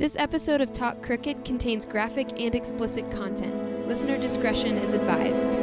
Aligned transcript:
This 0.00 0.16
episode 0.16 0.62
of 0.62 0.72
Talk 0.72 1.02
Crooked 1.02 1.44
contains 1.44 1.84
graphic 1.84 2.40
and 2.40 2.54
explicit 2.54 3.10
content. 3.10 3.86
Listener 3.86 4.16
discretion 4.16 4.78
is 4.78 4.94
advised. 4.94 5.60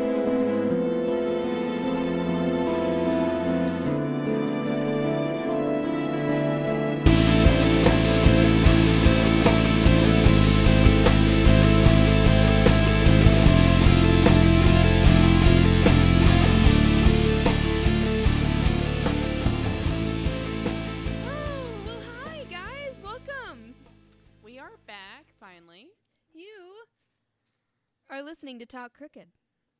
To 28.59 28.65
Talk 28.65 28.93
Crooked, 28.93 29.27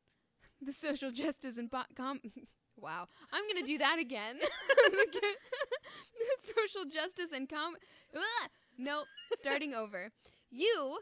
the 0.62 0.72
social 0.72 1.10
justice 1.10 1.58
and 1.58 1.70
po- 1.70 1.84
com. 1.96 2.20
Wow, 2.80 3.08
I'm 3.32 3.42
gonna 3.52 3.66
do 3.66 3.76
that 3.78 3.98
again. 3.98 4.36
the 4.92 6.52
social 6.54 6.88
justice 6.88 7.32
and 7.32 7.48
com. 7.48 7.74
Ugh! 8.14 8.50
Nope, 8.78 9.06
starting 9.34 9.74
over. 9.74 10.12
You 10.48 11.00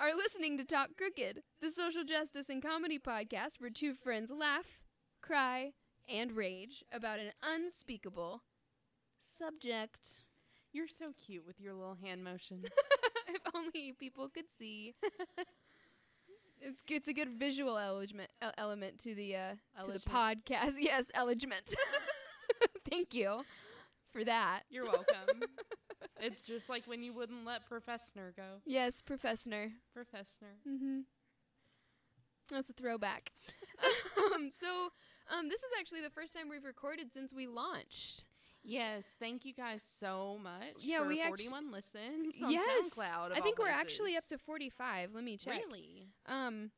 are 0.00 0.16
listening 0.16 0.58
to 0.58 0.64
Talk 0.64 0.88
Crooked, 0.98 1.42
the 1.60 1.70
social 1.70 2.02
justice 2.02 2.48
and 2.48 2.60
comedy 2.60 2.98
podcast 2.98 3.60
where 3.60 3.70
two 3.70 3.94
friends 3.94 4.32
laugh, 4.32 4.80
cry, 5.22 5.74
and 6.08 6.32
rage 6.32 6.82
about 6.92 7.20
an 7.20 7.30
unspeakable 7.40 8.42
subject. 9.20 10.24
You're 10.72 10.88
so 10.88 11.12
cute 11.24 11.46
with 11.46 11.60
your 11.60 11.74
little 11.74 11.98
hand 12.02 12.24
motions. 12.24 12.64
if 13.28 13.40
only 13.54 13.94
people 13.98 14.28
could 14.28 14.50
see. 14.50 14.94
It's 16.64 16.80
it's 16.88 17.08
a 17.08 17.12
good 17.12 17.30
visual 17.30 17.76
element 17.76 18.30
element 18.56 18.98
to 19.00 19.14
the 19.14 19.34
uh, 19.34 19.84
to 19.84 19.92
the 19.92 19.98
podcast. 19.98 20.74
Yes, 20.78 21.06
element. 21.14 21.74
Thank 22.90 23.14
you 23.14 23.42
for 24.12 24.22
that. 24.24 24.62
You're 24.70 24.84
welcome. 24.96 25.42
it's 26.20 26.40
just 26.40 26.68
like 26.68 26.84
when 26.86 27.02
you 27.02 27.12
wouldn't 27.12 27.44
let 27.44 27.66
Professor 27.66 28.32
go. 28.36 28.60
Yes, 28.64 29.00
Professor. 29.00 29.72
Professor. 29.92 30.54
Mm-hmm. 30.68 31.00
That's 32.48 32.70
a 32.70 32.74
throwback. 32.74 33.32
um, 34.34 34.50
so 34.52 34.90
um, 35.36 35.48
this 35.48 35.60
is 35.60 35.70
actually 35.80 36.02
the 36.02 36.10
first 36.10 36.32
time 36.34 36.48
we've 36.48 36.64
recorded 36.64 37.12
since 37.12 37.32
we 37.32 37.46
launched. 37.46 38.24
Yes, 38.64 39.16
thank 39.18 39.44
you 39.44 39.52
guys 39.52 39.82
so 39.82 40.38
much. 40.42 40.76
Yeah, 40.78 41.00
for 41.00 41.08
we 41.08 41.20
actu- 41.20 41.48
41 41.48 41.72
listens 41.72 42.42
on 42.42 42.50
yes, 42.50 42.94
SoundCloud. 42.94 43.32
I 43.36 43.40
think 43.40 43.58
we're 43.58 43.68
actually 43.68 44.16
up 44.16 44.26
to 44.28 44.38
forty-five. 44.38 45.10
Let 45.12 45.24
me 45.24 45.36
check. 45.36 45.60
Really? 45.66 46.08
Um, 46.26 46.70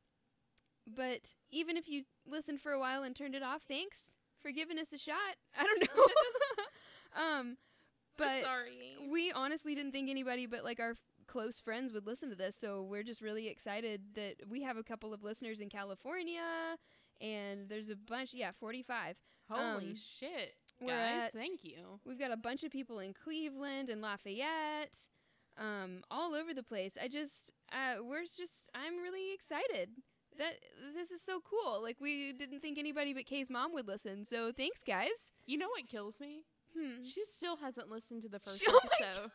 but 0.87 1.35
even 1.51 1.77
if 1.77 1.87
you 1.87 2.03
listened 2.27 2.61
for 2.61 2.71
a 2.71 2.79
while 2.79 3.03
and 3.03 3.15
turned 3.15 3.35
it 3.35 3.43
off, 3.43 3.61
thanks 3.67 4.13
for 4.41 4.51
giving 4.51 4.79
us 4.79 4.93
a 4.93 4.97
shot. 4.97 5.15
I 5.59 5.63
don't 5.63 5.81
know. 5.81 7.21
um, 7.21 7.57
but 8.17 8.43
sorry. 8.43 8.97
we 9.09 9.31
honestly 9.31 9.75
didn't 9.75 9.91
think 9.91 10.09
anybody 10.09 10.45
but 10.45 10.63
like 10.63 10.79
our 10.79 10.91
f- 10.91 10.97
close 11.27 11.59
friends 11.59 11.93
would 11.93 12.07
listen 12.07 12.29
to 12.29 12.35
this, 12.35 12.55
so 12.55 12.81
we're 12.81 13.03
just 13.03 13.21
really 13.21 13.47
excited 13.47 14.01
that 14.15 14.35
we 14.49 14.63
have 14.63 14.77
a 14.77 14.83
couple 14.83 15.13
of 15.13 15.23
listeners 15.23 15.59
in 15.59 15.69
California, 15.69 16.77
and 17.21 17.69
there's 17.69 17.89
a 17.89 17.95
bunch. 17.95 18.33
Yeah, 18.33 18.51
forty-five. 18.59 19.17
Holy 19.49 19.89
um, 19.89 19.95
shit. 19.95 20.55
We're 20.81 20.87
Guys, 20.89 21.21
at- 21.27 21.33
thank 21.33 21.63
you. 21.63 21.99
We've 22.05 22.19
got 22.19 22.31
a 22.31 22.37
bunch 22.37 22.63
of 22.63 22.71
people 22.71 22.99
in 22.99 23.13
Cleveland 23.13 23.89
and 23.89 24.01
Lafayette, 24.01 24.97
um, 25.57 26.01
all 26.11 26.33
over 26.35 26.53
the 26.53 26.63
place. 26.63 26.97
I 27.01 27.07
just, 27.07 27.53
uh, 27.71 28.03
we're 28.03 28.23
just, 28.23 28.69
I'm 28.75 28.97
really 29.01 29.33
excited 29.33 29.89
that 30.37 30.53
this 30.93 31.11
is 31.11 31.21
so 31.21 31.39
cool. 31.39 31.81
Like 31.81 31.97
we 32.01 32.33
didn't 32.33 32.59
think 32.59 32.77
anybody 32.77 33.13
but 33.13 33.25
Kay's 33.25 33.49
mom 33.49 33.73
would 33.73 33.87
listen. 33.87 34.25
So 34.25 34.51
thanks, 34.51 34.83
guys. 34.83 35.31
You 35.45 35.57
know 35.57 35.69
what 35.69 35.87
kills 35.87 36.19
me? 36.19 36.43
Hmm. 36.77 37.03
She 37.05 37.23
still 37.23 37.55
hasn't 37.55 37.89
listened 37.89 38.21
to 38.23 38.27
the 38.29 38.39
first 38.39 38.61
Oh 38.67 38.79
episode. 38.83 39.31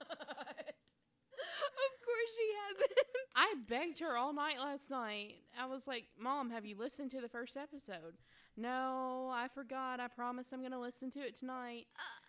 of 0.00 1.92
course 2.04 2.30
she 2.36 2.50
hasn't. 2.68 2.98
I 3.36 3.54
begged 3.68 4.00
her 4.00 4.16
all 4.16 4.32
night 4.32 4.58
last 4.58 4.90
night. 4.90 5.34
I 5.58 5.66
was 5.66 5.86
like, 5.86 6.06
Mom, 6.18 6.50
have 6.50 6.64
you 6.64 6.76
listened 6.76 7.10
to 7.12 7.20
the 7.20 7.28
first 7.28 7.56
episode? 7.56 8.14
No, 8.56 9.30
I 9.32 9.48
forgot. 9.54 9.98
I 10.00 10.08
promise 10.08 10.46
I'm 10.52 10.60
going 10.60 10.72
to 10.72 10.78
listen 10.78 11.10
to 11.12 11.20
it 11.20 11.34
tonight. 11.34 11.86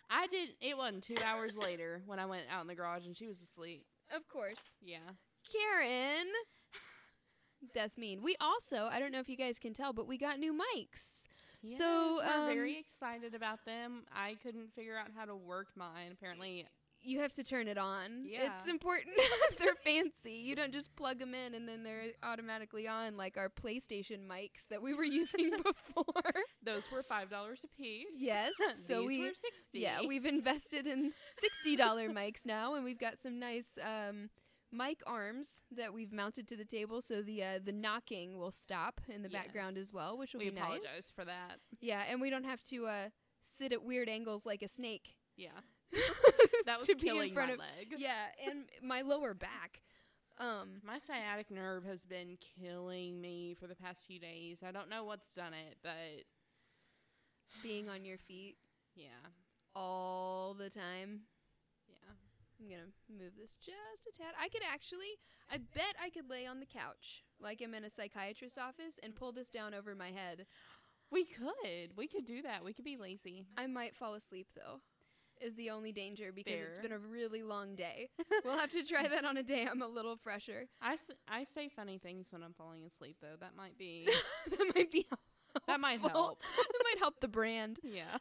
I 0.09 0.28
did. 0.28 0.50
It 0.61 0.78
wasn't 0.78 1.03
two 1.03 1.17
hours 1.25 1.57
later 1.57 2.01
when 2.06 2.19
I 2.19 2.25
went 2.25 2.44
out 2.51 2.61
in 2.61 2.67
the 2.67 2.75
garage 2.75 3.06
and 3.06 3.16
she 3.16 3.28
was 3.28 3.41
asleep. 3.41 3.85
of 4.16 4.28
course, 4.28 4.75
Yeah. 4.83 5.00
Karen. 5.51 6.28
That's 7.75 7.97
mean. 7.97 8.22
We 8.22 8.35
also, 8.41 8.85
I 8.91 9.00
don't 9.00 9.12
know 9.12 9.19
if 9.19 9.29
you 9.29 9.38
guys 9.38 9.57
can 9.59 9.73
tell, 9.73 9.94
but 9.94 10.07
we 10.07 10.17
got 10.17 10.39
new 10.39 10.53
mics. 10.53 11.28
Yes, 11.62 11.78
So, 11.78 12.17
we're 12.17 12.41
um, 12.41 12.47
very 12.47 12.78
excited 12.78 13.33
about 13.33 13.63
them. 13.66 14.03
I 14.13 14.35
couldn't 14.44 14.73
figure 14.73 14.97
out 14.97 15.07
how 15.16 15.25
to 15.25 15.35
work 15.35 15.67
mine. 15.75 16.12
Apparently, 16.12 16.66
you 17.03 17.19
have 17.19 17.33
to 17.33 17.43
turn 17.43 17.67
it 17.67 17.77
on. 17.77 18.23
Yeah. 18.25 18.49
It's 18.57 18.69
important. 18.69 19.15
they're 19.59 19.75
fancy. 19.83 20.31
You 20.33 20.55
don't 20.55 20.71
just 20.73 20.95
plug 20.95 21.19
them 21.19 21.33
in 21.35 21.53
and 21.53 21.67
then 21.67 21.83
they're 21.83 22.05
automatically 22.23 22.87
on 22.87 23.17
like 23.17 23.37
our 23.37 23.49
PlayStation 23.49 24.27
mics 24.27 24.67
that 24.69 24.81
we 24.81 24.93
were 24.93 25.03
using 25.21 25.51
before. 25.51 26.33
those 26.63 26.83
were 26.91 27.03
$5 27.03 27.27
a 27.31 27.67
piece. 27.77 28.07
Yes, 28.17 28.51
so 28.79 28.99
These 29.01 29.07
we- 29.07 29.19
were 29.21 29.27
60 29.27 29.39
yeah, 29.73 29.99
we've 30.07 30.25
invested 30.25 30.87
in 30.87 31.11
$60 31.65 31.77
mics 32.13 32.45
now 32.45 32.75
and 32.75 32.83
we've 32.83 32.99
got 32.99 33.17
some 33.19 33.39
nice 33.39 33.77
um, 33.83 34.29
mic 34.71 35.01
arms 35.05 35.61
that 35.75 35.93
we've 35.93 36.11
mounted 36.11 36.47
to 36.47 36.55
the 36.57 36.65
table 36.65 37.01
so 37.01 37.21
the 37.21 37.43
uh, 37.43 37.59
the 37.63 37.71
knocking 37.71 38.37
will 38.39 38.51
stop 38.51 39.01
in 39.07 39.21
the 39.23 39.29
background 39.29 39.77
as 39.77 39.91
well, 39.93 40.17
which 40.17 40.33
will 40.33 40.39
We 40.39 40.49
be 40.49 40.57
apologize 40.57 40.83
nice. 40.95 41.11
for 41.15 41.25
that. 41.25 41.59
Yeah, 41.81 42.03
and 42.09 42.19
we 42.21 42.29
don't 42.29 42.45
have 42.45 42.63
to 42.69 42.85
uh, 42.87 43.09
sit 43.41 43.71
at 43.73 43.83
weird 43.83 44.09
angles 44.09 44.45
like 44.45 44.61
a 44.63 44.67
snake. 44.67 45.15
Yeah. 45.35 45.49
That 46.65 46.79
was 46.79 46.87
to 46.87 46.95
be 46.95 47.09
in 47.09 47.33
front 47.33 47.49
my 47.49 47.53
of 47.53 47.59
leg. 47.59 47.93
yeah, 47.97 48.27
and 48.49 48.63
my 48.81 49.01
lower 49.01 49.33
back. 49.33 49.81
Um, 50.39 50.81
My 50.83 50.97
sciatic 50.97 51.51
nerve 51.51 51.83
has 51.85 52.05
been 52.05 52.37
killing 52.59 53.21
me 53.21 53.53
for 53.59 53.67
the 53.67 53.75
past 53.75 54.05
few 54.05 54.19
days. 54.19 54.63
I 54.67 54.71
don't 54.71 54.89
know 54.89 55.03
what's 55.03 55.33
done 55.35 55.53
it, 55.53 55.77
but 55.83 56.23
being 57.61 57.89
on 57.89 58.03
your 58.05 58.17
feet 58.17 58.55
yeah, 58.95 59.07
all 59.75 60.55
the 60.57 60.69
time. 60.69 61.21
yeah. 61.87 62.13
I'm 62.59 62.69
gonna 62.69 62.91
move 63.09 63.33
this 63.39 63.57
just 63.57 64.07
a 64.07 64.17
tad. 64.17 64.33
I 64.41 64.47
could 64.47 64.61
actually, 64.71 65.19
I 65.51 65.57
bet 65.57 65.95
I 66.03 66.09
could 66.09 66.29
lay 66.29 66.45
on 66.47 66.59
the 66.59 66.65
couch 66.65 67.23
like 67.41 67.61
I'm 67.61 67.73
in 67.73 67.83
a 67.83 67.89
psychiatrist's 67.89 68.57
office 68.57 68.99
and 69.03 69.15
pull 69.15 69.31
this 69.33 69.49
down 69.49 69.73
over 69.73 69.95
my 69.95 70.11
head. 70.11 70.45
We 71.11 71.25
could, 71.25 71.95
we 71.95 72.07
could 72.07 72.25
do 72.25 72.41
that. 72.41 72.63
We 72.63 72.73
could 72.73 72.85
be 72.85 72.97
lazy. 72.97 73.45
I 73.57 73.67
might 73.67 73.95
fall 73.95 74.13
asleep 74.15 74.47
though. 74.55 74.79
Is 75.43 75.55
the 75.55 75.69
only 75.71 75.91
danger 75.91 76.31
because 76.33 76.53
it's 76.69 76.79
been 76.79 76.91
a 76.93 76.97
really 76.97 77.43
long 77.43 77.75
day. 77.75 78.09
we'll 78.45 78.57
have 78.57 78.69
to 78.71 78.83
try 78.83 79.07
that 79.07 79.25
on 79.25 79.35
a 79.37 79.43
day 79.43 79.67
I'm 79.69 79.81
a 79.81 79.87
little 79.87 80.15
fresher. 80.15 80.67
I, 80.81 80.93
s- 80.93 81.11
I 81.27 81.43
say 81.43 81.67
funny 81.69 81.97
things 81.97 82.27
when 82.31 82.41
I'm 82.43 82.53
falling 82.53 82.85
asleep, 82.85 83.17
though. 83.21 83.35
That 83.39 83.55
might 83.57 83.77
be 83.77 84.07
that 84.49 84.71
might 84.75 84.89
be 84.91 85.05
that 85.67 85.79
might 85.79 85.99
help. 86.01 86.39
that 86.41 86.83
might 86.83 86.99
help 86.99 87.19
the 87.19 87.27
brand. 87.27 87.79
Yeah. 87.83 88.17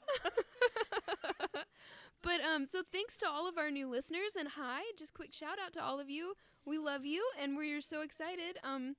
but 2.23 2.41
um 2.41 2.67
so 2.67 2.83
thanks 2.93 3.17
to 3.19 3.29
all 3.29 3.49
of 3.49 3.59
our 3.59 3.71
new 3.71 3.89
listeners 3.89 4.37
and 4.39 4.49
hi 4.57 4.81
just 4.99 5.15
quick 5.15 5.33
shout 5.33 5.59
out 5.65 5.73
to 5.73 5.83
all 5.83 5.99
of 6.01 6.09
you 6.11 6.35
we 6.65 6.79
love 6.79 7.05
you 7.05 7.25
and 7.41 7.57
we're 7.57 7.81
so 7.81 8.01
excited 8.03 8.59
um 8.63 8.95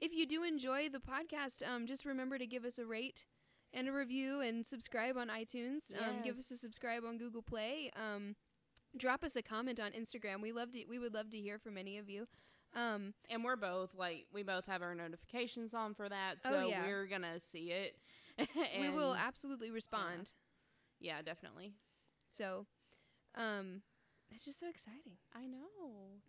if 0.00 0.12
you 0.12 0.26
do 0.26 0.42
enjoy 0.42 0.88
the 0.88 0.98
podcast 0.98 1.66
um 1.66 1.86
just 1.86 2.04
remember 2.04 2.36
to 2.38 2.46
give 2.46 2.64
us 2.64 2.78
a 2.78 2.84
rate 2.84 3.24
and 3.76 3.88
a 3.88 3.92
review 3.92 4.40
and 4.40 4.66
subscribe 4.66 5.16
on 5.16 5.28
itunes 5.28 5.92
um 6.00 6.22
give 6.24 6.36
us 6.38 6.50
a 6.50 6.56
subscribe 6.56 7.04
on 7.04 7.16
google 7.18 7.42
play 7.42 7.90
um 7.96 8.34
drop 8.96 9.22
us 9.22 9.36
a 9.36 9.42
comment 9.42 9.78
on 9.78 9.92
instagram 9.92 10.40
we 10.42 10.50
love 10.52 10.72
to 10.72 10.84
we 10.88 10.98
would 10.98 11.14
love 11.14 11.30
to 11.30 11.38
hear 11.38 11.58
from 11.58 11.76
any 11.78 11.98
of 11.98 12.08
you 12.08 12.26
um 12.74 13.14
And 13.30 13.44
we're 13.44 13.56
both 13.56 13.94
like 13.94 14.26
we 14.32 14.42
both 14.42 14.66
have 14.66 14.82
our 14.82 14.94
notifications 14.94 15.72
on 15.74 15.94
for 15.94 16.08
that, 16.08 16.36
Oh, 16.44 16.50
so 16.50 16.68
yeah. 16.68 16.82
we're 16.84 17.06
gonna 17.06 17.38
see 17.40 17.70
it. 17.70 17.96
we 18.80 18.88
will 18.90 19.14
absolutely 19.14 19.70
respond 19.70 20.32
yeah, 21.00 21.22
definitely. 21.22 21.72
so 22.26 22.66
um 23.36 23.82
it's 24.30 24.44
just 24.44 24.58
so 24.58 24.68
exciting 24.68 25.16
I 25.34 25.46
know. 25.46 26.20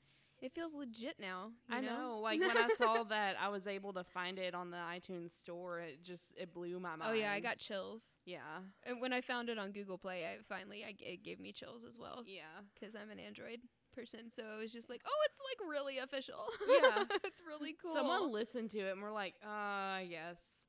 It 0.42 0.54
feels 0.54 0.74
legit 0.76 1.16
now 1.20 1.52
you 1.70 1.78
I 1.78 1.82
know. 1.82 2.20
Like 2.22 2.40
when 2.40 2.56
I 2.56 2.68
saw 2.78 3.04
that 3.10 3.36
I 3.42 3.50
was 3.50 3.68
able 3.68 3.94
to 3.94 4.04
find 4.04 4.38
it 4.38 4.54
on 4.54 4.70
the 4.72 4.78
iTunes 4.78 5.38
store, 5.38 5.80
it 5.80 6.04
just 6.04 6.34
it 6.38 6.54
blew 6.54 6.80
my 6.80 6.96
mind. 6.96 7.04
Oh 7.06 7.14
yeah, 7.14 7.32
I 7.32 7.40
got 7.40 7.58
chills. 7.58 8.02
Yeah. 8.26 8.40
And 8.86 9.02
when 9.02 9.14
I 9.14 9.22
found 9.22 9.50
it 9.50 9.58
on 9.58 9.72
Google 9.72 9.98
Play, 9.98 10.26
I 10.26 10.38
finally 10.48 10.84
I, 10.84 10.94
it 11.00 11.24
gave 11.24 11.40
me 11.40 11.52
chills 11.54 11.84
as 11.84 11.98
well 11.98 12.24
Yeah. 12.28 12.42
because 12.74 12.96
I'm 12.96 13.10
an 13.10 13.20
Android 13.20 13.60
person. 13.96 14.30
So 14.32 14.44
it 14.56 14.60
was 14.60 14.72
just 14.72 14.90
like, 14.90 15.02
oh, 15.06 15.26
it's 15.30 15.40
like 15.40 15.70
really 15.70 15.98
official. 15.98 16.46
Yeah. 16.68 17.04
it's 17.24 17.42
really 17.48 17.76
cool. 17.82 17.94
Someone 17.96 18.32
listened 18.32 18.70
to 18.72 18.80
it 18.80 18.92
and 18.92 19.02
we're 19.02 19.12
like, 19.14 19.34
uh, 19.44 20.00
yes. 20.08 20.66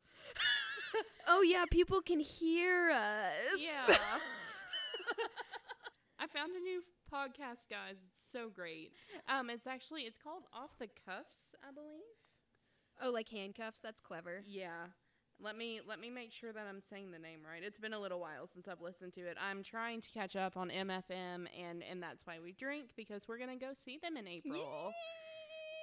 oh 1.27 1.43
yeah, 1.43 1.65
people 1.71 2.01
can 2.01 2.21
hear 2.21 2.91
us. 2.91 3.59
Yeah. 3.59 3.97
I 6.21 6.27
found 6.27 6.53
a 6.57 6.61
new 6.61 6.83
podcast, 7.13 7.69
guys. 7.71 7.97
It's 8.07 8.18
so 8.31 8.49
great. 8.49 8.93
Um, 9.29 9.51
it's 9.51 9.67
actually 9.67 10.03
it's 10.03 10.19
called 10.19 10.45
Off 10.53 10.79
the 10.79 10.89
Cuffs, 11.07 11.55
I 11.63 11.73
believe. 11.73 12.17
Oh, 13.03 13.11
like 13.11 13.29
handcuffs. 13.29 13.81
That's 13.81 14.01
clever. 14.01 14.43
Yeah. 14.47 14.87
Let 15.41 15.57
me 15.57 15.81
let 15.87 16.01
me 16.01 16.11
make 16.11 16.33
sure 16.33 16.53
that 16.53 16.67
I'm 16.69 16.81
saying 16.81 17.13
the 17.13 17.19
name 17.19 17.41
right. 17.49 17.63
It's 17.63 17.79
been 17.79 17.93
a 17.93 18.01
little 18.01 18.19
while 18.19 18.47
since 18.47 18.67
I've 18.67 18.81
listened 18.81 19.13
to 19.15 19.21
it. 19.21 19.37
I'm 19.41 19.63
trying 19.63 20.01
to 20.01 20.11
catch 20.11 20.35
up 20.35 20.57
on 20.57 20.69
MFM 20.69 21.47
and 21.57 21.83
and 21.89 22.03
that's 22.03 22.27
why 22.27 22.39
we 22.43 22.53
drink 22.53 22.91
because 22.97 23.29
we're 23.29 23.39
gonna 23.39 23.57
go 23.57 23.71
see 23.73 23.99
them 24.03 24.17
in 24.17 24.27
April. 24.27 24.93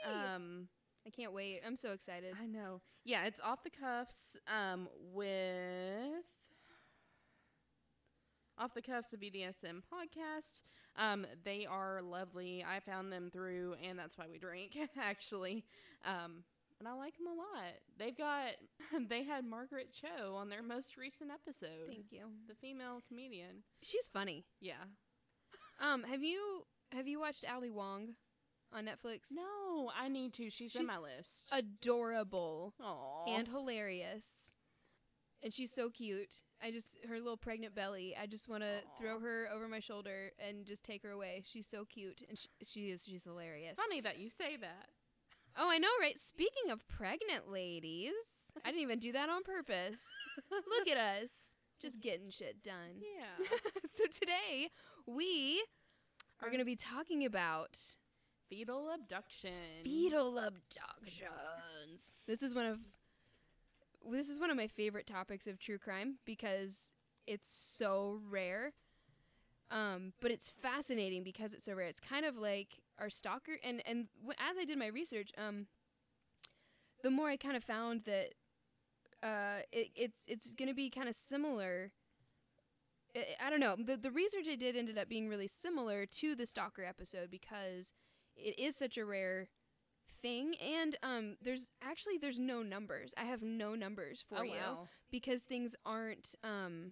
Yay! 0.05 0.11
Um, 0.11 0.67
I 1.07 1.09
can't 1.09 1.33
wait. 1.33 1.61
I'm 1.65 1.77
so 1.77 1.91
excited. 1.91 2.33
I 2.41 2.47
know. 2.47 2.81
Yeah, 3.05 3.25
it's 3.25 3.39
off 3.39 3.63
the 3.63 3.69
cuffs. 3.69 4.35
Um, 4.53 4.89
with 5.13 6.25
off 8.57 8.73
the 8.73 8.81
cuffs 8.81 9.13
a 9.13 9.17
BDSM 9.17 9.81
podcast. 9.93 10.61
Um, 10.97 11.25
they 11.43 11.65
are 11.69 12.01
lovely. 12.01 12.65
I 12.67 12.79
found 12.79 13.11
them 13.11 13.29
through, 13.31 13.75
and 13.87 13.99
that's 13.99 14.17
why 14.17 14.25
we 14.31 14.37
drink 14.37 14.77
actually. 14.97 15.65
Um, 16.05 16.43
and 16.79 16.87
I 16.87 16.93
like 16.93 17.17
them 17.17 17.27
a 17.27 17.33
lot. 17.33 17.73
They've 17.97 18.17
got 18.17 18.51
they 19.09 19.23
had 19.23 19.45
Margaret 19.45 19.89
Cho 19.93 20.35
on 20.35 20.49
their 20.49 20.63
most 20.63 20.97
recent 20.97 21.31
episode. 21.31 21.87
Thank 21.87 22.11
you. 22.11 22.25
The 22.47 22.55
female 22.55 23.01
comedian. 23.07 23.63
She's 23.81 24.07
funny. 24.07 24.45
Yeah. 24.61 24.83
Um, 25.79 26.03
have 26.03 26.23
you 26.23 26.65
have 26.91 27.07
you 27.07 27.19
watched 27.19 27.45
Ali 27.51 27.69
Wong 27.69 28.15
on 28.73 28.85
Netflix? 28.85 29.31
No, 29.31 29.91
I 29.97 30.07
need 30.07 30.33
to. 30.35 30.49
She's, 30.49 30.75
in 30.75 30.81
She's 30.81 30.87
my 30.87 30.97
list. 30.97 31.49
Adorable 31.51 32.73
Aww. 32.81 33.37
and 33.37 33.47
hilarious. 33.47 34.51
And 35.45 35.53
she's 35.53 35.71
so 35.71 35.91
cute. 35.91 36.41
I 36.59 36.71
just 36.71 36.97
her 37.07 37.19
little 37.19 37.37
pregnant 37.37 37.75
belly. 37.75 38.15
I 38.19 38.25
just 38.25 38.49
want 38.49 38.63
to 38.63 38.79
throw 38.99 39.19
her 39.19 39.47
over 39.53 39.67
my 39.67 39.79
shoulder 39.79 40.31
and 40.39 40.65
just 40.65 40.83
take 40.83 41.03
her 41.03 41.11
away. 41.11 41.43
She's 41.45 41.67
so 41.67 41.85
cute 41.85 42.23
and 42.27 42.35
she, 42.35 42.47
she 42.63 42.79
is 42.89 43.05
she's 43.05 43.25
hilarious. 43.25 43.77
funny 43.77 44.01
that 44.01 44.17
you 44.17 44.31
say 44.31 44.57
that. 44.59 44.87
Oh, 45.55 45.69
I 45.69 45.77
know, 45.77 45.87
right? 46.01 46.17
Speaking 46.17 46.71
of 46.71 46.87
pregnant 46.87 47.51
ladies, 47.51 48.51
I 48.65 48.69
didn't 48.71 48.81
even 48.81 48.97
do 48.97 49.11
that 49.11 49.29
on 49.29 49.43
purpose. 49.43 50.03
Look 50.51 50.87
at 50.87 50.97
us, 50.97 51.57
just 51.79 52.01
getting 52.01 52.31
shit 52.31 52.63
done. 52.63 52.97
Yeah. 52.99 53.45
so 53.89 54.05
today 54.05 54.71
we 55.05 55.63
are 56.41 56.49
going 56.49 56.57
to 56.59 56.65
be 56.65 56.75
talking 56.75 57.23
about 57.23 57.79
Fetal 58.49 58.89
abduction. 58.93 59.51
fetal 59.83 60.39
abductions. 60.39 62.15
This 62.27 62.43
is 62.43 62.53
one 62.55 62.65
of 62.65 62.79
this 64.11 64.29
is 64.29 64.39
one 64.39 64.49
of 64.49 64.57
my 64.57 64.67
favorite 64.67 65.07
topics 65.07 65.47
of 65.47 65.59
true 65.59 65.77
crime 65.77 66.15
because 66.25 66.91
it's 67.27 67.47
so 67.47 68.21
rare. 68.29 68.73
Um, 69.71 70.13
but 70.21 70.31
it's 70.31 70.49
fascinating 70.49 71.23
because 71.23 71.53
it's 71.53 71.65
so 71.65 71.73
rare. 71.73 71.87
It's 71.87 71.99
kind 71.99 72.25
of 72.25 72.37
like 72.37 72.79
our 72.99 73.09
stalker 73.09 73.57
and 73.63 73.81
and 73.87 74.07
w- 74.21 74.37
as 74.39 74.57
I 74.57 74.65
did 74.65 74.77
my 74.77 74.87
research, 74.87 75.31
um 75.37 75.67
the 77.03 77.09
more 77.11 77.29
I 77.29 77.37
kind 77.37 77.55
of 77.55 77.63
found 77.63 78.03
that 78.05 78.33
uh 79.23 79.61
it, 79.71 79.89
it's 79.95 80.23
it's 80.27 80.53
going 80.55 80.69
to 80.69 80.75
be 80.75 80.89
kind 80.89 81.09
of 81.09 81.15
similar 81.15 81.91
I, 83.15 83.47
I 83.47 83.49
don't 83.49 83.59
know. 83.59 83.75
The 83.77 83.97
the 83.97 84.11
research 84.11 84.47
I 84.49 84.55
did 84.55 84.75
ended 84.75 84.97
up 84.97 85.09
being 85.09 85.27
really 85.29 85.47
similar 85.47 86.05
to 86.05 86.35
the 86.35 86.45
stalker 86.45 86.83
episode 86.83 87.29
because 87.31 87.93
it 88.35 88.57
is 88.59 88.75
such 88.75 88.97
a 88.97 89.05
rare 89.05 89.47
thing 90.25 90.55
and 90.55 90.97
um 91.03 91.35
there's 91.43 91.69
actually 91.83 92.17
there's 92.17 92.39
no 92.39 92.63
numbers 92.63 93.13
i 93.15 93.23
have 93.23 93.43
no 93.43 93.75
numbers 93.75 94.23
for 94.27 94.39
oh, 94.39 94.43
you 94.43 94.51
wow. 94.51 94.87
because 95.11 95.43
things 95.43 95.75
aren't 95.85 96.33
um 96.43 96.91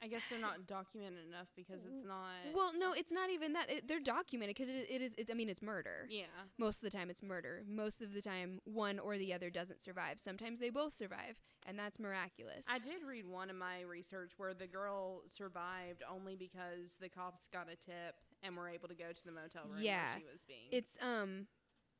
I 0.00 0.06
guess 0.06 0.28
they're 0.28 0.40
not 0.40 0.68
documented 0.68 1.26
enough 1.28 1.48
because 1.56 1.84
it's 1.84 2.04
not. 2.04 2.54
well 2.54 2.72
no 2.78 2.92
it's 2.92 3.10
not 3.10 3.30
even 3.30 3.52
that 3.54 3.68
it, 3.68 3.88
they're 3.88 3.98
documented 3.98 4.56
because 4.56 4.68
it, 4.68 4.86
it 4.88 5.02
is 5.02 5.14
it, 5.18 5.28
i 5.30 5.34
mean 5.34 5.48
it's 5.48 5.60
murder 5.60 6.06
yeah. 6.08 6.24
most 6.56 6.78
of 6.84 6.90
the 6.90 6.96
time 6.96 7.10
it's 7.10 7.22
murder 7.22 7.64
most 7.68 8.00
of 8.00 8.12
the 8.12 8.22
time 8.22 8.60
one 8.64 9.00
or 9.00 9.18
the 9.18 9.34
other 9.34 9.50
doesn't 9.50 9.80
survive 9.80 10.20
sometimes 10.20 10.60
they 10.60 10.70
both 10.70 10.94
survive 10.94 11.40
and 11.66 11.76
that's 11.78 11.98
miraculous 11.98 12.66
I 12.70 12.78
did 12.78 13.02
read 13.06 13.26
one 13.26 13.50
of 13.50 13.56
my 13.56 13.80
research 13.80 14.32
where 14.36 14.54
the 14.54 14.68
girl 14.68 15.22
survived 15.28 16.02
only 16.08 16.36
because 16.36 16.96
the 17.00 17.08
cops 17.08 17.48
got 17.48 17.66
a 17.68 17.76
tip 17.76 18.14
and 18.42 18.56
were 18.56 18.68
able 18.68 18.88
to 18.88 18.94
go 18.94 19.12
to 19.12 19.24
the 19.24 19.32
motel 19.32 19.64
room 19.68 19.82
Yeah. 19.82 20.10
where 20.10 20.18
she 20.20 20.24
was 20.32 20.42
being. 20.42 20.68
it's 20.70 20.96
um 21.02 21.48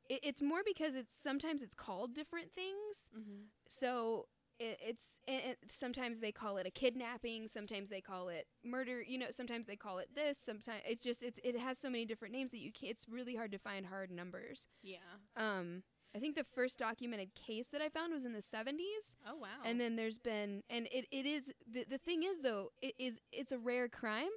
it, 0.08 0.20
it's 0.22 0.42
more 0.42 0.60
because 0.64 0.94
it's 0.94 1.14
sometimes 1.14 1.62
it's 1.62 1.74
called 1.74 2.14
different 2.14 2.52
things 2.52 3.10
mm-hmm. 3.16 3.42
so 3.68 4.26
it, 4.58 4.78
it's 4.84 5.20
it, 5.26 5.58
sometimes 5.68 6.20
they 6.20 6.32
call 6.32 6.56
it 6.56 6.66
a 6.66 6.70
kidnapping 6.70 7.46
sometimes 7.48 7.88
they 7.88 8.00
call 8.00 8.28
it 8.28 8.46
murder 8.64 9.02
you 9.02 9.18
know 9.18 9.26
sometimes 9.30 9.66
they 9.66 9.76
call 9.76 9.98
it 9.98 10.08
this 10.14 10.38
sometimes 10.38 10.82
it's 10.86 11.04
just 11.04 11.22
it's 11.22 11.38
it 11.44 11.58
has 11.58 11.78
so 11.78 11.88
many 11.88 12.04
different 12.04 12.32
names 12.34 12.50
that 12.50 12.58
you 12.58 12.72
can't 12.72 12.90
it's 12.90 13.06
really 13.08 13.36
hard 13.36 13.52
to 13.52 13.58
find 13.58 13.86
hard 13.86 14.10
numbers 14.10 14.66
Yeah. 14.82 14.96
um 15.36 15.82
i 16.14 16.18
think 16.18 16.34
the 16.34 16.46
first 16.54 16.78
documented 16.78 17.34
case 17.34 17.68
that 17.70 17.80
i 17.82 17.88
found 17.88 18.12
was 18.12 18.24
in 18.24 18.32
the 18.32 18.42
70s 18.42 19.16
Oh 19.28 19.36
wow. 19.36 19.48
and 19.64 19.80
then 19.80 19.96
there's 19.96 20.18
been 20.18 20.62
and 20.68 20.88
it, 20.90 21.06
it 21.12 21.26
is 21.26 21.52
the, 21.70 21.84
the 21.88 21.98
thing 21.98 22.22
is 22.24 22.40
though 22.40 22.70
it 22.82 22.94
is 22.98 23.20
it's 23.32 23.52
a 23.52 23.58
rare 23.58 23.88
crime 23.88 24.30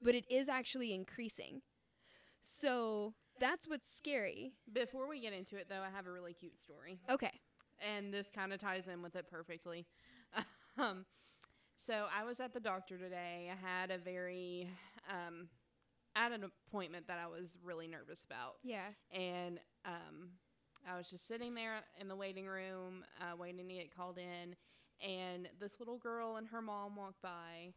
but 0.00 0.14
it 0.14 0.24
is 0.30 0.48
actually 0.48 0.92
increasing 0.94 1.62
so 2.42 3.14
that's 3.40 3.68
what's 3.68 3.90
scary. 3.90 4.52
Before 4.72 5.08
we 5.08 5.20
get 5.20 5.32
into 5.32 5.56
it, 5.56 5.66
though, 5.68 5.82
I 5.82 5.94
have 5.94 6.06
a 6.06 6.12
really 6.12 6.32
cute 6.32 6.60
story, 6.60 6.98
okay. 7.10 7.32
And 7.86 8.12
this 8.14 8.28
kind 8.32 8.52
of 8.52 8.60
ties 8.60 8.86
in 8.86 9.02
with 9.02 9.16
it 9.16 9.26
perfectly. 9.30 9.86
um, 10.78 11.04
so 11.76 12.06
I 12.16 12.24
was 12.24 12.40
at 12.40 12.54
the 12.54 12.60
doctor 12.60 12.96
today. 12.96 13.50
I 13.50 13.66
had 13.66 13.90
a 13.90 13.98
very 13.98 14.70
um, 15.10 15.48
at 16.16 16.32
an 16.32 16.44
appointment 16.44 17.08
that 17.08 17.18
I 17.18 17.26
was 17.26 17.56
really 17.62 17.88
nervous 17.88 18.24
about. 18.24 18.54
yeah. 18.62 18.88
And 19.12 19.60
um, 19.84 20.30
I 20.88 20.96
was 20.96 21.10
just 21.10 21.26
sitting 21.26 21.54
there 21.54 21.80
in 22.00 22.08
the 22.08 22.16
waiting 22.16 22.46
room, 22.46 23.04
uh, 23.20 23.36
waiting 23.36 23.68
to 23.68 23.74
get 23.74 23.94
called 23.94 24.18
in, 24.18 24.54
and 25.06 25.48
this 25.60 25.80
little 25.80 25.98
girl 25.98 26.36
and 26.36 26.46
her 26.48 26.62
mom 26.62 26.96
walked 26.96 27.22
by, 27.22 27.72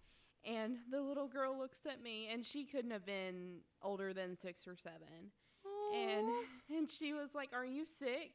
and 0.46 0.78
the 0.92 1.02
little 1.02 1.28
girl 1.28 1.58
looks 1.58 1.80
at 1.90 2.02
me, 2.02 2.30
and 2.32 2.46
she 2.46 2.66
couldn't 2.66 2.92
have 2.92 3.06
been 3.06 3.60
older 3.82 4.14
than 4.14 4.38
six 4.38 4.68
or 4.68 4.76
seven, 4.76 5.32
and 5.96 6.28
and 6.70 6.90
she 6.90 7.14
was 7.14 7.34
like, 7.34 7.50
"Are 7.54 7.66
you 7.66 7.86
sick?" 7.86 8.32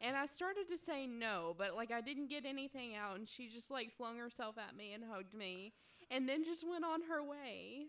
And 0.00 0.16
I 0.16 0.26
started 0.26 0.68
to 0.68 0.78
say 0.78 1.06
no, 1.06 1.54
but 1.56 1.74
like 1.74 1.90
I 1.90 2.00
didn't 2.00 2.28
get 2.28 2.44
anything 2.44 2.96
out, 2.96 3.16
and 3.16 3.28
she 3.28 3.48
just 3.48 3.70
like 3.70 3.92
flung 3.96 4.18
herself 4.18 4.56
at 4.58 4.76
me 4.76 4.92
and 4.92 5.04
hugged 5.04 5.34
me, 5.34 5.72
and 6.10 6.28
then 6.28 6.44
just 6.44 6.64
went 6.68 6.84
on 6.84 7.02
her 7.08 7.22
way. 7.22 7.86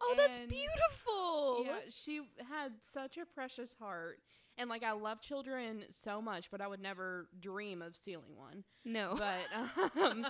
Oh, 0.00 0.14
that's 0.16 0.38
beautiful. 0.40 1.64
Yeah, 1.64 1.90
she 1.90 2.22
had 2.50 2.72
such 2.82 3.16
a 3.16 3.24
precious 3.24 3.74
heart. 3.74 4.18
And 4.56 4.70
like 4.70 4.84
I 4.84 4.92
love 4.92 5.20
children 5.20 5.84
so 5.90 6.22
much, 6.22 6.50
but 6.50 6.60
I 6.60 6.68
would 6.68 6.80
never 6.80 7.28
dream 7.40 7.82
of 7.82 7.96
stealing 7.96 8.36
one. 8.36 8.62
No. 8.84 9.16
But 9.18 9.96
um, 10.00 10.26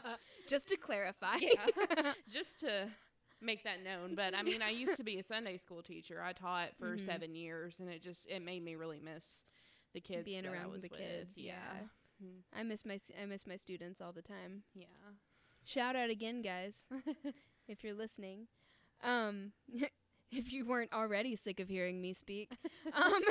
Just 0.49 0.69
to 0.69 0.77
clarify. 0.77 1.37
Yeah. 1.41 2.13
just 2.31 2.61
to 2.61 2.89
make 3.41 3.65
that 3.65 3.83
known. 3.83 4.15
But 4.15 4.35
I 4.35 4.43
mean, 4.43 4.63
I 4.63 4.71
used 4.71 4.97
to 4.97 5.05
be 5.05 5.19
a 5.19 5.23
Sunday 5.23 5.57
school 5.57 5.83
teacher. 5.83 6.23
I 6.23 6.33
taught 6.33 6.75
for 6.79 6.97
Mhm. 6.97 7.01
seven 7.01 7.35
years, 7.35 7.79
and 7.79 7.89
it 7.91 8.03
just 8.03 8.27
it 8.27 8.41
made 8.43 8.63
me 8.63 8.75
really 8.77 9.01
miss 9.01 9.43
the 9.93 10.01
kids 10.01 10.25
Being 10.25 10.47
around 10.47 10.73
the 10.83 10.89
with. 10.89 10.99
kids, 10.99 11.37
Yeah, 11.39 11.89
Mm, 12.23 12.43
I 12.53 12.63
miss 12.63 12.85
my 12.85 12.95
s- 12.95 13.11
I 13.21 13.27
miss 13.27 13.47
my 13.47 13.57
students 13.57 14.01
all 14.01 14.13
the 14.13 14.23
time. 14.23 14.65
yeah. 14.75 14.87
Shout 15.65 15.97
out 15.97 16.11
again, 16.11 16.43
guys, 16.43 16.87
if 17.69 17.83
you're 17.83 17.95
listening. 17.95 18.47
Um, 19.03 19.53
if 20.31 20.53
you 20.53 20.65
weren't 20.65 20.93
already 20.93 21.37
sick 21.37 21.59
of 21.61 21.69
hearing 21.69 22.01
me 22.01 22.13
speak. 22.13 22.51
Um, 22.93 23.23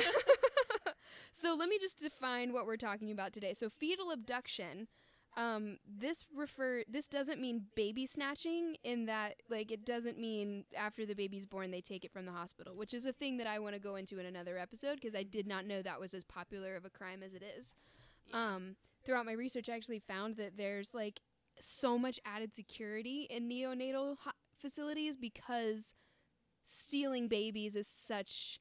so 1.32 1.54
let 1.54 1.68
me 1.68 1.78
just 1.78 1.98
define 2.00 2.52
what 2.52 2.66
we're 2.66 2.76
talking 2.76 3.10
about 3.10 3.32
today. 3.32 3.52
So 3.54 3.68
fetal 3.70 4.10
abduction. 4.10 4.88
Um, 5.36 5.78
this 5.84 6.24
refer 6.34 6.84
this 6.88 7.08
doesn't 7.08 7.40
mean 7.40 7.64
baby 7.74 8.06
snatching 8.06 8.76
in 8.84 9.06
that 9.06 9.34
like 9.50 9.72
it 9.72 9.84
doesn't 9.84 10.16
mean 10.16 10.64
after 10.76 11.04
the 11.04 11.14
baby's 11.14 11.44
born 11.44 11.72
they 11.72 11.80
take 11.80 12.04
it 12.04 12.12
from 12.12 12.24
the 12.24 12.32
hospital, 12.32 12.76
which 12.76 12.94
is 12.94 13.04
a 13.04 13.12
thing 13.12 13.38
that 13.38 13.46
I 13.46 13.58
want 13.58 13.74
to 13.74 13.80
go 13.80 13.96
into 13.96 14.18
in 14.20 14.26
another 14.26 14.58
episode 14.58 14.94
because 14.96 15.16
I 15.16 15.24
did 15.24 15.46
not 15.48 15.66
know 15.66 15.82
that 15.82 15.98
was 15.98 16.14
as 16.14 16.22
popular 16.24 16.76
of 16.76 16.84
a 16.84 16.90
crime 16.90 17.22
as 17.24 17.34
it 17.34 17.42
is. 17.58 17.74
Yeah. 18.28 18.54
Um, 18.54 18.76
throughout 19.04 19.26
my 19.26 19.32
research, 19.32 19.68
I 19.68 19.74
actually 19.74 19.98
found 19.98 20.36
that 20.36 20.56
there's 20.56 20.94
like 20.94 21.20
so 21.58 21.98
much 21.98 22.20
added 22.24 22.54
security 22.54 23.26
in 23.30 23.48
neonatal 23.48 24.16
ho- 24.20 24.30
facilities 24.58 25.16
because 25.16 25.94
stealing 26.64 27.28
babies 27.28 27.76
is 27.76 27.86
such 27.86 28.58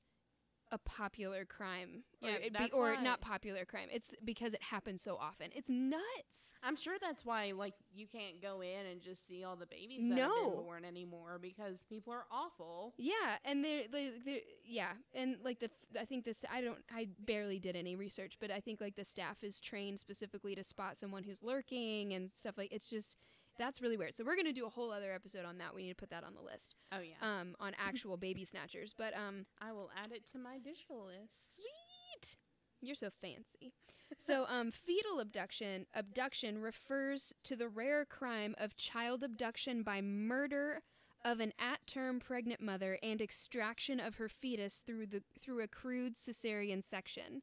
a 0.73 0.77
popular 0.79 1.45
crime, 1.45 2.03
or, 2.21 2.29
Yeah, 2.29 2.35
it 2.37 2.57
be, 2.57 2.71
or 2.71 2.99
not 3.01 3.21
popular 3.21 3.63
crime. 3.63 3.89
It's 3.91 4.15
because 4.25 4.53
it 4.55 4.61
happens 4.63 5.01
so 5.03 5.17
often. 5.17 5.51
It's 5.55 5.69
nuts. 5.69 6.53
I'm 6.63 6.75
sure 6.75 6.95
that's 6.99 7.23
why 7.23 7.53
like 7.55 7.75
you 7.95 8.07
can't 8.07 8.41
go 8.41 8.61
in 8.61 8.87
and 8.91 9.01
just 9.01 9.27
see 9.27 9.43
all 9.43 9.55
the 9.55 9.67
babies 9.67 10.01
that 10.09 10.17
have 10.17 10.29
No. 10.29 10.51
been 10.55 10.63
born 10.63 10.83
anymore 10.85 11.37
because 11.39 11.83
people 11.87 12.11
are 12.11 12.25
awful. 12.31 12.95
Yeah, 12.97 13.37
and 13.45 13.63
they're, 13.63 13.83
they 13.91 14.11
they're 14.25 14.39
yeah, 14.65 14.93
and 15.13 15.37
like 15.43 15.59
the 15.59 15.69
I 15.99 16.05
think 16.05 16.25
this 16.25 16.43
I 16.51 16.61
don't 16.61 16.79
I 16.91 17.09
barely 17.19 17.59
did 17.59 17.75
any 17.75 17.95
research, 17.95 18.37
but 18.41 18.49
I 18.49 18.59
think 18.59 18.81
like 18.81 18.95
the 18.95 19.05
staff 19.05 19.43
is 19.43 19.61
trained 19.61 19.99
specifically 19.99 20.55
to 20.55 20.63
spot 20.63 20.97
someone 20.97 21.23
who's 21.23 21.43
lurking 21.43 22.13
and 22.13 22.31
stuff 22.31 22.57
like 22.57 22.71
it's 22.71 22.89
just 22.89 23.15
That's 23.57 23.81
really 23.81 23.97
weird. 23.97 24.15
So 24.15 24.23
we're 24.23 24.35
gonna 24.35 24.53
do 24.53 24.65
a 24.65 24.69
whole 24.69 24.91
other 24.91 25.13
episode 25.13 25.45
on 25.45 25.57
that. 25.59 25.75
We 25.75 25.83
need 25.83 25.89
to 25.89 25.95
put 25.95 26.09
that 26.09 26.23
on 26.23 26.33
the 26.33 26.41
list. 26.41 26.75
Oh 26.91 26.99
yeah. 27.01 27.15
Um, 27.21 27.55
on 27.59 27.73
actual 27.77 28.17
baby 28.17 28.45
snatchers. 28.45 28.93
But 28.97 29.13
um, 29.15 29.45
I 29.61 29.71
will 29.71 29.91
add 29.97 30.11
it 30.11 30.25
to 30.27 30.37
my 30.37 30.57
digital 30.57 31.05
list. 31.05 31.55
Sweet. 31.55 32.37
You're 32.81 32.95
so 32.95 33.09
fancy. 33.21 33.73
so, 34.17 34.45
um, 34.49 34.71
fetal 34.71 35.19
abduction 35.19 35.85
abduction 35.93 36.59
refers 36.59 37.33
to 37.43 37.55
the 37.55 37.67
rare 37.67 38.05
crime 38.05 38.55
of 38.57 38.75
child 38.75 39.23
abduction 39.23 39.83
by 39.83 40.01
murder 40.01 40.81
of 41.25 41.39
an 41.39 41.53
at-term 41.57 42.19
pregnant 42.19 42.61
mother 42.61 42.97
and 43.01 43.21
extraction 43.21 43.99
of 43.99 44.15
her 44.15 44.27
fetus 44.27 44.83
through 44.85 45.07
the 45.07 45.23
through 45.41 45.61
a 45.61 45.67
crude 45.67 46.15
cesarean 46.15 46.83
section. 46.83 47.41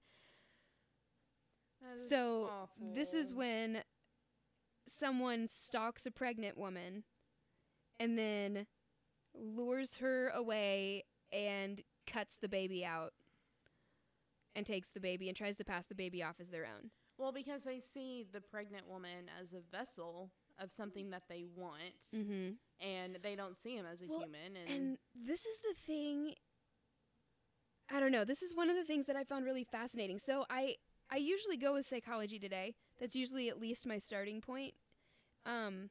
So, 1.96 2.68
this 2.94 3.14
is 3.14 3.32
when 3.32 3.82
someone 4.86 5.46
stalks 5.46 6.06
a 6.06 6.10
pregnant 6.10 6.56
woman 6.58 7.04
and 7.98 8.18
then 8.18 8.66
lures 9.34 9.96
her 9.96 10.28
away 10.28 11.04
and 11.32 11.82
cuts 12.06 12.36
the 12.36 12.48
baby 12.48 12.84
out 12.84 13.12
and 14.56 14.66
takes 14.66 14.90
the 14.90 15.00
baby 15.00 15.28
and 15.28 15.36
tries 15.36 15.56
to 15.58 15.64
pass 15.64 15.86
the 15.86 15.94
baby 15.94 16.22
off 16.22 16.36
as 16.40 16.50
their 16.50 16.64
own. 16.64 16.90
Well, 17.18 17.32
because 17.32 17.64
they 17.64 17.80
see 17.80 18.26
the 18.32 18.40
pregnant 18.40 18.88
woman 18.88 19.26
as 19.40 19.52
a 19.52 19.60
vessel 19.70 20.30
of 20.58 20.72
something 20.72 21.10
that 21.10 21.22
they 21.28 21.44
want, 21.54 21.80
Mm-hmm. 22.14 22.52
and 22.86 23.18
they 23.22 23.36
don't 23.36 23.56
see 23.56 23.76
him 23.76 23.86
as 23.90 24.02
a 24.02 24.06
Well, 24.08 24.20
human. 24.20 24.56
And, 24.56 24.70
And 24.70 24.98
this 25.14 25.46
is 25.46 25.58
the 25.60 25.74
thing. 25.86 26.34
I 27.92 28.00
don't 28.00 28.12
know. 28.12 28.24
This 28.24 28.42
is 28.42 28.54
one 28.54 28.70
of 28.70 28.76
the 28.76 28.84
things 28.84 29.06
that 29.06 29.16
I 29.16 29.24
found 29.24 29.44
really 29.44 29.64
fascinating. 29.64 30.18
So 30.18 30.44
I 30.50 30.76
I 31.12 31.16
usually 31.16 31.56
go 31.56 31.74
with 31.74 31.86
psychology 31.86 32.38
today. 32.38 32.74
That's 33.00 33.16
usually 33.16 33.48
at 33.48 33.58
least 33.60 33.86
my 33.86 33.98
starting 33.98 34.40
point. 34.40 34.74
Um, 35.46 35.90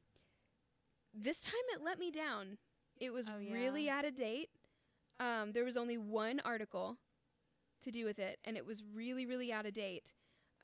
this 1.13 1.41
time 1.41 1.53
it 1.73 1.81
let 1.83 1.99
me 1.99 2.11
down. 2.11 2.57
It 2.97 3.11
was 3.11 3.27
Oh, 3.27 3.39
yeah. 3.39 3.51
really 3.53 3.89
out 3.89 4.05
of 4.05 4.15
date. 4.15 4.49
Um, 5.19 5.51
there 5.53 5.65
was 5.65 5.75
only 5.75 5.97
one 5.97 6.39
article 6.45 6.97
to 7.81 7.91
do 7.91 8.05
with 8.05 8.19
it, 8.19 8.39
and 8.45 8.55
it 8.57 8.65
was 8.65 8.83
really 8.93 9.25
really 9.25 9.51
out 9.51 9.65
of 9.65 9.73
date. 9.73 10.13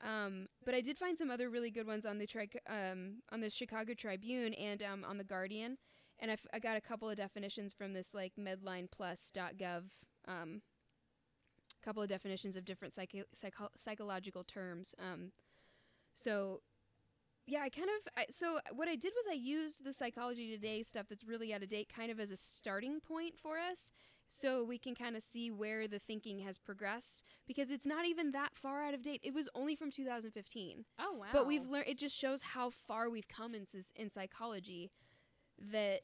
Um, 0.02 0.48
but 0.64 0.74
I 0.74 0.80
did 0.82 0.98
find 0.98 1.16
some 1.18 1.30
other 1.30 1.48
really 1.50 1.70
good 1.70 1.86
ones 1.86 2.04
on 2.06 2.18
the 2.18 2.26
tri- 2.26 2.48
um, 2.68 3.22
on 3.32 3.40
the 3.40 3.48
Chicago 3.50 3.94
Tribune 3.94 4.52
and 4.54 4.82
um, 4.82 5.04
on 5.04 5.16
the 5.16 5.24
Guardian 5.24 5.78
and 6.18 6.30
I, 6.30 6.34
f- 6.34 6.46
I 6.52 6.58
got 6.58 6.76
a 6.76 6.82
couple 6.82 7.08
of 7.08 7.16
definitions 7.16 7.72
from 7.72 7.94
this 7.94 8.12
like 8.12 8.34
medlineplus.gov 8.38 9.84
um, 10.28 10.60
couple 11.82 12.02
of 12.02 12.08
definitions 12.10 12.56
of 12.56 12.64
different 12.66 12.92
psycho- 12.94 13.24
psycho- 13.32 13.70
psychological 13.76 14.44
terms 14.44 14.94
um, 14.98 15.32
so 16.16 16.60
yeah 17.46 17.60
i 17.60 17.68
kind 17.68 17.88
of 17.88 18.12
I, 18.16 18.26
so 18.30 18.58
what 18.72 18.88
i 18.88 18.96
did 18.96 19.12
was 19.14 19.26
i 19.30 19.34
used 19.34 19.84
the 19.84 19.92
psychology 19.92 20.50
today 20.50 20.82
stuff 20.82 21.06
that's 21.08 21.24
really 21.24 21.54
out 21.54 21.62
of 21.62 21.68
date 21.68 21.90
kind 21.94 22.10
of 22.10 22.18
as 22.18 22.32
a 22.32 22.36
starting 22.36 23.00
point 23.00 23.34
for 23.40 23.58
us 23.58 23.92
so 24.28 24.64
we 24.64 24.78
can 24.78 24.96
kind 24.96 25.14
of 25.14 25.22
see 25.22 25.52
where 25.52 25.86
the 25.86 26.00
thinking 26.00 26.40
has 26.40 26.58
progressed 26.58 27.22
because 27.46 27.70
it's 27.70 27.86
not 27.86 28.06
even 28.06 28.32
that 28.32 28.50
far 28.54 28.82
out 28.84 28.94
of 28.94 29.02
date 29.02 29.20
it 29.22 29.34
was 29.34 29.48
only 29.54 29.76
from 29.76 29.90
2015 29.90 30.84
oh 30.98 31.12
wow! 31.12 31.26
but 31.32 31.46
we've 31.46 31.66
learned 31.68 31.86
it 31.86 31.98
just 31.98 32.16
shows 32.16 32.42
how 32.42 32.70
far 32.70 33.08
we've 33.08 33.28
come 33.28 33.54
in 33.54 33.64
in 33.94 34.10
psychology 34.10 34.90
that 35.58 36.00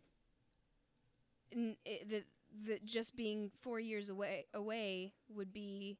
that 1.53 2.25
that 2.67 2.85
just 2.85 3.17
being 3.17 3.51
4 3.63 3.81
years 3.81 4.09
away 4.09 4.47
away 4.53 5.15
would 5.29 5.53
be 5.53 5.99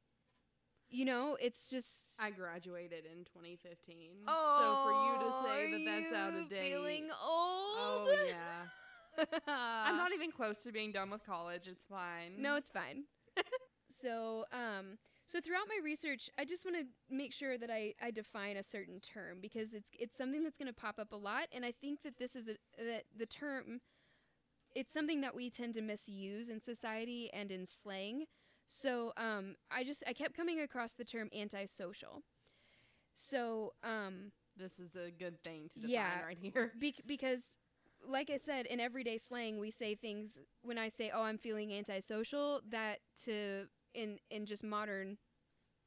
you 0.93 1.05
know 1.05 1.35
it's 1.41 1.69
just 1.69 2.13
I 2.19 2.29
graduated 2.29 3.05
in 3.05 3.25
2015. 3.25 4.11
oh 4.27 4.57
so 4.59 4.65
for 4.85 4.93
you 4.93 5.31
to 5.31 5.37
say 5.43 5.65
are 5.65 5.71
that 5.71 5.85
that's 5.85 6.13
out 6.13 6.39
of 6.39 6.49
date. 6.49 6.71
feeling 6.71 7.09
oh 7.21 8.05
yeah. 8.27 8.69
I'm 9.47 9.97
not 9.97 10.11
even 10.13 10.31
close 10.31 10.63
to 10.63 10.71
being 10.71 10.91
done 10.91 11.09
with 11.09 11.25
college. 11.25 11.67
It's 11.67 11.85
fine. 11.85 12.33
No, 12.41 12.55
it's 12.55 12.69
fine. 12.81 13.03
so, 13.87 14.45
um, 14.51 14.97
so 15.27 15.39
throughout 15.39 15.67
my 15.69 15.79
research, 15.83 16.29
I 16.37 16.45
just 16.45 16.65
want 16.65 16.77
to 16.77 16.85
make 17.15 17.31
sure 17.31 17.57
that 17.57 17.69
I, 17.69 17.93
I 18.01 18.11
define 18.11 18.57
a 18.57 18.63
certain 18.63 18.99
term 18.99 19.37
because 19.41 19.73
it's 19.73 19.91
it's 19.99 20.17
something 20.17 20.43
that's 20.43 20.57
going 20.57 20.67
to 20.67 20.73
pop 20.73 20.99
up 20.99 21.11
a 21.11 21.15
lot, 21.15 21.47
and 21.53 21.63
I 21.63 21.71
think 21.71 22.01
that 22.03 22.17
this 22.17 22.35
is 22.35 22.49
a 22.49 22.53
that 22.77 23.03
the 23.15 23.25
term 23.25 23.81
it's 24.75 24.91
something 24.91 25.21
that 25.21 25.35
we 25.35 25.51
tend 25.51 25.75
to 25.75 25.81
misuse 25.81 26.49
in 26.49 26.59
society 26.59 27.29
and 27.31 27.51
in 27.51 27.65
slang. 27.65 28.25
So, 28.65 29.13
um, 29.17 29.55
I 29.71 29.83
just 29.83 30.03
I 30.07 30.13
kept 30.13 30.35
coming 30.35 30.59
across 30.59 30.93
the 30.93 31.03
term 31.05 31.29
antisocial. 31.35 32.23
So, 33.13 33.73
um, 33.83 34.31
this 34.57 34.79
is 34.79 34.95
a 34.95 35.11
good 35.11 35.41
thing 35.43 35.69
to 35.73 35.79
define 35.79 35.91
Yeah. 35.91 36.23
right 36.25 36.37
here. 36.39 36.71
Bec- 36.79 37.05
because 37.05 37.57
like 38.05 38.29
i 38.29 38.37
said 38.37 38.65
in 38.65 38.79
everyday 38.79 39.17
slang 39.17 39.59
we 39.59 39.71
say 39.71 39.95
things 39.95 40.37
when 40.61 40.77
i 40.77 40.89
say 40.89 41.09
oh 41.13 41.21
i'm 41.21 41.37
feeling 41.37 41.73
antisocial 41.73 42.61
that 42.69 42.99
to 43.23 43.65
in 43.93 44.19
in 44.29 44.45
just 44.45 44.63
modern 44.63 45.17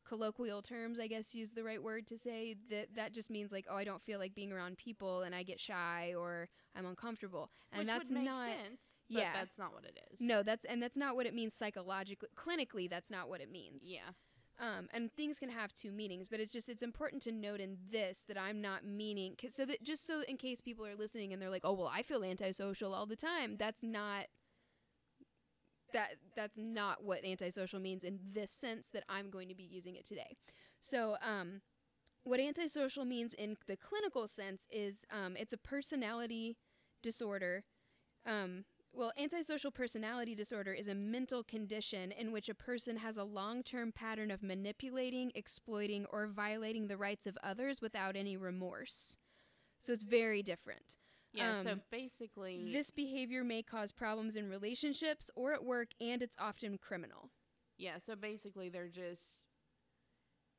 colloquial 0.07 0.63
terms 0.63 0.99
i 1.01 1.07
guess 1.07 1.35
use 1.35 1.53
the 1.55 1.65
right 1.65 1.83
word 1.83 2.07
to 2.07 2.17
say 2.17 2.55
that 2.71 2.87
that 2.95 3.13
just 3.13 3.31
means 3.31 3.51
like 3.53 3.67
oh 3.71 3.77
i 3.77 3.85
don't 3.85 4.03
feel 4.03 4.19
like 4.19 4.35
being 4.35 4.53
around 4.53 4.77
people 4.77 5.23
and 5.23 5.35
i 5.35 5.43
get 5.43 5.59
shy 5.61 6.15
or 6.17 6.49
i'm 6.77 6.87
uncomfortable 6.87 7.51
and 7.73 7.81
Which 7.81 7.89
that's 7.89 8.09
would 8.11 8.19
make 8.19 8.25
not 8.27 8.49
sense. 8.49 8.81
But 9.11 9.21
yeah. 9.23 9.33
that's 9.35 9.59
not 9.59 9.73
what 9.73 9.85
it 9.85 9.99
is. 10.13 10.21
no 10.21 10.43
that's 10.43 10.65
and 10.65 10.83
that's 10.83 10.97
not 10.97 11.17
what 11.17 11.27
it 11.27 11.35
means 11.35 11.55
psychologically 11.55 12.29
clinically 12.37 12.89
that's 12.89 13.11
not 13.11 13.29
what 13.29 13.41
it 13.41 13.51
means 13.51 13.89
Yeah. 13.93 14.11
um, 14.59 14.89
and 14.93 15.13
things 15.13 15.39
can 15.39 15.49
have 15.51 15.73
two 15.73 15.91
meanings 15.93 16.29
but 16.29 16.41
it's 16.41 16.53
just 16.53 16.69
it's 16.69 16.83
important 16.83 17.23
to 17.23 17.33
note 17.33 17.61
in 17.61 17.77
this 17.91 18.25
that 18.29 18.39
i'm 18.39 18.61
not 18.61 18.85
meaning 18.85 19.35
so 19.49 19.65
that 19.67 19.83
just 19.83 20.07
so 20.07 20.23
in 20.29 20.37
case 20.37 20.61
people 20.61 20.87
are 20.87 20.95
listening 20.97 21.33
and 21.33 21.41
they're 21.43 21.51
like 21.51 21.65
oh 21.65 21.73
well 21.73 21.91
i 21.93 22.03
feel 22.03 22.23
antisocial 22.25 22.95
all 22.95 23.07
the 23.07 23.17
time 23.17 23.57
that's 23.59 23.83
not 23.83 24.27
that 25.93 26.17
that's 26.35 26.59
not 26.59 27.03
what 27.05 27.25
antisocial 27.25 27.81
means 27.81 28.05
in 28.05 28.19
this 28.33 28.51
sense 28.51 28.89
that 28.89 29.05
i'm 29.09 29.31
going 29.31 29.49
to 29.49 29.55
be 29.55 29.65
using 29.65 29.97
it 29.97 30.05
today 30.05 30.37
so 30.81 31.17
um, 31.23 31.61
what 32.25 32.41
antisocial 32.41 33.05
means 33.05 33.35
in 33.35 33.57
the 33.67 33.77
clinical 33.77 34.29
sense 34.29 34.67
is 34.71 35.05
um, 35.11 35.37
it's 35.37 35.53
a 35.53 35.59
personality 35.59 36.57
disorder 37.03 37.65
um, 38.27 38.65
well, 38.97 39.13
antisocial 39.19 39.71
personality 39.71 40.35
disorder 40.35 40.73
is 40.73 40.89
a 40.89 40.95
mental 40.95 41.45
condition 41.45 42.13
in 42.13 42.33
which 42.33 42.49
a 42.49 42.55
person 42.55 42.97
has 42.97 43.19
a 43.19 43.25
long 43.25 43.63
term 43.63 43.93
pattern 43.93 44.31
of 44.31 44.43
manipulating, 44.43 45.31
exploiting, 45.35 46.07
or 46.11 46.27
violating 46.27 46.87
the 46.87 46.97
rights 46.97 47.27
of 47.27 47.37
others 47.43 47.83
without 47.83 48.17
any 48.17 48.39
remorse. 48.39 49.19
So 49.79 49.93
it's 49.93 50.03
very 50.03 50.43
different. 50.43 50.97
Yeah. 51.37 51.63
so 51.63 51.71
Um, 51.73 51.83
basically, 51.91 52.73
This 52.73 52.91
behavior 52.91 53.45
may 53.45 53.63
cause 53.63 53.93
problems 53.93 54.37
in 54.37 54.49
relationships 54.49 55.31
or 55.37 55.53
at 55.53 55.65
work, 55.65 55.91
and 56.01 56.23
it's 56.23 56.37
often 56.39 56.79
criminal. 56.79 57.31
yeah. 57.79 57.99
So 57.99 58.17
basically, 58.17 58.69
they're 58.71 58.89
just 58.89 59.41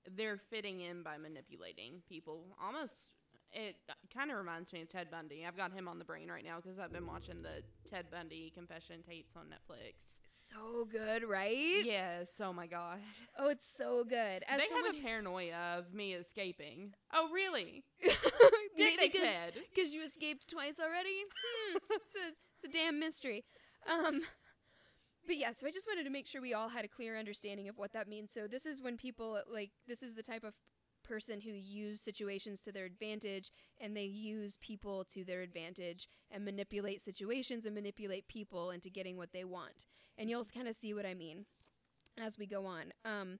they're 0.10 0.38
fitting 0.38 0.80
in 0.82 1.04
by 1.04 1.18
manipulating 1.18 2.02
people. 2.08 2.56
Almost, 2.62 3.08
it 3.54 3.76
kind 4.14 4.32
of 4.32 4.38
reminds 4.38 4.74
me 4.74 4.82
of 4.82 4.90
Ted 4.90 5.10
Bundy. 5.10 5.46
I've 5.48 5.58
got 5.58 5.72
him 5.72 5.88
on 5.88 6.00
the 6.00 6.06
brain 6.06 6.30
right 6.30 6.44
now 6.44 6.58
because 6.62 6.80
I've 6.80 6.92
been 6.92 7.08
watching 7.08 7.42
the 7.42 7.64
Ted 7.90 8.06
Bundy 8.12 8.52
confession 8.54 9.02
tapes 9.02 9.36
on 9.36 9.46
Netflix. 9.46 10.16
So 10.30 10.86
good, 10.86 11.24
right? 11.24 11.84
Yes. 11.84 12.40
Oh 12.44 12.54
my 12.54 12.68
god. 12.68 13.00
Oh, 13.38 13.50
it's 13.50 13.68
so 13.68 14.04
good. 14.04 14.44
As 14.48 14.60
they 14.60 14.76
have 14.76 14.96
a 14.96 15.02
paranoia 15.02 15.78
of 15.78 15.94
me 15.94 16.14
escaping. 16.14 16.94
Oh 17.14 17.30
really? 17.34 17.84
Did 18.78 19.00
they, 19.00 19.10
Ted? 19.10 19.54
because 19.74 19.94
you 19.94 20.04
escaped 20.04 20.50
twice 20.50 20.76
already. 20.80 21.24
Hmm, 21.72 21.78
it's 21.92 22.16
a 22.16 22.34
it's 22.56 22.66
a 22.66 22.78
damn 22.78 23.00
mystery. 23.00 23.46
Um, 23.92 24.22
but 25.26 25.38
yeah, 25.38 25.52
so 25.52 25.68
I 25.68 25.72
just 25.72 25.88
wanted 25.88 26.04
to 26.04 26.10
make 26.10 26.28
sure 26.28 26.42
we 26.42 26.54
all 26.54 26.70
had 26.70 26.86
a 26.86 26.88
clear 26.88 27.18
understanding 27.18 27.68
of 27.70 27.78
what 27.78 27.94
that 27.94 28.08
means. 28.08 28.32
So 28.32 28.48
this 28.48 28.66
is 28.66 28.82
when 28.82 28.98
people 28.98 29.40
like 29.52 29.72
this 29.88 30.04
is 30.04 30.16
the 30.16 30.24
type 30.24 30.44
of 30.44 30.54
person 31.08 31.42
who 31.42 31.52
use 31.52 32.02
situations 32.02 32.60
to 32.62 32.72
their 32.72 32.86
advantage 32.86 33.52
and 33.80 33.96
they 33.96 34.04
use 34.04 34.58
people 34.62 35.04
to 35.06 35.24
their 35.24 35.42
advantage 35.42 36.08
and 36.32 36.44
manipulate 36.44 37.02
situations 37.02 37.66
and 37.66 37.76
manipulate 37.76 38.28
people 38.28 38.72
into 38.72 38.90
getting 38.90 39.18
what 39.18 39.32
they 39.34 39.44
want. 39.44 39.86
And 40.18 40.30
you'll 40.30 40.46
kind 40.46 40.68
of 40.68 40.76
see 40.76 40.94
what 40.94 41.06
I 41.06 41.14
mean 41.14 41.46
as 42.22 42.38
we 42.38 42.46
go 42.46 42.66
on. 42.66 42.92
Um, 43.06 43.40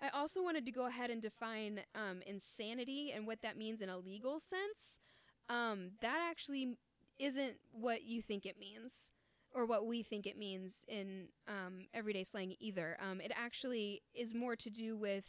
I 0.00 0.10
also 0.10 0.42
wanted 0.42 0.64
to 0.66 0.72
go 0.72 0.86
ahead 0.86 1.10
and 1.10 1.20
define 1.20 1.80
um, 1.94 2.22
insanity 2.26 3.12
and 3.14 3.26
what 3.26 3.42
that 3.42 3.56
means 3.56 3.80
in 3.80 3.88
a 3.88 3.98
legal 3.98 4.38
sense. 4.38 5.00
Um, 5.48 5.92
that 6.02 6.18
actually 6.30 6.76
isn't 7.18 7.56
what 7.72 8.04
you 8.04 8.22
think 8.22 8.46
it 8.46 8.58
means 8.60 9.12
or 9.52 9.66
what 9.66 9.86
we 9.86 10.02
think 10.02 10.26
it 10.26 10.38
means 10.38 10.84
in 10.88 11.28
um, 11.48 11.86
everyday 11.94 12.22
slang 12.22 12.54
either. 12.60 12.96
Um, 13.02 13.20
it 13.20 13.32
actually 13.34 14.02
is 14.14 14.34
more 14.34 14.56
to 14.56 14.70
do 14.70 14.96
with 14.96 15.24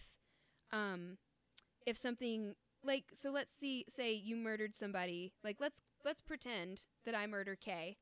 um, 0.71 1.17
if 1.85 1.97
something 1.97 2.55
like 2.83 3.05
so. 3.13 3.31
Let's 3.31 3.53
see, 3.53 3.85
say 3.89 4.13
you 4.13 4.35
murdered 4.35 4.75
somebody. 4.75 5.33
Like 5.43 5.57
let's 5.59 5.81
let's 6.05 6.21
pretend 6.21 6.85
that 7.05 7.15
I 7.15 7.27
murder 7.27 7.55
Kay, 7.55 7.97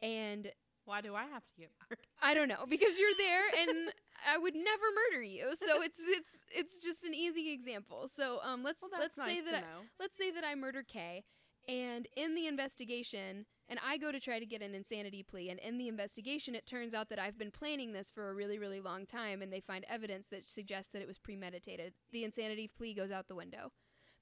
and 0.00 0.50
Why 0.84 1.00
do 1.00 1.14
I 1.14 1.24
have 1.26 1.44
to 1.46 1.56
get 1.58 1.70
murdered? 1.80 2.06
I 2.20 2.34
don't 2.34 2.48
know 2.48 2.66
because 2.68 2.98
you're 2.98 3.14
there 3.18 3.42
and 3.62 3.92
I 4.32 4.38
would 4.38 4.54
never 4.54 4.84
murder 5.10 5.22
you. 5.22 5.54
So 5.54 5.80
it's 5.82 6.00
it's 6.06 6.42
it's 6.50 6.78
just 6.78 7.04
an 7.04 7.14
easy 7.14 7.52
example. 7.52 8.08
So 8.08 8.38
um 8.42 8.62
let's 8.62 8.82
Well, 8.82 9.00
let's 9.00 9.16
say 9.16 9.40
that 9.42 9.54
I, 9.54 9.62
let's 10.00 10.16
say 10.16 10.30
that 10.32 10.44
I 10.44 10.54
murder 10.54 10.82
Kay 10.82 11.24
And 11.68 12.08
in 12.16 12.34
the 12.34 12.46
investigation, 12.46 13.46
and 13.68 13.78
I 13.84 13.96
go 13.96 14.12
to 14.12 14.20
try 14.20 14.38
to 14.38 14.46
get 14.46 14.62
an 14.62 14.74
insanity 14.74 15.22
plea, 15.22 15.50
and 15.50 15.58
in 15.60 15.78
the 15.78 15.88
investigation, 15.88 16.54
it 16.54 16.66
turns 16.66 16.94
out 16.94 17.08
that 17.08 17.18
I've 17.18 17.38
been 17.38 17.50
planning 17.50 17.92
this 17.92 18.10
for 18.10 18.28
a 18.28 18.34
really, 18.34 18.58
really 18.58 18.80
long 18.80 19.06
time, 19.06 19.42
and 19.42 19.52
they 19.52 19.60
find 19.60 19.84
evidence 19.88 20.28
that 20.28 20.44
suggests 20.44 20.92
that 20.92 21.02
it 21.02 21.08
was 21.08 21.18
premeditated. 21.18 21.94
The 22.10 22.24
insanity 22.24 22.68
plea 22.68 22.94
goes 22.94 23.10
out 23.10 23.28
the 23.28 23.34
window. 23.34 23.72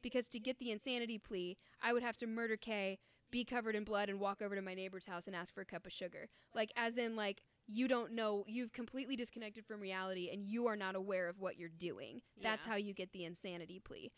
Because 0.03 0.29
to 0.29 0.41
get 0.41 0.59
the 0.59 0.71
insanity 0.71 1.19
plea, 1.19 1.59
I 1.83 1.93
would 1.93 2.03
have 2.03 2.17
to 2.19 2.27
murder 2.27 2.57
Kay, 2.57 2.99
be 3.31 3.45
covered 3.45 3.77
in 3.77 3.85
blood, 3.85 4.09
and 4.09 4.19
walk 4.19 4.41
over 4.41 4.55
to 4.55 4.63
my 4.63 4.75
neighbor's 4.75 5.07
house 5.07 5.27
and 5.27 5.37
ask 5.37 5.53
for 5.53 5.61
a 5.61 5.67
cup 5.67 5.87
of 5.87 5.93
sugar. 5.93 6.29
Like, 6.55 6.73
as 6.77 6.97
in, 6.97 7.17
like, 7.17 7.43
you 7.67 7.87
don't 7.87 8.13
know, 8.13 8.45
you've 8.47 8.73
completely 8.73 9.15
disconnected 9.15 9.67
from 9.67 9.81
reality, 9.81 10.31
and 10.33 10.43
you 10.45 10.67
are 10.67 10.77
not 10.77 10.97
aware 10.97 11.29
of 11.29 11.39
what 11.39 11.59
you're 11.59 11.69
doing. 11.69 12.23
That's 12.43 12.65
Yeah. 12.65 12.73
how 12.73 12.77
you 12.77 12.95
get 12.95 13.13
the 13.13 13.25
insanity 13.25 13.79
plea 13.79 14.11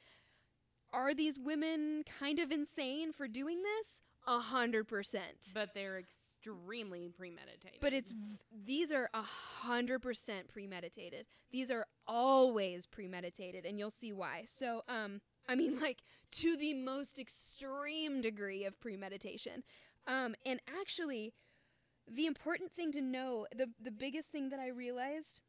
are 0.92 1.14
these 1.14 1.38
women 1.38 2.04
kind 2.04 2.38
of 2.38 2.50
insane 2.50 3.12
for 3.12 3.26
doing 3.26 3.62
this? 3.62 4.02
A 4.26 4.38
hundred 4.38 4.88
percent. 4.88 5.52
But 5.54 5.74
they're 5.74 5.98
extremely 5.98 7.08
premeditated. 7.08 7.80
But 7.80 7.92
it's 7.92 8.12
v- 8.12 8.38
these 8.64 8.92
are 8.92 9.08
a 9.14 9.22
hundred 9.22 10.00
percent 10.00 10.48
premeditated. 10.48 11.26
These 11.50 11.70
are 11.70 11.86
always 12.06 12.86
premeditated, 12.86 13.64
and 13.64 13.78
you'll 13.78 13.90
see 13.90 14.12
why. 14.12 14.44
So, 14.46 14.82
um, 14.88 15.20
I 15.48 15.54
mean, 15.54 15.78
like 15.80 15.98
to 16.32 16.56
the 16.56 16.74
most 16.74 17.18
extreme 17.18 18.20
degree 18.20 18.64
of 18.64 18.80
premeditation. 18.80 19.64
Um, 20.06 20.34
and 20.44 20.60
actually, 20.80 21.32
the 22.10 22.26
important 22.26 22.72
thing 22.72 22.92
to 22.92 23.00
know, 23.00 23.46
the 23.54 23.70
the 23.80 23.92
biggest 23.92 24.30
thing 24.30 24.50
that 24.50 24.60
I 24.60 24.68
realized 24.68 25.40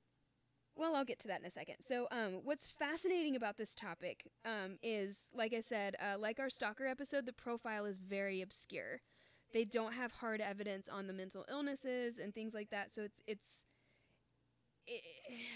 well, 0.75 0.95
I'll 0.95 1.05
get 1.05 1.19
to 1.19 1.27
that 1.27 1.39
in 1.39 1.45
a 1.45 1.51
second. 1.51 1.75
So, 1.81 2.07
um, 2.11 2.41
what's 2.43 2.67
fascinating 2.67 3.35
about 3.35 3.57
this 3.57 3.75
topic 3.75 4.27
um, 4.45 4.77
is, 4.81 5.29
like 5.33 5.53
I 5.53 5.59
said, 5.59 5.95
uh, 5.99 6.17
like 6.17 6.39
our 6.39 6.49
stalker 6.49 6.87
episode, 6.87 7.25
the 7.25 7.33
profile 7.33 7.85
is 7.85 7.97
very 7.97 8.41
obscure. 8.41 9.01
They 9.53 9.65
don't 9.65 9.93
have 9.93 10.13
hard 10.13 10.41
evidence 10.41 10.89
on 10.89 11.05
the 11.07 11.13
mental 11.13 11.45
illnesses 11.49 12.17
and 12.17 12.33
things 12.33 12.53
like 12.55 12.71
that. 12.71 12.91
So 12.91 13.03
it's 13.03 13.21
it's 13.27 13.65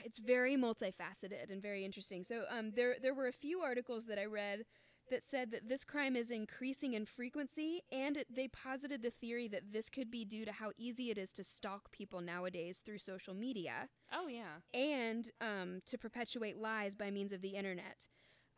it's 0.05 0.19
very 0.19 0.55
multifaceted 0.55 1.51
and 1.51 1.61
very 1.61 1.83
interesting. 1.83 2.23
So 2.23 2.43
um, 2.49 2.71
there 2.75 2.95
there 3.01 3.13
were 3.13 3.27
a 3.27 3.33
few 3.33 3.59
articles 3.59 4.05
that 4.05 4.19
I 4.19 4.25
read 4.25 4.65
that 5.09 5.25
said 5.25 5.51
that 5.51 5.69
this 5.69 5.83
crime 5.83 6.15
is 6.15 6.31
increasing 6.31 6.93
in 6.93 7.05
frequency, 7.05 7.81
and 7.91 8.23
they 8.29 8.47
posited 8.47 9.01
the 9.01 9.09
theory 9.09 9.47
that 9.47 9.71
this 9.71 9.89
could 9.89 10.11
be 10.11 10.25
due 10.25 10.45
to 10.45 10.51
how 10.51 10.71
easy 10.77 11.09
it 11.09 11.17
is 11.17 11.33
to 11.33 11.43
stalk 11.43 11.91
people 11.91 12.21
nowadays 12.21 12.81
through 12.85 12.99
social 12.99 13.33
media 13.33 13.89
oh 14.13 14.27
yeah. 14.27 14.59
and 14.73 15.31
um, 15.41 15.81
to 15.85 15.97
perpetuate 15.97 16.57
lies 16.57 16.95
by 16.95 17.11
means 17.11 17.31
of 17.31 17.41
the 17.41 17.55
internet. 17.55 18.07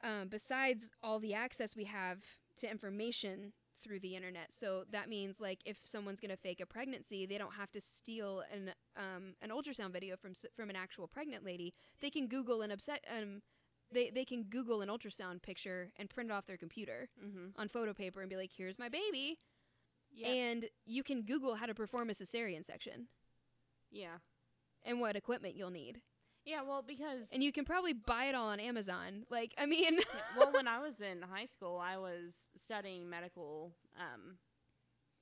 Um, 0.04 0.28
besides 0.30 0.92
all 1.04 1.20
the 1.20 1.34
access 1.34 1.76
we 1.76 1.84
have 1.86 2.20
to 2.58 2.70
information 2.70 3.54
through 3.82 4.00
the 4.00 4.16
internet, 4.16 4.54
so 4.54 4.84
that 4.92 5.10
means 5.10 5.40
like 5.40 5.60
if 5.66 5.80
someone's 5.84 6.20
gonna 6.20 6.38
fake 6.38 6.62
a 6.62 6.66
pregnancy, 6.66 7.26
they 7.26 7.38
don't 7.38 7.54
have 7.54 7.72
to 7.72 7.82
steal 7.82 8.44
an 8.54 8.72
um, 8.96 9.36
an 9.42 9.50
ultrasound 9.50 9.92
video 9.92 10.16
from 10.16 10.34
from 10.56 10.70
an 10.70 10.76
actual 10.76 11.08
pregnant 11.08 11.44
lady. 11.46 11.74
They 12.02 12.10
can 12.10 12.28
Google 12.28 12.62
an 12.62 12.72
upset 12.72 13.04
um, 13.16 13.42
they 13.92 14.10
they 14.10 14.26
can 14.26 14.44
Google 14.44 14.82
an 14.82 14.90
ultrasound 14.90 15.42
picture 15.42 15.92
and 15.98 16.10
print 16.10 16.30
it 16.30 16.34
off 16.34 16.46
their 16.46 16.58
computer 16.58 17.10
Mm-hmm. 17.24 17.60
on 17.60 17.68
photo 17.70 17.94
paper 17.94 18.22
and 18.22 18.30
be 18.30 18.36
like, 18.38 18.52
"Here's 18.56 18.78
my 18.80 18.90
baby," 18.90 19.38
Yeah. 20.12 20.28
and 20.28 20.66
you 20.86 21.04
can 21.04 21.24
Google 21.24 21.56
how 21.56 21.66
to 21.66 21.74
perform 21.76 22.10
a 22.10 22.14
cesarean 22.14 22.64
section 22.66 23.08
yeah. 23.92 24.18
and 24.84 25.00
what 25.00 25.16
equipment 25.16 25.56
you'll 25.56 25.70
need. 25.72 26.02
Yeah. 26.46 26.62
Well, 26.64 26.82
because 26.82 27.30
and 27.32 27.44
you 27.44 27.52
can 27.52 27.66
probably 27.66 27.94
buy 27.94 28.26
it 28.26 28.36
all 28.36 28.48
on 28.48 28.60
Amazon. 28.60 29.26
Like, 29.30 29.54
I 29.58 29.66
mean, 29.66 29.96
Yeah, 29.96 30.02
well, 30.38 30.52
when 30.52 30.68
I 30.68 30.80
was 30.80 31.00
in 31.02 31.22
high 31.22 31.46
school, 31.46 31.78
I 31.84 31.98
was 31.98 32.48
studying 32.56 33.10
medical. 33.10 33.72
Um, 34.00 34.38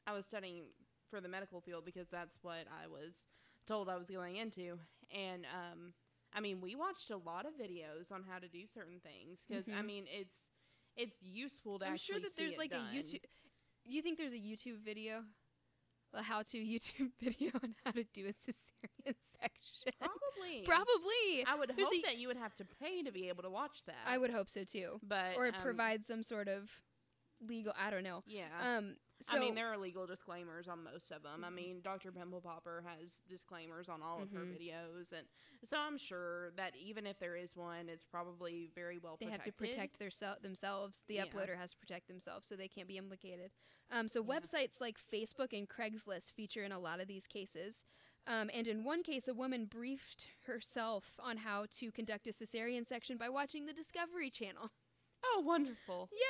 I 0.06 0.14
was 0.14 0.26
studying 0.26 0.66
for 1.10 1.20
the 1.20 1.28
medical 1.28 1.60
field 1.60 1.84
because 1.86 2.08
that's 2.10 2.38
what 2.42 2.66
I 2.84 2.88
was 2.88 3.28
told 3.66 3.90
I 3.90 3.98
was 3.98 4.10
going 4.10 4.36
into. 4.38 4.78
And 5.12 5.46
um, 5.46 5.94
I 6.34 6.40
mean, 6.40 6.62
we 6.62 6.76
watched 6.76 7.10
a 7.10 7.18
lot 7.18 7.46
of 7.46 7.54
videos 7.54 8.12
on 8.12 8.24
how 8.24 8.40
to 8.40 8.48
do 8.48 8.66
certain 8.68 9.00
things 9.00 9.46
because 9.48 9.68
I 9.68 9.82
Mhm. 9.82 9.86
mean, 9.86 10.06
it's 10.10 10.50
it's 10.96 11.22
useful 11.22 11.80
to 11.80 11.86
I'm 11.86 11.94
actually 11.94 12.14
sure 12.16 12.22
that 12.22 12.36
there's 12.38 12.58
like 12.58 12.72
done. 12.72 12.88
a 12.92 12.98
YouTube. 12.98 13.22
You 13.86 14.02
think 14.02 14.18
there's 14.18 14.34
a 14.34 14.38
YouTube 14.40 14.80
video, 14.84 15.24
a 16.14 16.24
how-to 16.24 16.58
YouTube 16.58 17.12
video 17.22 17.52
on 17.64 17.76
how 17.86 17.92
to 17.92 18.04
do 18.14 18.26
a 18.26 18.32
cesarean 18.34 19.16
section? 19.20 19.94
Probably. 20.00 20.64
Probably. 20.66 21.46
I 21.46 21.56
would 21.56 21.72
There's 21.76 21.88
hope 21.88 21.98
a- 21.98 22.02
that 22.08 22.18
you 22.18 22.28
would 22.28 22.38
have 22.38 22.56
to 22.58 22.66
pay 22.66 23.04
to 23.04 23.12
be 23.12 23.30
able 23.30 23.44
to 23.44 23.50
watch 23.50 23.84
that. 23.86 23.96
I 24.06 24.18
would 24.18 24.32
hope 24.32 24.50
so 24.50 24.64
too, 24.64 25.00
but 25.04 25.38
or 25.38 25.48
um, 25.48 25.54
provide 25.62 26.06
some 26.06 26.24
sort 26.24 26.48
of 26.48 26.70
legal. 27.40 27.74
I 27.78 27.90
don't 27.92 28.04
know. 28.04 28.24
Yeah. 28.26 28.48
Um. 28.78 28.98
So 29.20 29.36
I 29.36 29.40
mean, 29.40 29.56
there 29.56 29.68
are 29.68 29.78
legal 29.78 30.06
disclaimers 30.06 30.68
on 30.68 30.84
most 30.84 31.12
of 31.12 31.24
them. 31.24 31.44
I 31.44 31.50
Mhm. 31.50 31.54
mean, 31.56 31.82
Dr. 31.82 32.12
Pimple 32.12 32.42
Popper 32.42 32.82
has 32.88 33.20
disclaimers 33.28 33.90
on 33.90 34.02
all 34.04 34.22
of 34.22 34.32
her 34.32 34.46
Mhm. 34.46 34.54
videos, 34.60 35.12
and 35.12 35.28
so 35.64 35.78
I'm 35.78 35.98
sure 35.98 36.52
that 36.52 36.76
even 36.76 37.08
if 37.08 37.18
there 37.18 37.36
is 37.36 37.56
one, 37.56 37.90
it's 37.90 38.06
probably 38.06 38.68
very 38.68 39.00
well 39.00 39.18
they 39.18 39.26
protected. 39.26 39.46
have 39.46 39.54
to 39.56 39.58
protect 39.58 39.98
their 39.98 40.12
se- 40.12 40.38
themselves. 40.42 41.02
The 41.04 41.16
Yeah. 41.16 41.26
uploader 41.26 41.58
has 41.58 41.72
to 41.72 41.78
protect 41.78 42.08
themselves, 42.08 42.48
so 42.48 42.56
they 42.56 42.68
can't 42.68 42.88
be 42.88 42.98
implicated. 42.98 43.52
Um, 43.90 44.08
so 44.08 44.22
Yeah. 44.22 44.40
websites 44.40 44.80
like 44.80 45.00
Facebook 45.00 45.52
and 45.58 45.68
Craigslist 45.68 46.32
feature 46.34 46.64
in 46.64 46.72
a 46.72 46.80
lot 46.80 47.00
of 47.00 47.08
these 47.08 47.26
cases. 47.26 47.86
Um, 48.28 48.50
and 48.54 48.68
in 48.68 48.84
one 48.84 49.02
case, 49.04 49.28
a 49.28 49.34
woman 49.34 49.66
briefed 49.66 50.28
herself 50.44 51.20
on 51.20 51.38
how 51.38 51.66
to 51.68 51.92
conduct 51.92 52.28
a 52.28 52.32
cesarean 52.32 52.86
section 52.86 53.18
by 53.18 53.30
watching 53.30 53.66
the 53.66 53.74
Discovery 53.74 54.30
Channel. 54.30 54.72
Oh, 55.24 55.40
wonderful! 55.40 56.12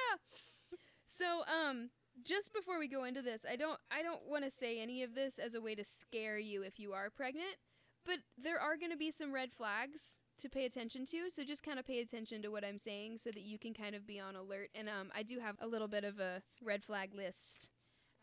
Yeah. 0.71 0.77
So, 1.07 1.45
um, 1.47 1.91
just 2.23 2.53
before 2.53 2.79
we 2.79 2.87
go 2.87 3.03
into 3.03 3.21
this, 3.21 3.45
I 3.49 3.55
don't, 3.55 3.79
I 3.91 4.01
don't 4.01 4.27
want 4.27 4.43
to 4.43 4.49
say 4.51 4.79
any 4.81 5.03
of 5.03 5.15
this 5.15 5.39
as 5.39 5.55
a 5.55 5.61
way 5.61 5.75
to 5.75 5.83
scare 5.83 6.37
you 6.39 6.63
if 6.63 6.79
you 6.79 6.93
are 6.93 7.09
pregnant, 7.09 7.57
but 8.05 8.19
there 8.37 8.59
are 8.59 8.77
going 8.77 8.91
to 8.91 8.97
be 8.97 9.11
some 9.11 9.33
red 9.33 9.51
flags 9.51 10.19
to 10.41 10.49
pay 10.49 10.65
attention 10.65 11.05
to. 11.05 11.29
So 11.29 11.43
just 11.43 11.63
kind 11.63 11.79
of 11.79 11.85
pay 11.85 11.99
attention 11.99 12.41
to 12.43 12.49
what 12.49 12.63
I'm 12.63 12.77
saying 12.77 13.17
so 13.17 13.31
that 13.31 13.43
you 13.43 13.57
can 13.57 13.73
kind 13.73 13.95
of 13.95 14.05
be 14.05 14.19
on 14.19 14.35
alert. 14.35 14.69
And 14.75 14.87
um, 14.87 15.11
I 15.15 15.23
do 15.23 15.39
have 15.39 15.55
a 15.59 15.67
little 15.67 15.87
bit 15.87 16.03
of 16.03 16.19
a 16.19 16.41
red 16.61 16.83
flag 16.83 17.13
list 17.15 17.69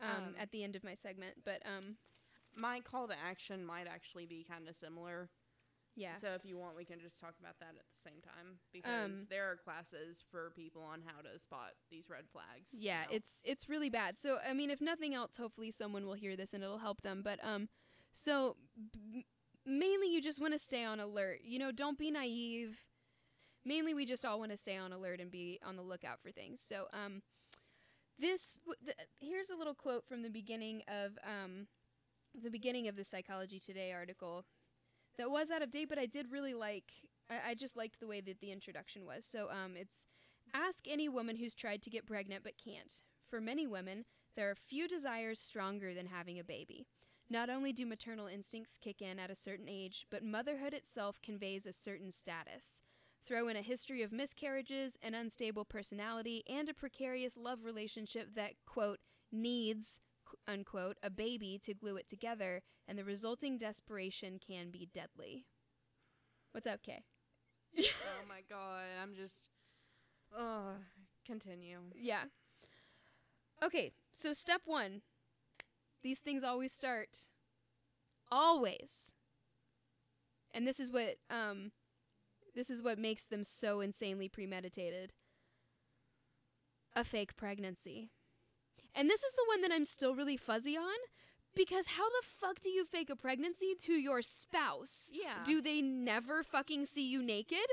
um, 0.01 0.09
Um, 0.09 0.35
at 0.39 0.51
the 0.51 0.63
end 0.63 0.75
of 0.75 0.83
my 0.83 0.93
segment, 0.93 1.43
but 1.43 1.61
um, 1.65 1.97
My 2.55 2.79
call 2.79 3.07
to 3.07 3.15
action 3.19 3.65
might 3.65 3.87
actually 3.87 4.25
be 4.25 4.45
kind 4.49 4.69
of 4.69 4.75
similar. 4.75 5.29
Yeah. 5.95 6.15
So 6.21 6.33
if 6.35 6.45
you 6.45 6.57
want, 6.57 6.75
we 6.75 6.85
can 6.85 6.99
just 6.99 7.19
talk 7.19 7.33
about 7.39 7.59
that 7.59 7.75
at 7.77 7.85
the 7.89 8.09
same 8.09 8.21
time 8.21 8.59
because 8.73 9.05
Um, 9.05 9.27
there 9.29 9.49
are 9.51 9.55
classes 9.55 10.23
for 10.31 10.51
people 10.55 10.81
on 10.81 11.01
how 11.05 11.21
to 11.21 11.39
spot 11.39 11.73
these 11.89 12.09
red 12.09 12.25
flags. 12.31 12.73
you 12.73 12.79
Yeah, 12.81 13.03
know? 13.03 13.15
it's 13.15 13.41
it's 13.45 13.69
really 13.69 13.89
bad. 13.89 14.17
So 14.17 14.37
I 14.47 14.53
mean, 14.53 14.69
if 14.69 14.81
nothing 14.81 15.13
else, 15.13 15.37
hopefully 15.37 15.71
someone 15.71 16.05
will 16.05 16.13
hear 16.15 16.35
this 16.35 16.53
and 16.53 16.63
it'll 16.63 16.79
help 16.79 17.01
them. 17.01 17.21
But 17.23 17.39
um, 17.43 17.69
so 18.11 18.57
b- 18.93 19.25
mainly 19.65 20.07
you 20.13 20.21
just 20.21 20.39
want 20.41 20.53
to 20.53 20.59
stay 20.59 20.83
on 20.83 20.99
alert. 20.99 21.39
You 21.43 21.59
know, 21.59 21.71
don't 21.71 21.97
be 21.97 22.11
naive. 22.11 22.79
Mainly, 23.67 23.93
we 23.95 24.05
just 24.05 24.23
all 24.25 24.37
want 24.39 24.51
to 24.51 24.57
stay 24.57 24.77
on 24.77 24.93
alert 24.93 25.19
and 25.19 25.31
be 25.31 25.59
on 25.65 25.75
the 25.75 25.81
lookout 25.81 26.21
for 26.21 26.31
things. 26.31 26.61
So 26.61 26.85
um, 26.93 27.23
this 28.19 28.57
w- 28.65 28.77
th- 28.85 29.07
here's 29.19 29.49
a 29.49 29.55
little 29.55 29.73
quote 29.73 30.05
from 30.07 30.21
the 30.21 30.29
beginning 30.29 30.83
of 30.87 31.17
um, 31.23 31.67
the 32.39 32.49
beginning 32.51 32.87
of 32.87 32.95
the 32.95 33.03
Psychology 33.03 33.59
Today 33.59 33.91
article 33.91 34.45
that 35.17 35.31
was 35.31 35.51
out 35.51 35.61
of 35.61 35.71
date, 35.71 35.89
but 35.89 35.99
I 35.99 36.05
did 36.05 36.31
really 36.31 36.53
like. 36.53 36.91
I, 37.29 37.51
I 37.51 37.55
just 37.55 37.75
liked 37.75 37.99
the 37.99 38.07
way 38.07 38.21
that 38.21 38.39
the 38.39 38.51
introduction 38.51 39.05
was. 39.05 39.25
So 39.25 39.49
um, 39.49 39.75
it's 39.75 40.07
Ask 40.53 40.87
any 40.87 41.09
woman 41.09 41.37
who's 41.37 41.53
tried 41.53 41.81
to 41.83 41.89
get 41.89 42.05
pregnant 42.05 42.43
but 42.43 42.53
can't. 42.57 43.01
For 43.27 43.41
many 43.41 43.67
women, 43.67 44.05
there 44.35 44.49
are 44.49 44.55
few 44.55 44.87
desires 44.87 45.39
stronger 45.39 45.93
than 45.93 46.07
having 46.07 46.39
a 46.39 46.43
baby. 46.43 46.87
Not 47.29 47.49
only 47.49 47.73
do 47.73 47.85
maternal 47.85 48.27
instincts 48.27 48.77
kick 48.77 49.01
in 49.01 49.17
at 49.19 49.31
a 49.31 49.35
certain 49.35 49.67
age, 49.67 50.05
but 50.11 50.23
motherhood 50.23 50.73
itself 50.73 51.19
conveys 51.21 51.65
a 51.65 51.73
certain 51.73 52.11
status. 52.11 52.83
Throw 53.25 53.47
in 53.47 53.57
a 53.57 53.61
history 53.61 54.03
of 54.03 54.11
miscarriages, 54.11 54.97
an 55.01 55.15
unstable 55.15 55.65
personality, 55.65 56.43
and 56.47 56.69
a 56.69 56.73
precarious 56.73 57.35
love 57.35 57.65
relationship 57.65 58.35
that, 58.35 58.53
quote, 58.67 58.99
needs, 59.31 59.99
unquote, 60.47 60.97
a 61.03 61.09
baby 61.09 61.59
to 61.63 61.73
glue 61.73 61.97
it 61.97 62.07
together, 62.07 62.61
and 62.87 62.97
the 62.97 63.03
resulting 63.03 63.57
desperation 63.57 64.39
can 64.45 64.71
be 64.71 64.89
deadly. 64.93 65.45
What's 66.51 66.67
up, 66.67 66.81
Kay? 66.83 67.03
oh 67.79 68.27
my 68.27 68.41
god, 68.49 68.83
I'm 69.01 69.13
just. 69.15 69.49
Oh, 70.37 70.75
continue. 71.25 71.79
Yeah. 71.93 72.25
Okay, 73.63 73.93
so 74.11 74.33
step 74.33 74.61
one. 74.65 75.01
These 76.03 76.19
things 76.19 76.43
always 76.43 76.71
start. 76.71 77.27
Always. 78.31 79.13
And 80.53 80.67
this 80.67 80.79
is 80.79 80.91
what 80.91 81.15
um 81.29 81.71
this 82.55 82.69
is 82.69 82.81
what 82.81 82.97
makes 82.97 83.25
them 83.25 83.43
so 83.43 83.81
insanely 83.81 84.29
premeditated. 84.29 85.13
A 86.95 87.03
fake 87.03 87.35
pregnancy. 87.35 88.11
And 88.95 89.09
this 89.09 89.23
is 89.23 89.33
the 89.33 89.45
one 89.47 89.61
that 89.61 89.71
I'm 89.71 89.85
still 89.85 90.15
really 90.15 90.37
fuzzy 90.37 90.77
on 90.77 90.97
because 91.55 91.87
how 91.87 92.09
the 92.09 92.25
fuck 92.39 92.61
do 92.61 92.69
you 92.69 92.85
fake 92.85 93.09
a 93.09 93.15
pregnancy 93.15 93.73
to 93.81 93.93
your 93.93 94.21
spouse? 94.21 95.11
Yeah. 95.13 95.43
Do 95.45 95.61
they 95.61 95.81
never 95.81 96.43
fucking 96.43 96.85
see 96.85 97.05
you 97.07 97.21
naked? 97.21 97.67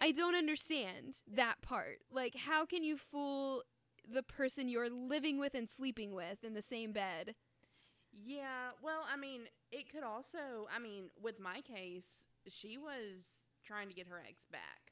I 0.00 0.12
don't 0.12 0.36
understand 0.36 1.22
that 1.26 1.60
part. 1.60 1.98
Like, 2.10 2.36
how 2.36 2.64
can 2.64 2.84
you 2.84 2.96
fool 2.96 3.64
the 4.12 4.22
person 4.22 4.68
you're 4.68 4.90
living 4.90 5.38
with 5.38 5.54
and 5.54 5.68
sleeping 5.68 6.14
with 6.14 6.42
in 6.42 6.54
the 6.54 6.62
same 6.62 6.92
bed. 6.92 7.34
Yeah, 8.12 8.70
well, 8.82 9.02
I 9.12 9.16
mean, 9.16 9.42
it 9.70 9.90
could 9.90 10.02
also, 10.02 10.66
I 10.74 10.78
mean, 10.78 11.10
with 11.22 11.38
my 11.38 11.60
case, 11.60 12.24
she 12.48 12.78
was 12.78 13.48
trying 13.64 13.88
to 13.88 13.94
get 13.94 14.08
her 14.08 14.22
ex 14.26 14.44
back. 14.50 14.87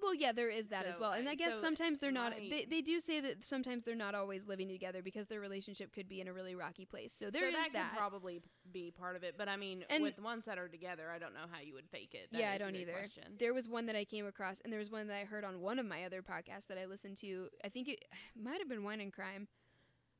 Well, 0.00 0.14
yeah, 0.14 0.32
there 0.32 0.50
is 0.50 0.68
that 0.68 0.86
as 0.86 0.98
well. 0.98 1.12
And 1.12 1.28
I- 1.28 1.34
guess 1.34 1.54
so 1.54 1.60
sometimes 1.60 1.98
they're 1.98 2.12
not 2.12 2.36
they, 2.36 2.66
they 2.68 2.80
do 2.80 3.00
say 3.00 3.20
that 3.20 3.44
sometimes 3.44 3.84
they're 3.84 3.94
not 3.94 4.14
always 4.14 4.46
living 4.46 4.68
together 4.68 5.02
because 5.02 5.28
their 5.28 5.40
relationship 5.40 5.92
could 5.92 6.08
be 6.08 6.20
in 6.20 6.28
a 6.28 6.32
really 6.32 6.54
rocky 6.54 6.84
place. 6.84 7.12
So 7.12 7.30
there 7.30 7.42
so 7.42 7.48
is 7.48 7.54
that, 7.54 7.72
that. 7.72 7.90
could 7.90 7.98
probably 7.98 8.40
be 8.72 8.90
part 8.90 9.16
of 9.16 9.24
it, 9.24 9.36
but 9.38 9.48
I 9.48 9.56
mean, 9.56 9.84
And- 9.88 10.02
with 10.02 10.20
ones 10.20 10.44
that 10.46 10.58
are 10.58 10.68
together, 10.68 11.10
I 11.10 11.18
don't 11.18 11.32
know 11.32 11.46
how 11.50 11.60
you 11.60 11.74
would 11.74 11.88
fake 11.88 12.14
it. 12.14 12.28
That 12.32 12.40
yeah, 12.40 12.52
I 12.52 12.58
don't 12.58 12.76
either. 12.76 12.92
Question. 12.92 13.36
There 13.38 13.54
was 13.54 13.68
one 13.68 13.86
that 13.86 13.96
I 13.96 14.04
came 14.04 14.26
across, 14.26 14.60
and 14.60 14.72
there 14.72 14.78
was 14.78 14.90
one 14.90 15.06
that 15.08 15.16
I 15.16 15.24
heard 15.24 15.44
on 15.44 15.60
one 15.60 15.78
of 15.78 15.86
my 15.86 16.04
other 16.04 16.22
podcasts 16.22 16.66
that 16.68 16.78
I 16.78 16.86
listened 16.86 17.16
to. 17.18 17.48
I 17.64 17.68
think 17.68 17.88
it 17.88 18.04
might 18.40 18.58
have 18.58 18.68
been 18.68 18.84
Wine 18.84 19.00
and 19.00 19.12
Crime, 19.12 19.48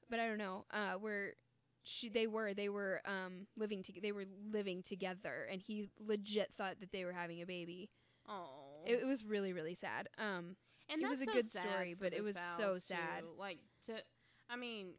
but 0.09 0.21
I 0.21 0.27
don't 0.27 0.39
know. 0.39 0.65
Uh, 0.71 0.95
where 0.95 1.35
she 1.83 2.09
they 2.09 2.27
were 2.27 2.55
they 2.55 2.71
were 2.71 3.03
um 3.05 3.47
living 3.57 3.83
to, 3.83 3.93
they 4.01 4.13
were 4.13 4.25
living 4.51 4.83
together, 4.83 5.47
and 5.51 5.61
he 5.61 5.91
legit 5.99 6.53
thought 6.57 6.81
that 6.81 6.93
they 6.93 7.05
were 7.05 7.13
having 7.13 7.43
a 7.43 7.47
baby. 7.47 7.91
Oh, 8.27 8.74
It, 8.87 9.01
it 9.03 9.07
was 9.07 9.25
really 9.25 9.53
really 9.53 9.75
sad. 9.75 10.09
Um, 10.19 10.57
and 10.89 11.01
it 11.03 11.09
was 11.09 11.21
a 11.21 11.25
so 11.25 11.33
good 11.33 11.51
story, 11.51 11.95
but 11.99 12.13
it 12.13 12.23
was 12.23 12.37
so 12.39 12.77
sad. 12.79 13.23
too. 13.23 13.29
Like 13.39 13.59
to, 13.87 13.95
I 14.51 14.57
mean, 14.57 14.95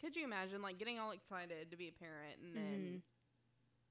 could 0.00 0.16
you 0.16 0.24
imagine 0.24 0.62
like 0.62 0.78
getting 0.78 0.98
all 0.98 1.12
excited 1.12 1.70
to 1.70 1.76
be 1.76 1.88
a 1.88 1.92
parent 1.92 2.38
and 2.42 2.56
then, 2.56 2.80
Mhm. 2.80 3.02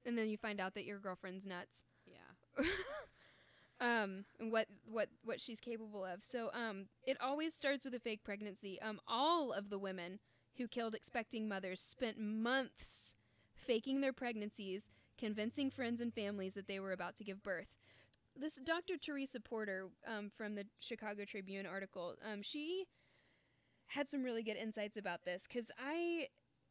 and 0.06 0.18
then 0.18 0.28
you 0.28 0.36
find 0.36 0.60
out 0.60 0.74
that 0.74 0.84
your 0.84 0.98
girlfriend's 0.98 1.46
nuts. 1.46 1.84
yeah, 2.06 2.64
um 3.80 4.24
and 4.38 4.52
what 4.52 4.66
what 4.84 5.08
what 5.24 5.40
she's 5.40 5.60
capable 5.60 6.04
of 6.04 6.22
so 6.22 6.50
um 6.52 6.86
it 7.06 7.16
always 7.20 7.54
starts 7.54 7.84
with 7.84 7.94
a 7.94 7.98
fake 8.00 8.22
pregnancy 8.22 8.80
um 8.82 9.00
all 9.08 9.52
of 9.52 9.70
the 9.70 9.78
women 9.78 10.18
who 10.56 10.68
killed 10.68 10.94
expecting 10.94 11.48
mothers 11.48 11.80
spent 11.80 12.18
months 12.18 13.16
faking 13.54 14.00
their 14.00 14.12
pregnancies 14.12 14.90
convincing 15.18 15.70
friends 15.70 16.00
and 16.00 16.12
families 16.14 16.54
that 16.54 16.66
they 16.68 16.78
were 16.78 16.92
about 16.92 17.16
to 17.16 17.24
give 17.24 17.42
birth 17.42 17.68
this 18.36 18.56
dr 18.64 18.96
teresa 18.98 19.40
porter 19.40 19.88
um, 20.06 20.30
from 20.36 20.54
the 20.54 20.64
chicago 20.80 21.24
tribune 21.24 21.66
article 21.66 22.14
um, 22.30 22.42
she 22.42 22.84
had 23.88 24.08
some 24.08 24.22
really 24.22 24.42
good 24.42 24.56
insights 24.56 24.96
about 24.96 25.24
this 25.24 25.46
because 25.46 25.70
i 25.78 26.26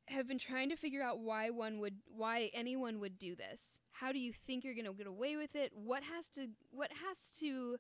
have 0.08 0.28
been 0.28 0.40
trying 0.40 0.70
to 0.70 0.76
figure 0.76 1.02
out 1.02 1.20
why 1.20 1.50
one 1.50 1.80
would 1.80 1.96
why 2.06 2.50
anyone 2.54 3.00
would 3.00 3.18
do 3.18 3.36
this. 3.36 3.80
How 3.92 4.12
do 4.12 4.20
you 4.20 4.34
think 4.34 4.64
you're 4.64 4.76
going 4.76 4.86
to 4.86 4.94
get 4.94 5.08
away 5.08 5.38
with 5.38 5.56
it? 5.56 5.72
What 5.74 6.04
has 6.04 6.30
to 6.30 6.48
what 6.72 6.92
has 7.08 7.32
to 7.40 7.78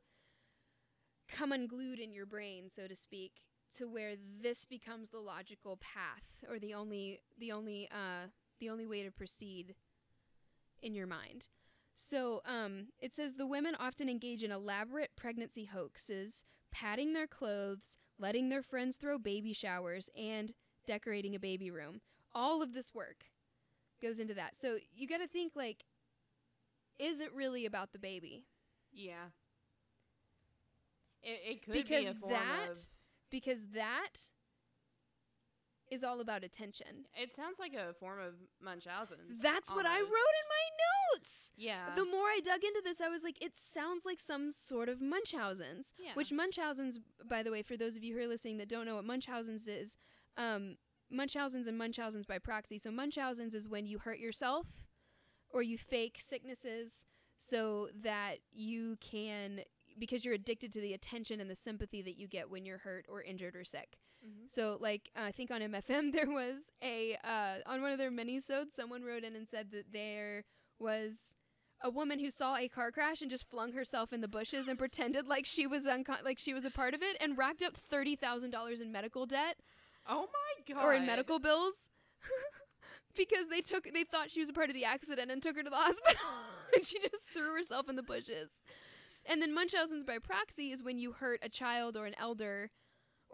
come 1.29 1.51
unglued 1.51 1.99
in 1.99 2.13
your 2.13 2.25
brain, 2.25 2.69
so 2.69 2.87
to 2.87 2.95
speak, 2.95 3.33
to 3.77 3.87
where 3.87 4.13
this 4.41 4.65
becomes 4.65 5.09
the 5.09 5.19
logical 5.19 5.77
path 5.77 6.23
or 6.49 6.59
the 6.59 6.73
only 6.73 7.21
the 7.37 7.51
only 7.51 7.89
uh 7.91 8.27
the 8.59 8.69
only 8.69 8.85
way 8.85 9.03
to 9.03 9.11
proceed 9.11 9.75
in 10.81 10.93
your 10.93 11.07
mind. 11.07 11.47
So, 11.93 12.41
um, 12.45 12.87
it 12.99 13.13
says 13.13 13.35
the 13.35 13.45
women 13.45 13.75
often 13.79 14.09
engage 14.09 14.43
in 14.43 14.51
elaborate 14.51 15.11
pregnancy 15.15 15.65
hoaxes, 15.65 16.45
padding 16.71 17.13
their 17.13 17.27
clothes, 17.27 17.97
letting 18.17 18.49
their 18.49 18.63
friends 18.63 18.95
throw 18.97 19.17
baby 19.17 19.53
showers, 19.53 20.09
and 20.17 20.53
decorating 20.87 21.35
a 21.35 21.39
baby 21.39 21.69
room 21.69 22.01
all 22.33 22.61
of 22.61 22.73
this 22.73 22.93
work 22.93 23.25
goes 24.01 24.17
into 24.17 24.33
that. 24.33 24.55
So 24.55 24.77
you 24.95 25.05
got 25.07 25.17
to 25.17 25.27
think 25.27 25.51
like 25.55 25.83
is 26.97 27.19
it 27.19 27.33
really 27.33 27.65
about 27.65 27.91
the 27.93 27.99
baby? 27.99 28.45
yeah. 28.93 29.29
It, 31.23 31.39
it 31.45 31.63
could 31.65 31.73
Because 31.73 32.01
be 32.05 32.07
a 32.07 32.13
form 32.13 32.33
that- 32.33 32.69
of. 32.71 32.87
Because 33.29 33.65
that 33.73 34.09
is 35.91 36.03
all 36.03 36.21
about 36.21 36.43
attention. 36.43 37.05
It 37.13 37.33
sounds 37.35 37.59
like 37.59 37.73
a 37.73 37.93
form 37.93 38.19
of 38.19 38.33
Munchausen. 38.63 39.17
That's 39.41 39.69
what 39.69 39.85
I 39.85 39.99
wrote 39.99 40.07
in 40.07 40.47
my 40.49 41.15
notes. 41.17 41.51
Yeah. 41.57 41.93
The 41.95 42.05
more 42.05 42.27
I 42.27 42.39
dug 42.43 42.63
into 42.63 42.81
this, 42.83 43.01
I 43.01 43.09
was 43.09 43.23
like, 43.23 43.43
it 43.43 43.55
sounds 43.55 44.05
like 44.05 44.19
some 44.19 44.51
sort 44.51 44.87
of 44.87 45.01
Munchausen's. 45.01 45.93
Yeah. 45.99 46.11
Which 46.13 46.31
Munchausen's, 46.31 46.99
by 47.27 47.43
the 47.43 47.51
way, 47.51 47.61
for 47.61 47.75
those 47.75 47.97
of 47.97 48.03
you 48.03 48.15
who 48.15 48.21
are 48.21 48.27
listening 48.27 48.57
that 48.57 48.69
don't 48.69 48.85
know 48.85 48.95
what 48.95 49.05
Munchausen's 49.05 49.67
is, 49.67 49.97
um, 50.37 50.77
Munchausen's 51.11 51.67
and 51.67 51.77
Munchausen's 51.77 52.25
by 52.25 52.39
proxy. 52.39 52.77
So 52.77 52.89
Munchausen's 52.89 53.53
is 53.53 53.67
when 53.67 53.85
you 53.85 53.99
hurt 53.99 54.19
yourself 54.19 54.67
or 55.49 55.61
you 55.61 55.77
fake 55.77 56.19
sicknesses 56.21 57.05
so 57.37 57.89
that 58.01 58.35
you 58.51 58.97
can 59.01 59.61
because 59.99 60.23
you're 60.23 60.33
addicted 60.33 60.71
to 60.71 60.79
the 60.79 60.93
attention 60.93 61.41
and 61.41 61.49
the 61.49 61.55
sympathy 61.55 62.01
that 62.01 62.17
you 62.17 62.27
get 62.27 62.49
when 62.49 62.65
you're 62.65 62.77
hurt 62.77 63.05
or 63.09 63.21
injured 63.21 63.55
or 63.55 63.65
sick. 63.65 63.97
Mhm. 64.25 64.49
So 64.49 64.77
like 64.79 65.09
uh, 65.15 65.23
I 65.23 65.31
think 65.31 65.51
on 65.51 65.61
MFM 65.61 66.11
there 66.13 66.29
was 66.29 66.71
a 66.83 67.17
uh, 67.23 67.57
on 67.65 67.81
one 67.81 67.91
of 67.91 67.97
their 67.97 68.11
minisodes 68.11 68.73
someone 68.73 69.03
wrote 69.03 69.23
in 69.23 69.35
and 69.35 69.47
said 69.47 69.71
that 69.71 69.91
there 69.91 70.43
was 70.79 71.35
a 71.83 71.89
woman 71.89 72.19
who 72.19 72.29
saw 72.29 72.55
a 72.55 72.67
car 72.67 72.91
crash 72.91 73.21
and 73.21 73.31
just 73.31 73.49
flung 73.49 73.73
herself 73.73 74.13
in 74.13 74.21
the 74.21 74.27
bushes 74.27 74.67
and 74.67 74.77
pretended 74.77 75.27
like 75.27 75.45
she 75.47 75.65
was 75.65 75.87
unco- 75.87 76.23
like 76.23 76.37
she 76.37 76.53
was 76.53 76.65
a 76.65 76.69
part 76.71 76.93
of 76.93 77.01
it 77.01 77.17
and 77.19 77.37
racked 77.37 77.63
up 77.63 77.75
thirty 77.75 78.15
thousand 78.15 78.51
dollars 78.51 78.79
in 78.81 78.91
medical 78.91 79.25
debt 79.25 79.57
Oh 80.07 80.27
my 80.31 80.73
god. 80.73 80.83
or 80.83 80.93
in 80.93 81.05
medical 81.05 81.39
bills 81.39 81.89
because 83.15 83.47
they 83.47 83.61
took 83.61 83.87
they 83.93 84.03
thought 84.03 84.31
she 84.31 84.39
was 84.39 84.49
a 84.49 84.53
part 84.53 84.69
of 84.69 84.75
the 84.75 84.85
accident 84.85 85.31
and 85.31 85.41
took 85.41 85.55
her 85.55 85.63
to 85.63 85.69
the 85.69 85.75
hospital 85.87 86.19
and 86.75 86.85
she 86.85 86.99
just 86.99 87.15
threw 87.33 87.53
herself 87.55 87.89
in 87.89 87.95
the 87.95 88.03
bushes. 88.03 88.61
And 89.25 89.41
then 89.41 89.53
Munchausen's 89.53 90.03
by 90.03 90.17
proxy 90.19 90.71
is 90.71 90.81
when 90.83 90.97
you 90.97 91.11
hurt 91.11 91.39
a 91.43 91.49
child 91.49 91.95
or 91.97 92.05
an 92.05 92.15
elder 92.19 92.71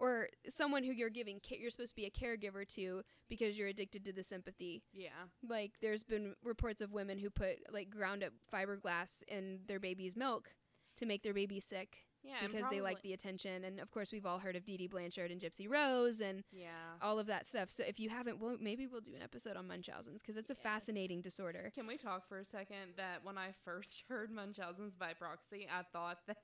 or 0.00 0.28
someone 0.48 0.82
who 0.84 0.92
you're 0.92 1.10
giving 1.10 1.40
ca- 1.46 1.56
you're 1.60 1.70
supposed 1.70 1.90
to 1.90 1.96
be 1.96 2.06
a 2.06 2.10
caregiver 2.10 2.66
to 2.74 3.02
because 3.28 3.56
you're 3.58 3.68
addicted 3.68 4.04
to 4.04 4.12
the 4.12 4.22
sympathy. 4.22 4.82
Yeah. 4.92 5.10
Like 5.46 5.72
there's 5.80 6.02
been 6.04 6.34
reports 6.42 6.80
of 6.80 6.92
women 6.92 7.18
who 7.18 7.30
put 7.30 7.58
like 7.72 7.90
ground 7.90 8.22
up 8.24 8.32
fiberglass 8.52 9.22
in 9.28 9.60
their 9.66 9.80
baby's 9.80 10.16
milk 10.16 10.50
to 10.96 11.06
make 11.06 11.22
their 11.22 11.34
baby 11.34 11.60
sick 11.60 11.98
Yeah. 12.24 12.44
because 12.46 12.66
they 12.70 12.80
like 12.80 13.02
the 13.02 13.12
attention 13.12 13.62
and 13.64 13.78
of 13.78 13.90
course 13.92 14.10
we've 14.10 14.26
all 14.26 14.40
heard 14.40 14.56
of 14.56 14.64
Dee 14.64 14.76
Dee 14.76 14.88
Blanchard 14.88 15.30
and 15.30 15.40
Gypsy 15.40 15.68
Rose 15.70 16.20
and 16.20 16.42
Yeah. 16.50 16.96
all 17.00 17.18
of 17.20 17.26
that 17.28 17.46
stuff. 17.46 17.70
So 17.70 17.84
if 17.86 18.00
you 18.00 18.08
haven't, 18.08 18.40
well, 18.40 18.56
maybe 18.60 18.86
we'll 18.88 19.00
do 19.00 19.14
an 19.14 19.22
episode 19.22 19.56
on 19.56 19.68
Munchausen's 19.68 20.20
because 20.20 20.36
it's 20.36 20.50
a 20.50 20.54
Yes. 20.54 20.62
fascinating 20.62 21.20
disorder. 21.22 21.70
Can 21.72 21.86
we 21.86 21.96
talk 21.96 22.26
for 22.28 22.38
a 22.40 22.44
second 22.44 22.94
that 22.96 23.22
when 23.24 23.38
I 23.38 23.52
first 23.64 24.02
heard 24.08 24.30
Munchausen's 24.32 24.94
by 24.96 25.14
proxy, 25.14 25.68
I 25.72 25.82
thought 25.92 26.18
that 26.26 26.38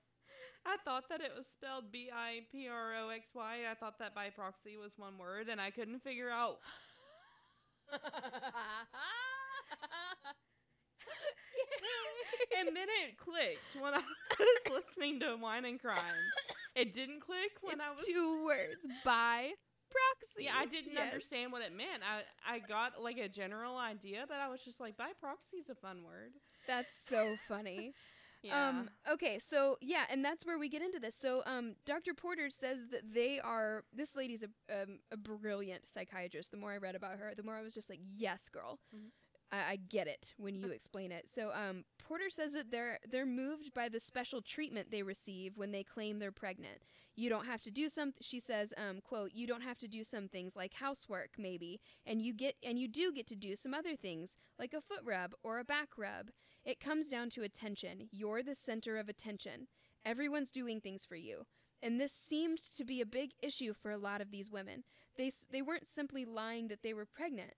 I 0.66 0.77
thought 0.85 1.05
that 1.11 1.20
it 1.20 1.33
was 1.37 1.46
spelled 1.46 1.92
B 1.92 2.11
I 2.14 2.40
P 2.50 2.68
R 2.68 2.94
O 3.05 3.09
X 3.11 3.29
Y. 3.35 3.61
I 3.70 3.74
thought 3.74 3.98
that 3.98 4.14
by 4.14 4.31
proxy 4.31 4.77
was 4.77 4.92
one 4.96 5.18
word, 5.18 5.48
and 5.48 5.61
I 5.61 5.70
couldn't 5.70 6.03
figure 6.03 6.31
out. 6.31 6.59
And 12.59 12.74
then 12.74 12.87
it 13.05 13.18
clicked 13.18 13.77
when 13.81 13.94
I 13.94 13.98
was 14.38 14.83
listening 14.87 15.20
to 15.20 15.37
Wine 15.37 15.64
and 15.64 15.81
Crime. 15.81 15.98
It 16.74 16.92
didn't 16.92 17.20
click 17.20 17.53
when 17.62 17.77
it's 17.77 17.85
I 17.85 17.90
was. 17.92 18.05
two 18.05 18.44
words 18.46 18.87
by 19.05 19.50
proxy. 19.90 20.44
yeah, 20.44 20.53
I 20.59 20.66
didn't 20.66 20.92
Yes. 20.92 21.12
understand 21.12 21.53
what 21.53 21.62
it 21.62 21.72
meant. 21.77 22.03
I 22.03 22.22
I 22.55 22.59
got 22.61 23.03
like 23.03 23.18
a 23.18 23.29
general 23.29 23.77
idea, 23.77 24.24
but 24.29 24.38
I 24.38 24.48
was 24.48 24.61
just 24.64 24.81
like, 24.81 24.96
by 24.96 25.11
proxy 25.20 25.59
is 25.59 25.68
a 25.68 25.74
fun 25.74 26.05
word. 26.05 26.31
That's 26.66 26.94
so 26.94 27.37
funny. 27.48 27.92
Yeah. 28.44 28.68
Um, 28.68 28.90
okay, 29.11 29.38
so 29.38 29.78
yeah, 29.80 30.04
and 30.11 30.24
that's 30.24 30.44
where 30.44 30.59
we 30.59 30.68
get 30.68 30.83
into 30.83 31.00
this. 31.00 31.14
So, 31.16 31.42
um, 31.46 31.76
Dr. 31.87 32.14
Porter 32.14 32.50
says 32.50 32.88
that 32.88 33.14
they 33.14 33.40
are. 33.40 33.85
This 33.92 34.14
lady's 34.14 34.42
a 34.44 34.83
um, 34.83 34.98
a 35.11 35.16
brilliant 35.16 35.87
psychiatrist. 35.87 36.50
The 36.50 36.59
more 36.59 36.72
I 36.72 36.76
read 36.76 36.94
about 36.94 37.18
her, 37.18 37.33
the 37.37 37.42
more 37.42 37.57
I 37.57 37.62
was 37.62 37.74
just 37.74 37.88
like, 37.90 38.00
yes, 38.16 38.48
girl. 38.48 38.78
Mhm. 38.94 39.11
I, 39.52 39.57
I 39.72 39.76
get 39.76 40.07
it 40.09 40.35
when 40.37 40.54
you 40.57 40.68
explain 40.70 41.12
it. 41.12 41.28
So, 41.30 41.52
um, 41.54 41.85
Porter 41.98 42.28
says 42.30 42.52
that 42.52 42.70
they're 42.70 42.98
they're 43.11 43.26
moved 43.26 43.72
by 43.74 43.88
the 43.88 44.00
special 44.00 44.42
treatment 44.42 44.90
they 44.90 45.02
receive 45.02 45.57
when 45.57 45.72
they 45.72 45.83
claim 45.85 46.18
they're 46.18 46.33
pregnant. 46.33 46.83
You 47.16 47.28
don't 47.30 47.46
have 47.46 47.62
to 47.62 47.70
do 47.70 47.88
some. 47.88 48.12
She 48.20 48.40
says, 48.40 48.74
um, 48.76 49.00
"quote 49.02 49.33
You 49.33 49.46
don't 49.46 49.62
have 49.62 49.78
to 49.78 49.88
do 49.88 50.04
some 50.04 50.28
things 50.28 50.57
like 50.57 50.74
housework, 50.74 51.30
maybe, 51.38 51.80
and 52.04 52.20
you 52.20 52.35
get 52.35 52.57
and 52.62 52.78
you 52.78 52.88
do 52.88 53.12
get 53.12 53.26
to 53.28 53.37
do 53.37 53.54
some 53.57 53.72
other 53.74 53.96
things 53.96 54.37
like 54.59 54.74
a 54.74 54.80
foot 54.83 55.00
rub 55.04 55.35
or 55.42 55.59
a 55.59 55.64
back 55.64 55.90
rub. 55.96 56.30
It 56.64 56.81
comes 56.81 57.09
down 57.09 57.31
to 57.31 57.42
attention. 57.42 58.09
You're 58.11 58.42
the 58.42 58.55
center 58.55 58.96
of 58.96 59.09
attention. 59.09 59.68
Everyone's 60.05 60.50
doing 60.50 60.81
things 60.81 61.05
for 61.05 61.16
you." 61.16 61.46
And 61.83 62.00
this 62.00 62.12
seemed 62.12 62.61
to 62.77 62.85
be 62.85 63.00
a 63.00 63.07
big 63.07 63.33
issue 63.42 63.74
for 63.74 63.90
a 63.90 63.98
lot 63.98 64.20
of 64.22 64.31
these 64.31 64.50
women. 64.50 64.85
They 65.16 65.31
they 65.50 65.62
weren't 65.62 65.87
simply 65.88 66.24
lying 66.24 66.68
that 66.68 66.83
they 66.83 66.94
were 66.94 67.07
pregnant. 67.07 67.55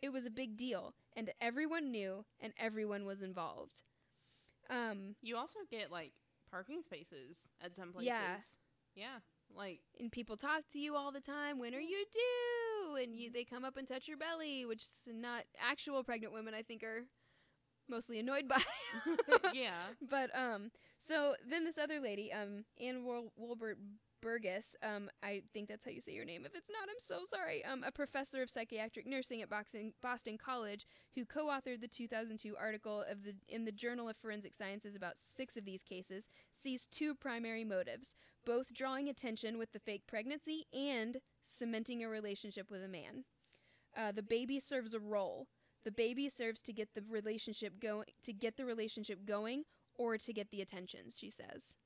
It 0.00 0.12
was 0.12 0.26
a 0.26 0.30
big 0.30 0.56
deal, 0.56 0.94
and 1.16 1.32
everyone 1.40 1.90
knew, 1.90 2.24
and 2.38 2.52
everyone 2.58 3.04
was 3.04 3.22
involved. 3.22 3.82
Um, 4.70 5.16
You 5.22 5.36
also 5.36 5.60
get 5.70 5.90
like 5.90 6.12
parking 6.50 6.82
spaces 6.82 7.50
at 7.60 7.74
some 7.74 7.92
places. 7.92 8.08
Yeah. 8.08 8.36
Yeah. 8.94 9.18
Like 9.54 9.80
and 9.98 10.10
people 10.10 10.36
talk 10.36 10.68
to 10.72 10.78
you 10.78 10.96
all 10.96 11.12
the 11.12 11.20
time. 11.20 11.58
When 11.58 11.74
are 11.74 11.80
you 11.80 12.04
due? 12.12 12.96
And 12.96 13.16
you, 13.16 13.30
they 13.30 13.44
come 13.44 13.64
up 13.64 13.76
and 13.76 13.86
touch 13.86 14.06
your 14.08 14.16
belly, 14.16 14.64
which 14.64 14.82
is 14.82 15.08
not 15.12 15.44
actual 15.58 16.04
pregnant 16.04 16.32
women. 16.32 16.54
I 16.54 16.62
think 16.62 16.82
are 16.82 17.04
mostly 17.88 18.18
annoyed 18.18 18.48
by. 18.48 18.62
yeah. 19.54 19.88
But 20.08 20.30
um, 20.36 20.70
so 20.98 21.34
then 21.48 21.64
this 21.64 21.78
other 21.78 22.00
lady, 22.00 22.32
um, 22.32 22.64
Ann 22.80 23.04
Wol- 23.04 23.32
Wolbert 23.38 23.76
Burgess, 24.20 24.74
um, 24.82 25.10
I 25.22 25.42
think 25.52 25.68
that's 25.68 25.84
how 25.84 25.90
you 25.90 26.00
say 26.00 26.12
your 26.12 26.24
name. 26.24 26.46
If 26.46 26.54
it's 26.54 26.70
not, 26.70 26.88
I'm 26.88 26.98
so 26.98 27.24
sorry. 27.24 27.62
Um, 27.64 27.84
a 27.84 27.92
professor 27.92 28.42
of 28.42 28.48
psychiatric 28.48 29.06
nursing 29.06 29.42
at 29.42 29.50
Boston, 29.50 29.92
Boston 30.02 30.38
College, 30.38 30.86
who 31.14 31.26
co-authored 31.26 31.82
the 31.82 31.88
2002 31.88 32.56
article 32.58 33.04
of 33.10 33.22
the 33.22 33.34
in 33.48 33.66
the 33.66 33.72
Journal 33.72 34.08
of 34.08 34.16
Forensic 34.16 34.54
Sciences 34.54 34.96
about 34.96 35.18
six 35.18 35.58
of 35.58 35.66
these 35.66 35.82
cases, 35.82 36.28
sees 36.52 36.86
two 36.86 37.14
primary 37.14 37.64
motives: 37.64 38.14
both 38.46 38.72
drawing 38.72 39.10
attention 39.10 39.58
with 39.58 39.72
the 39.72 39.78
fake 39.78 40.06
pregnancy 40.06 40.64
and 40.72 41.18
cementing 41.42 42.02
a 42.02 42.08
relationship 42.08 42.70
with 42.70 42.82
a 42.82 42.88
man. 42.88 43.24
Uh, 43.96 44.10
the 44.10 44.22
baby 44.22 44.58
serves 44.58 44.94
a 44.94 45.00
role. 45.00 45.48
The 45.84 45.92
baby 45.92 46.28
serves 46.28 46.60
to 46.62 46.72
get 46.72 46.94
the 46.94 47.02
relationship 47.08 47.80
going, 47.80 48.06
to 48.22 48.32
get 48.32 48.56
the 48.56 48.64
relationship 48.64 49.24
going, 49.26 49.64
or 49.96 50.16
to 50.18 50.32
get 50.32 50.50
the 50.50 50.60
attentions. 50.60 51.16
She 51.18 51.30
says. 51.30 51.76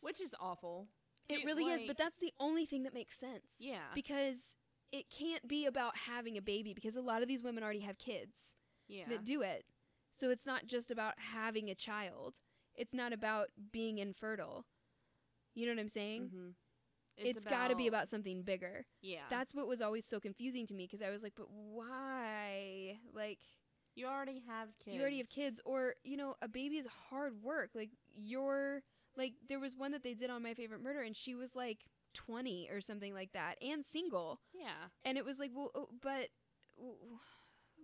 Which 0.00 0.20
is 0.20 0.34
awful. 0.40 0.88
It 1.28 1.44
really 1.46 1.64
is, 1.64 1.84
but 1.86 1.96
that's 1.96 2.18
the 2.18 2.32
only 2.40 2.66
thing 2.66 2.82
that 2.82 2.92
makes 2.92 3.16
sense. 3.16 3.58
yeah. 3.60 3.92
Because 3.94 4.56
it 4.90 5.06
can't 5.08 5.48
be 5.48 5.64
about 5.64 5.96
having 5.96 6.36
a 6.36 6.42
baby 6.42 6.74
because 6.74 6.96
a 6.96 7.00
lot 7.00 7.22
of 7.22 7.28
these 7.28 7.42
women 7.42 7.64
already 7.64 7.80
have 7.80 7.98
kids 7.98 8.56
yeah. 8.88 9.04
that 9.08 9.24
do 9.24 9.40
it. 9.40 9.64
So 10.10 10.28
it's 10.28 10.44
not 10.44 10.66
just 10.66 10.90
about 10.90 11.14
having 11.16 11.70
a 11.70 11.74
child. 11.74 12.40
It's 12.74 12.92
not 12.92 13.12
about 13.12 13.48
being 13.72 13.98
infertile. 13.98 14.66
You 15.54 15.66
know 15.66 15.72
what 15.72 15.80
I'm 15.80 15.88
saying? 15.88 16.30
hmm 16.34 16.48
it's 17.16 17.44
got 17.44 17.68
to 17.68 17.76
be 17.76 17.86
about 17.86 18.08
something 18.08 18.42
bigger. 18.42 18.86
Yeah. 19.00 19.20
That's 19.30 19.54
what 19.54 19.66
was 19.68 19.80
always 19.82 20.06
so 20.06 20.18
confusing 20.20 20.66
to 20.66 20.74
me 20.74 20.84
because 20.86 21.02
I 21.02 21.10
was 21.10 21.22
like, 21.22 21.34
but 21.36 21.46
why? 21.50 22.98
Like, 23.14 23.38
you 23.94 24.06
already 24.06 24.42
have 24.48 24.68
kids. 24.82 24.94
you 24.96 25.00
already 25.02 25.18
have 25.18 25.28
kids, 25.30 25.60
or, 25.64 25.94
you 26.02 26.16
know, 26.16 26.34
a 26.40 26.48
baby 26.48 26.76
is 26.78 26.86
hard 27.10 27.42
work. 27.42 27.70
Like, 27.74 27.90
you're, 28.14 28.82
like, 29.16 29.34
there 29.48 29.60
was 29.60 29.76
one 29.76 29.92
that 29.92 30.02
they 30.02 30.14
did 30.14 30.30
on 30.30 30.42
My 30.42 30.54
Favorite 30.54 30.82
Murder, 30.82 31.02
and 31.02 31.14
she 31.14 31.34
was 31.34 31.54
like 31.54 31.80
20 32.14 32.70
or 32.72 32.80
something 32.80 33.12
like 33.12 33.32
that, 33.32 33.56
and 33.62 33.84
single. 33.84 34.40
Yeah. 34.54 34.88
And 35.04 35.18
it 35.18 35.24
was 35.24 35.38
like, 35.38 35.50
well, 35.54 35.70
oh, 35.74 35.88
but 36.00 36.28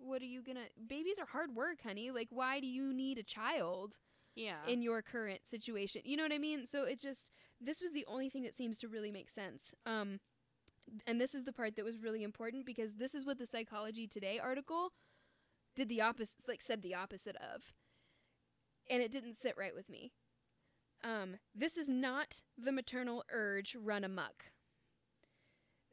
what 0.01 0.23
are 0.23 0.27
you 0.27 0.43
gonna? 0.43 0.67
Babies 0.87 1.19
are 1.19 1.27
hard 1.27 1.55
work, 1.55 1.83
honey. 1.83 2.11
Like, 2.11 2.29
why 2.31 2.61
do 2.61 2.67
you 2.67 2.93
need 2.95 3.19
a 3.19 3.23
child 3.23 3.99
Yeah. 4.35 4.65
in 4.67 4.81
your 4.81 5.03
current 5.03 5.47
situation? 5.47 6.03
You 6.05 6.17
know 6.17 6.23
what 6.23 6.33
I 6.33 6.39
mean? 6.39 6.65
So 6.67 6.85
it 6.85 6.99
just, 7.01 7.33
this 7.61 7.81
was 7.81 7.93
the 7.93 8.05
only 8.07 8.29
thing 8.29 8.43
that 8.43 8.55
seems 8.55 8.79
to 8.79 8.89
really 8.89 9.11
make 9.11 9.31
sense. 9.31 9.75
Um, 9.85 10.21
and 11.07 11.21
this 11.21 11.35
is 11.35 11.45
the 11.45 11.53
part 11.53 11.77
that 11.77 11.85
was 11.85 11.99
really 11.99 12.23
important 12.23 12.65
because 12.65 12.95
this 12.95 13.15
is 13.15 13.27
what 13.27 13.39
the 13.39 13.47
Psychology 13.47 14.07
Today 14.07 14.39
article 14.39 14.93
did 15.75 15.89
the 15.89 16.01
opposite, 16.01 16.49
like 16.49 16.63
said 16.63 16.83
the 16.83 16.95
opposite 16.95 17.37
of, 17.37 17.73
and 18.89 19.03
it 19.03 19.13
didn't 19.13 19.35
sit 19.35 19.55
right 19.59 19.75
with 19.75 19.89
me. 19.89 20.13
Um, 21.05 21.37
this 21.55 21.77
is 21.77 21.89
not 21.89 22.43
the 22.57 22.73
maternal 22.73 23.25
urge 23.31 23.77
run 23.77 24.03
amok. 24.03 24.51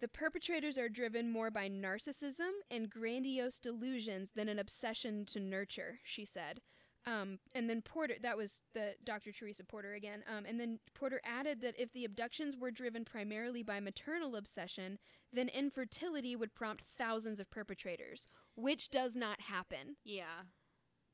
The 0.02 0.08
perpetrators 0.08 0.78
are 0.78 0.90
driven 0.90 1.32
more 1.32 1.52
by 1.52 1.70
narcissism 1.70 2.52
and 2.70 2.90
grandiose 2.90 3.60
delusions 3.60 4.32
than 4.32 4.50
an 4.50 4.60
obsession 4.60 5.26
to 5.26 5.40
nurture, 5.40 6.00
she 6.04 6.26
said. 6.26 6.62
Um, 7.08 7.38
and 7.54 7.70
then 7.70 7.82
Porter, 7.82 8.16
that 8.22 8.38
was 8.38 8.64
the 8.74 8.96
Dr. 9.04 9.32
Teresa 9.32 9.64
Porter 9.64 9.94
again. 9.94 10.24
Um, 10.28 10.46
and 10.46 10.60
then 10.60 10.80
Porter 10.96 11.22
added 11.24 11.62
that 11.62 11.80
if 11.80 11.92
the 11.94 12.06
abductions 12.06 12.58
were 12.58 12.72
driven 12.72 13.06
primarily 13.06 13.62
by 13.62 13.80
maternal 13.80 14.36
obsession, 14.36 14.98
then 15.32 15.50
infertility 15.50 16.36
would 16.36 16.56
prompt 16.56 16.84
thousands 16.98 17.40
of 17.40 17.52
perpetrators, 17.52 18.28
which 18.56 18.90
does 18.90 19.16
not 19.16 19.42
happen 19.42 19.98
yeah. 20.04 20.44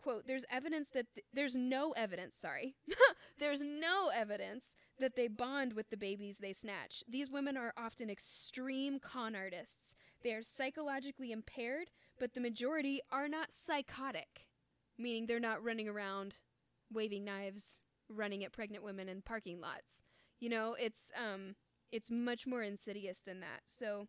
quote 0.01 0.27
there's 0.27 0.45
evidence 0.49 0.89
that 0.89 1.07
th- 1.13 1.25
there's 1.33 1.55
no 1.55 1.91
evidence 1.91 2.35
sorry 2.35 2.75
there's 3.39 3.61
no 3.61 4.09
evidence 4.13 4.75
that 4.99 5.15
they 5.15 5.27
bond 5.27 5.73
with 5.73 5.89
the 5.89 5.97
babies 5.97 6.37
they 6.37 6.53
snatch 6.53 7.03
these 7.07 7.29
women 7.29 7.57
are 7.57 7.73
often 7.75 8.09
extreme 8.09 8.99
con 8.99 9.35
artists 9.35 9.95
they 10.23 10.33
are 10.33 10.43
psychologically 10.43 11.31
impaired 11.31 11.89
but 12.19 12.33
the 12.33 12.41
majority 12.41 13.01
are 13.11 13.27
not 13.27 13.51
psychotic 13.51 14.45
meaning 14.97 15.25
they're 15.25 15.39
not 15.39 15.63
running 15.63 15.87
around 15.87 16.35
waving 16.91 17.23
knives 17.23 17.81
running 18.09 18.43
at 18.43 18.51
pregnant 18.51 18.83
women 18.83 19.07
in 19.07 19.21
parking 19.21 19.59
lots 19.59 20.03
you 20.39 20.49
know 20.49 20.75
it's 20.79 21.11
um 21.17 21.55
it's 21.91 22.09
much 22.09 22.45
more 22.45 22.61
insidious 22.61 23.19
than 23.19 23.39
that 23.39 23.61
so 23.67 24.07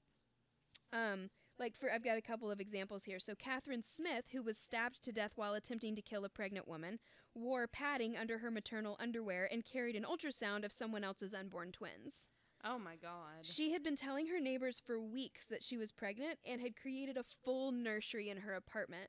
um 0.92 1.30
like 1.58 1.76
for 1.76 1.90
I've 1.92 2.04
got 2.04 2.18
a 2.18 2.22
couple 2.22 2.50
of 2.50 2.60
examples 2.60 3.04
here. 3.04 3.20
So 3.20 3.34
Catherine 3.34 3.82
Smith, 3.82 4.26
who 4.32 4.42
was 4.42 4.58
stabbed 4.58 5.02
to 5.04 5.12
death 5.12 5.32
while 5.36 5.54
attempting 5.54 5.94
to 5.94 6.02
kill 6.02 6.24
a 6.24 6.28
pregnant 6.28 6.66
woman, 6.66 6.98
wore 7.34 7.66
padding 7.66 8.16
under 8.16 8.38
her 8.38 8.50
maternal 8.50 8.96
underwear 9.00 9.48
and 9.50 9.64
carried 9.64 9.96
an 9.96 10.04
ultrasound 10.04 10.64
of 10.64 10.72
someone 10.72 11.04
else's 11.04 11.34
unborn 11.34 11.72
twins. 11.72 12.28
Oh 12.64 12.78
my 12.78 12.96
god. 12.96 13.42
She 13.42 13.72
had 13.72 13.82
been 13.82 13.96
telling 13.96 14.28
her 14.28 14.40
neighbors 14.40 14.80
for 14.84 15.00
weeks 15.00 15.46
that 15.48 15.62
she 15.62 15.76
was 15.76 15.90
pregnant 15.90 16.38
and 16.46 16.60
had 16.60 16.76
created 16.76 17.16
a 17.16 17.24
full 17.44 17.72
nursery 17.72 18.28
in 18.28 18.38
her 18.38 18.54
apartment. 18.54 19.08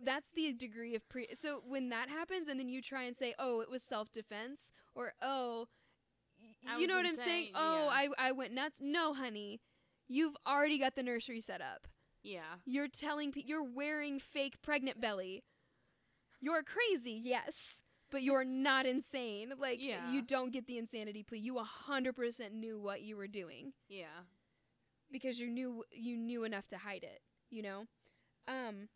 That's 0.00 0.30
the 0.30 0.52
degree 0.52 0.94
of 0.94 1.08
pre. 1.08 1.26
So 1.34 1.62
when 1.66 1.88
that 1.88 2.08
happens, 2.08 2.48
and 2.48 2.58
then 2.58 2.68
you 2.68 2.80
try 2.80 3.02
and 3.04 3.16
say, 3.16 3.34
"Oh, 3.38 3.60
it 3.60 3.70
was 3.70 3.82
self-defense," 3.82 4.72
or 4.94 5.14
"Oh, 5.20 5.66
I 6.68 6.78
you 6.78 6.86
know 6.86 6.96
what 6.96 7.06
I'm 7.06 7.16
saying? 7.16 7.50
Oh, 7.54 7.86
yeah. 7.86 8.08
I 8.18 8.28
I 8.28 8.32
went 8.32 8.52
nuts." 8.52 8.80
No, 8.80 9.12
honey, 9.14 9.60
you've 10.06 10.36
already 10.46 10.78
got 10.78 10.94
the 10.94 11.02
nursery 11.02 11.40
set 11.40 11.60
up. 11.60 11.88
yeah. 12.22 12.56
You're 12.64 12.88
telling 12.88 13.32
pe- 13.32 13.42
you're 13.44 13.62
wearing 13.62 14.18
fake 14.20 14.60
pregnant 14.62 15.00
belly. 15.00 15.42
You're 16.40 16.62
crazy, 16.62 17.12
yes, 17.22 17.82
but 18.10 18.22
you're 18.22 18.44
not 18.44 18.86
insane. 18.86 19.54
Like 19.58 19.80
Yeah. 19.80 20.10
you 20.12 20.22
don't 20.22 20.52
get 20.52 20.66
the 20.66 20.78
insanity 20.78 21.22
plea. 21.24 21.38
You 21.40 21.54
100% 21.58 22.52
knew 22.52 22.78
what 22.78 23.02
you 23.02 23.16
were 23.16 23.26
doing 23.28 23.72
Yeah. 23.88 24.24
because 25.10 25.38
you 25.40 25.48
knew 25.50 25.84
you 25.90 26.16
knew 26.16 26.44
enough 26.44 26.66
to 26.68 26.78
hide 26.78 27.02
it, 27.04 27.22
you 27.50 27.62
know? 27.62 27.86
Um 28.46 28.88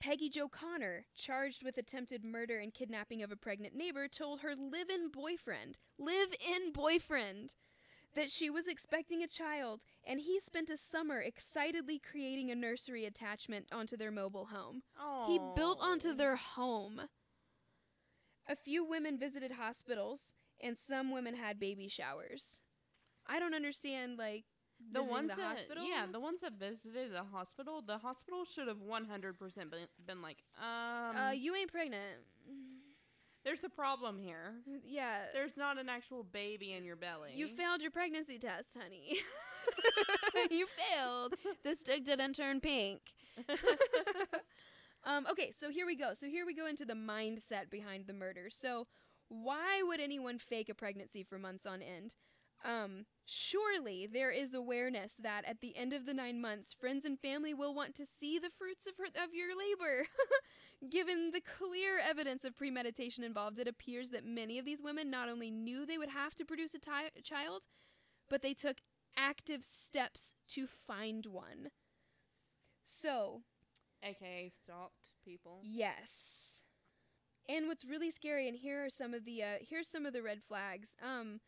Peggy 0.00 0.30
Jo 0.30 0.48
Connor, 0.48 1.04
charged 1.14 1.62
with 1.62 1.76
attempted 1.76 2.24
murder 2.24 2.58
and 2.58 2.72
kidnapping 2.72 3.22
of 3.22 3.30
a 3.30 3.36
pregnant 3.36 3.74
neighbor, 3.74 4.08
told 4.08 4.40
her 4.40 4.54
live-in 4.56 5.10
boyfriend, 5.12 5.78
live-in 5.98 6.72
boyfriend, 6.72 7.54
that 8.14 8.30
she 8.30 8.48
was 8.50 8.66
expecting 8.66 9.22
a 9.22 9.28
child, 9.28 9.84
and 10.04 10.20
he 10.20 10.40
spent 10.40 10.70
a 10.70 10.76
summer 10.76 11.20
excitedly 11.20 11.98
creating 11.98 12.50
a 12.50 12.56
nursery 12.56 13.04
attachment 13.04 13.66
onto 13.70 13.96
their 13.96 14.10
mobile 14.10 14.46
home. 14.46 14.82
He 15.28 15.38
built 15.54 15.78
onto 15.80 16.14
their 16.14 16.36
home. 16.36 17.02
A 18.48 18.56
few 18.56 18.84
women 18.84 19.18
visited 19.18 19.52
hospitals, 19.52 20.34
and 20.60 20.76
some 20.76 21.12
women 21.12 21.36
had 21.36 21.60
baby 21.60 21.88
showers. 21.88 22.62
I 23.26 23.38
don't 23.38 23.54
understand, 23.54 24.18
like, 24.18 24.44
the 24.92 25.02
ones 25.02 25.30
the 25.30 25.36
that 25.36 25.58
hospital. 25.58 25.84
yeah 25.84 26.06
the 26.10 26.20
ones 26.20 26.40
that 26.40 26.52
visited 26.58 27.14
a 27.14 27.24
hospital 27.24 27.82
the 27.86 27.98
hospital 27.98 28.44
should 28.44 28.68
have 28.68 28.78
100% 28.78 29.38
been, 29.70 29.86
been 30.06 30.22
like 30.22 30.42
um 30.60 31.16
uh, 31.16 31.30
you 31.30 31.54
ain't 31.54 31.70
pregnant. 31.70 32.18
there's 33.44 33.62
a 33.64 33.68
problem 33.68 34.18
here 34.18 34.54
Yeah, 34.86 35.18
there's 35.32 35.56
not 35.56 35.78
an 35.78 35.88
actual 35.88 36.24
baby 36.24 36.72
in 36.72 36.84
your 36.84 36.96
belly 36.96 37.32
you 37.34 37.48
failed 37.48 37.80
your 37.82 37.90
pregnancy 37.90 38.38
test, 38.38 38.76
honey. 38.80 39.18
you 40.50 40.66
failed. 40.66 41.34
The 41.64 41.74
stick 41.74 42.04
didn't 42.04 42.34
turn 42.34 42.60
pink. 42.60 43.00
um, 45.04 45.26
okay, 45.30 45.50
so 45.52 45.70
here 45.70 45.86
we 45.86 45.96
go. 45.96 46.12
So 46.14 46.26
here 46.26 46.44
we 46.46 46.54
go 46.54 46.66
into 46.66 46.84
the 46.84 46.94
mindset 46.94 47.70
behind 47.70 48.06
the 48.06 48.12
murder. 48.12 48.48
So 48.50 48.86
why 49.28 49.82
would 49.82 50.00
anyone 50.00 50.38
fake 50.38 50.68
a 50.68 50.74
pregnancy 50.74 51.22
for 51.22 51.38
months 51.38 51.66
on 51.66 51.82
end? 51.82 52.14
Um, 52.64 53.06
surely 53.24 54.06
there 54.06 54.30
is 54.30 54.52
awareness 54.54 55.16
that 55.18 55.44
at 55.46 55.60
the 55.60 55.76
end 55.76 55.92
of 55.92 56.06
the 56.06 56.14
nine 56.14 56.40
months, 56.40 56.74
friends 56.78 57.04
and 57.04 57.18
family 57.18 57.54
will 57.54 57.74
want 57.74 57.94
to 57.96 58.06
see 58.06 58.38
the 58.38 58.50
fruits 58.50 58.86
of, 58.86 58.94
her, 58.98 59.06
of 59.06 59.34
your 59.34 59.56
labor. 59.56 60.06
Given 60.90 61.30
the 61.32 61.40
clear 61.40 61.98
evidence 61.98 62.44
of 62.44 62.56
premeditation 62.56 63.24
involved, 63.24 63.58
it 63.58 63.68
appears 63.68 64.10
that 64.10 64.24
many 64.24 64.58
of 64.58 64.64
these 64.64 64.82
women 64.82 65.10
not 65.10 65.28
only 65.28 65.50
knew 65.50 65.84
they 65.84 65.98
would 65.98 66.10
have 66.10 66.34
to 66.36 66.44
produce 66.44 66.74
a 66.74 66.78
ti- 66.78 67.22
child, 67.22 67.66
but 68.28 68.42
they 68.42 68.54
took 68.54 68.78
active 69.16 69.64
steps 69.64 70.34
to 70.48 70.66
find 70.66 71.26
one. 71.26 71.70
So, 72.84 73.42
aka 74.02 74.50
stalked 74.50 75.12
people 75.24 75.60
Yes. 75.62 76.62
And 77.48 77.66
what's 77.66 77.84
really 77.84 78.10
scary, 78.10 78.48
and 78.48 78.56
here 78.56 78.84
are 78.84 78.90
some 78.90 79.12
of 79.12 79.24
the 79.24 79.42
uh, 79.42 79.56
here's 79.60 79.88
some 79.88 80.06
of 80.06 80.12
the 80.12 80.22
red 80.22 80.40
flags. 80.46 80.94
Um, 81.02 81.40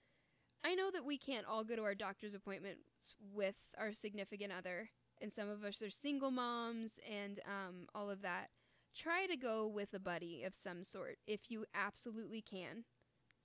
I 0.64 0.74
know 0.74 0.90
that 0.92 1.04
we 1.04 1.18
can't 1.18 1.46
all 1.46 1.64
go 1.64 1.76
to 1.76 1.82
our 1.82 1.94
doctor's 1.94 2.34
appointments 2.34 3.14
with 3.32 3.56
our 3.78 3.92
significant 3.92 4.52
other, 4.52 4.90
and 5.20 5.32
some 5.32 5.48
of 5.48 5.64
us 5.64 5.82
are 5.82 5.90
single 5.90 6.30
moms 6.30 7.00
and 7.10 7.40
um, 7.46 7.86
all 7.94 8.10
of 8.10 8.22
that. 8.22 8.48
Try 8.96 9.26
to 9.26 9.36
go 9.36 9.66
with 9.66 9.94
a 9.94 9.98
buddy 9.98 10.44
of 10.44 10.54
some 10.54 10.84
sort 10.84 11.18
if 11.26 11.50
you 11.50 11.64
absolutely 11.74 12.42
can, 12.42 12.84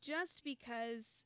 just 0.01 0.43
because 0.43 1.25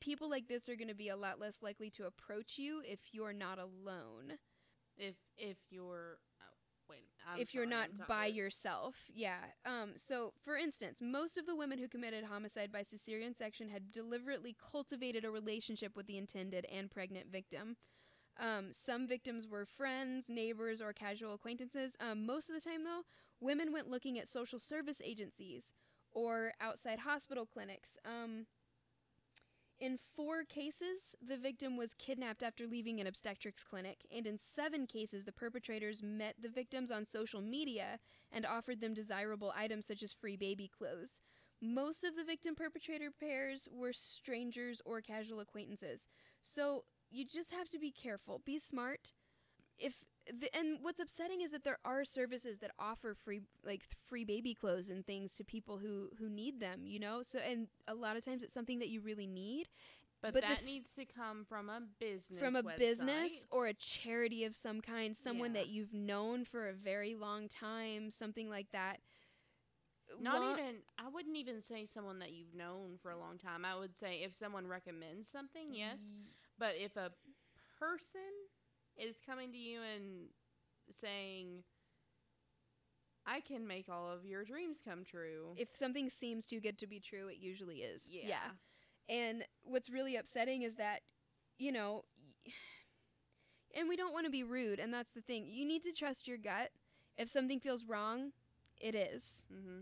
people 0.00 0.28
like 0.28 0.48
this 0.48 0.68
are 0.68 0.76
going 0.76 0.88
to 0.88 0.94
be 0.94 1.08
a 1.08 1.16
lot 1.16 1.40
less 1.40 1.62
likely 1.62 1.90
to 1.90 2.06
approach 2.06 2.58
you 2.58 2.82
if 2.84 3.00
you're 3.12 3.32
not 3.32 3.58
alone. 3.58 4.38
if 4.96 5.14
if 5.38 5.56
you're 5.70 6.18
wait. 6.90 7.08
I'm 7.32 7.40
if 7.40 7.54
you're 7.54 7.66
not 7.66 7.88
by 8.08 8.26
yourself. 8.26 8.96
Yeah. 9.14 9.38
Um, 9.64 9.92
so, 9.96 10.32
for 10.44 10.56
instance, 10.56 10.98
most 11.00 11.38
of 11.38 11.46
the 11.46 11.56
women 11.56 11.78
who 11.78 11.88
committed 11.88 12.24
homicide 12.24 12.72
by 12.72 12.82
cesarean 12.82 13.36
section 13.36 13.68
had 13.68 13.90
deliberately 13.90 14.56
cultivated 14.70 15.24
a 15.24 15.30
relationship 15.30 15.96
with 15.96 16.06
the 16.06 16.18
intended 16.18 16.66
and 16.72 16.90
pregnant 16.90 17.30
victim. 17.30 17.76
Um, 18.38 18.68
some 18.72 19.06
victims 19.06 19.46
were 19.46 19.66
friends, 19.66 20.30
neighbors, 20.30 20.80
or 20.80 20.92
casual 20.92 21.34
acquaintances. 21.34 21.96
Um, 22.00 22.26
most 22.26 22.48
of 22.48 22.54
the 22.54 22.60
time, 22.60 22.84
though, 22.84 23.02
women 23.40 23.72
went 23.72 23.88
looking 23.88 24.18
at 24.18 24.28
social 24.28 24.58
service 24.58 25.00
agencies 25.04 25.72
or 26.12 26.52
outside 26.60 27.00
hospital 27.00 27.46
clinics. 27.46 27.98
Um, 28.04 28.46
in 29.80 29.98
four 30.14 30.44
cases, 30.44 31.14
the 31.26 31.38
victim 31.38 31.76
was 31.76 31.94
kidnapped 31.94 32.42
after 32.42 32.66
leaving 32.66 33.00
an 33.00 33.06
obstetrics 33.06 33.64
clinic, 33.64 34.06
and 34.14 34.26
in 34.26 34.36
seven 34.36 34.86
cases, 34.86 35.24
the 35.24 35.32
perpetrators 35.32 36.02
met 36.02 36.36
the 36.40 36.50
victims 36.50 36.90
on 36.90 37.06
social 37.06 37.40
media 37.40 37.98
and 38.30 38.44
offered 38.44 38.80
them 38.80 38.92
desirable 38.92 39.52
items 39.56 39.86
such 39.86 40.02
as 40.02 40.12
free 40.12 40.36
baby 40.36 40.68
clothes. 40.68 41.20
Most 41.62 42.04
of 42.04 42.14
the 42.14 42.24
victim 42.24 42.54
perpetrator 42.54 43.10
pairs 43.10 43.68
were 43.72 43.92
strangers 43.92 44.82
or 44.84 45.00
casual 45.00 45.40
acquaintances. 45.40 46.08
So 46.42 46.84
you 47.10 47.24
just 47.24 47.50
have 47.52 47.68
to 47.70 47.78
be 47.78 47.90
careful, 47.90 48.40
be 48.44 48.58
smart. 48.58 49.12
If 49.80 49.94
the, 50.40 50.54
and 50.56 50.78
what's 50.82 51.00
upsetting 51.00 51.40
is 51.40 51.50
that 51.50 51.64
there 51.64 51.78
are 51.84 52.04
services 52.04 52.58
that 52.58 52.70
offer 52.78 53.14
free 53.14 53.40
like 53.64 53.82
free 54.06 54.24
baby 54.24 54.54
clothes 54.54 54.90
and 54.90 55.04
things 55.04 55.34
to 55.36 55.44
people 55.44 55.78
who 55.78 56.10
who 56.18 56.28
need 56.28 56.60
them, 56.60 56.86
you 56.86 57.00
know? 57.00 57.22
So 57.22 57.38
and 57.40 57.68
a 57.88 57.94
lot 57.94 58.16
of 58.16 58.24
times 58.24 58.42
it's 58.42 58.54
something 58.54 58.78
that 58.78 58.88
you 58.88 59.00
really 59.00 59.26
need 59.26 59.68
But, 60.22 60.34
but 60.34 60.42
that 60.42 60.58
th- 60.58 60.66
needs 60.66 60.92
to 60.94 61.04
come 61.06 61.44
from 61.48 61.68
a 61.70 61.80
business. 61.98 62.40
from 62.40 62.54
a 62.54 62.62
business 62.62 63.46
or 63.50 63.66
a 63.66 63.74
charity 63.74 64.44
of 64.44 64.54
some 64.54 64.80
kind, 64.82 65.16
someone 65.16 65.54
Yeah. 65.54 65.62
that 65.62 65.68
you've 65.68 65.94
known 65.94 66.44
for 66.44 66.68
a 66.68 66.74
very 66.74 67.14
long 67.14 67.48
time, 67.48 68.10
something 68.10 68.48
like 68.50 68.70
that. 68.72 69.00
Not 70.20 70.58
even. 70.58 70.76
I 70.98 71.08
wouldn't 71.08 71.36
even 71.36 71.62
say 71.62 71.86
someone 71.86 72.18
that 72.18 72.32
you've 72.32 72.54
known 72.54 72.98
for 73.00 73.10
a 73.12 73.18
long 73.18 73.38
time. 73.38 73.64
I 73.64 73.78
would 73.78 73.96
say 73.96 74.22
if 74.22 74.34
someone 74.34 74.66
recommends 74.66 75.28
something, 75.28 75.72
yes. 75.72 76.06
Mm-hmm. 76.06 76.22
But 76.58 76.74
if 76.76 76.96
a 76.96 77.12
person 77.78 78.20
is 79.00 79.20
coming 79.24 79.52
to 79.52 79.58
you 79.58 79.80
and 79.82 80.28
saying, 80.92 81.64
"I 83.26 83.40
can 83.40 83.66
make 83.66 83.88
all 83.88 84.10
of 84.10 84.24
your 84.24 84.44
dreams 84.44 84.80
come 84.84 85.04
true," 85.04 85.54
If 85.56 85.74
something 85.74 86.10
seems 86.10 86.46
too 86.46 86.60
good 86.60 86.78
to 86.78 86.86
be 86.86 87.00
true, 87.00 87.28
it 87.28 87.38
usually 87.38 87.82
is. 87.82 88.08
yeah, 88.10 88.50
And 89.08 89.46
what's 89.62 89.90
really 89.90 90.16
upsetting 90.16 90.62
is 90.62 90.76
that, 90.76 91.02
you 91.58 91.72
know, 91.72 92.04
and 93.74 93.88
we 93.88 93.96
don't 93.96 94.12
want 94.12 94.26
to 94.26 94.30
be 94.30 94.42
rude, 94.42 94.78
and 94.80 94.92
that's 94.92 95.12
the 95.12 95.20
thing. 95.20 95.46
You 95.48 95.64
need 95.64 95.82
to 95.84 95.92
trust 95.92 96.26
your 96.28 96.38
gut. 96.38 96.70
If 97.16 97.28
something 97.28 97.60
feels 97.60 97.84
wrong, 97.84 98.32
it 98.80 98.94
is. 98.94 99.44
hmm 99.48 99.80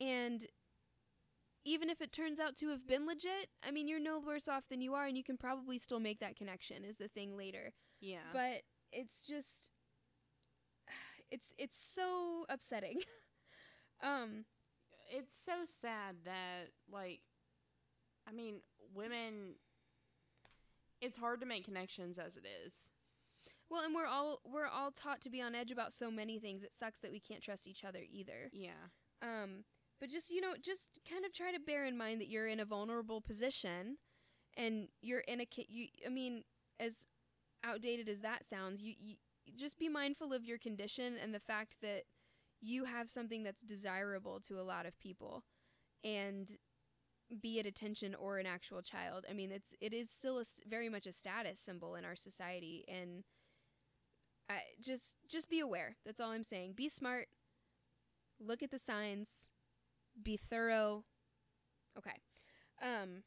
And 0.00 0.46
even 1.64 1.90
if 1.90 2.00
it 2.00 2.12
turns 2.12 2.40
out 2.40 2.56
to 2.56 2.68
have 2.70 2.86
been 2.86 3.06
legit, 3.06 3.50
I 3.62 3.70
mean, 3.70 3.86
you're 3.86 4.00
no 4.00 4.18
worse 4.18 4.48
off 4.48 4.64
than 4.68 4.80
you 4.80 4.94
are, 4.94 5.06
and 5.06 5.16
you 5.16 5.22
can 5.24 5.36
probably 5.36 5.78
still 5.78 6.00
make 6.00 6.18
that 6.20 6.36
connection, 6.36 6.84
is 6.84 6.98
the 6.98 7.08
thing 7.08 7.36
later. 7.36 7.72
Yeah. 8.00 8.18
But 8.32 8.62
it's 8.92 9.26
just, 9.26 9.72
it's 11.30 11.54
it's 11.58 11.76
so 11.76 12.44
upsetting. 12.48 13.00
um, 14.02 14.44
it's 15.10 15.36
so 15.44 15.64
sad 15.64 16.16
that 16.24 16.70
like 16.90 17.20
i 18.28 18.32
mean 18.32 18.60
women 18.94 19.54
it's 21.00 21.16
hard 21.16 21.40
to 21.40 21.46
make 21.46 21.64
connections 21.64 22.16
as 22.16 22.36
it 22.36 22.44
is 22.64 22.90
well, 23.70 23.84
and 23.84 23.94
we're 23.94 24.06
all 24.06 24.40
we're 24.44 24.66
all 24.66 24.90
taught 24.90 25.20
to 25.22 25.30
be 25.30 25.40
on 25.40 25.54
edge 25.54 25.70
about 25.70 25.92
so 25.92 26.10
many 26.10 26.40
things. 26.40 26.64
It 26.64 26.74
sucks 26.74 26.98
that 27.00 27.12
we 27.12 27.20
can't 27.20 27.40
trust 27.40 27.68
each 27.68 27.84
other 27.84 28.00
either. 28.10 28.50
yeah 28.52 28.90
Um, 29.22 29.64
but 30.00 30.10
just 30.10 30.30
you 30.30 30.40
know, 30.40 30.54
just 30.60 30.98
kind 31.08 31.24
of 31.24 31.32
try 31.32 31.52
to 31.52 31.60
bear 31.60 31.84
in 31.84 31.96
mind 31.96 32.20
that 32.20 32.28
you're 32.28 32.48
in 32.48 32.58
a 32.58 32.64
vulnerable 32.64 33.20
position, 33.20 33.98
and 34.56 34.88
you're 35.00 35.20
in 35.20 35.40
a 35.40 35.46
you. 35.68 35.86
I 36.04 36.08
mean, 36.08 36.42
as 36.80 37.06
outdated 37.64 38.08
as 38.08 38.20
that 38.20 38.44
sounds, 38.44 38.82
you, 38.82 38.94
you 38.98 39.16
just 39.56 39.78
be 39.78 39.88
mindful 39.88 40.32
of 40.32 40.44
your 40.44 40.58
condition 40.58 41.16
and 41.22 41.34
the 41.34 41.40
fact 41.40 41.76
that 41.82 42.02
you 42.60 42.84
have 42.84 43.10
something 43.10 43.42
that's 43.42 43.62
desirable 43.62 44.40
to 44.40 44.60
a 44.60 44.62
lot 44.62 44.86
of 44.86 44.98
people, 44.98 45.44
and 46.04 46.52
be 47.40 47.58
it 47.58 47.66
attention 47.66 48.14
or 48.14 48.38
an 48.38 48.46
actual 48.46 48.82
child. 48.82 49.24
I 49.28 49.32
mean, 49.32 49.52
it's 49.52 49.74
it 49.80 49.92
is 49.94 50.10
still 50.10 50.38
a 50.38 50.44
very 50.68 50.88
much 50.88 51.06
a 51.06 51.12
status 51.12 51.60
symbol 51.60 51.94
in 51.94 52.04
our 52.04 52.16
society, 52.16 52.84
and 52.88 53.24
I 54.48 54.60
just 54.80 55.16
just 55.28 55.48
be 55.48 55.60
aware. 55.60 55.96
That's 56.04 56.20
all 56.20 56.30
I'm 56.30 56.44
saying. 56.44 56.74
Be 56.76 56.88
smart. 56.88 57.28
Look 58.40 58.62
at 58.62 58.70
the 58.70 58.78
signs. 58.78 59.50
Be 60.22 60.36
thorough. 60.36 61.04
Okay. 61.96 62.20
Um 62.82 63.22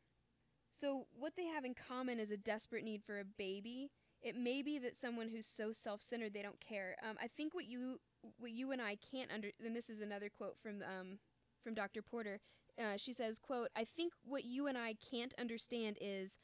so 0.72 1.06
what 1.18 1.36
they 1.36 1.46
have 1.46 1.66
in 1.66 1.76
common 1.76 2.20
is 2.20 2.32
a 2.32 2.38
desperate 2.38 2.84
need 2.84 3.04
for 3.04 3.20
a 3.20 3.26
baby. 3.26 3.92
It 4.24 4.36
may 4.38 4.62
be 4.62 4.80
that 4.80 4.96
someone 4.96 5.30
who's 5.30 5.46
so 5.46 5.72
self-centered 5.72 6.34
they 6.34 6.42
don't 6.42 6.60
care. 6.60 6.96
Um, 7.08 7.18
I 7.22 7.28
think 7.28 7.54
what 7.54 7.66
you 7.66 8.00
what 8.40 8.52
you 8.52 8.72
and 8.72 8.82
I 8.82 8.96
can't 9.12 9.32
under 9.32 9.50
and 9.64 9.76
this 9.76 9.90
is 9.90 10.00
another 10.02 10.30
quote 10.30 10.58
from 10.62 10.82
um 10.82 11.20
from 11.64 11.74
Dr. 11.74 12.02
Porter. 12.02 12.40
Uh, 12.80 12.98
she 12.98 13.14
says, 13.14 13.38
"quote 13.38 13.70
I 13.76 13.84
think 13.84 14.14
what 14.24 14.46
you 14.46 14.68
and 14.68 14.78
I 14.78 14.96
can't 14.96 15.34
understand 15.38 15.98
is 16.00 16.38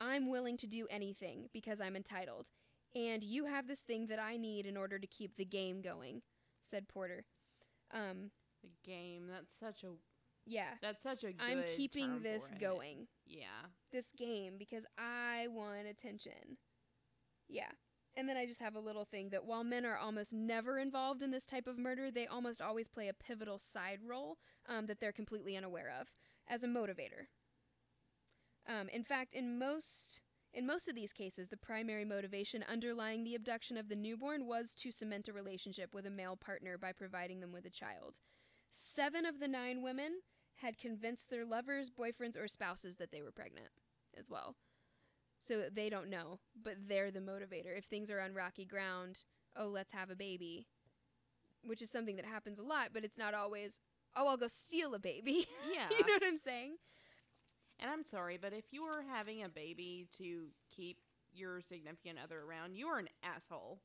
I'm 0.00 0.30
willing 0.30 0.56
to 0.58 0.66
do 0.66 0.86
anything 0.90 1.48
because 1.52 1.80
I'm 1.80 1.96
entitled, 1.96 2.50
and 2.94 3.22
you 3.22 3.46
have 3.46 3.66
this 3.66 3.82
thing 3.82 4.06
that 4.06 4.18
I 4.18 4.36
need 4.36 4.64
in 4.66 4.76
order 4.76 4.98
to 4.98 5.06
keep 5.06 5.36
the 5.36 5.44
game 5.44 5.82
going," 5.82 6.22
said 6.62 6.88
Porter. 6.88 7.24
Um, 7.92 8.30
the 8.62 8.70
game 8.84 9.26
that's 9.28 9.54
such 9.58 9.84
a 9.84 9.88
yeah, 10.46 10.74
that's 10.80 11.02
such 11.02 11.24
a 11.24 11.34
I'm 11.38 11.64
keeping 11.76 12.22
this 12.22 12.48
for 12.48 12.54
it. 12.54 12.60
going. 12.60 13.06
yeah 13.26 13.68
this 13.92 14.10
game 14.12 14.54
because 14.58 14.86
I 14.98 15.48
want 15.50 15.86
attention. 15.86 16.58
Yeah. 17.48 17.70
And 18.16 18.28
then 18.28 18.36
I 18.36 18.46
just 18.46 18.60
have 18.60 18.76
a 18.76 18.80
little 18.80 19.04
thing 19.04 19.30
that 19.30 19.44
while 19.44 19.64
men 19.64 19.84
are 19.84 19.96
almost 19.96 20.32
never 20.32 20.78
involved 20.78 21.22
in 21.22 21.32
this 21.32 21.46
type 21.46 21.66
of 21.66 21.78
murder, 21.78 22.10
they 22.10 22.26
almost 22.26 22.62
always 22.62 22.86
play 22.86 23.08
a 23.08 23.14
pivotal 23.14 23.58
side 23.58 24.00
role 24.06 24.38
um, 24.68 24.86
that 24.86 25.00
they're 25.00 25.12
completely 25.12 25.56
unaware 25.56 25.92
of 26.00 26.12
as 26.48 26.62
a 26.62 26.68
motivator. 26.68 27.26
Um, 28.68 28.88
in 28.88 29.02
fact, 29.02 29.34
in 29.34 29.58
most 29.58 30.22
in 30.54 30.66
most 30.66 30.86
of 30.86 30.94
these 30.94 31.12
cases, 31.12 31.48
the 31.48 31.56
primary 31.56 32.04
motivation 32.04 32.64
underlying 32.70 33.24
the 33.24 33.34
abduction 33.34 33.76
of 33.76 33.88
the 33.88 33.96
newborn 33.96 34.46
was 34.46 34.72
to 34.74 34.92
cement 34.92 35.26
a 35.26 35.32
relationship 35.32 35.92
with 35.92 36.06
a 36.06 36.10
male 36.10 36.36
partner 36.36 36.78
by 36.78 36.92
providing 36.92 37.40
them 37.40 37.50
with 37.50 37.66
a 37.66 37.70
child. 37.70 38.20
Seven 38.70 39.26
of 39.26 39.40
the 39.40 39.48
nine 39.48 39.82
women 39.82 40.20
had 40.58 40.78
convinced 40.78 41.28
their 41.28 41.44
lovers, 41.44 41.90
boyfriends, 41.90 42.40
or 42.40 42.46
spouses 42.46 42.96
that 42.96 43.10
they 43.10 43.20
were 43.20 43.32
pregnant 43.32 43.70
as 44.16 44.30
well. 44.30 44.54
So 45.46 45.64
they 45.72 45.90
don't 45.90 46.08
know, 46.08 46.38
but 46.62 46.76
they're 46.88 47.10
the 47.10 47.20
motivator. 47.20 47.76
If 47.76 47.84
things 47.84 48.10
are 48.10 48.20
on 48.20 48.32
rocky 48.32 48.64
ground, 48.64 49.24
oh, 49.56 49.66
let's 49.66 49.92
have 49.92 50.08
a 50.10 50.16
baby, 50.16 50.66
which 51.62 51.82
is 51.82 51.90
something 51.90 52.16
that 52.16 52.24
happens 52.24 52.58
a 52.58 52.62
lot, 52.62 52.88
but 52.94 53.04
it's 53.04 53.18
not 53.18 53.34
always, 53.34 53.80
oh, 54.16 54.26
I'll 54.26 54.38
go 54.38 54.48
steal 54.48 54.94
a 54.94 54.98
baby. 54.98 55.46
yeah 55.72 55.88
you 55.90 55.98
know 56.06 56.14
what 56.14 56.24
I'm 56.24 56.38
saying? 56.38 56.76
and 57.80 57.90
i'm 57.90 58.04
sorry 58.04 58.38
but 58.40 58.52
if 58.52 58.66
you 58.70 58.84
are 58.84 59.02
having 59.12 59.42
a 59.42 59.48
baby 59.48 60.06
to 60.16 60.46
keep 60.70 60.96
your 61.32 61.60
significant 61.60 62.16
other 62.22 62.40
around 62.40 62.76
you 62.76 62.86
are 62.86 63.00
an 63.00 63.08
asshole 63.24 63.80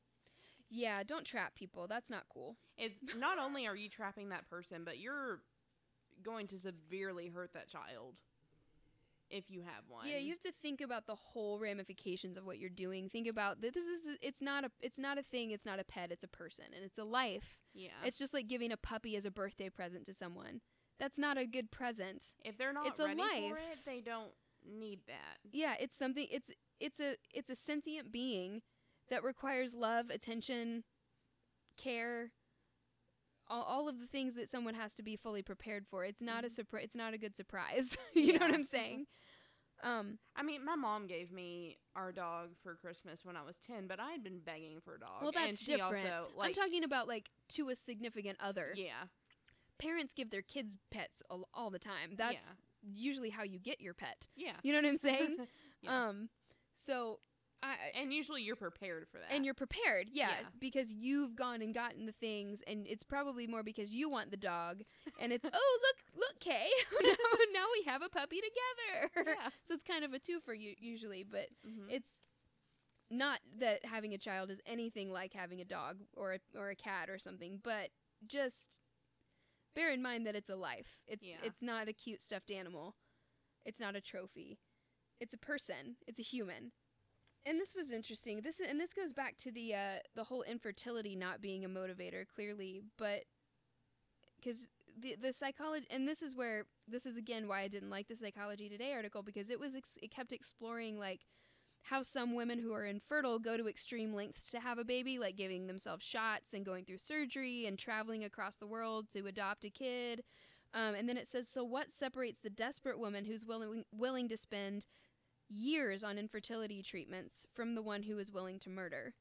Yeah, 0.70 1.02
don't 1.02 1.24
trap 1.26 1.56
people. 1.56 1.88
That's 1.88 2.08
not 2.08 2.22
cool. 2.32 2.56
it's 2.78 2.94
not 3.16 3.38
only 3.44 3.66
are 3.66 3.74
you 3.74 3.88
trapping 3.88 4.28
that 4.28 4.48
person 4.48 4.82
but 4.84 4.98
you're 5.00 5.40
going 6.22 6.46
to 6.48 6.60
severely 6.60 7.26
hurt 7.28 7.52
that 7.54 7.68
child 7.68 8.14
if 9.30 9.44
you 9.50 9.62
have 9.62 9.84
one 9.88 10.06
Yeah, 10.08 10.18
you 10.18 10.30
have 10.30 10.40
to 10.40 10.52
think 10.62 10.80
about 10.80 11.06
the 11.06 11.14
whole 11.14 11.58
ramifications 11.58 12.36
of 12.36 12.44
what 12.44 12.58
you're 12.58 12.68
doing. 12.68 13.08
Think 13.08 13.28
about 13.28 13.60
that. 13.60 13.72
This 13.74 13.86
is 13.86 14.16
it's 14.20 14.42
not 14.42 14.64
a 14.64 14.70
it's 14.80 14.98
not 14.98 15.18
a 15.18 15.22
thing. 15.22 15.50
It's 15.52 15.64
not 15.66 15.78
a 15.78 15.84
pet. 15.84 16.10
It's 16.12 16.24
a 16.24 16.28
person, 16.28 16.66
and 16.74 16.84
it's 16.84 16.98
a 16.98 17.04
life. 17.04 17.58
yeah 17.74 17.90
It's 18.04 18.18
just 18.18 18.34
like 18.34 18.48
giving 18.48 18.72
a 18.72 18.76
puppy 18.76 19.16
as 19.16 19.24
a 19.26 19.30
birthday 19.30 19.68
present 19.70 20.04
to 20.06 20.12
someone. 20.12 20.60
That's 20.98 21.18
not 21.18 21.38
a 21.38 21.46
good 21.46 21.70
present. 21.70 22.34
if 22.44 22.58
they're 22.58 22.72
not 22.72 22.86
it's 22.86 23.00
a 23.00 23.06
ready 23.06 23.20
for 23.20 23.24
life. 23.24 23.54
it 23.72 23.78
they 23.86 24.00
don't 24.00 24.32
need 24.68 25.00
that 25.06 25.38
Yeah, 25.52 25.74
it's 25.80 25.96
something. 25.96 26.26
It's 26.30 26.50
it's 26.78 27.00
a 27.00 27.16
it's 27.32 27.50
a 27.50 27.56
sentient 27.56 28.10
being 28.12 28.62
that 29.08 29.24
requires 29.24 29.74
love, 29.74 30.10
attention, 30.10 30.84
care. 31.76 32.32
All, 33.48 33.62
all 33.62 33.88
of 33.88 33.98
the 33.98 34.06
things 34.06 34.36
that 34.36 34.48
someone 34.48 34.74
has 34.74 34.94
to 34.94 35.02
be 35.02 35.16
fully 35.16 35.42
prepared 35.42 35.84
for. 35.88 36.04
It's 36.04 36.22
not 36.22 36.44
a 36.44 36.46
Mhm. 36.46 36.50
surprise. 36.52 36.84
It's 36.84 36.94
not 36.94 37.14
a 37.14 37.18
good 37.18 37.34
surprise. 37.36 37.96
you 38.14 38.32
know 38.38 38.46
what 38.46 38.54
I'm 38.54 38.62
saying? 38.64 39.06
Um, 39.82 40.18
I 40.36 40.42
mean, 40.42 40.64
my 40.64 40.76
mom 40.76 41.06
gave 41.06 41.32
me 41.32 41.78
our 41.96 42.12
dog 42.12 42.50
for 42.62 42.74
Christmas 42.76 43.24
when 43.24 43.36
I 43.36 43.42
was 43.42 43.58
ten, 43.58 43.86
but 43.86 43.98
I 44.00 44.10
had 44.12 44.22
been 44.22 44.40
begging 44.44 44.80
for 44.84 44.94
a 44.96 45.00
dog. 45.00 45.22
Well, 45.22 45.32
and 45.34 45.48
that's 45.48 45.60
different. 45.64 46.06
Also, 46.10 46.28
like, 46.36 46.48
I'm 46.48 46.54
talking 46.54 46.84
about 46.84 47.08
like 47.08 47.30
to 47.50 47.68
a 47.70 47.76
significant 47.76 48.36
other. 48.40 48.72
yeah, 48.74 49.04
Parents 49.78 50.12
give 50.12 50.30
their 50.30 50.42
kids 50.42 50.76
pets 50.90 51.22
all, 51.30 51.48
all 51.54 51.70
the 51.70 51.78
time. 51.78 52.14
That's 52.16 52.58
usually 52.82 53.30
how 53.30 53.42
you 53.42 53.58
get 53.58 53.80
your 53.80 53.94
pet. 53.94 54.28
yeah, 54.36 54.52
You 54.62 54.72
know 54.72 54.78
what 54.78 54.88
I'm 54.88 54.96
saying? 54.96 55.36
Yeah. 55.82 56.08
Um, 56.08 56.28
so 56.74 57.20
I, 57.62 57.76
And 57.94 58.12
usually 58.12 58.42
you're 58.42 58.56
prepared 58.56 59.06
for 59.08 59.18
that. 59.18 59.30
and 59.30 59.44
you're 59.44 59.54
prepared, 59.54 60.08
yeah, 60.10 60.30
Yeah. 60.40 60.46
because 60.58 60.92
you've 60.92 61.36
gone 61.36 61.60
and 61.60 61.74
gotten 61.74 62.06
the 62.06 62.12
things, 62.12 62.62
and 62.66 62.86
it's 62.86 63.02
probably 63.04 63.46
more 63.46 63.62
because 63.62 63.94
you 63.94 64.08
want 64.08 64.30
the 64.30 64.36
dog, 64.38 64.82
and 65.18 65.32
it's 65.32 65.46
oh 65.52 65.78
look 65.82 65.96
look 66.20 66.40
Kay, 66.40 66.68
now, 67.02 67.14
now 67.52 67.66
we 67.72 67.84
have 67.86 68.02
a 68.02 68.08
puppy 68.08 68.40
together. 68.40 69.34
yeah. 69.38 69.50
so 69.64 69.74
it's 69.74 69.84
kind 69.84 70.04
of 70.04 70.12
a 70.14 70.18
two 70.18 70.40
for 70.40 70.54
you 70.54 70.74
usually, 70.78 71.22
but 71.22 71.48
Mhm. 71.66 71.90
it's 71.90 72.22
not 73.10 73.40
that 73.58 73.84
having 73.84 74.14
a 74.14 74.18
child 74.18 74.50
is 74.50 74.60
anything 74.64 75.10
like 75.12 75.32
having 75.34 75.60
a 75.60 75.64
dog 75.64 75.98
or 76.16 76.34
a, 76.34 76.38
or 76.56 76.70
a 76.70 76.76
cat 76.76 77.10
or 77.10 77.18
something, 77.18 77.58
but 77.62 77.90
just 78.26 78.78
bear 79.74 79.90
in 79.90 80.00
mind 80.00 80.26
that 80.26 80.36
it's 80.36 80.48
a 80.50 80.56
life. 80.56 81.00
It's 81.06 81.26
Yeah. 81.26 81.40
it's 81.42 81.60
not 81.62 81.88
a 81.88 81.92
cute 81.92 82.20
stuffed 82.22 82.50
animal. 82.50 82.96
It's 83.66 83.80
not 83.80 83.96
a 83.96 84.00
trophy. 84.00 84.60
It's 85.20 85.34
a 85.34 85.38
person. 85.38 85.96
It's 86.06 86.18
a 86.18 86.22
human. 86.22 86.72
And 87.46 87.58
this 87.58 87.74
was 87.74 87.90
interesting. 87.90 88.42
This 88.42 88.60
and 88.60 88.78
this 88.78 88.92
goes 88.92 89.12
back 89.12 89.36
to 89.38 89.50
the 89.50 89.74
uh, 89.74 89.98
the 90.14 90.24
whole 90.24 90.42
infertility 90.42 91.16
not 91.16 91.40
being 91.40 91.64
a 91.64 91.68
motivator 91.68 92.24
clearly, 92.26 92.82
but 92.98 93.24
because 94.38 94.68
the 94.98 95.16
the 95.20 95.32
psychology 95.32 95.86
and 95.90 96.06
this 96.06 96.22
is 96.22 96.34
where 96.34 96.66
this 96.86 97.06
is 97.06 97.16
again 97.16 97.48
why 97.48 97.60
I 97.60 97.68
didn't 97.68 97.90
like 97.90 98.08
the 98.08 98.16
Psychology 98.16 98.68
Today 98.68 98.92
article 98.92 99.22
because 99.22 99.50
it 99.50 99.58
was 99.58 99.74
ex- 99.74 99.98
it 100.02 100.10
kept 100.10 100.32
exploring 100.32 100.98
like 100.98 101.20
how 101.84 102.02
some 102.02 102.34
women 102.34 102.58
who 102.58 102.74
are 102.74 102.84
infertile 102.84 103.38
go 103.38 103.56
to 103.56 103.68
extreme 103.68 104.14
lengths 104.14 104.50
to 104.50 104.60
have 104.60 104.78
a 104.78 104.84
baby, 104.84 105.18
like 105.18 105.36
giving 105.36 105.66
themselves 105.66 106.04
shots 106.04 106.52
and 106.52 106.64
going 106.64 106.84
through 106.84 106.98
surgery 106.98 107.66
and 107.66 107.78
traveling 107.78 108.22
across 108.22 108.58
the 108.58 108.66
world 108.66 109.08
to 109.10 109.26
adopt 109.26 109.64
a 109.64 109.70
kid. 109.70 110.22
Um, 110.72 110.94
and 110.94 111.08
then 111.08 111.16
it 111.16 111.26
says, 111.26 111.48
so 111.48 111.64
what 111.64 111.90
separates 111.90 112.40
the 112.40 112.50
desperate 112.50 112.98
woman 112.98 113.24
who's 113.24 113.44
willing 113.44 113.84
willing 113.92 114.28
to 114.28 114.36
spend 114.36 114.86
years 115.50 116.02
on 116.04 116.16
infertility 116.18 116.82
treatments 116.82 117.46
from 117.54 117.74
the 117.74 117.82
one 117.82 118.04
who 118.04 118.16
was 118.16 118.30
willing 118.32 118.58
to 118.60 118.70
murder? 118.70 119.14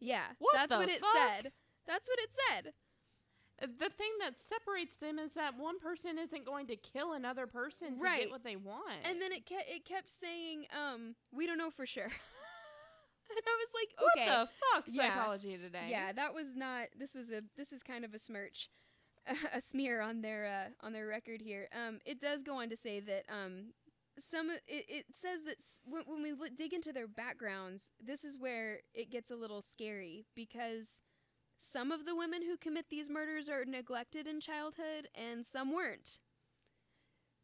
Yeah, 0.00 0.24
What 0.38 0.54
that's 0.54 0.74
what 0.74 0.88
it 0.88 1.00
fuck? 1.00 1.16
said. 1.16 1.52
That's 1.86 2.08
what 2.08 2.18
it 2.18 2.30
said. 2.50 2.72
The 3.60 3.88
thing 3.88 4.10
that 4.20 4.34
separates 4.48 4.96
them 4.96 5.18
is 5.18 5.32
that 5.32 5.56
one 5.56 5.78
person 5.78 6.18
isn't 6.18 6.44
going 6.44 6.66
to 6.66 6.76
kill 6.76 7.12
another 7.12 7.46
person 7.46 7.96
to 7.98 8.02
Right. 8.04 8.22
get 8.22 8.30
what 8.30 8.42
they 8.42 8.56
want. 8.56 9.04
And 9.04 9.22
then 9.22 9.32
it 9.32 9.46
kept 9.46 9.68
it 9.68 9.84
kept 9.84 10.10
saying, 10.10 10.66
um, 10.76 11.14
we 11.32 11.46
don't 11.46 11.56
know 11.58 11.70
for 11.70 11.86
sure. 11.86 12.04
and 13.30 13.38
I 13.46 13.56
was 13.58 13.68
like, 13.74 13.94
"Okay, 14.16 14.26
what 14.30 14.48
the 14.48 14.48
fuck, 14.72 14.84
Yeah. 14.88 15.14
psychology 15.14 15.56
today? 15.56 15.86
Yeah, 15.88 16.12
that 16.12 16.34
was 16.34 16.56
not. 16.56 16.88
This 16.98 17.14
was 17.14 17.30
a. 17.30 17.42
This 17.56 17.72
is 17.72 17.82
kind 17.82 18.04
of 18.04 18.12
a 18.12 18.18
smirch, 18.18 18.70
a 19.52 19.60
smear 19.60 20.00
on 20.00 20.20
their 20.20 20.46
uh, 20.82 20.86
on 20.86 20.92
their 20.92 21.06
record 21.06 21.40
here. 21.40 21.68
Um, 21.72 22.00
it 22.04 22.18
does 22.20 22.42
go 22.42 22.56
on 22.56 22.68
to 22.70 22.76
say 22.76 23.00
that 23.00 23.24
um, 23.32 23.72
some 24.18 24.50
it, 24.50 24.60
it 24.66 25.06
says 25.12 25.42
that 25.44 25.56
when, 25.84 26.02
when 26.06 26.22
we 26.22 26.50
dig 26.50 26.72
into 26.72 26.92
their 26.92 27.08
backgrounds, 27.08 27.92
this 28.02 28.24
is 28.24 28.38
where 28.38 28.80
it 28.94 29.10
gets 29.10 29.30
a 29.30 29.36
little 29.36 29.62
scary 29.62 30.26
because 30.34 31.02
some 31.56 31.92
of 31.92 32.04
the 32.04 32.16
women 32.16 32.42
who 32.42 32.56
commit 32.56 32.86
these 32.90 33.08
murders 33.10 33.48
are 33.48 33.64
neglected 33.64 34.26
in 34.26 34.40
childhood, 34.40 35.08
and 35.14 35.46
some 35.46 35.72
weren't. 35.72 36.20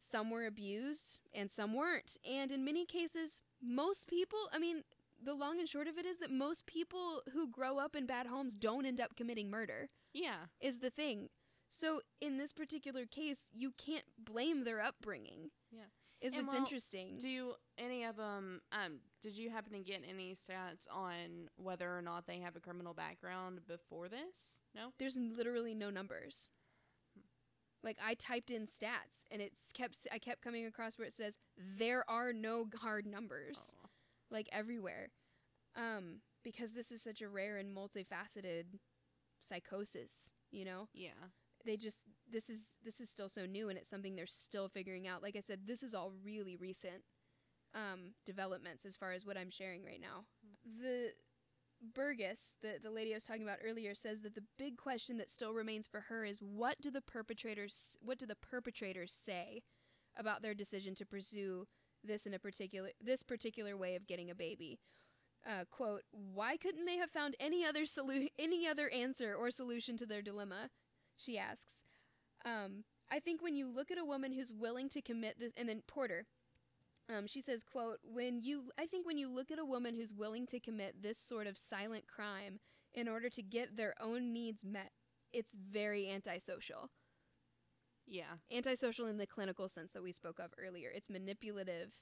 Some 0.00 0.30
were 0.30 0.46
abused, 0.46 1.20
and 1.34 1.50
some 1.50 1.74
weren't. 1.74 2.16
And 2.28 2.50
in 2.50 2.64
many 2.64 2.86
cases, 2.86 3.42
most 3.62 4.08
people, 4.08 4.38
I 4.52 4.58
mean, 4.58 4.82
the 5.22 5.34
long 5.34 5.60
and 5.60 5.68
short 5.68 5.86
of 5.88 5.98
it 5.98 6.06
is 6.06 6.18
that 6.18 6.30
most 6.30 6.66
people 6.66 7.22
who 7.32 7.48
grow 7.48 7.78
up 7.78 7.94
in 7.94 8.06
bad 8.06 8.26
homes 8.26 8.54
don't 8.54 8.86
end 8.86 9.00
up 9.00 9.16
committing 9.16 9.50
murder 9.50 9.88
Yeah. 10.12 10.46
is 10.60 10.78
the 10.78 10.90
thing 10.90 11.28
so 11.68 12.00
in 12.20 12.36
this 12.38 12.52
particular 12.52 13.06
case 13.06 13.48
you 13.52 13.72
can't 13.76 14.06
blame 14.18 14.64
their 14.64 14.80
upbringing 14.80 15.50
Yeah. 15.70 15.84
Is 16.20 16.34
And 16.34 16.42
what's 16.42 16.54
well, 16.54 16.62
interesting 16.62 17.16
Do 17.18 17.54
any 17.78 18.04
of 18.04 18.16
them? 18.16 18.60
Um, 18.72 18.98
did 19.22 19.36
you 19.36 19.50
happen 19.50 19.72
to 19.72 19.78
get 19.80 20.02
any 20.08 20.34
stats 20.34 20.86
on 20.92 21.48
whether 21.56 21.96
or 21.96 22.02
not 22.02 22.26
they 22.26 22.38
have 22.40 22.56
a 22.56 22.60
criminal 22.60 22.94
background 22.94 23.60
before 23.66 24.08
this? 24.08 24.56
No. 24.74 24.92
there's 24.98 25.16
literally 25.16 25.74
no 25.74 25.90
numbers 25.90 26.50
like 27.82 27.96
i 28.04 28.14
typed 28.14 28.50
in 28.50 28.66
stats 28.66 29.24
and 29.30 29.40
it's 29.42 29.72
kept 29.72 29.96
i 30.12 30.18
kept 30.18 30.42
coming 30.42 30.64
across 30.66 30.96
where 30.98 31.06
it 31.06 31.12
says 31.12 31.38
there 31.78 32.08
are 32.08 32.32
no 32.32 32.66
hard 32.80 33.06
numbers 33.06 33.74
Oh. 33.84 33.88
like 34.30 34.48
everywhere 34.52 35.08
um 35.74 36.20
because 36.44 36.72
this 36.74 36.92
is 36.92 37.02
such 37.02 37.20
a 37.20 37.28
rare 37.28 37.56
and 37.56 37.74
multifaceted 37.76 38.64
psychosis 39.40 40.32
you 40.52 40.64
know 40.64 40.88
Yeah. 40.94 41.10
they 41.64 41.76
just 41.76 42.02
this 42.30 42.48
is 42.50 42.76
this 42.84 43.00
is 43.00 43.08
still 43.08 43.28
so 43.28 43.46
new 43.46 43.68
and 43.68 43.78
it's 43.78 43.90
something 43.90 44.16
they're 44.16 44.26
still 44.26 44.68
figuring 44.68 45.06
out. 45.06 45.22
Like 45.22 45.36
i 45.36 45.40
said 45.40 45.60
this 45.66 45.82
is 45.82 45.94
all 45.94 46.12
really 46.24 46.56
recent 46.56 47.02
um, 47.74 48.14
developments 48.26 48.84
as 48.84 48.96
far 48.96 49.12
as 49.12 49.24
what 49.24 49.36
i'm 49.36 49.50
sharing 49.50 49.84
right 49.84 50.00
now. 50.00 50.24
The 50.80 51.12
burgess 51.94 52.56
the, 52.60 52.74
the 52.82 52.90
lady 52.90 53.12
i 53.12 53.16
was 53.16 53.24
talking 53.24 53.42
about 53.42 53.56
earlier 53.64 53.94
says 53.94 54.20
that 54.20 54.34
the 54.34 54.44
big 54.58 54.76
question 54.76 55.16
that 55.16 55.30
still 55.30 55.54
remains 55.54 55.86
for 55.86 56.00
her 56.00 56.26
is 56.26 56.38
what 56.42 56.78
do 56.82 56.90
the 56.90 57.00
perpetrators 57.00 57.96
what 58.02 58.18
do 58.18 58.26
the 58.26 58.34
perpetrators 58.34 59.14
say 59.14 59.62
about 60.14 60.42
their 60.42 60.52
decision 60.52 60.94
to 60.94 61.06
pursue 61.06 61.66
this 62.04 62.26
in 62.26 62.34
a 62.34 62.38
particular 62.38 62.90
this 63.00 63.22
particular 63.22 63.76
way 63.76 63.94
of 63.94 64.06
getting 64.06 64.30
a 64.30 64.34
baby? 64.34 64.78
Uh, 65.46 65.64
quote 65.70 66.02
why 66.10 66.56
couldn't 66.56 66.84
they 66.84 66.98
have 66.98 67.10
found 67.10 67.34
any 67.40 67.64
other 67.64 67.84
solu- 67.84 68.28
any 68.38 68.66
other 68.66 68.90
answer 68.90 69.34
or 69.34 69.50
solution 69.50 69.96
to 69.96 70.06
their 70.06 70.22
dilemma? 70.22 70.68
she 71.16 71.38
asks. 71.38 71.84
Um, 72.44 72.84
I 73.10 73.18
think 73.18 73.42
when 73.42 73.56
you 73.56 73.68
look 73.68 73.90
at 73.90 73.98
a 73.98 74.04
woman 74.04 74.32
who's 74.32 74.52
willing 74.52 74.88
to 74.90 75.02
commit 75.02 75.38
this, 75.38 75.52
and 75.56 75.68
then 75.68 75.82
Porter, 75.86 76.26
um, 77.08 77.26
she 77.26 77.40
says, 77.40 77.64
"quote 77.64 77.98
When 78.02 78.40
you, 78.40 78.70
I 78.78 78.86
think 78.86 79.06
when 79.06 79.18
you 79.18 79.28
look 79.28 79.50
at 79.50 79.58
a 79.58 79.64
woman 79.64 79.94
who's 79.94 80.14
willing 80.14 80.46
to 80.48 80.60
commit 80.60 81.02
this 81.02 81.18
sort 81.18 81.46
of 81.46 81.58
silent 81.58 82.06
crime 82.06 82.60
in 82.94 83.08
order 83.08 83.28
to 83.30 83.42
get 83.42 83.76
their 83.76 83.94
own 84.00 84.32
needs 84.32 84.64
met, 84.64 84.92
it's 85.32 85.54
very 85.54 86.08
antisocial. 86.08 86.90
Yeah. 88.06 88.38
Antisocial 88.52 89.06
in 89.06 89.18
the 89.18 89.26
clinical 89.26 89.68
sense 89.68 89.92
that 89.92 90.02
we 90.02 90.12
spoke 90.12 90.40
of 90.40 90.52
earlier. 90.58 90.90
It's 90.92 91.08
manipulative. 91.08 91.98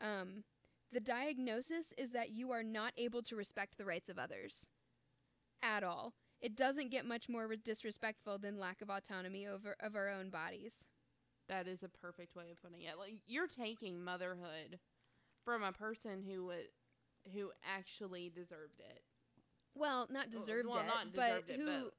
Um, 0.00 0.44
the 0.92 1.00
diagnosis 1.00 1.92
is 1.96 2.10
that 2.10 2.30
you 2.30 2.50
are 2.50 2.64
not 2.64 2.92
able 2.96 3.22
to 3.22 3.36
respect 3.36 3.78
the 3.78 3.84
rights 3.84 4.08
of 4.08 4.18
others 4.18 4.68
at 5.62 5.84
all. 5.84 6.14
It 6.40 6.56
doesn't 6.56 6.90
get 6.90 7.04
much 7.04 7.28
more 7.28 7.54
disrespectful 7.56 8.38
than 8.38 8.58
lack 8.58 8.80
of 8.80 8.88
autonomy 8.88 9.46
over 9.46 9.76
of 9.80 9.94
our 9.94 10.08
own 10.08 10.30
bodies. 10.30 10.86
That 11.48 11.66
is 11.66 11.82
a 11.82 11.88
perfect 11.88 12.34
way 12.34 12.50
of 12.50 12.62
putting 12.62 12.82
it. 12.82 12.98
Like 12.98 13.16
you're 13.26 13.48
taking 13.48 14.02
motherhood 14.02 14.78
from 15.44 15.62
a 15.62 15.72
person 15.72 16.22
who 16.22 16.46
would, 16.46 16.68
who 17.34 17.50
actually 17.64 18.30
deserved 18.30 18.80
it. 18.80 19.02
Well, 19.74 20.06
not 20.10 20.30
deserved 20.30 20.68
well, 20.68 20.80
it, 20.80 20.86
not 20.86 21.14
but 21.14 21.44
it, 21.48 21.60
who 21.60 21.66
but- 21.66 21.94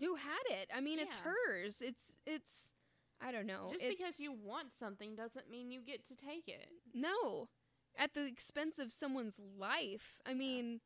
who 0.00 0.14
had 0.14 0.44
it? 0.48 0.70
I 0.74 0.80
mean, 0.80 0.98
it's 0.98 1.14
hers. 1.16 1.82
It's 1.82 2.14
it's 2.26 2.72
I 3.20 3.32
don't 3.32 3.46
know. 3.46 3.68
Just 3.72 3.84
it's, 3.84 3.96
because 3.96 4.20
you 4.20 4.32
want 4.32 4.68
something 4.78 5.14
doesn't 5.14 5.50
mean 5.50 5.70
you 5.70 5.80
get 5.80 6.06
to 6.08 6.16
take 6.16 6.48
it. 6.48 6.68
no, 6.94 7.48
at 7.96 8.14
the 8.14 8.26
expense 8.26 8.78
of 8.78 8.92
someone's 8.92 9.38
life. 9.58 10.18
I 10.24 10.34
mean, 10.34 10.80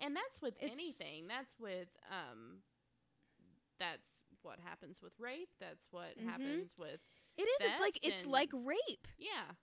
And 0.00 0.14
that's 0.14 0.40
with 0.42 0.54
It's- 0.62 0.78
anything. 0.78 1.26
That's 1.28 1.58
with 1.58 1.88
um 2.10 2.62
that's 3.78 4.02
what 4.42 4.58
happens 4.60 5.02
with 5.02 5.12
rape. 5.18 5.50
That's 5.60 5.86
what 5.90 6.16
Mhm. 6.18 6.24
happens 6.24 6.76
with 6.78 7.00
it 7.36 7.42
is. 7.42 7.60
It's 7.70 7.80
like 7.80 7.98
it's 8.02 8.22
and- 8.22 8.30
like 8.30 8.50
rape. 8.52 9.06
yeah. 9.18 9.54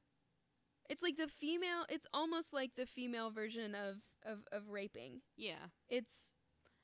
It's 0.89 1.01
like 1.01 1.15
the 1.17 1.27
female. 1.27 1.86
It's 1.89 2.05
almost 2.13 2.53
like 2.53 2.75
the 2.75 2.86
female 2.86 3.31
version 3.31 3.73
of 3.75 4.01
of 4.23 4.47
of 4.51 4.69
raping. 4.69 5.21
Yeah. 5.36 5.69
It's 5.89 6.36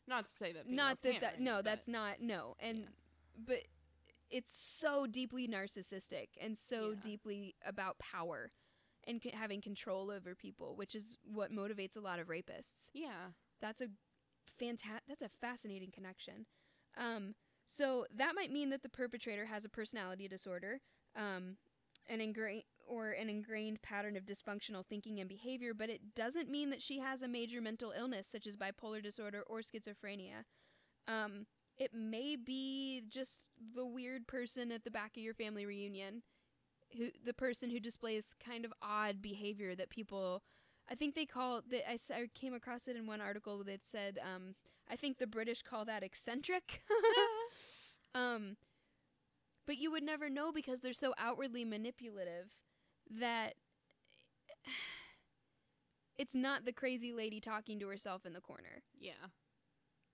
Not 0.08 0.26
to 0.26 0.32
say 0.32 0.52
that 0.54 0.68
not 0.68 1.02
that 1.04 1.22
that 1.22 1.32
rape, 1.34 1.42
no, 1.42 1.62
that's 1.62 1.88
not 1.88 2.20
no, 2.20 2.56
and 2.60 2.80
Yeah. 2.80 2.90
but 3.38 3.68
it's 4.32 4.52
so 4.52 5.06
deeply 5.08 5.48
narcissistic 5.48 6.30
and 6.40 6.58
so 6.58 6.92
Yeah. 6.92 7.00
deeply 7.02 7.56
about 7.62 8.00
power 8.00 8.52
and 9.10 9.22
c- 9.22 9.34
having 9.34 9.62
control 9.62 10.12
over 10.12 10.36
people, 10.36 10.76
which 10.76 10.96
is 10.96 11.18
what 11.24 11.52
motivates 11.52 11.98
a 11.98 12.00
lot 12.00 12.20
of 12.20 12.28
rapists. 12.28 12.90
yeah. 12.94 13.32
That's 13.62 13.82
a 13.82 13.90
fantastic. 14.58 15.04
That's 15.08 15.22
a 15.22 15.30
fascinating 15.42 15.92
connection. 15.92 16.46
Um, 16.98 17.36
so 17.66 18.06
that 18.16 18.36
might 18.36 18.52
mean 18.52 18.70
that 18.70 18.84
the 18.84 18.90
perpetrator 18.90 19.46
has 19.46 19.66
a 19.66 19.70
personality 19.70 20.28
disorder, 20.28 20.80
um, 21.16 21.58
an 22.08 22.22
ingrained 22.22 22.64
or 22.88 23.12
an 23.12 23.30
ingrained 23.30 23.82
pattern 23.82 24.18
of 24.18 24.26
dysfunctional 24.26 24.84
thinking 24.86 25.20
and 25.20 25.30
behavior, 25.30 25.74
but 25.76 25.90
it 25.90 26.16
doesn't 26.16 26.50
mean 26.50 26.72
that 26.72 26.82
she 26.82 27.00
has 27.00 27.22
a 27.22 27.28
major 27.28 27.62
mental 27.62 27.94
illness 27.96 28.28
such 28.28 28.48
as 28.48 28.58
bipolar 28.58 29.04
disorder 29.04 29.44
or 29.46 29.60
schizophrenia. 29.60 30.46
Um, 31.08 31.46
it 31.78 31.94
may 31.94 32.36
be 32.36 33.04
just 33.08 33.46
the 33.76 33.86
weird 33.86 34.28
person 34.28 34.72
at 34.72 34.84
the 34.84 34.92
back 34.92 35.12
of 35.16 35.24
your 35.24 35.36
family 35.36 35.66
reunion, 35.66 36.24
who 36.98 37.10
the 37.24 37.34
person 37.34 37.70
who 37.70 37.80
displays 37.80 38.36
kind 38.44 38.66
of 38.66 38.74
odd 38.82 39.22
behavior 39.22 39.76
that 39.76 39.90
people 39.90 40.44
I 40.92 40.96
think 40.96 41.16
they 41.16 41.26
call 41.26 41.62
that 41.70 41.90
I, 41.90 41.98
I 42.14 42.28
came 42.34 42.54
across 42.54 42.88
it 42.88 42.96
in 42.96 43.06
one 43.06 43.22
article 43.22 43.64
that 43.64 43.86
said 43.86 44.20
um, 44.24 44.56
I 44.90 44.96
think 44.96 45.18
the 45.18 45.28
British 45.28 45.62
call 45.62 45.86
that 45.86 46.04
eccentric. 46.04 46.82
um, 48.16 48.58
but 49.68 49.78
you 49.78 49.92
would 49.92 50.04
never 50.04 50.30
know 50.30 50.52
because 50.52 50.80
they're 50.80 50.94
so 50.94 51.14
outwardly 51.18 51.64
manipulative 51.64 52.56
that 53.20 53.54
it's 56.18 56.36
not 56.36 56.66
the 56.66 56.74
crazy 56.74 57.14
lady 57.14 57.40
talking 57.40 57.80
to 57.80 57.88
herself 57.88 58.26
in 58.26 58.34
the 58.34 58.42
corner. 58.42 58.82
Yeah. 59.00 59.30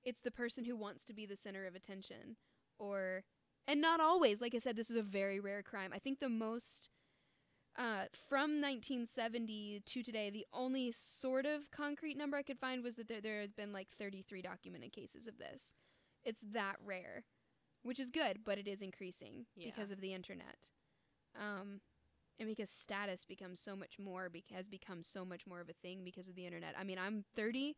It's 0.03 0.21
the 0.21 0.31
person 0.31 0.65
who 0.65 0.75
wants 0.75 1.05
to 1.05 1.13
be 1.13 1.25
the 1.25 1.37
center 1.37 1.65
of 1.65 1.73
attention 1.73 2.35
or 2.77 3.23
and 3.67 3.81
not 3.81 3.99
always. 3.99 4.41
Like 4.41 4.55
I 4.55 4.59
said 4.59 4.75
this 4.75 4.89
is 4.89 4.97
a 4.97 5.01
very 5.03 5.39
rare 5.39 5.63
crime. 5.63 5.91
I 5.93 5.99
think 5.99 6.19
the 6.19 6.29
most 6.29 6.89
uh, 7.77 8.05
from 8.29 8.61
1970 8.61 9.81
to 9.85 10.01
today, 10.03 10.29
the 10.29 10.45
only 10.53 10.91
sort 10.93 11.45
of 11.45 11.69
concrete 11.71 12.17
number 12.17 12.37
I 12.37 12.43
could 12.43 12.59
find 12.59 12.81
was 12.83 12.95
that 12.95 13.07
there, 13.09 13.19
there 13.21 13.41
has 13.41 13.51
been 13.51 13.73
like 13.73 13.89
33 13.99 14.41
documented 14.41 14.93
cases 14.93 15.27
of 15.27 15.37
this. 15.37 15.73
It's 16.23 16.41
that 16.53 16.77
rare, 16.83 17.25
which 17.83 17.99
is 17.99 18.09
good, 18.11 18.39
but 18.45 18.57
it 18.57 18.67
is 18.67 18.81
increasing 18.81 19.45
Yeah. 19.55 19.65
because 19.65 19.91
of 19.91 19.99
the 19.99 20.13
internet. 20.13 20.69
Um, 21.37 21.81
and 22.39 22.47
because 22.47 22.69
status 22.69 23.25
becomes 23.25 23.59
so 23.59 23.75
much 23.75 23.99
more, 23.99 24.29
has 24.53 24.69
become 24.69 25.03
so 25.03 25.25
much 25.25 25.45
more 25.45 25.59
of 25.59 25.69
a 25.69 25.73
thing 25.73 26.03
because 26.05 26.27
of 26.29 26.35
the 26.35 26.45
internet. 26.45 26.75
I 26.79 26.83
mean, 26.85 26.97
I'm 26.97 27.25
30. 27.35 27.75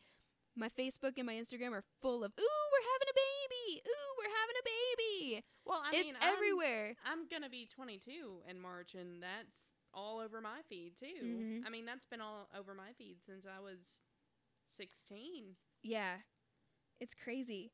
My 0.55 0.69
Facebook 0.69 1.13
and 1.17 1.25
my 1.25 1.33
Instagram 1.33 1.71
are 1.73 1.83
full 2.01 2.23
of, 2.23 2.31
ooh, 2.39 2.65
we're 2.71 2.87
having 2.93 3.09
a 3.09 3.17
baby. 3.17 3.81
Ooh, 3.87 4.13
we're 4.17 4.35
having 4.41 4.55
a 4.59 4.63
baby. 4.63 4.76
Well, 5.65 5.81
I 5.83 5.91
it's 5.95 6.05
mean, 6.07 6.15
I'm- 6.21 6.33
everywhere. 6.33 6.95
I'm 7.03 7.27
gonna 7.27 7.49
be 7.49 7.65
22 7.67 8.43
in 8.47 8.59
March, 8.59 8.95
and 8.95 9.21
that's 9.21 9.67
all 9.93 10.19
over 10.19 10.41
my 10.41 10.61
feed 10.69 10.97
too. 10.97 11.05
Mhm. 11.61 11.65
I 11.65 11.69
mean, 11.69 11.85
that's 11.85 12.05
been 12.05 12.21
all 12.21 12.47
over 12.53 12.73
my 12.73 12.93
feed 12.93 13.23
since 13.23 13.45
I 13.45 13.59
was 13.59 14.01
16. 14.67 15.55
Yeah. 15.81 16.21
It's 16.99 17.13
crazy. 17.15 17.71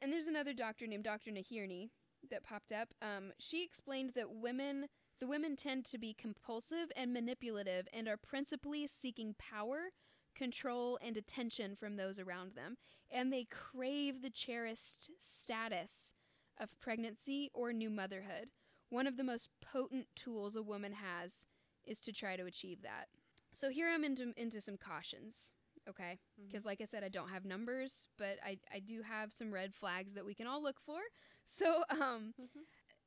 And 0.00 0.12
there's 0.12 0.26
another 0.28 0.52
doctor 0.54 0.86
named 0.86 1.04
Dr. 1.04 1.30
Nahirni 1.30 1.90
that 2.30 2.42
popped 2.42 2.72
up. 2.72 2.94
Um, 3.00 3.32
she 3.38 3.62
explained 3.62 4.10
that 4.14 4.30
women, 4.30 4.88
the 5.18 5.26
women 5.26 5.56
tend 5.56 5.84
to 5.86 5.98
be 5.98 6.14
compulsive 6.14 6.90
and 6.96 7.12
manipulative 7.12 7.88
and 7.92 8.08
are 8.08 8.16
principally 8.16 8.86
seeking 8.86 9.34
power, 9.34 9.92
control, 10.34 10.98
and 11.00 11.16
attention 11.16 11.76
from 11.76 11.96
those 11.96 12.18
around 12.18 12.54
them. 12.54 12.76
And 13.10 13.32
they 13.32 13.44
crave 13.44 14.22
the 14.22 14.30
cherished 14.30 15.10
status 15.18 16.14
of 16.60 16.68
pregnancy 16.80 17.50
or 17.54 17.72
new 17.72 17.90
motherhood. 17.90 18.48
One 18.90 19.06
of 19.06 19.16
the 19.16 19.24
most 19.24 19.48
potent 19.60 20.06
tools 20.14 20.56
a 20.56 20.62
woman 20.62 20.92
has 20.94 21.46
is 21.84 22.00
to 22.00 22.12
try 22.12 22.36
to 22.36 22.44
achieve 22.46 22.82
that. 22.82 23.08
So 23.52 23.70
here 23.70 23.88
I'm 23.92 24.04
into, 24.04 24.32
into 24.36 24.60
some 24.60 24.76
cautions, 24.76 25.54
okay? 25.88 26.18
Because 26.48 26.64
like 26.64 26.80
i 26.80 26.84
said 26.84 27.02
i 27.04 27.08
don't 27.08 27.28
have 27.30 27.44
numbers 27.44 28.08
but 28.16 28.38
I, 28.44 28.58
I 28.72 28.78
do 28.78 29.02
have 29.02 29.32
some 29.32 29.52
red 29.52 29.74
flags 29.74 30.14
that 30.14 30.24
we 30.24 30.34
can 30.34 30.46
all 30.46 30.62
look 30.62 30.80
for 30.80 31.00
so 31.44 31.82
um 31.90 32.34
Mhm. 32.40 32.62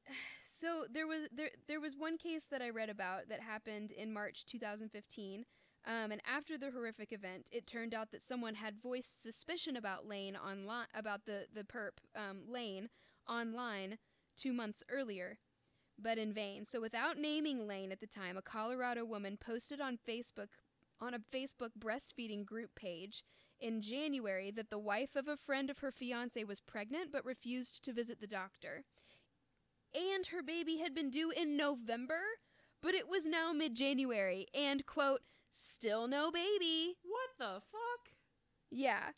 so 0.46 0.86
there 0.92 1.08
was 1.08 1.22
there 1.32 1.50
there 1.68 1.80
was 1.80 1.96
one 1.96 2.18
case 2.18 2.46
that 2.48 2.62
i 2.62 2.70
read 2.70 2.90
about 2.90 3.30
that 3.30 3.42
happened 3.42 3.92
in 3.92 4.14
march 4.14 4.46
2015 4.46 5.46
um, 5.86 6.12
and 6.12 6.22
after 6.28 6.58
the 6.58 6.72
horrific 6.72 7.12
event 7.12 7.50
it 7.52 7.66
turned 7.66 7.94
out 7.94 8.12
that 8.12 8.22
someone 8.22 8.56
had 8.56 8.82
voiced 8.82 9.22
suspicion 9.22 9.76
about 9.78 10.08
lane 10.08 10.36
online 10.36 10.88
about 10.94 11.26
the 11.26 11.46
the 11.54 11.64
perp 11.64 11.98
um, 12.16 12.42
lane 12.48 12.90
online 13.30 13.98
two 14.36 14.54
months 14.54 14.84
earlier 14.90 15.40
but 16.00 16.18
in 16.18 16.34
vain 16.34 16.66
so 16.66 16.80
without 16.80 17.18
naming 17.18 17.68
lane 17.68 17.92
at 17.92 18.00
the 18.00 18.08
time 18.08 18.38
a 18.38 18.42
colorado 18.42 19.04
woman 19.04 19.38
posted 19.38 19.82
on 19.82 19.98
facebook 20.08 20.50
on 21.00 21.14
a 21.14 21.20
Facebook 21.20 21.72
breastfeeding 21.80 22.46
group 22.46 22.72
page 22.76 23.24
in 23.60 23.82
January 23.82 24.52
that 24.52 24.70
the 24.70 24.80
wife 24.80 25.16
of 25.16 25.28
a 25.28 25.38
friend 25.38 25.70
of 25.70 25.80
her 25.80 25.92
fiance 25.92 26.44
was 26.44 26.60
pregnant 26.60 27.12
but 27.12 27.26
refused 27.26 27.84
to 27.84 27.94
visit 27.94 28.20
the 28.20 28.28
doctor. 28.28 28.84
And 29.94 30.28
her 30.28 30.44
baby 30.44 30.78
had 30.78 30.94
been 30.94 31.10
due 31.10 31.32
in 31.32 31.58
November, 31.58 32.20
but 32.82 32.94
it 32.94 33.08
was 33.08 33.26
now 33.26 33.52
mid 33.54 33.76
January 33.76 34.48
and, 34.54 34.86
quote, 34.86 35.22
still 35.52 36.08
no 36.08 36.30
baby. 36.30 36.98
What 37.04 37.30
the 37.40 37.62
fuck? 37.72 38.14
Yeah. 38.70 39.12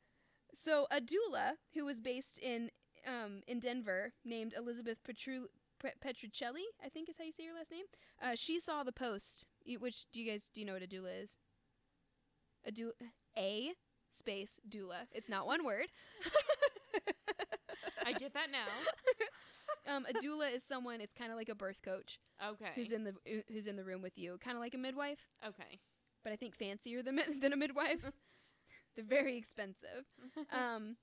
So 0.53 0.88
a 0.91 1.01
doula 1.01 1.53
who 1.74 1.86
was 1.86 1.99
based 1.99 2.39
in 2.39 2.70
um, 3.07 3.41
in 3.47 3.59
Denver, 3.59 4.13
named 4.25 4.53
Elizabeth 4.57 4.97
Petru- 5.03 5.47
Petruccelli, 6.03 6.65
I 6.83 6.89
think 6.89 7.09
is 7.09 7.17
how 7.17 7.23
you 7.23 7.31
say 7.31 7.43
your 7.43 7.55
last 7.55 7.71
name. 7.71 7.85
Uh, 8.21 8.35
she 8.35 8.59
saw 8.59 8.83
the 8.83 8.91
post. 8.91 9.45
Which 9.79 10.05
do 10.11 10.19
you 10.21 10.29
guys 10.31 10.49
do 10.53 10.61
you 10.61 10.67
know 10.67 10.73
what 10.73 10.83
a 10.83 10.87
doula 10.87 11.21
is? 11.23 11.37
A 12.67 12.71
doula, 12.71 12.91
a 13.37 13.71
space 14.11 14.59
doula. 14.69 15.07
It's 15.11 15.29
not 15.29 15.45
one 15.47 15.63
word. 15.63 15.87
I 18.05 18.13
get 18.13 18.33
that 18.33 18.47
now. 18.51 18.65
um, 19.95 20.05
a 20.09 20.13
doula 20.13 20.53
is 20.53 20.63
someone. 20.63 21.01
It's 21.01 21.13
kind 21.13 21.31
of 21.31 21.37
like 21.37 21.49
a 21.49 21.55
birth 21.55 21.81
coach 21.83 22.19
Okay. 22.43 22.71
who's 22.75 22.91
in 22.91 23.03
the 23.03 23.13
who's 23.49 23.67
in 23.67 23.75
the 23.75 23.83
room 23.83 24.01
with 24.01 24.17
you, 24.17 24.37
kind 24.43 24.57
of 24.57 24.61
like 24.61 24.73
a 24.73 24.77
midwife. 24.77 25.19
okay. 25.47 25.79
but 26.23 26.33
I 26.33 26.35
think 26.35 26.55
fancier 26.55 27.01
than, 27.03 27.19
than 27.39 27.53
a 27.53 27.57
midwife. 27.57 27.99
They're 28.95 29.05
very 29.05 29.37
expensive. 29.37 30.05
Um, 30.51 30.97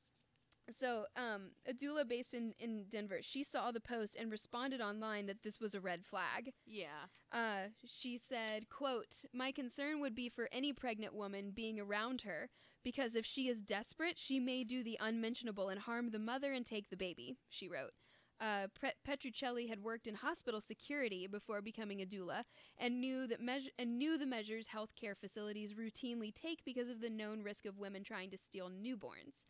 so, 0.71 1.07
um, 1.17 1.51
a 1.69 1.73
doula 1.73 2.07
based 2.07 2.35
in, 2.35 2.53
in 2.59 2.85
Denver, 2.89 3.19
she 3.21 3.45
saw 3.45 3.71
the 3.71 3.81
post 3.81 4.17
and 4.17 4.31
responded 4.31 4.81
online 4.81 5.27
that 5.27 5.43
this 5.43 5.61
was 5.61 5.75
a 5.75 5.81
red 5.81 6.05
flag. 6.05 6.53
yeah. 6.67 7.07
Uh, 7.33 7.69
she 7.85 8.17
said, 8.19 8.69
quote, 8.69 9.25
My 9.33 9.53
concern 9.53 10.01
would 10.01 10.15
be 10.15 10.29
for 10.29 10.49
any 10.53 10.73
pregnant 10.73 11.15
woman 11.15 11.51
being 11.55 11.79
around 11.79 12.23
her, 12.23 12.49
because 12.85 13.17
if 13.17 13.27
she 13.27 13.49
is 13.49 13.61
desperate, 13.61 14.19
she 14.19 14.39
may 14.41 14.65
do 14.65 14.83
the 14.83 14.99
unmentionable 15.01 15.69
and 15.69 15.81
harm 15.81 16.11
the 16.11 16.19
mother 16.19 16.53
and 16.53 16.65
take 16.65 16.89
the 16.89 16.97
baby, 16.97 17.37
she 17.49 17.69
wrote. 17.69 17.91
Uh, 18.41 18.67
Pre- 18.79 18.91
Petruccelli 19.07 19.69
had 19.69 19.83
worked 19.83 20.07
in 20.07 20.15
hospital 20.15 20.61
security 20.61 21.27
before 21.27 21.63
becoming 21.63 22.03
a 22.03 22.07
doula 22.07 22.45
and 22.77 23.01
knew 23.01 23.27
that 23.27 23.41
meas- 23.41 23.71
and 23.79 23.99
knew 23.99 24.19
the 24.19 24.27
measures 24.27 24.69
healthcare 24.69 25.17
facilities 25.17 25.73
routinely 25.75 26.35
take 26.35 26.63
because 26.65 26.89
of 26.89 27.01
the 27.01 27.09
known 27.09 27.43
risk 27.43 27.65
of 27.65 27.79
women 27.79 28.05
trying 28.05 28.31
to 28.31 28.37
steal 28.39 28.69
newborns. 28.71 29.47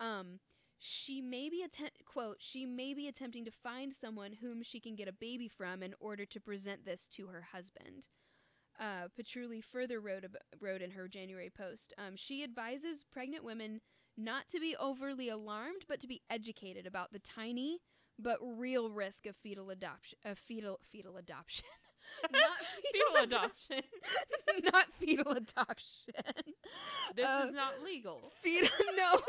Um, 0.00 0.40
she 0.78 1.20
may 1.20 1.50
be 1.50 1.62
attempt 1.62 2.02
quote 2.06 2.38
she 2.40 2.64
may 2.64 2.94
be 2.94 3.06
attempting 3.06 3.44
to 3.44 3.50
find 3.50 3.92
someone 3.92 4.32
whom 4.40 4.62
she 4.62 4.80
can 4.80 4.96
get 4.96 5.08
a 5.08 5.12
baby 5.12 5.46
from 5.46 5.82
in 5.82 5.94
order 6.00 6.24
to 6.24 6.40
present 6.40 6.86
this 6.86 7.06
to 7.08 7.26
her 7.26 7.48
husband. 7.52 8.08
Uh, 8.78 9.08
Petrulli 9.14 9.62
further 9.62 10.00
wrote 10.00 10.24
ab- 10.24 10.38
wrote 10.58 10.80
in 10.80 10.92
her 10.92 11.06
January 11.06 11.50
post. 11.50 11.92
Um, 11.98 12.16
she 12.16 12.42
advises 12.42 13.04
pregnant 13.04 13.44
women 13.44 13.82
not 14.16 14.48
to 14.48 14.58
be 14.58 14.74
overly 14.74 15.28
alarmed, 15.28 15.84
but 15.86 16.00
to 16.00 16.06
be 16.06 16.22
educated 16.30 16.86
about 16.86 17.12
the 17.12 17.18
tiny 17.18 17.80
but 18.18 18.38
real 18.42 18.90
risk 18.90 19.26
of 19.26 19.36
fetal 19.36 19.70
adoption. 19.70 20.18
Of 20.24 20.38
fetal 20.38 20.80
fetal 20.90 21.18
adoption. 21.18 21.66
not 22.32 22.56
Fetal 22.92 23.14
adop- 23.16 23.44
adoption. 23.44 23.82
not 24.72 24.92
fetal 24.92 25.32
adoption. 25.32 26.54
This 27.14 27.26
Uh, 27.26 27.44
is 27.46 27.52
not 27.52 27.82
legal. 27.84 28.32
fetal. 28.42 28.68
No. 28.96 29.20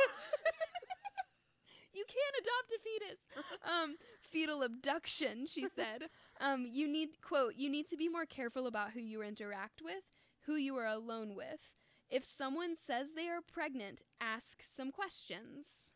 you 1.94 2.06
can't 2.08 2.36
adopt 2.42 2.72
a 2.76 2.80
fetus. 2.80 3.28
Um, 3.64 3.96
fetal 4.22 4.64
abduction. 4.64 5.46
She 5.48 5.68
said. 5.68 6.04
Um, 6.40 6.66
you 6.70 6.88
need 6.88 7.22
quote. 7.22 7.54
You 7.56 7.70
need 7.70 7.88
to 7.90 7.98
be 7.98 8.08
more 8.10 8.26
careful 8.26 8.66
about 8.68 8.92
who 8.92 9.00
you 9.00 9.22
interact 9.22 9.82
with, 9.84 10.04
who 10.46 10.56
you 10.56 10.76
are 10.78 10.88
alone 10.88 11.36
with. 11.36 11.62
If 12.10 12.26
someone 12.26 12.76
says 12.76 13.14
they 13.14 13.28
are 13.30 13.42
pregnant, 13.42 14.04
ask 14.20 14.62
some 14.64 14.92
questions. 14.92 15.94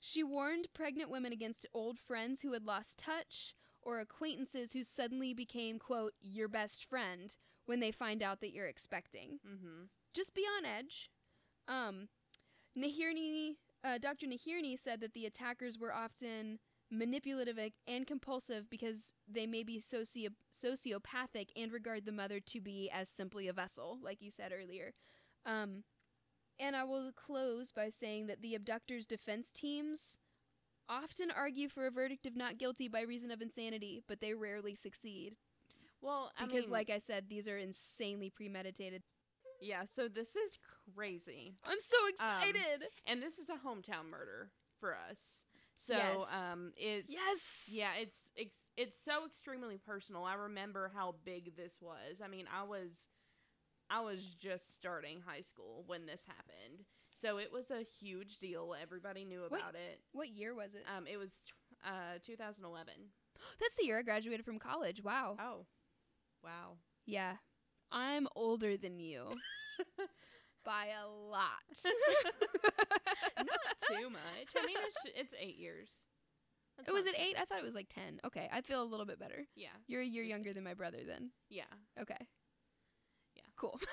She 0.00 0.22
warned 0.22 0.68
pregnant 0.74 1.10
women 1.10 1.32
against 1.32 1.64
old 1.72 1.98
friends 1.98 2.42
who 2.42 2.52
had 2.52 2.64
lost 2.66 2.98
touch 2.98 3.54
or 3.84 4.00
acquaintances 4.00 4.72
who 4.72 4.84
suddenly 4.84 5.34
became, 5.34 5.78
quote, 5.78 6.12
your 6.20 6.48
best 6.48 6.84
friend 6.84 7.36
when 7.66 7.80
they 7.80 7.90
find 7.90 8.22
out 8.22 8.40
that 8.40 8.52
you're 8.52 8.66
expecting. 8.66 9.38
Mm-hmm. 9.46 9.84
Just 10.12 10.34
be 10.34 10.42
on 10.42 10.64
edge. 10.64 11.10
Um, 11.66 12.08
Nahirni, 12.76 13.56
uh, 13.82 13.98
Dr. 13.98 14.26
Nahirni 14.26 14.78
said 14.78 15.00
that 15.00 15.14
the 15.14 15.26
attackers 15.26 15.78
were 15.78 15.92
often 15.92 16.58
manipulative 16.90 17.58
and 17.86 18.06
compulsive 18.06 18.68
because 18.70 19.14
they 19.28 19.46
may 19.46 19.62
be 19.62 19.80
socio- 19.80 20.30
sociopathic 20.52 21.48
and 21.56 21.72
regard 21.72 22.04
the 22.04 22.12
mother 22.12 22.40
to 22.40 22.60
be 22.60 22.90
as 22.92 23.08
simply 23.08 23.48
a 23.48 23.52
vessel, 23.52 23.98
like 24.02 24.20
you 24.20 24.30
said 24.30 24.52
earlier. 24.52 24.92
Um, 25.46 25.84
and 26.58 26.76
I 26.76 26.84
will 26.84 27.10
close 27.12 27.72
by 27.72 27.88
saying 27.88 28.26
that 28.26 28.42
the 28.42 28.54
abductors' 28.54 29.06
defense 29.06 29.50
teams 29.50 30.18
often 30.88 31.30
argue 31.30 31.68
for 31.68 31.86
a 31.86 31.90
verdict 31.90 32.26
of 32.26 32.36
not 32.36 32.58
guilty 32.58 32.88
by 32.88 33.02
reason 33.02 33.30
of 33.30 33.40
insanity, 33.40 34.02
but 34.06 34.20
they 34.20 34.34
rarely 34.34 34.74
succeed. 34.74 35.36
Well, 36.00 36.30
I 36.38 36.44
Because, 36.46 36.64
mean, 36.64 36.72
like 36.72 36.90
I 36.90 36.98
said, 36.98 37.28
these 37.28 37.48
are 37.48 37.56
insanely 37.58 38.30
premeditated. 38.30 39.02
yeah. 39.60 39.84
So 39.86 40.08
this 40.08 40.36
is 40.36 40.58
crazy, 40.94 41.54
I'm 41.64 41.80
so 41.80 41.96
excited! 42.08 42.84
and 43.06 43.22
this 43.22 43.38
is 43.38 43.48
a 43.48 43.54
hometown 43.66 44.10
murder 44.10 44.50
for 44.80 44.94
us. 45.10 45.44
So, 45.76 45.94
Yes. 45.94 46.32
um, 46.32 46.72
it's 46.76 47.12
yes! 47.12 47.64
yeah, 47.68 47.94
it's 47.98 48.30
it's 48.36 48.56
it's 48.76 48.96
so 49.04 49.24
extremely 49.26 49.78
personal. 49.78 50.24
I 50.24 50.34
remember 50.34 50.90
how 50.94 51.14
big 51.24 51.56
this 51.56 51.78
was. 51.80 52.20
I 52.24 52.28
mean, 52.28 52.46
I 52.54 52.62
was 52.64 53.08
I 53.90 54.00
was 54.00 54.20
just 54.40 54.74
starting 54.74 55.20
high 55.26 55.40
school 55.40 55.84
when 55.86 56.06
this 56.06 56.24
happened. 56.26 56.84
So 57.20 57.38
it 57.38 57.52
was 57.52 57.70
a 57.70 57.82
huge 57.82 58.38
deal. 58.38 58.74
Everybody 58.80 59.24
knew 59.24 59.44
about 59.44 59.74
it. 59.74 60.00
What 60.12 60.30
year 60.30 60.54
was 60.54 60.74
it? 60.74 60.84
Um, 60.96 61.06
it 61.06 61.16
was 61.16 61.32
uh 61.84 62.18
2011. 62.24 62.94
That's 63.60 63.74
the 63.78 63.86
year 63.86 63.98
I 63.98 64.02
graduated 64.02 64.44
from 64.44 64.58
college. 64.58 65.02
Wow. 65.02 65.36
Oh, 65.38 65.66
wow. 66.42 66.78
Yeah. 67.06 67.34
I'm 67.92 68.26
older 68.34 68.76
than 68.76 68.98
you 68.98 69.36
by 70.64 70.88
a 70.88 71.08
lot. 71.08 71.84
Not 73.38 73.76
too 73.88 74.10
much. 74.10 74.54
I 74.56 74.66
mean, 74.66 74.76
it's, 74.86 74.96
it's 75.16 75.34
eight 75.38 75.56
years. 75.58 75.88
That's 76.76 76.88
it 76.88 76.92
was 76.92 77.06
at 77.06 77.14
eight. 77.16 77.36
I 77.40 77.44
thought 77.44 77.58
it 77.58 77.64
was 77.64 77.76
like 77.76 77.88
ten. 77.88 78.18
Okay, 78.24 78.48
I 78.52 78.60
feel 78.60 78.82
a 78.82 78.84
little 78.84 79.06
bit 79.06 79.20
better. 79.20 79.46
Yeah. 79.54 79.68
You're 79.86 80.00
a 80.02 80.06
year 80.06 80.24
younger 80.24 80.52
than 80.52 80.64
my 80.64 80.74
brother 80.74 80.98
then. 81.06 81.30
Yeah. 81.48 81.62
Okay. 82.00 82.26
Cool. 83.56 83.78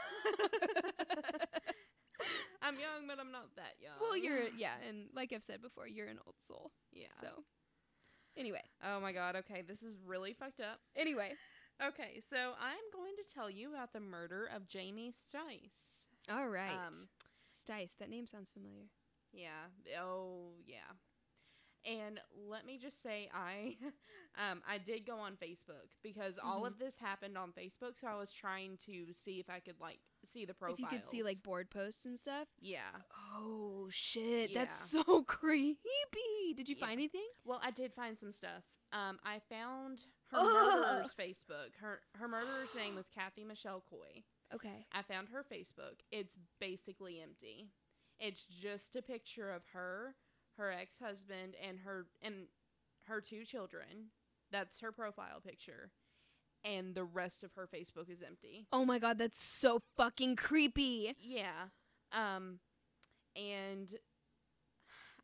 I'm 2.62 2.76
young, 2.76 3.08
but 3.08 3.20
I'm 3.20 3.32
not 3.32 3.56
that 3.56 3.74
young. 3.82 3.94
well, 4.00 4.16
you're 4.16 4.48
yeah, 4.58 4.74
and 4.88 5.08
like 5.16 5.34
I've 5.34 5.44
said 5.44 5.62
before, 5.62 5.88
you're 5.88 6.08
an 6.08 6.20
old 6.26 6.36
soul. 6.40 6.72
Yeah. 6.92 7.08
So, 7.20 7.28
anyway, 8.38 8.62
Oh 8.84 9.00
my 9.00 9.12
god. 9.12 9.36
Okay, 9.38 9.62
this 9.68 9.82
is 9.84 9.98
really 10.06 10.34
fucked 10.34 10.60
up. 10.62 10.80
anyway, 10.96 11.32
Okay, 11.84 12.22
so 12.30 12.38
I'm 12.38 12.78
going 12.94 13.14
to 13.18 13.34
tell 13.34 13.50
you 13.50 13.74
about 13.74 13.92
the 13.94 14.00
murder 14.00 14.48
of 14.56 14.68
Jamie 14.68 15.12
Stice. 15.12 16.06
all 16.32 16.48
right. 16.48 16.78
Um, 16.86 16.94
Stice. 17.50 17.98
That 17.98 18.10
name 18.10 18.28
sounds 18.28 18.50
familiar. 18.50 18.86
Yeah. 19.34 19.70
Oh, 20.00 20.52
yeah. 20.66 20.94
And 21.86 22.20
let 22.50 22.66
me 22.66 22.78
just 22.78 23.02
say, 23.02 23.30
I, 23.34 23.76
um, 24.52 24.62
I 24.70 24.78
did 24.78 25.06
go 25.06 25.18
on 25.18 25.34
Facebook 25.34 25.90
because 26.04 26.38
all 26.44 26.58
Mm-hmm. 26.58 26.66
of 26.68 26.80
this 26.80 26.96
happened 27.00 27.38
on 27.38 27.50
Facebook. 27.52 28.00
So 28.00 28.08
I 28.08 28.16
was 28.16 28.32
trying 28.32 28.78
to 28.86 29.08
see 29.14 29.40
if 29.40 29.50
I 29.50 29.60
could 29.60 29.80
like 29.82 30.00
see 30.32 30.46
the 30.46 30.54
profiles. 30.54 30.80
If 30.80 30.92
you 30.92 30.98
could 31.00 31.06
see 31.08 31.24
like 31.24 31.42
board 31.44 31.70
posts 31.72 32.06
and 32.06 32.20
stuff. 32.20 32.48
yeah. 32.60 32.92
Oh 33.36 33.88
shit, 33.90 34.54
that's 34.54 34.90
so 34.92 35.24
creepy. 35.28 35.78
Did 36.56 36.70
you 36.70 36.76
Yeah. 36.78 36.86
find 36.86 36.94
anything? 37.00 37.28
Well, 37.46 37.60
I 37.64 37.72
did 37.72 37.94
find 37.94 38.18
some 38.18 38.32
stuff. 38.32 38.64
Um, 38.94 39.20
I 39.24 39.40
found 39.50 40.02
her 40.32 40.38
Ugh. 40.38 40.46
murderer's 40.46 41.14
Facebook. 41.20 41.76
Her 41.82 42.02
her 42.14 42.28
murderer's 42.28 42.76
name 42.76 42.96
was 42.96 43.06
Kathy 43.14 43.44
Michelle 43.44 43.84
Coy. 43.90 44.24
Okay. 44.54 44.86
I 44.94 45.02
found 45.02 45.30
her 45.30 45.44
Facebook. 45.52 46.02
It's 46.12 46.36
basically 46.60 47.22
empty. 47.22 47.70
It's 48.20 48.46
just 48.46 48.96
a 48.96 49.02
picture 49.02 49.50
of 49.52 49.64
her, 49.74 50.14
her 50.62 50.72
ex-husband, 50.72 51.56
and 51.68 51.80
her 51.80 52.06
and 52.22 52.46
her 53.08 53.20
two 53.20 53.44
children. 53.44 54.12
That's 54.52 54.80
her 54.82 54.92
profile 54.92 55.42
picture. 55.46 55.92
And 56.64 56.94
the 56.94 57.04
rest 57.04 57.44
of 57.44 57.54
her 57.54 57.68
Facebook 57.68 58.10
is 58.10 58.22
empty. 58.22 58.68
Oh 58.72 58.86
my 58.86 59.00
god, 59.00 59.18
that's 59.18 59.42
so 59.44 59.82
fucking 59.98 60.36
creepy. 60.36 61.16
Yeah. 61.20 61.70
Um 62.12 62.60
and 63.36 63.94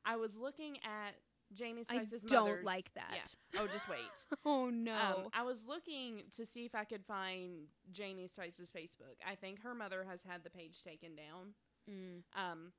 I 0.06 0.16
was 0.16 0.38
looking 0.38 0.78
at 0.78 1.16
Jamie 1.54 1.84
I 1.90 1.98
Stice's 2.04 2.22
don't 2.22 2.48
mother's- 2.48 2.66
like 2.66 2.94
that. 2.96 3.14
Yeah. 3.54 3.62
Oh, 3.62 3.68
just 3.68 3.88
wait. 3.90 4.00
Oh 4.46 4.70
no. 4.70 4.94
Um, 4.96 5.30
I 5.34 5.44
was 5.44 5.66
looking 5.68 6.24
to 6.36 6.46
see 6.46 6.66
if 6.66 6.74
I 6.74 6.84
could 6.86 7.06
find 7.06 7.68
Jamie 7.92 8.28
Stice's 8.28 8.70
Facebook. 8.70 9.16
I 9.28 9.36
think 9.36 9.62
her 9.62 9.76
mother 9.76 10.06
has 10.10 10.24
had 10.24 10.44
the 10.44 10.50
page 10.50 10.82
taken 10.84 11.12
down. 11.16 11.54
Mm. 11.90 12.24
Um, 12.36 12.72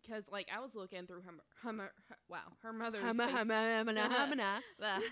because 0.00 0.24
like 0.30 0.48
I 0.54 0.60
was 0.60 0.74
looking 0.74 1.06
through 1.06 1.22
her, 1.22 1.32
her, 1.62 1.72
her 1.72 2.16
wow, 2.28 2.52
her 2.62 2.72
mother's. 2.72 3.02
Humma, 3.02 3.28
humma, 3.28 3.84
humma. 3.84 4.58
Ugh. 4.82 5.02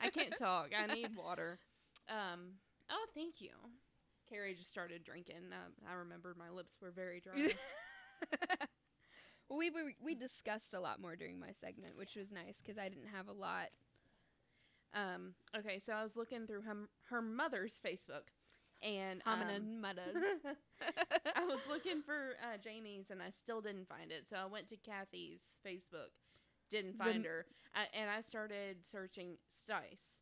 I 0.00 0.08
can't 0.10 0.36
talk. 0.36 0.70
I 0.76 0.92
need 0.92 1.16
water. 1.16 1.58
Um. 2.08 2.54
Oh, 2.90 3.06
thank 3.14 3.40
you. 3.40 3.50
Carrie 4.28 4.54
just 4.54 4.70
started 4.70 5.04
drinking. 5.04 5.52
Um, 5.52 5.72
I 5.88 5.94
remembered 5.94 6.36
my 6.36 6.50
lips 6.50 6.78
were 6.80 6.90
very 6.90 7.20
dry. 7.20 7.48
well, 9.48 9.58
we, 9.58 9.70
we 9.70 9.94
we 10.02 10.14
discussed 10.14 10.74
a 10.74 10.80
lot 10.80 11.00
more 11.00 11.16
during 11.16 11.38
my 11.38 11.52
segment, 11.52 11.96
which 11.96 12.16
was 12.16 12.32
nice 12.32 12.60
because 12.60 12.78
I 12.78 12.88
didn't 12.88 13.08
have 13.14 13.28
a 13.28 13.32
lot. 13.32 13.68
um. 14.94 15.34
Okay, 15.56 15.78
so 15.78 15.92
I 15.92 16.02
was 16.02 16.16
looking 16.16 16.46
through 16.46 16.62
her 16.62 16.88
her 17.10 17.22
mother's 17.22 17.78
Facebook, 17.84 18.28
and 18.82 19.22
Homina 19.24 19.56
um, 19.58 19.82
muddas. 19.82 20.14
I 21.36 21.44
was 21.44 21.60
looking 21.68 22.02
for 22.02 22.34
uh, 22.42 22.56
Jamie's 22.62 23.10
and 23.10 23.22
I 23.22 23.30
still 23.30 23.60
didn't 23.60 23.88
find 23.88 24.10
it. 24.10 24.26
So 24.28 24.36
I 24.36 24.46
went 24.46 24.68
to 24.68 24.76
Kathy's 24.76 25.42
Facebook, 25.66 26.10
didn't 26.70 26.98
The- 26.98 27.04
find 27.04 27.24
her, 27.24 27.46
uh, 27.74 27.84
and 27.94 28.10
I 28.10 28.20
started 28.20 28.78
searching 28.90 29.36
Stice. 29.50 30.18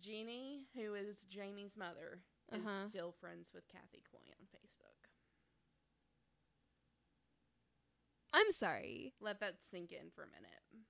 Jeannie, 0.00 0.66
who 0.74 0.94
is 0.94 1.18
Jamie's 1.28 1.76
mother, 1.76 2.20
is 2.52 2.64
Uh-huh. 2.64 2.88
still 2.88 3.12
friends 3.12 3.50
with 3.52 3.68
Kathy 3.68 4.02
Coy 4.10 4.18
on 4.38 4.46
Facebook. 4.46 5.08
I'm 8.32 8.52
sorry. 8.52 9.14
Let 9.20 9.40
that 9.40 9.56
sink 9.62 9.90
in 9.92 10.10
for 10.14 10.22
a 10.22 10.26
minute. 10.26 10.84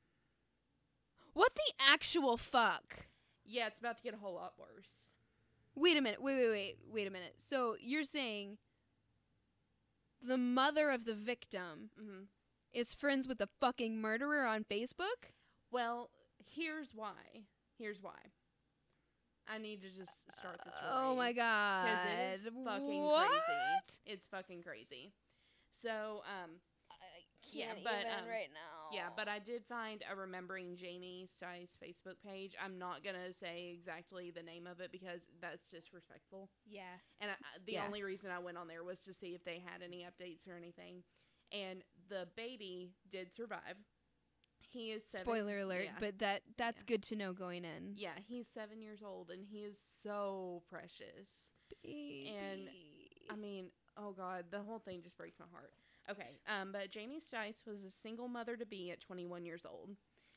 What 1.34 1.54
the 1.54 1.72
actual 1.80 2.36
fuck? 2.36 3.06
Yeah, 3.44 3.68
it's 3.68 3.78
about 3.78 3.96
to 3.98 4.02
get 4.02 4.12
a 4.14 4.18
whole 4.18 4.34
lot 4.34 4.54
worse. 4.58 5.10
Wait 5.78 5.96
a 5.96 6.00
minute. 6.00 6.22
Wait, 6.22 6.36
wait, 6.36 6.50
wait. 6.50 6.76
Wait 6.92 7.06
a 7.06 7.10
minute. 7.10 7.34
So 7.38 7.76
you're 7.80 8.04
saying 8.04 8.58
the 10.22 10.38
mother 10.38 10.90
of 10.90 11.04
the 11.04 11.14
victim 11.14 11.90
hmm 11.98 12.24
is 12.72 12.92
friends 12.92 13.26
with 13.26 13.38
the 13.38 13.48
fucking 13.60 13.98
murderer 13.98 14.44
on 14.44 14.64
Facebook? 14.64 15.32
Well, 15.70 16.10
here's 16.44 16.90
why. 16.94 17.46
Here's 17.78 18.02
why. 18.02 18.18
I 19.48 19.58
need 19.58 19.80
to 19.80 19.88
just 19.88 20.30
start 20.36 20.58
the 20.64 20.70
story. 20.70 20.92
Oh 20.92 21.16
my 21.16 21.32
god. 21.32 21.84
because 21.84 22.04
it 22.04 22.34
is 22.34 22.64
fucking 22.64 23.02
what? 23.02 23.28
crazy. 23.28 24.00
It's 24.04 24.26
fucking 24.26 24.62
crazy. 24.62 25.12
So, 25.72 26.22
um, 26.26 26.50
I 27.54 27.58
Yeah, 27.58 27.66
can't 27.72 27.84
but, 27.84 28.00
even 28.00 28.24
um, 28.24 28.28
right 28.28 28.50
now. 28.52 28.90
yeah, 28.92 29.08
but 29.16 29.28
I 29.28 29.38
did 29.38 29.64
find 29.64 30.02
a 30.10 30.14
remembering 30.14 30.76
Jamie 30.76 31.26
Stice 31.28 31.76
Facebook 31.82 32.16
page. 32.24 32.54
I'm 32.62 32.78
not 32.78 33.02
gonna 33.04 33.32
say 33.32 33.70
exactly 33.74 34.30
the 34.30 34.42
name 34.42 34.66
of 34.66 34.80
it 34.80 34.92
because 34.92 35.22
that's 35.40 35.68
disrespectful. 35.68 36.50
yeah. 36.66 36.98
And 37.20 37.30
I, 37.30 37.34
the 37.66 37.72
Yeah. 37.72 37.86
only 37.86 38.02
reason 38.02 38.30
I 38.30 38.38
went 38.38 38.58
on 38.58 38.68
there 38.68 38.84
was 38.84 39.00
to 39.00 39.14
see 39.14 39.34
if 39.34 39.44
they 39.44 39.58
had 39.64 39.82
any 39.82 40.04
updates 40.04 40.48
or 40.48 40.56
anything. 40.56 41.02
And 41.52 41.82
the 42.08 42.28
baby 42.36 42.92
did 43.08 43.32
survive. 43.34 43.76
He 44.60 44.92
is 44.92 45.02
seven, 45.06 45.24
Spoiler 45.24 45.60
alert, 45.60 45.84
yeah. 45.86 45.96
but 45.98 46.18
that 46.18 46.42
that's 46.58 46.82
Yeah. 46.82 46.86
good 46.88 47.02
to 47.04 47.16
know 47.16 47.32
going 47.32 47.64
in. 47.64 47.94
Yeah, 47.96 48.18
he's 48.26 48.46
seven 48.46 48.82
years 48.82 49.02
old 49.02 49.30
and 49.30 49.44
he 49.44 49.64
is 49.64 49.78
so 49.80 50.62
precious. 50.68 51.48
And, 51.84 52.68
I 53.30 53.36
mean, 53.36 53.70
oh 53.96 54.12
god, 54.12 54.46
the 54.50 54.60
whole 54.62 54.78
thing 54.78 55.02
just 55.02 55.16
breaks 55.16 55.38
my 55.38 55.46
heart. 55.52 55.72
Okay, 56.10 56.38
um, 56.48 56.72
but 56.72 56.90
Jamie 56.90 57.20
Stice 57.20 57.66
was 57.66 57.84
a 57.84 57.90
single 57.90 58.28
mother 58.28 58.56
to 58.56 58.64
be 58.66 58.90
at 58.90 59.00
21 59.00 59.44
years 59.44 59.66
old. 59.66 59.90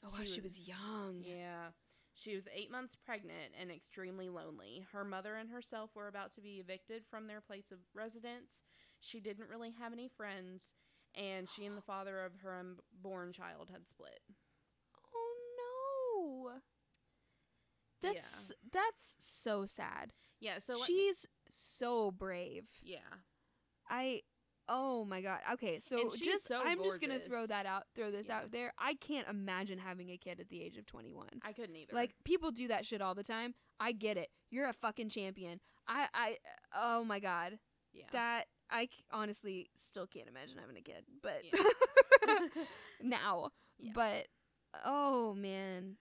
oh, 0.03 0.09
wow, 0.11 0.17
she 0.19 0.25
she 0.25 0.41
was- 0.41 0.57
was 0.57 0.67
young. 0.67 1.23
Yeah, 1.25 1.71
she 2.13 2.35
was 2.35 2.43
eight 2.53 2.69
months 2.71 2.95
pregnant 3.05 3.53
and 3.59 3.71
extremely 3.71 4.29
lonely. 4.29 4.85
Her 4.91 5.03
mother 5.05 5.35
and 5.35 5.49
herself 5.49 5.95
were 5.95 6.07
about 6.07 6.31
to 6.33 6.41
be 6.41 6.59
evicted 6.59 7.05
from 7.05 7.27
their 7.27 7.39
place 7.41 7.71
of 7.71 7.79
residence. 7.93 8.63
She 8.99 9.19
didn't 9.21 9.49
really 9.49 9.71
have 9.71 9.93
any 9.93 10.09
friends, 10.09 10.73
and 11.15 11.49
she 11.49 11.65
and 11.65 11.77
the 11.77 11.81
father 11.81 12.23
of 12.25 12.39
her 12.41 12.53
unborn 12.53 13.31
child 13.31 13.69
had 13.71 13.87
split. 13.87 14.19
Oh 15.13 16.51
no. 16.51 16.61
That's 18.01 18.51
that's 18.71 19.15
so 19.19 19.65
sad. 19.65 20.13
Yeah, 20.39 20.59
so 20.59 20.75
She's 20.85 21.27
so 21.49 22.11
brave. 22.11 22.67
yeah, 22.81 22.99
I 23.87 24.23
oh 24.73 25.03
my 25.05 25.21
god. 25.21 25.39
Okay, 25.53 25.79
so 25.79 26.11
just 26.17 26.45
so 26.47 26.61
I'm 26.63 26.81
just 26.81 27.01
going 27.01 27.11
to 27.11 27.19
throw 27.27 27.45
that 27.45 27.65
out 27.65 27.83
throw 27.95 28.09
this 28.09 28.29
Yeah. 28.29 28.37
out 28.37 28.51
there. 28.51 28.71
I 28.79 28.93
can't 28.95 29.27
imagine 29.27 29.77
having 29.77 30.09
a 30.11 30.17
kid 30.17 30.39
at 30.39 30.47
the 30.49 30.63
age 30.63 30.77
of 30.77 30.85
21. 30.85 31.27
I 31.43 31.51
couldn't 31.51 31.75
either. 31.75 31.93
Like 31.93 32.13
people 32.23 32.51
do 32.51 32.67
that 32.69 32.85
shit 32.85 33.01
all 33.01 33.13
the 33.13 33.23
time. 33.23 33.53
I 33.79 33.91
get 33.91 34.15
it. 34.17 34.29
You're 34.49 34.69
a 34.69 34.73
fucking 34.73 35.09
champion. 35.09 35.59
I 35.87 36.07
I 36.13 36.37
oh 36.75 37.03
my 37.03 37.19
god. 37.19 37.59
yeah, 37.93 38.05
That 38.13 38.45
I 38.69 38.83
c- 38.85 39.03
honestly 39.11 39.69
still 39.75 40.07
can't 40.07 40.27
imagine 40.29 40.57
having 40.57 40.77
a 40.77 40.81
kid, 40.81 41.03
but 41.21 41.41
Yeah. 41.43 42.63
now. 43.03 43.49
Yeah. 43.77 43.91
But 43.93 44.27
oh 44.85 45.33
man, 45.33 45.97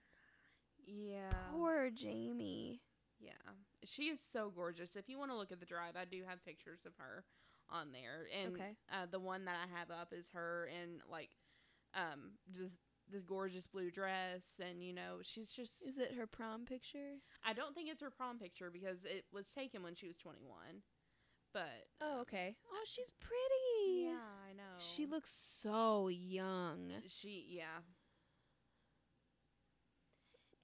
yeah. 0.85 1.31
poor 1.51 1.89
Jamie. 1.89 2.81
Yeah, 3.19 3.31
she 3.85 4.03
is 4.09 4.19
so 4.19 4.51
gorgeous. 4.55 4.95
If 4.95 5.07
you 5.09 5.17
want 5.19 5.29
to 5.31 5.37
look 5.37 5.51
at 5.51 5.59
the 5.59 5.65
drive, 5.65 5.95
I 5.95 6.05
do 6.05 6.23
have 6.27 6.43
pictures 6.43 6.81
of 6.85 6.93
her 6.97 7.23
on 7.71 7.91
there, 7.91 8.27
and 8.43 8.53
Okay. 8.55 8.75
uh, 8.91 9.05
the 9.09 9.19
one 9.19 9.45
that 9.45 9.55
I 9.55 9.79
have 9.79 9.89
up 9.91 10.13
is 10.13 10.29
her 10.33 10.67
in 10.67 11.01
like 11.09 11.29
um 11.95 12.31
just 12.55 12.77
this 13.11 13.23
gorgeous 13.23 13.67
blue 13.67 13.91
dress, 13.91 14.59
and 14.65 14.83
you 14.83 14.93
know 14.93 15.17
she's 15.21 15.49
just. 15.49 15.85
Is 15.87 15.97
it 15.97 16.13
her 16.15 16.27
prom 16.27 16.65
picture? 16.65 17.15
I 17.45 17.53
don't 17.53 17.73
think 17.75 17.89
it's 17.89 18.01
her 18.01 18.09
prom 18.11 18.39
picture 18.39 18.69
because 18.71 19.03
it 19.03 19.25
was 19.33 19.51
taken 19.51 19.83
when 19.83 19.95
she 19.95 20.07
was 20.07 20.17
twenty 20.17 20.43
one, 20.45 20.81
but 21.53 21.87
Oh, 22.01 22.21
okay. 22.21 22.55
Oh, 22.71 22.83
she's 22.85 23.11
pretty. 23.19 24.05
yeah, 24.05 24.49
I 24.49 24.53
know 24.53 24.79
She 24.79 25.05
looks 25.05 25.31
so 25.31 26.07
young. 26.07 26.91
She 27.09 27.45
yeah. 27.49 27.81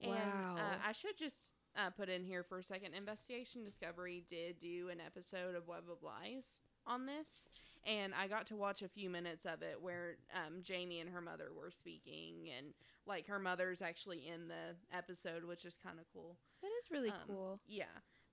And 0.00 0.10
Wow. 0.10 0.56
uh, 0.56 0.76
I 0.88 0.92
should 0.92 1.18
just 1.18 1.50
uh, 1.76 1.90
put 1.90 2.08
in 2.08 2.24
here 2.24 2.42
for 2.44 2.58
a 2.58 2.62
second. 2.62 2.94
Investigation 2.94 3.64
Discovery 3.64 4.24
did 4.28 4.58
do 4.58 4.88
an 4.90 5.00
episode 5.00 5.54
of 5.56 5.66
Web 5.66 5.84
of 5.90 6.02
Lies 6.02 6.58
on 6.88 7.06
this, 7.06 7.46
and 7.86 8.12
I 8.14 8.26
got 8.26 8.46
to 8.48 8.56
watch 8.56 8.82
a 8.82 8.88
few 8.88 9.08
minutes 9.10 9.44
of 9.44 9.62
it 9.62 9.80
where 9.80 10.16
um, 10.34 10.62
Jamie 10.62 11.00
and 11.00 11.10
her 11.10 11.20
mother 11.20 11.50
were 11.56 11.70
speaking, 11.70 12.48
and 12.56 12.74
like 13.06 13.26
her 13.28 13.38
mother's 13.38 13.80
actually 13.82 14.26
in 14.26 14.48
the 14.48 14.74
episode, 14.96 15.44
which 15.44 15.64
is 15.64 15.76
kind 15.82 15.98
of 16.00 16.06
cool. 16.12 16.36
That 16.62 16.70
is 16.82 16.90
really 16.90 17.10
Um, 17.10 17.16
cool. 17.26 17.60
Yeah, 17.66 17.84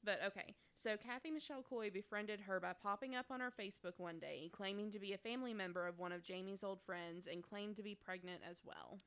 But 0.04 0.20
okay, 0.28 0.56
so 0.76 0.98
Kathy 0.98 1.32
Michelle 1.32 1.62
Coy 1.64 1.90
befriended 1.90 2.42
her 2.42 2.60
by 2.60 2.74
popping 2.74 3.16
up 3.16 3.28
on 3.30 3.40
her 3.40 3.52
Facebook 3.52 3.94
one 3.98 4.20
day, 4.20 4.50
claiming 4.52 4.92
to 4.92 5.00
be 5.00 5.14
a 5.14 5.18
family 5.18 5.54
member 5.54 5.86
of 5.88 6.00
one 6.00 6.12
of 6.12 6.24
Jamie's 6.24 6.64
old 6.64 6.82
friends, 6.82 7.28
and 7.32 7.44
claimed 7.44 7.76
to 7.78 7.84
be 7.84 7.96
pregnant 7.96 8.42
as 8.50 8.58
well. 8.66 9.00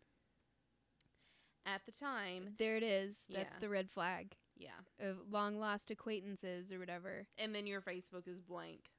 At 1.67 1.83
the 1.85 1.93
time, 1.93 2.55
There 2.59 2.77
it 2.77 2.83
is. 2.83 3.27
That's 3.31 3.55
Yeah. 3.57 3.61
the 3.61 3.69
red 3.69 3.91
flag 3.91 4.37
yeah, 4.57 4.81
of 4.99 5.31
long 5.31 5.59
lost 5.61 5.91
acquaintances 5.91 6.73
or 6.73 6.79
whatever. 6.79 7.29
and 7.37 7.55
then 7.55 7.67
your 7.67 7.81
Facebook 7.83 8.27
is 8.27 8.41
blank. 8.41 8.91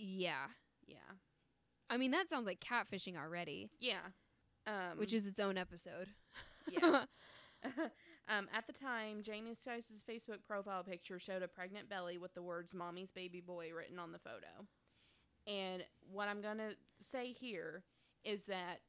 Yeah. 0.00 0.46
Yeah, 0.86 0.96
I 1.88 1.96
mean, 1.96 2.10
that 2.12 2.28
sounds 2.28 2.46
like 2.46 2.60
catfishing 2.60 3.16
already, 3.16 3.70
yeah. 3.80 4.10
Um, 4.66 4.98
which 4.98 5.12
is 5.12 5.26
its 5.26 5.40
own 5.40 5.56
episode. 5.56 6.08
yeah. 6.70 7.04
um, 8.28 8.48
at 8.54 8.66
the 8.66 8.72
time, 8.72 9.22
Jamie 9.22 9.54
Stice's 9.54 10.02
Facebook 10.08 10.38
profile 10.48 10.82
picture 10.82 11.18
showed 11.18 11.42
a 11.42 11.48
pregnant 11.48 11.90
belly 11.90 12.16
with 12.16 12.34
the 12.34 12.42
words 12.42 12.72
"Mommy's 12.72 13.12
baby 13.12 13.40
boy" 13.40 13.70
written 13.76 13.98
on 13.98 14.12
the 14.12 14.18
photo. 14.18 14.66
And 15.46 15.84
what 16.10 16.28
I'm 16.28 16.40
gonna 16.40 16.70
say 17.02 17.32
here 17.32 17.84
is 18.24 18.44
that 18.44 18.80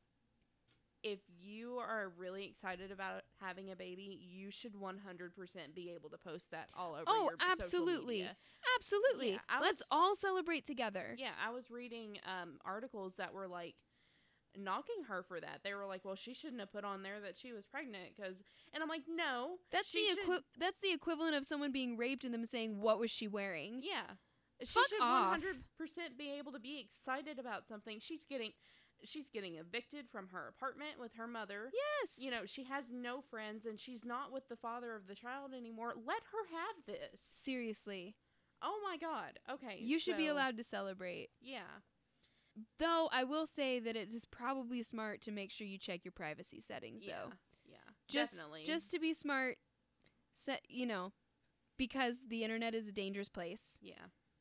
if 1.04 1.20
you 1.40 1.78
are 1.78 2.12
really 2.18 2.46
excited 2.46 2.92
about 2.92 3.21
having 3.42 3.72
a 3.72 3.76
baby, 3.76 4.20
you 4.22 4.52
should 4.52 4.74
100% 4.76 5.76
be 5.76 5.92
able 5.92 6.10
to 6.10 6.18
post 6.18 6.52
that 6.52 6.70
all 6.74 6.94
over. 6.94 7.04
Oh, 7.08 7.24
your 7.24 7.38
social 7.40 7.52
absolutely. 7.64 8.30
Absolutely. 8.78 9.32
Yeah, 9.32 9.60
Let's 9.60 9.80
was- 9.80 9.88
all 9.92 10.16
celebrate 10.16 10.66
together. 10.66 11.16
Yeah, 11.18 11.32
I 11.46 11.52
was 11.52 11.70
reading 11.72 12.20
um, 12.26 12.60
articles 12.64 13.16
that 13.16 13.34
were 13.34 13.48
like 13.48 13.76
knocking 14.58 15.04
her 15.08 15.24
for 15.24 15.40
that. 15.40 15.62
They 15.64 15.74
were 15.74 15.86
like, 15.86 16.04
"Well, 16.04 16.16
she 16.16 16.34
shouldn't 16.34 16.60
have 16.60 16.72
put 16.72 16.84
on 16.84 17.04
there 17.04 17.20
that 17.22 17.38
she 17.38 17.54
was 17.54 17.66
pregnant," 17.66 18.16
because, 18.16 18.44
and 18.74 18.84
I'm 18.84 18.90
like, 18.90 19.04
"No, 19.08 19.58
That's 19.72 19.92
the 19.92 20.00
equi- 20.12 20.44
that's 20.60 20.80
the 20.82 20.92
equivalent 20.92 21.36
of 21.36 21.46
someone 21.46 21.72
being 21.72 21.98
raped 21.98 22.24
and 22.26 22.34
them 22.34 22.46
saying, 22.46 22.80
"What 22.80 23.00
was 23.00 23.12
she 23.12 23.28
wearing?" 23.28 23.82
Yeah. 23.84 24.04
She 24.64 24.80
should 24.90 25.02
off. 25.02 25.36
100% 25.40 26.18
be 26.20 26.34
able 26.38 26.52
to 26.52 26.60
be 26.60 26.80
excited 26.80 27.40
about 27.40 27.68
something. 27.68 28.00
She's 28.00 28.26
getting 28.26 28.52
she's 29.04 29.30
getting 29.30 29.56
evicted 29.56 30.08
from 30.10 30.28
her 30.30 30.48
apartment 30.48 31.00
with 31.00 31.16
her 31.16 31.28
mother. 31.28 31.72
Yes. 31.74 32.18
You 32.20 32.32
know, 32.32 32.46
she 32.46 32.64
has 32.66 32.92
no 32.92 33.22
friends 33.22 33.66
and 33.66 33.80
she's 33.80 34.04
not 34.06 34.32
with 34.32 34.48
the 34.50 34.56
father 34.56 34.96
of 34.96 35.08
the 35.08 35.16
child 35.16 35.54
anymore. 35.56 35.94
Let 35.96 36.22
her 36.32 36.56
have 36.58 36.86
this. 36.86 37.20
seriously, 37.22 38.16
Oh 38.62 38.80
my 38.84 38.98
god. 38.98 39.40
Okay. 39.52 39.78
you 39.80 39.98
should 40.00 40.18
be 40.18 40.28
allowed 40.28 40.58
to 40.58 40.64
celebrate. 40.64 41.30
Yeah. 41.42 41.62
Though 42.80 43.10
I 43.12 43.24
will 43.24 43.48
say 43.48 43.80
that 43.80 43.96
it 43.96 44.14
is 44.14 44.26
probably 44.26 44.84
smart 44.84 45.22
to 45.22 45.32
make 45.32 45.52
sure 45.52 45.66
you 45.66 45.78
check 45.78 46.04
your 46.04 46.12
privacy 46.12 46.60
settings 46.60 47.04
Yeah. 47.04 47.14
though. 47.26 47.32
Yeah. 47.66 47.78
Just 48.08 48.36
definitely. 48.36 48.64
just 48.66 48.92
to 48.92 49.00
be 49.00 49.14
smart, 49.14 49.58
set, 50.34 50.62
you 50.68 50.86
know, 50.86 51.14
because 51.78 52.26
the 52.28 52.44
internet 52.44 52.76
is 52.76 52.88
a 52.90 52.92
dangerous 52.92 53.30
place. 53.30 53.80
Yeah. 53.82 53.94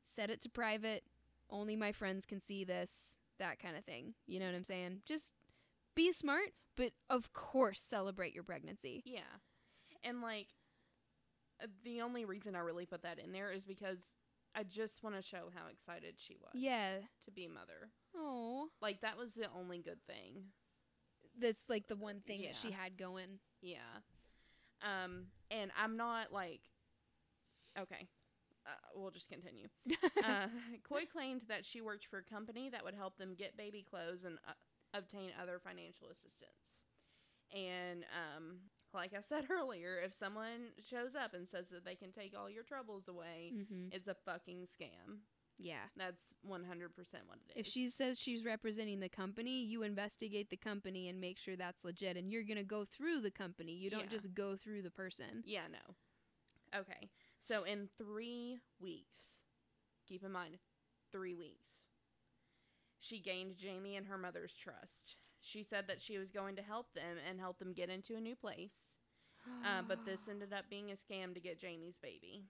Set 0.02 0.28
it 0.28 0.40
to 0.42 0.48
private. 0.50 1.04
Only 1.48 1.76
my 1.76 1.92
friends 1.92 2.26
can 2.26 2.40
see 2.40 2.64
this. 2.64 3.16
That 3.40 3.58
kind 3.58 3.76
of 3.76 3.84
thing. 3.84 4.14
You 4.26 4.38
know 4.38 4.46
what 4.46 4.54
I'm 4.54 4.62
saying? 4.64 5.00
Just 5.04 5.32
be 5.96 6.12
smart, 6.12 6.50
but 6.76 6.92
of 7.10 7.32
course 7.32 7.80
celebrate 7.80 8.32
your 8.34 8.44
pregnancy. 8.44 9.02
Yeah. 9.04 9.20
And 10.04 10.22
like 10.22 10.46
uh, 11.62 11.66
the 11.84 12.00
only 12.02 12.24
reason 12.24 12.54
I 12.54 12.60
really 12.60 12.86
put 12.86 13.02
that 13.02 13.18
in 13.18 13.32
there 13.32 13.50
is 13.50 13.64
because 13.64 14.12
I 14.54 14.62
just 14.62 15.02
want 15.02 15.16
to 15.16 15.22
show 15.22 15.50
how 15.54 15.62
excited 15.70 16.14
she 16.18 16.36
was. 16.40 16.50
Yeah. 16.54 16.98
To 17.24 17.30
be 17.30 17.48
mother. 17.48 17.90
Oh, 18.16 18.68
Like 18.80 19.00
that 19.00 19.18
was 19.18 19.34
the 19.34 19.46
only 19.58 19.78
good 19.78 20.02
thing. 20.06 20.44
that's 21.38 21.64
like 21.68 21.86
the 21.88 21.96
one 21.96 22.20
thing 22.26 22.42
that 22.42 22.56
she 22.56 22.70
had 22.70 22.96
going. 22.96 23.38
Yeah. 23.62 23.76
Um, 24.82 25.26
and 25.50 25.70
I'm 25.80 25.96
not 25.96 26.32
like, 26.32 26.60
okay, 27.78 28.08
uh, 28.70 28.88
we'll 28.94 29.10
just 29.10 29.28
continue. 29.28 29.68
uh, 30.24 30.46
Coy 30.88 31.02
claimed 31.10 31.42
that 31.48 31.64
she 31.64 31.80
worked 31.80 32.06
for 32.06 32.18
a 32.18 32.22
company 32.34 32.70
that 32.70 32.84
would 32.84 32.94
help 32.94 33.18
them 33.18 33.34
get 33.36 33.56
baby 33.56 33.84
clothes 33.88 34.24
and 34.24 34.38
uh, 34.48 34.52
obtain 34.94 35.30
other 35.40 35.58
financial 35.58 36.08
assistance. 36.08 36.50
And 37.52 38.04
um, 38.14 38.58
like 38.94 39.12
I 39.16 39.20
said 39.22 39.46
earlier, 39.50 40.00
if 40.04 40.14
someone 40.14 40.72
shows 40.88 41.14
up 41.14 41.34
and 41.34 41.48
says 41.48 41.68
that 41.70 41.84
they 41.84 41.94
can 41.94 42.12
take 42.12 42.34
all 42.38 42.48
your 42.50 42.62
troubles 42.62 43.08
away, 43.08 43.52
mm-hmm. 43.54 43.88
it's 43.92 44.08
a 44.08 44.14
fucking 44.24 44.66
scam. 44.66 45.18
Yeah. 45.58 45.84
That's 45.96 46.32
100% 46.48 46.56
what 47.26 47.38
it 47.48 47.52
is. 47.54 47.56
If 47.56 47.66
she 47.66 47.90
says 47.90 48.18
she's 48.18 48.44
representing 48.44 49.00
the 49.00 49.08
company, 49.08 49.62
you 49.62 49.82
investigate 49.82 50.48
the 50.48 50.56
company 50.56 51.08
and 51.08 51.20
make 51.20 51.38
sure 51.38 51.54
that's 51.54 51.84
legit. 51.84 52.16
And 52.16 52.32
you're 52.32 52.44
going 52.44 52.56
to 52.56 52.64
go 52.64 52.84
through 52.84 53.20
the 53.20 53.30
company. 53.30 53.72
You 53.72 53.90
don't 53.90 54.04
Yeah. 54.04 54.10
just 54.10 54.32
go 54.34 54.56
through 54.56 54.82
the 54.82 54.90
person. 54.90 55.42
Yeah, 55.44 55.66
no. 55.70 56.80
Okay. 56.80 57.10
So 57.40 57.64
in 57.64 57.88
three 57.98 58.58
weeks, 58.80 59.42
keep 60.06 60.22
in 60.22 60.30
mind, 60.30 60.58
three 61.10 61.34
weeks, 61.34 61.88
she 63.00 63.18
gained 63.18 63.56
Jamie 63.56 63.96
and 63.96 64.06
her 64.06 64.18
mother's 64.18 64.54
trust. 64.54 65.16
She 65.40 65.64
said 65.64 65.86
that 65.88 66.02
she 66.02 66.18
was 66.18 66.30
going 66.30 66.56
to 66.56 66.62
help 66.62 66.92
them 66.94 67.16
and 67.28 67.40
help 67.40 67.58
them 67.58 67.72
get 67.72 67.88
into 67.88 68.14
a 68.14 68.20
new 68.20 68.36
place. 68.36 68.94
Uh, 69.64 69.82
but 69.88 70.04
this 70.04 70.28
ended 70.30 70.52
up 70.52 70.66
being 70.68 70.90
a 70.90 70.94
scam 70.94 71.34
to 71.34 71.40
get 71.40 71.58
Jamie's 71.58 71.96
baby. 71.96 72.44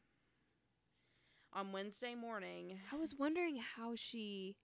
On 1.53 1.72
Wednesday 1.72 2.14
morning, 2.14 2.78
I 2.93 2.97
was 2.97 3.14
wondering 3.18 3.61
how 3.76 3.95
she, 3.97 4.57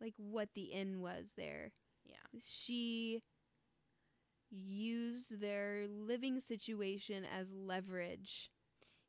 like, 0.00 0.14
what 0.16 0.48
the 0.54 0.72
end 0.72 1.00
was 1.00 1.34
there. 1.36 1.72
yeah, 2.04 2.14
She 2.44 3.22
used 4.50 5.40
their 5.40 5.86
living 5.88 6.40
situation 6.40 7.24
as 7.24 7.52
leverage. 7.52 8.50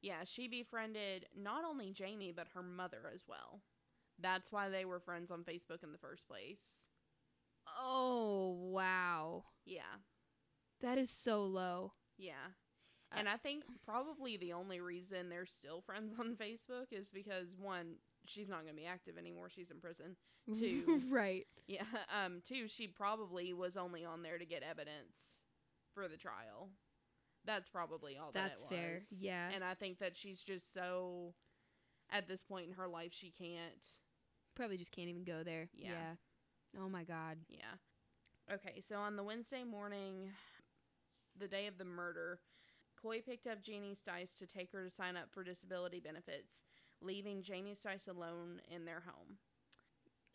Yeah, 0.02 0.24
she 0.26 0.47
befriended 0.47 1.26
not 1.36 1.64
only 1.64 1.91
Jamie 1.91 2.34
but 2.36 2.47
her 2.54 2.64
mother 2.64 3.12
as 3.14 3.22
well. 3.28 3.62
That's 4.22 4.52
why 4.52 4.70
they 4.70 4.84
were 4.86 5.00
friends 5.00 5.32
on 5.32 5.43
Facebook 5.43 5.84
in 5.84 5.91
the 5.91 5.97
first 5.97 6.28
place. 6.28 6.88
Oh, 7.82 8.58
wow. 8.72 9.43
Yeah. 9.66 9.82
That 10.82 10.97
is 10.97 11.10
so 11.10 11.43
low. 11.45 11.93
Yeah. 12.18 12.34
Uh, 13.14 13.18
And 13.20 13.30
I 13.30 13.38
think 13.38 13.64
probably 13.86 14.38
the 14.38 14.54
only 14.54 14.80
reason 14.82 15.30
they're 15.30 15.45
still 15.45 15.82
friends 15.82 16.14
on 16.20 16.36
Facebook 16.36 16.88
is 16.91 17.12
because 17.12 17.56
one, 17.58 17.95
she's 18.26 18.50
not 18.50 18.62
going 18.64 18.76
to 18.76 18.82
be 18.82 18.86
active 18.88 19.18
anymore. 19.18 19.50
She's 19.50 19.72
in 19.72 19.80
prison. 19.80 20.16
Two. 20.60 21.02
right. 21.10 21.45
Yeah. 21.68 21.84
Um. 22.26 22.41
Two, 22.47 22.68
she 22.68 22.88
probably 22.88 23.54
was 23.54 23.78
only 23.78 24.04
on 24.04 24.24
there 24.24 24.38
to 24.38 24.45
get 24.45 24.64
evidence 24.64 25.14
for 25.93 26.08
the 26.08 26.18
trial. 26.18 26.70
That's 27.50 27.68
probably 27.68 28.16
all 28.16 28.32
that 28.32 28.50
That's 28.50 28.62
it 28.62 28.70
fair. 28.70 28.93
was. 28.93 29.12
Yeah. 29.20 29.50
And 29.52 29.64
I 29.64 29.74
think 29.74 29.97
that 29.97 30.16
she's 30.16 30.39
just 30.39 30.72
so 30.72 31.34
at 32.12 32.28
this 32.28 32.43
point 32.43 32.68
in 32.68 32.74
her 32.74 32.88
life 32.88 33.12
she 33.12 33.32
can't. 33.32 33.84
Probably 34.56 34.78
just 34.78 34.91
can't 34.91 35.10
even 35.10 35.24
go 35.24 35.41
there. 35.43 35.68
Yeah. 35.74 35.89
yeah. 35.89 36.80
Oh, 36.80 36.89
my 36.89 37.04
God. 37.04 37.38
Yeah. 37.50 38.54
Okay, 38.54 38.82
so 38.88 38.97
on 38.97 39.16
the 39.16 39.24
Wednesday 39.24 39.64
morning, 39.64 40.30
the 41.39 41.47
day 41.47 41.66
of 41.66 41.80
the 41.80 41.86
murder, 41.86 42.39
Coy 43.02 43.22
picked 43.22 43.47
up 43.47 43.64
Jeannie 43.64 43.95
Stice 43.95 44.36
to 44.38 44.45
take 44.45 44.72
her 44.74 44.84
to 44.84 44.91
sign 44.91 45.18
up 45.18 45.32
for 45.32 45.43
disability 45.43 46.00
benefits, 46.00 46.62
leaving 47.02 47.41
Jamie 47.41 47.76
Stice 47.76 48.08
alone 48.08 48.62
in 48.70 48.86
their 48.86 49.02
home. 49.06 49.38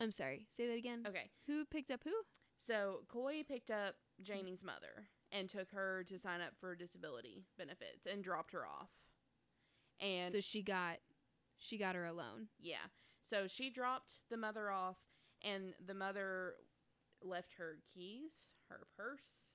I'm 0.00 0.10
sorry. 0.10 0.46
Say 0.48 0.66
that 0.66 0.76
again. 0.78 1.04
Okay, 1.08 1.30
Who 1.46 1.64
picked 1.64 1.92
up 1.92 2.00
who? 2.02 2.12
so 2.56 3.00
Coy 3.08 3.42
picked 3.46 3.70
up 3.70 3.94
Jamie's 4.22 4.62
mother 4.64 5.06
and 5.34 5.50
took 5.50 5.70
her 5.72 6.04
to 6.08 6.18
sign 6.18 6.40
up 6.40 6.52
for 6.60 6.74
disability 6.76 7.44
benefits 7.58 8.06
and 8.10 8.24
dropped 8.24 8.52
her 8.52 8.64
off. 8.66 8.88
And 10.00 10.32
so 10.32 10.40
she 10.40 10.62
got 10.62 10.98
she 11.58 11.78
got 11.78 11.94
her 11.94 12.06
alone. 12.06 12.48
Yeah. 12.60 12.86
So 13.28 13.46
she 13.48 13.70
dropped 13.70 14.20
the 14.30 14.36
mother 14.36 14.70
off, 14.70 14.96
and 15.42 15.74
the 15.86 15.94
mother 15.94 16.54
left 17.22 17.54
her 17.58 17.78
keys, 17.92 18.32
her 18.68 18.86
purse, 18.96 19.46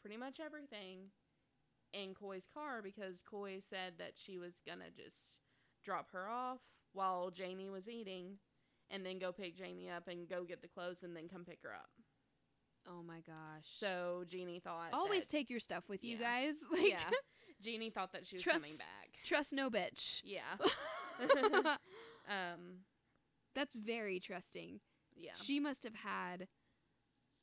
pretty 0.00 0.16
much 0.16 0.40
everything 0.40 1.10
in 1.92 2.14
Coy's 2.14 2.48
car 2.52 2.80
because 2.82 3.22
Coy 3.28 3.58
said 3.60 3.94
that 3.98 4.12
she 4.14 4.38
was 4.38 4.60
gonna 4.66 4.90
just 4.96 5.38
drop 5.84 6.10
her 6.12 6.28
off 6.28 6.60
while 6.92 7.30
Jamie 7.30 7.68
was 7.68 7.88
eating 7.88 8.38
and 8.90 9.04
then 9.04 9.18
go 9.18 9.32
pick 9.32 9.56
Jamie 9.56 9.90
up 9.90 10.08
and 10.08 10.28
go 10.28 10.44
get 10.44 10.62
the 10.62 10.68
clothes 10.68 11.02
and 11.02 11.16
then 11.16 11.28
come 11.28 11.44
pick 11.44 11.60
her 11.62 11.74
up. 11.74 11.90
Oh 12.88 13.02
my 13.02 13.20
gosh. 13.26 13.66
So 13.78 14.24
Jeannie 14.28 14.60
thought 14.60 14.90
always 14.92 15.26
that, 15.26 15.30
take 15.36 15.50
your 15.50 15.60
stuff 15.60 15.84
with 15.88 16.02
you 16.04 16.16
Yeah. 16.16 16.42
guys. 16.44 16.56
Like 16.72 16.88
yeah. 16.88 16.98
Jeannie 17.62 17.90
thought 17.90 18.12
that 18.12 18.26
she 18.26 18.36
was 18.36 18.42
Trust- 18.42 18.64
coming 18.64 18.78
back. 18.78 19.18
trust 19.24 19.52
no 19.52 19.68
bitch. 19.70 20.22
Yeah. 20.24 20.40
um 22.28 22.78
That's 23.54 23.74
very 23.74 24.20
trusting. 24.20 24.80
yeah. 25.16 25.32
She 25.42 25.60
must 25.60 25.84
have 25.84 25.94
had 25.94 26.48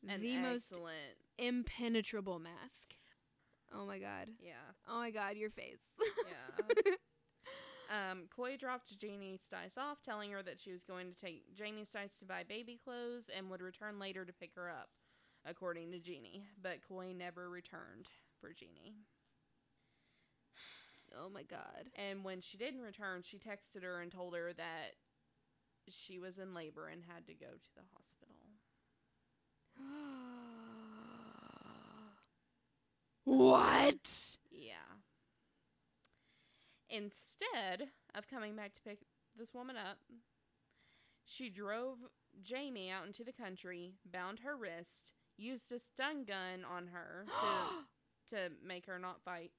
An 0.08 0.22
the 0.22 0.38
most 0.40 0.74
impenetrable 1.38 2.40
mask. 2.40 2.94
Oh 3.74 3.86
my 3.86 4.00
god. 4.00 4.30
yeah. 4.40 4.54
Oh 4.90 4.98
my 4.98 5.12
god, 5.12 5.36
your 5.38 5.50
face. 5.50 5.78
Yeah. 6.28 6.92
um, 8.12 8.24
Coy 8.36 8.56
dropped 8.58 8.98
Janie 8.98 9.38
Stice 9.38 9.78
off, 9.78 10.02
telling 10.04 10.32
her 10.32 10.42
that 10.42 10.60
she 10.60 10.72
was 10.72 10.84
going 10.84 11.12
to 11.12 11.16
take 11.16 11.54
Jamie 11.54 11.84
Stice 11.84 12.18
to 12.20 12.26
buy 12.26 12.44
baby 12.48 12.80
clothes 12.82 13.30
and 13.36 13.50
would 13.50 13.62
return 13.62 14.00
later 14.00 14.24
to 14.26 14.32
pick 14.34 14.52
her 14.56 14.70
up, 14.70 14.90
according 15.48 15.92
to 15.92 16.00
Jeannie. 16.00 16.46
But 16.62 16.88
Coy 16.88 17.14
never 17.18 17.50
returned 17.50 18.08
for 18.40 18.54
Jeannie. 18.54 18.94
Oh 21.18 21.30
my 21.30 21.44
god. 21.44 21.90
And 21.96 22.24
when 22.24 22.42
she 22.42 22.58
didn't 22.58 22.82
return, 22.82 23.24
she 23.24 23.38
texted 23.38 23.84
her 23.84 24.02
and 24.02 24.12
told 24.12 24.36
her 24.36 24.52
that 24.54 24.96
she 25.90 26.20
was 26.20 26.38
in 26.38 26.54
labor 26.54 26.88
and 26.88 27.02
had 27.08 27.26
to 27.28 27.34
go 27.34 27.46
to 27.46 27.76
the 27.76 27.82
hospital. 27.94 28.36
what? 33.24 34.38
Yeah. 34.52 34.74
Instead 36.90 37.90
of 38.16 38.30
coming 38.30 38.56
back 38.56 38.74
to 38.74 38.82
pick 38.82 39.00
this 39.38 39.54
woman 39.54 39.76
up, 39.78 39.98
she 41.26 41.50
drove 41.50 41.98
Jamie 42.42 42.90
out 42.90 43.06
into 43.06 43.24
the 43.24 43.34
country, 43.34 43.94
bound 44.06 44.40
her 44.40 44.56
wrist, 44.56 45.12
used 45.38 45.72
a 45.72 45.80
stun 45.80 46.24
gun 46.26 46.66
on 46.70 46.88
her 46.88 47.26
to, 48.30 48.36
to 48.36 48.52
make 48.66 48.86
her 48.86 49.00
not 49.00 49.22
fight, 49.24 49.52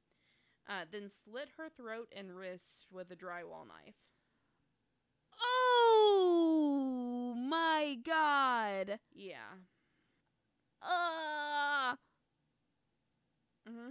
uh, 0.69 0.85
then 0.91 1.09
slit 1.09 1.49
her 1.57 1.69
throat 1.69 2.13
and 2.15 2.37
wrist 2.37 2.87
with 2.91 3.11
a 3.11 3.17
drywall 3.17 3.67
knife. 3.67 3.95
oh 5.41 7.35
my 7.37 7.97
god. 8.05 8.99
Yeah. 9.15 9.57
Uh, 10.83 11.97
hmm 13.67 13.91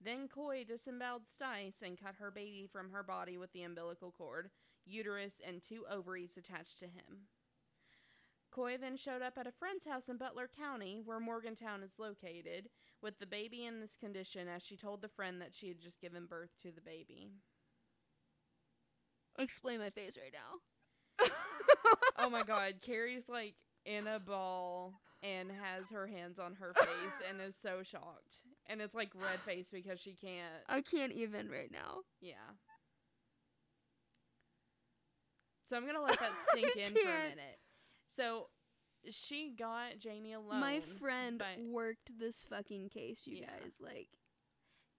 Then 0.00 0.28
Coy 0.28 0.64
disemboweled 0.64 1.22
Stice 1.26 1.82
and 1.82 2.00
cut 2.00 2.16
her 2.18 2.30
baby 2.30 2.68
from 2.70 2.90
her 2.90 3.02
body 3.02 3.38
with 3.38 3.52
the 3.52 3.62
umbilical 3.62 4.10
cord, 4.10 4.50
uterus, 4.84 5.40
and 5.46 5.62
two 5.62 5.84
ovaries 5.90 6.36
attached 6.36 6.78
to 6.80 6.86
him. 6.86 7.28
Coy 8.52 8.76
then 8.78 8.96
showed 8.96 9.22
up 9.22 9.38
at 9.38 9.46
a 9.46 9.52
friend's 9.52 9.84
house 9.84 10.08
in 10.08 10.18
Butler 10.18 10.48
County, 10.56 11.00
where 11.04 11.18
Morgantown 11.18 11.82
is 11.82 11.92
located, 11.98 12.68
with 13.00 13.18
the 13.18 13.26
baby 13.26 13.64
in 13.64 13.80
this 13.80 13.96
condition 13.96 14.46
as 14.46 14.62
she 14.62 14.76
told 14.76 15.00
the 15.00 15.08
friend 15.08 15.40
that 15.40 15.54
she 15.54 15.68
had 15.68 15.80
just 15.80 16.00
given 16.00 16.26
birth 16.26 16.50
to 16.62 16.70
the 16.70 16.80
baby. 16.82 17.32
explain 19.38 19.78
my 19.80 19.90
face 19.90 20.16
right 20.22 20.32
now. 20.32 21.28
Oh 22.18 22.30
my 22.30 22.42
god, 22.44 22.74
Carrie's 22.82 23.28
like 23.28 23.54
in 23.84 24.06
a 24.06 24.20
ball 24.20 25.00
and 25.22 25.50
has 25.50 25.90
her 25.90 26.06
hands 26.06 26.38
on 26.38 26.54
her 26.54 26.72
face 26.74 27.28
and 27.28 27.40
is 27.40 27.56
so 27.60 27.82
shocked. 27.82 28.42
And 28.68 28.80
it's 28.80 28.94
like 28.94 29.10
red 29.14 29.40
face 29.40 29.70
because 29.72 29.98
she 29.98 30.12
can't. 30.12 30.62
I 30.68 30.82
can't 30.82 31.12
even 31.12 31.48
right 31.50 31.70
now. 31.72 32.00
Yeah. 32.20 32.34
So 35.68 35.76
I'm 35.76 35.86
gonna 35.86 36.02
let 36.02 36.18
that 36.20 36.32
sink 36.52 36.66
in 36.76 36.92
for 36.92 37.00
a 37.00 37.28
minute. 37.30 37.58
So 38.14 38.48
she 39.10 39.54
got 39.58 39.98
Jamie 39.98 40.32
alone. 40.34 40.60
my 40.60 40.80
friend 40.80 41.42
worked 41.70 42.18
this 42.18 42.44
fucking 42.44 42.88
case, 42.90 43.26
you 43.26 43.38
Yeah. 43.38 43.58
guys. 43.60 43.78
Like, 43.80 44.08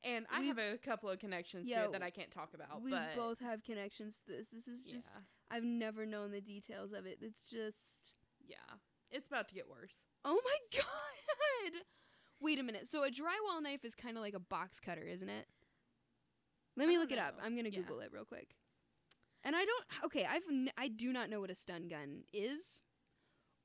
and 0.04 0.26
I 0.30 0.42
we- 0.42 0.48
have 0.48 0.58
a 0.58 0.78
couple 0.78 1.10
of 1.10 1.20
connections 1.20 1.66
to 1.66 1.72
Yeah, 1.72 1.86
it 1.86 1.92
that 1.94 2.04
I 2.04 2.10
can't 2.10 2.32
talk 2.32 2.54
about. 2.54 2.82
we 2.82 2.92
but 2.92 3.16
both 3.16 3.40
have 3.40 3.64
connections 3.64 4.20
to 4.22 4.32
this. 4.34 4.50
This 4.50 4.68
is 4.68 4.84
just, 4.86 5.12
yeah, 5.14 5.22
I've 5.50 5.64
never 5.64 6.06
known 6.06 6.32
the 6.32 6.42
details 6.42 6.92
of 6.92 7.06
it. 7.06 7.20
It's 7.22 7.50
just, 7.50 8.14
yeah, 8.46 8.58
it's 9.12 9.28
about 9.28 9.48
to 9.50 9.56
get 9.56 9.70
worse. 9.70 9.94
oh 10.26 10.42
my 10.44 10.58
god. 11.74 11.82
Wait 12.42 12.60
a 12.60 12.64
minute. 12.64 12.88
So 12.90 13.04
a 13.04 13.10
drywall 13.12 13.62
knife 13.62 13.86
is 13.86 13.96
kind 13.96 14.18
of 14.18 14.24
like 14.24 14.34
a 14.34 14.40
box 14.40 14.80
cutter, 14.80 15.04
isn't 15.08 15.30
it? 15.30 15.48
Let 16.76 16.88
me 16.90 16.98
look 16.98 17.12
it 17.12 17.20
up. 17.20 17.38
I'm 17.42 17.56
gonna 17.56 17.70
Yeah. 17.70 17.80
Google 17.82 18.00
it 18.02 18.12
real 18.12 18.26
quick. 18.26 18.56
And 19.46 19.56
I 19.56 19.64
don't. 19.66 19.86
Okay, 20.06 20.26
I've 20.26 20.46
n- 20.50 20.72
I 20.78 20.88
do 20.90 21.14
not 21.14 21.30
know 21.30 21.40
what 21.40 21.52
a 21.52 21.56
stun 21.56 21.88
gun 21.88 22.24
is, 22.34 22.82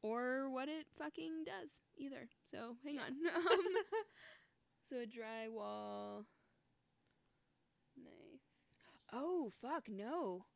or 0.03 0.49
what 0.51 0.68
it 0.68 0.86
fucking 0.99 1.44
does 1.44 1.82
either. 1.96 2.28
So 2.44 2.76
hang 2.84 2.96
Yeah. 2.96 3.05
on. 3.05 3.12
um, 3.36 3.61
so 4.90 4.96
a 4.96 5.07
drywall 5.07 6.24
knife. 7.96 8.40
Oh 9.12 9.53
fuck 9.61 9.88
no! 9.88 10.46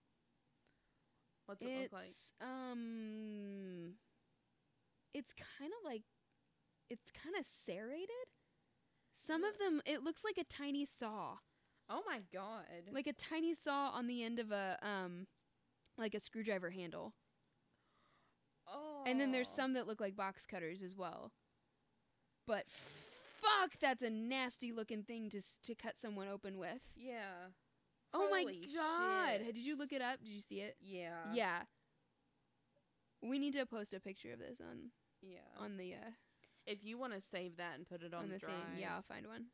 What's 1.46 1.62
it 1.62 1.70
it's 1.74 1.92
look 1.92 2.00
like? 2.00 2.14
um, 2.40 3.94
it's 5.14 5.32
kind 5.32 5.72
of 5.72 5.84
like, 5.90 6.02
it's 6.90 7.10
kind 7.10 7.34
of 7.38 7.44
serrated. 7.44 8.08
Some 9.14 9.44
of 9.44 9.58
them, 9.58 9.80
it 9.86 10.02
looks 10.02 10.24
like 10.24 10.38
a 10.38 10.44
tiny 10.44 10.84
saw, 10.84 11.38
Oh 11.88 12.02
my 12.06 12.20
god! 12.32 12.64
like 12.90 13.06
a 13.06 13.12
tiny 13.12 13.54
saw 13.54 13.90
on 13.90 14.06
the 14.06 14.22
end 14.22 14.38
of 14.38 14.50
a 14.52 14.78
um, 14.82 15.26
like 15.98 16.14
a 16.14 16.20
screwdriver 16.20 16.70
handle. 16.70 17.14
Oh, 18.72 19.02
And 19.06 19.20
then 19.20 19.32
there's 19.32 19.48
some 19.48 19.74
that 19.74 19.86
look 19.86 20.00
like 20.00 20.16
box 20.16 20.46
cutters 20.46 20.82
as 20.82 20.96
well. 20.96 21.32
But 22.46 22.66
fuck, 23.40 23.78
that's 23.80 24.02
a 24.02 24.10
nasty 24.10 24.72
looking 24.72 25.02
thing 25.02 25.30
to 25.30 25.38
s- 25.38 25.58
to 25.64 25.74
cut 25.74 25.96
someone 25.98 26.28
open 26.28 26.58
with. 26.58 26.80
Yeah, 26.96 27.50
Oh 28.14 28.28
my 28.30 28.44
god! 28.44 29.40
shit. 29.46 29.54
Did 29.54 29.62
you 29.62 29.76
look 29.76 29.92
it 29.92 30.02
up? 30.02 30.18
Did 30.22 30.28
you 30.30 30.40
see 30.40 30.60
it? 30.60 30.76
yeah, 30.80 31.32
yeah. 31.32 31.62
We 33.22 33.38
need 33.38 33.54
to 33.54 33.64
post 33.66 33.94
a 33.94 34.00
picture 34.00 34.32
of 34.32 34.38
this 34.40 34.60
on 34.60 34.90
yeah. 35.22 35.38
on 35.58 35.76
the 35.76 35.94
uh, 35.94 36.10
If 36.66 36.84
you 36.84 36.98
want 36.98 37.12
to 37.14 37.20
save 37.20 37.56
that 37.58 37.76
and 37.76 37.86
put 37.88 38.02
it 38.02 38.12
on, 38.12 38.24
on 38.24 38.28
the 38.30 38.38
drive, 38.38 38.50
thing. 38.52 38.80
Yeah, 38.80 38.96
I'll 38.96 39.02
find 39.02 39.26
one. 39.26 39.46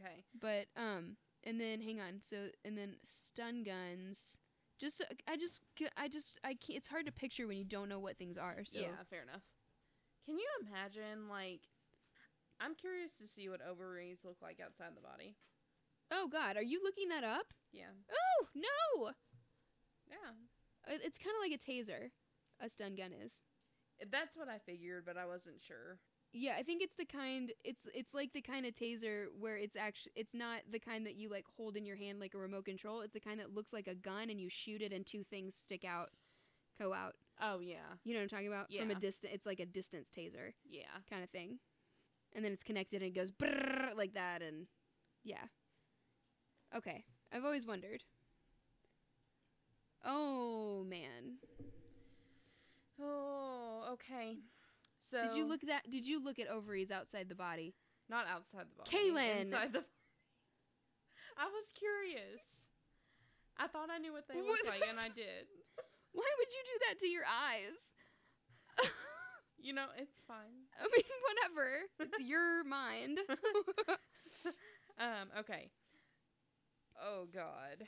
Okay. 0.00 0.24
But 0.38 0.66
um, 0.76 1.16
and 1.44 1.60
then 1.60 1.80
hang 1.80 2.00
on. 2.00 2.20
So 2.22 2.48
and 2.64 2.76
then 2.76 2.96
stun 3.04 3.62
guns. 3.62 4.38
Just 4.78 5.02
I 5.28 5.36
just 5.36 5.60
I 5.96 6.08
just 6.08 6.38
I 6.44 6.54
can't. 6.54 6.76
It's 6.78 6.88
hard 6.88 7.06
to 7.06 7.12
picture 7.12 7.46
when 7.46 7.56
you 7.56 7.64
don't 7.64 7.88
know 7.88 8.00
what 8.00 8.16
things 8.18 8.36
are. 8.36 8.64
So 8.64 8.78
Yeah, 8.80 9.02
fair 9.08 9.22
enough. 9.22 9.42
Can 10.26 10.38
you 10.38 10.46
imagine 10.66 11.28
like? 11.28 11.60
I'm 12.60 12.74
curious 12.76 13.10
to 13.20 13.26
see 13.26 13.48
what 13.48 13.60
ovaries 13.60 14.18
look 14.24 14.36
like 14.40 14.60
outside 14.64 14.90
the 14.94 15.00
body. 15.00 15.34
oh 16.12 16.28
god, 16.30 16.56
are 16.56 16.62
you 16.62 16.80
looking 16.84 17.08
that 17.08 17.24
up? 17.24 17.52
Yeah, 17.72 17.90
Oh 18.10 18.46
no! 18.54 19.10
yeah. 20.08 20.32
Uh, 20.86 20.98
It's 21.02 21.18
kind 21.18 21.34
of 21.34 21.42
like 21.42 21.58
a 21.58 21.62
taser. 21.62 22.10
A 22.60 22.68
stun 22.68 22.94
gun 22.94 23.10
is. 23.12 23.40
That's 24.10 24.36
what 24.36 24.48
I 24.48 24.58
figured, 24.58 25.04
but 25.06 25.16
I 25.16 25.26
wasn't 25.26 25.62
sure. 25.62 25.98
Yeah, 26.32 26.54
I 26.58 26.62
think 26.62 26.82
it's 26.82 26.94
the 26.94 27.04
kind. 27.04 27.52
It's 27.62 27.86
it's 27.94 28.14
like 28.14 28.32
the 28.32 28.40
kind 28.40 28.64
of 28.64 28.72
taser 28.74 29.26
where 29.38 29.56
it's 29.56 29.76
actually 29.76 30.12
it's 30.16 30.34
not 30.34 30.60
the 30.70 30.78
kind 30.78 31.06
that 31.06 31.14
you 31.14 31.28
like 31.28 31.44
hold 31.56 31.76
in 31.76 31.84
your 31.84 31.96
hand 31.96 32.20
like 32.20 32.34
a 32.34 32.38
remote 32.38 32.64
control. 32.64 33.02
It's 33.02 33.12
the 33.12 33.20
kind 33.20 33.38
that 33.40 33.54
looks 33.54 33.72
like 33.72 33.86
a 33.86 33.94
gun 33.94 34.30
and 34.30 34.40
you 34.40 34.48
shoot 34.48 34.80
it 34.80 34.92
and 34.92 35.06
two 35.06 35.24
things 35.24 35.54
stick 35.54 35.84
out, 35.84 36.10
go 36.80 36.94
out. 36.94 37.14
Oh 37.40 37.60
yeah, 37.60 37.76
You 38.04 38.14
know 38.14 38.20
what 38.20 38.24
I'm 38.24 38.28
talking 38.30 38.48
about? 38.48 38.72
From 38.72 38.90
a 38.90 38.94
distance, 38.94 39.32
it's 39.34 39.46
like 39.46 39.60
a 39.60 39.66
distance 39.66 40.08
taser 40.08 40.52
yeah. 40.68 40.84
kind 41.10 41.22
of 41.22 41.30
thing, 41.30 41.58
and 42.34 42.44
then 42.44 42.52
it's 42.52 42.62
connected 42.62 43.02
and 43.02 43.10
it 43.10 43.14
goes 43.14 43.30
brrrr 43.30 43.96
like 43.96 44.14
that 44.14 44.42
and 44.42 44.66
yeah. 45.24 45.44
Okay, 46.74 47.04
I've 47.32 47.44
always 47.44 47.66
wondered. 47.66 48.04
Oh 50.04 50.84
man, 50.88 51.36
Oh, 53.00 53.90
okay. 53.92 54.38
So 55.02 55.22
did 55.22 55.34
you 55.34 55.44
look 55.46 55.60
that? 55.66 55.90
Did 55.90 56.06
you 56.06 56.22
look 56.22 56.38
at 56.38 56.48
ovaries 56.48 56.90
outside 56.90 57.28
the 57.28 57.34
body? 57.34 57.74
Not 58.08 58.26
outside 58.26 58.66
the 58.70 58.76
body. 58.76 58.90
Kaylin! 58.90 59.42
Inside 59.46 59.72
the. 59.72 59.80
I 61.38 61.44
was 61.46 61.66
curious. 61.74 62.40
I 63.58 63.66
thought 63.66 63.90
I 63.94 63.98
knew 63.98 64.12
what 64.12 64.28
they 64.28 64.40
looked 64.40 64.66
like, 64.66 64.82
and 64.88 64.98
I 64.98 65.08
did. 65.08 65.44
Why 66.12 66.28
would 66.38 66.48
you 66.48 66.62
do 66.64 66.78
that 66.88 66.98
to 67.00 67.06
your 67.06 67.24
eyes? 67.24 67.92
You 69.64 69.72
know, 69.72 69.86
it's 69.96 70.18
fine. 70.26 70.66
I 70.80 70.88
mean, 70.90 71.04
whatever. 71.22 71.68
It's 72.00 72.20
your 72.28 72.64
mind. 72.64 73.20
Um. 74.98 75.30
Okay. 75.38 75.70
Oh 77.00 77.26
God. 77.32 77.86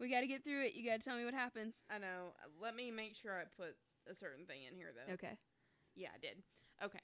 we 0.00 0.10
got 0.10 0.20
to 0.20 0.26
get 0.26 0.42
through 0.42 0.62
it. 0.64 0.74
You 0.74 0.88
got 0.88 1.00
to 1.00 1.04
tell 1.04 1.18
me 1.18 1.26
what 1.26 1.34
happens. 1.34 1.82
I 1.90 1.98
know. 1.98 2.32
Let 2.62 2.74
me 2.74 2.90
make 2.90 3.14
sure 3.14 3.32
I 3.34 3.44
put 3.60 3.76
a 4.10 4.14
certain 4.14 4.46
thing 4.46 4.62
in 4.68 4.74
here, 4.74 4.88
though. 4.96 5.12
Okay. 5.14 5.36
Yeah, 5.96 6.08
I 6.14 6.18
did. 6.18 6.42
Okay. 6.84 6.98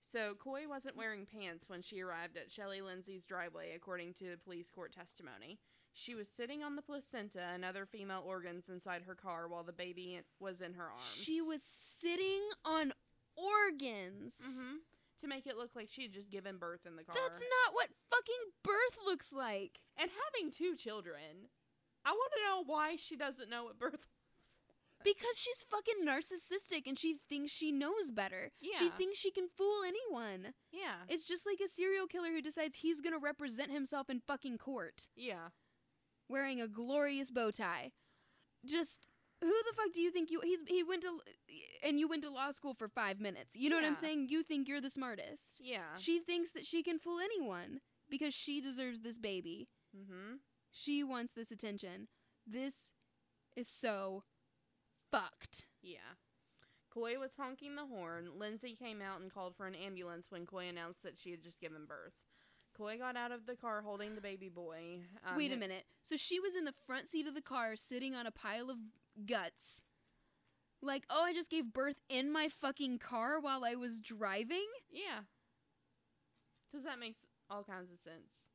So 0.00 0.34
Coy 0.34 0.62
wasn't 0.68 0.96
wearing 0.96 1.26
pants 1.26 1.68
when 1.68 1.82
she 1.82 2.00
arrived 2.00 2.36
at 2.36 2.50
Shelley 2.50 2.80
Lindsay's 2.80 3.26
driveway, 3.26 3.72
according 3.76 4.14
to 4.14 4.36
police 4.42 4.70
court 4.70 4.92
testimony. 4.92 5.58
She 5.92 6.14
was 6.14 6.28
sitting 6.28 6.62
on 6.62 6.76
the 6.76 6.82
placenta 6.82 7.42
and 7.52 7.64
other 7.64 7.84
female 7.84 8.22
organs 8.26 8.68
inside 8.68 9.02
her 9.02 9.14
car 9.14 9.48
while 9.48 9.64
the 9.64 9.72
baby 9.72 10.20
was 10.38 10.60
in 10.60 10.74
her 10.74 10.84
arms. 10.84 11.22
She 11.22 11.40
was 11.40 11.62
sitting 11.62 12.40
on 12.64 12.92
organs. 13.36 14.66
hmm 14.68 14.76
to 15.20 15.28
make 15.28 15.46
it 15.46 15.58
look 15.58 15.76
like 15.76 15.86
she 15.90 16.04
had 16.04 16.12
just 16.14 16.30
given 16.30 16.56
birth 16.56 16.86
in 16.86 16.96
the 16.96 17.04
car. 17.04 17.14
That's 17.14 17.40
not 17.40 17.74
what 17.74 17.88
fucking 18.08 18.52
birth 18.64 18.96
looks 19.04 19.34
like. 19.34 19.78
and 19.98 20.08
having 20.10 20.50
two 20.50 20.74
children. 20.76 21.50
I 22.06 22.12
want 22.12 22.32
to 22.32 22.42
know 22.48 22.64
why 22.64 22.96
she 22.96 23.16
doesn't 23.16 23.50
know 23.50 23.64
what 23.64 23.78
birth. 23.78 24.00
Because 25.02 25.36
she's 25.36 25.64
fucking 25.70 26.04
narcissistic 26.06 26.86
and 26.86 26.98
she 26.98 27.16
thinks 27.28 27.50
she 27.50 27.72
knows 27.72 28.10
better. 28.10 28.50
Yeah. 28.60 28.78
She 28.78 28.90
thinks 28.90 29.18
she 29.18 29.30
can 29.30 29.48
fool 29.48 29.80
anyone. 29.86 30.52
Yeah. 30.72 31.04
It's 31.08 31.26
just 31.26 31.46
like 31.46 31.58
a 31.64 31.68
serial 31.68 32.06
killer 32.06 32.30
who 32.30 32.42
decides 32.42 32.76
he's 32.76 33.00
going 33.00 33.14
to 33.14 33.18
represent 33.18 33.70
himself 33.70 34.10
in 34.10 34.20
fucking 34.20 34.58
court 34.58 35.08
yeah. 35.16 35.48
wearing 36.28 36.60
a 36.60 36.68
glorious 36.68 37.30
bow 37.30 37.50
tie. 37.50 37.92
Just 38.64 39.06
who 39.40 39.48
the 39.48 39.72
fuck 39.74 39.92
do 39.94 40.02
you 40.02 40.10
think 40.10 40.30
you 40.30 40.42
he's 40.44 40.60
he 40.66 40.82
went 40.84 41.00
to 41.00 41.18
and 41.82 41.98
you 41.98 42.06
went 42.06 42.22
to 42.24 42.30
law 42.30 42.50
school 42.50 42.74
for 42.74 42.88
5 42.88 43.18
minutes. 43.20 43.56
You 43.56 43.70
know 43.70 43.76
what 43.76 43.86
I'm 43.86 43.92
Yeah. 43.94 43.98
saying? 43.98 44.26
You 44.28 44.42
think 44.42 44.68
you're 44.68 44.82
the 44.82 44.90
smartest. 44.90 45.62
Yeah. 45.64 45.96
She 45.96 46.18
thinks 46.20 46.52
that 46.52 46.66
she 46.66 46.82
can 46.82 46.98
fool 46.98 47.20
anyone 47.20 47.80
because 48.10 48.34
she 48.34 48.60
deserves 48.60 49.00
this 49.00 49.16
baby. 49.16 49.68
mm-hmm. 49.96 50.34
She 50.72 51.02
wants 51.02 51.32
this 51.32 51.50
attention. 51.50 52.08
This 52.46 52.92
is 53.56 53.66
so 53.66 54.24
fucked. 55.10 55.66
Yeah. 55.82 56.16
Coy 56.92 57.18
was 57.18 57.36
honking 57.36 57.76
the 57.76 57.86
horn. 57.86 58.30
Lindsay 58.36 58.74
came 58.74 59.00
out 59.00 59.20
and 59.20 59.32
called 59.32 59.54
for 59.56 59.66
an 59.66 59.74
ambulance 59.74 60.26
when 60.30 60.44
Coy 60.44 60.68
announced 60.68 61.02
that 61.04 61.18
she 61.18 61.30
had 61.30 61.42
just 61.42 61.60
given 61.60 61.86
birth. 61.86 62.14
Coy 62.76 62.98
got 62.98 63.16
out 63.16 63.32
of 63.32 63.46
the 63.46 63.54
car 63.54 63.82
holding 63.82 64.14
the 64.14 64.20
baby 64.20 64.48
boy. 64.48 65.00
Um, 65.28 65.36
Wait 65.36 65.52
a 65.52 65.56
minute. 65.56 65.84
So 66.02 66.16
she 66.16 66.40
was 66.40 66.56
in 66.56 66.64
the 66.64 66.74
front 66.86 67.08
seat 67.08 67.26
of 67.26 67.34
the 67.34 67.42
car 67.42 67.76
sitting 67.76 68.14
on 68.14 68.26
a 68.26 68.30
pile 68.30 68.70
of 68.70 68.78
guts. 69.26 69.84
Like, 70.82 71.04
oh, 71.10 71.24
I 71.24 71.34
just 71.34 71.50
gave 71.50 71.72
birth 71.72 72.00
in 72.08 72.32
my 72.32 72.48
fucking 72.48 72.98
car 72.98 73.38
while 73.38 73.64
I 73.64 73.74
was 73.74 74.00
driving? 74.00 74.66
Yeah. 74.90 75.20
Does 76.72 76.84
that 76.84 76.98
make 76.98 77.16
all 77.50 77.64
kinds 77.64 77.92
of 77.92 78.00
sense? 78.00 78.48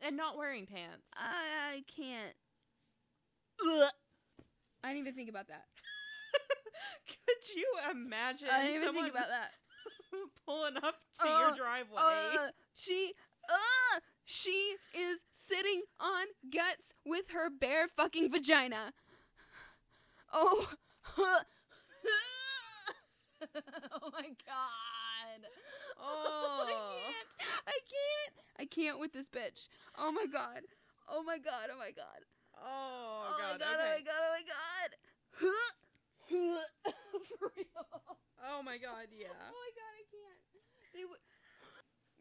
And 0.00 0.16
not 0.16 0.36
wearing 0.36 0.66
pants. 0.66 1.06
I, 1.14 1.74
I 1.74 1.84
can't. 1.94 2.34
Ugh. 3.60 3.90
I 4.84 4.88
didn't 4.88 5.00
even 5.00 5.14
think 5.14 5.30
about 5.30 5.48
that. 5.48 5.64
Could 7.06 7.54
you 7.54 7.66
imagine 7.90 8.48
I 8.50 8.62
didn't 8.62 8.74
even 8.76 8.86
someone 8.88 9.04
think 9.04 9.14
about 9.14 9.28
that. 9.28 9.50
pulling 10.46 10.76
up 10.78 10.96
to 11.20 11.28
Uh, 11.28 11.40
your 11.40 11.56
driveway? 11.56 11.96
Uh, 11.98 12.48
she, 12.74 13.12
uh, 13.48 14.00
she 14.24 14.76
is 14.94 15.22
sitting 15.32 15.82
on 16.00 16.26
guts 16.52 16.94
with 17.04 17.30
her 17.30 17.48
bare 17.50 17.86
fucking 17.88 18.30
vagina. 18.30 18.92
Oh. 20.32 20.68
oh 21.18 21.42
my 24.12 24.28
god. 24.46 25.40
oh. 26.00 26.64
I 26.66 26.70
can't. 26.70 27.26
I 27.66 27.78
can't. 27.78 28.34
I 28.58 28.64
can't 28.66 28.98
with 28.98 29.12
this 29.12 29.28
bitch. 29.28 29.68
Oh 29.98 30.10
my 30.12 30.26
god. 30.26 30.60
Oh 31.08 31.22
my 31.22 31.38
god. 31.38 31.68
Oh 31.72 31.78
my 31.78 31.90
god. 31.90 32.24
Oh, 32.58 33.22
Oh, 33.28 33.36
God. 33.38 33.52
my 33.52 33.58
god. 33.58 33.70
okay. 33.70 33.72
Oh 33.72 33.78
my 33.78 34.02
god. 34.02 34.22
Oh 34.22 34.32
my 34.32 35.48
god. 35.50 35.50
For 37.38 37.50
real. 37.56 37.86
Oh 38.46 38.62
my 38.62 38.78
god, 38.78 39.08
yeah. 39.12 39.28
Oh 39.50 39.54
my 39.54 39.70
god, 39.74 39.92
I 39.94 40.04
can't. 40.10 40.42
They 40.94 41.04
would. 41.04 41.20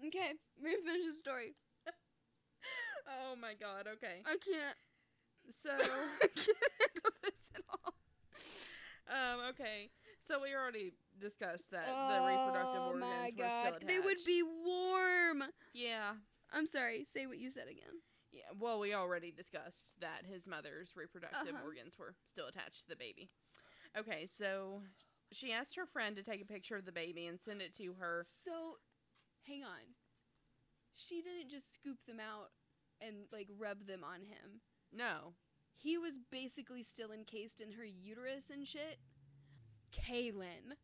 Okay, 0.07 0.33
we're 0.61 0.77
gonna 0.77 0.91
finish 0.93 1.07
the 1.07 1.13
story. 1.17 1.55
Oh 3.05 3.35
my 3.39 3.53
god, 3.53 3.85
okay. 3.97 4.25
I 4.25 4.35
can't. 4.41 4.77
So, 5.61 5.69
I 5.69 6.25
can't 6.33 6.73
handle 6.81 7.13
this 7.21 7.51
at 7.53 7.61
all. 7.69 7.93
um, 9.05 9.49
okay. 9.53 9.91
So 10.27 10.41
we 10.41 10.55
already 10.55 10.93
discussed 11.21 11.69
that 11.69 11.85
the 11.85 12.25
reproductive 12.25 12.81
oh 12.81 12.87
organs 12.97 13.05
my 13.05 13.29
were 13.37 13.43
god, 13.45 13.61
still 13.61 13.75
attached. 13.77 13.87
they 13.87 13.99
would 13.99 14.17
be 14.25 14.41
warm. 14.41 15.43
Yeah. 15.73 16.17
I'm 16.51 16.65
sorry. 16.65 17.03
Say 17.05 17.27
what 17.27 17.37
you 17.37 17.51
said 17.51 17.67
again. 17.69 18.01
Yeah, 18.33 18.49
well, 18.59 18.79
we 18.79 18.95
already 18.95 19.31
discussed 19.31 19.93
that 20.01 20.25
his 20.25 20.47
mother's 20.47 20.89
reproductive 20.95 21.53
Uh-huh. 21.53 21.63
organs 21.63 21.99
were 21.99 22.15
still 22.25 22.47
attached 22.47 22.81
to 22.81 22.89
the 22.89 22.95
baby. 22.97 23.29
Okay, 23.97 24.27
so 24.29 24.81
she 25.31 25.51
asked 25.51 25.75
her 25.75 25.85
friend 25.85 26.15
to 26.15 26.23
take 26.23 26.41
a 26.41 26.45
picture 26.45 26.75
of 26.75 26.85
the 26.85 26.91
baby 26.91 27.25
and 27.27 27.39
send 27.39 27.61
it 27.61 27.73
to 27.75 27.95
her. 27.99 28.23
So, 28.25 28.77
hang 29.47 29.63
on. 29.63 29.95
She 30.93 31.21
didn't 31.21 31.49
just 31.49 31.73
scoop 31.73 31.97
them 32.07 32.19
out 32.19 32.51
and 33.01 33.25
like 33.31 33.47
rub 33.57 33.87
them 33.87 34.03
on 34.03 34.21
him. 34.21 34.61
No. 34.93 35.33
He 35.77 35.97
was 35.97 36.19
basically 36.31 36.83
still 36.83 37.11
encased 37.11 37.61
in 37.61 37.73
her 37.73 37.85
uterus 37.85 38.49
and 38.49 38.67
shit. 38.67 38.99
Kaylin. 39.91 40.75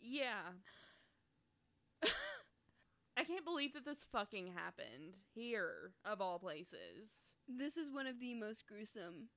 Yeah. 0.00 0.50
I 3.16 3.24
can't 3.24 3.44
believe 3.44 3.72
that 3.74 3.84
this 3.84 4.04
fucking 4.10 4.48
happened 4.48 5.18
here, 5.32 5.92
of 6.04 6.20
all 6.20 6.40
places. 6.40 7.36
This 7.48 7.76
is 7.76 7.90
one 7.90 8.06
of 8.08 8.18
the 8.18 8.34
most 8.34 8.66
gruesome 8.66 9.28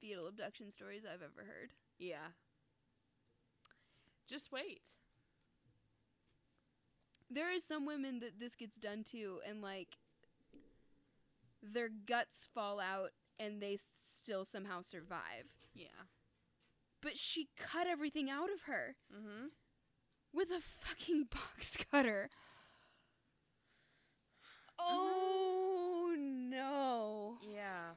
fetal 0.00 0.26
abduction 0.26 0.70
stories 0.70 1.02
I've 1.04 1.22
ever 1.22 1.46
heard. 1.46 1.70
Yeah. 1.98 2.28
Just 4.28 4.50
wait. 4.52 4.82
There 7.30 7.52
are 7.54 7.58
some 7.58 7.86
women 7.86 8.20
that 8.20 8.38
this 8.38 8.54
gets 8.54 8.76
done 8.76 9.02
to, 9.10 9.38
and 9.48 9.60
like 9.60 9.98
their 11.62 11.88
guts 11.88 12.46
fall 12.54 12.78
out 12.78 13.10
and 13.38 13.60
they 13.60 13.78
still 13.96 14.44
somehow 14.44 14.82
survive. 14.82 15.46
Yeah. 15.74 16.06
But 17.02 17.18
she 17.18 17.48
cut 17.56 17.86
everything 17.86 18.30
out 18.30 18.50
of 18.52 18.62
her 18.62 18.96
Mm-hmm. 19.14 19.46
with 20.32 20.50
a 20.50 20.60
fucking 20.60 21.24
box 21.30 21.76
cutter. 21.90 22.30
Oh 24.78 26.14
no. 26.16 27.38
Yeah. 27.42 27.92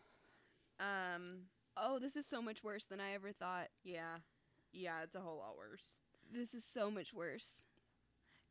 Um. 0.79 1.43
Oh, 1.81 1.99
this 1.99 2.15
is 2.15 2.25
so 2.25 2.41
much 2.41 2.63
worse 2.63 2.85
than 2.85 2.99
I 2.99 3.13
ever 3.13 3.31
thought. 3.31 3.69
Yeah. 3.83 4.17
Yeah. 4.71 5.03
It's 5.03 5.15
a 5.15 5.21
whole 5.21 5.37
lot 5.37 5.55
worse. 5.57 5.95
This 6.31 6.53
is 6.53 6.63
so 6.63 6.91
much 6.91 7.13
worse. 7.13 7.65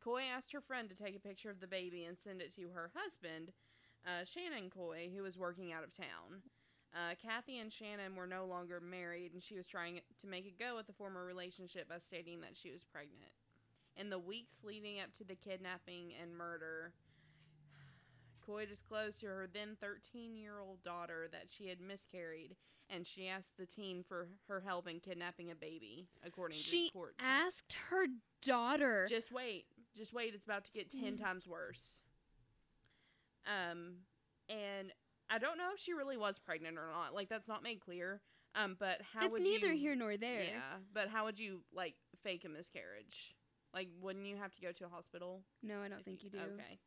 Coy 0.03 0.23
asked 0.23 0.53
her 0.53 0.61
friend 0.61 0.89
to 0.89 0.95
take 0.95 1.15
a 1.15 1.19
picture 1.19 1.49
of 1.49 1.59
the 1.59 1.67
baby 1.67 2.05
and 2.05 2.17
send 2.17 2.41
it 2.41 2.55
to 2.55 2.69
her 2.73 2.91
husband, 2.95 3.51
uh, 4.05 4.23
Shannon 4.23 4.69
Coy, 4.69 5.09
who 5.13 5.23
was 5.23 5.37
working 5.37 5.71
out 5.71 5.83
of 5.83 5.93
town. 5.93 6.41
Uh, 6.93 7.13
Kathy 7.21 7.59
and 7.59 7.71
Shannon 7.71 8.15
were 8.15 8.25
no 8.25 8.45
longer 8.45 8.79
married, 8.79 9.33
and 9.33 9.43
she 9.43 9.55
was 9.55 9.67
trying 9.67 9.99
to 10.19 10.27
make 10.27 10.47
a 10.47 10.63
go 10.63 10.79
at 10.79 10.87
the 10.87 10.93
former 10.93 11.23
relationship 11.23 11.87
by 11.87 11.99
stating 11.99 12.41
that 12.41 12.55
she 12.55 12.71
was 12.71 12.83
pregnant. 12.83 13.31
In 13.95 14.09
the 14.09 14.17
weeks 14.17 14.63
leading 14.63 14.99
up 14.99 15.13
to 15.17 15.23
the 15.23 15.35
kidnapping 15.35 16.13
and 16.19 16.35
murder, 16.35 16.93
Coy 18.43 18.65
disclosed 18.65 19.19
to 19.19 19.27
her 19.27 19.47
then 19.51 19.77
13 19.79 20.35
year 20.35 20.59
old 20.59 20.81
daughter 20.83 21.27
that 21.31 21.49
she 21.51 21.67
had 21.67 21.79
miscarried, 21.79 22.55
and 22.89 23.05
she 23.05 23.27
asked 23.27 23.57
the 23.57 23.65
teen 23.65 24.03
for 24.07 24.27
her 24.47 24.61
help 24.61 24.87
in 24.87 24.99
kidnapping 24.99 25.51
a 25.51 25.55
baby, 25.55 26.07
according 26.25 26.57
She 26.57 26.87
to 26.87 26.93
court. 26.93 27.15
She 27.19 27.25
asked 27.25 27.73
her 27.89 28.05
daughter. 28.41 29.05
Just 29.09 29.31
wait. 29.31 29.65
Just 29.97 30.13
wait. 30.13 30.33
It's 30.33 30.45
about 30.45 30.65
to 30.65 30.71
get 30.71 30.89
10 30.89 31.17
Mm. 31.17 31.21
times 31.21 31.47
worse. 31.47 32.01
Um, 33.45 33.97
and 34.47 34.93
I 35.29 35.37
don't 35.39 35.57
know 35.57 35.69
if 35.73 35.79
she 35.79 35.93
really 35.93 36.17
was 36.17 36.39
pregnant 36.39 36.77
or 36.77 36.87
not. 36.87 37.13
Like, 37.13 37.29
that's 37.29 37.47
not 37.47 37.63
made 37.63 37.79
clear. 37.79 38.21
Um, 38.55 38.75
but 38.79 39.01
how 39.13 39.25
it's 39.25 39.31
would 39.33 39.43
neither 39.43 39.71
you, 39.71 39.79
here 39.79 39.95
nor 39.95 40.17
there. 40.17 40.43
Yeah, 40.43 40.77
but 40.91 41.07
how 41.07 41.25
would 41.25 41.37
you, 41.39 41.61
like, 41.71 41.95
fake 42.23 42.45
a 42.45 42.49
miscarriage? 42.49 43.35
Like, 43.73 43.89
wouldn't 44.01 44.25
you 44.25 44.37
have 44.37 44.55
to 44.55 44.61
go 44.61 44.71
to 44.71 44.85
a 44.85 44.89
hospital? 44.89 45.43
No, 45.61 45.81
I 45.83 45.87
don't 45.87 46.03
think 46.03 46.23
you 46.23 46.31
do. 46.31 46.39
Okay. 46.39 46.79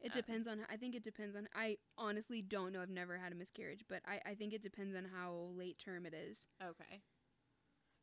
It 0.00 0.12
Um, 0.12 0.20
depends 0.20 0.46
on. 0.46 0.66
I 0.70 0.76
think 0.76 0.94
it 0.94 1.02
depends 1.02 1.34
on. 1.36 1.48
I 1.54 1.78
honestly 1.96 2.42
don't 2.42 2.72
know. 2.72 2.82
I've 2.82 2.90
never 2.90 3.16
had 3.18 3.32
a 3.32 3.34
miscarriage, 3.34 3.84
but 3.88 4.02
I, 4.06 4.20
I 4.30 4.34
think 4.34 4.52
it 4.52 4.62
depends 4.62 4.94
on 4.94 5.04
how 5.04 5.50
late 5.54 5.78
term 5.78 6.06
it 6.06 6.14
is. 6.14 6.46
Okay. 6.62 7.02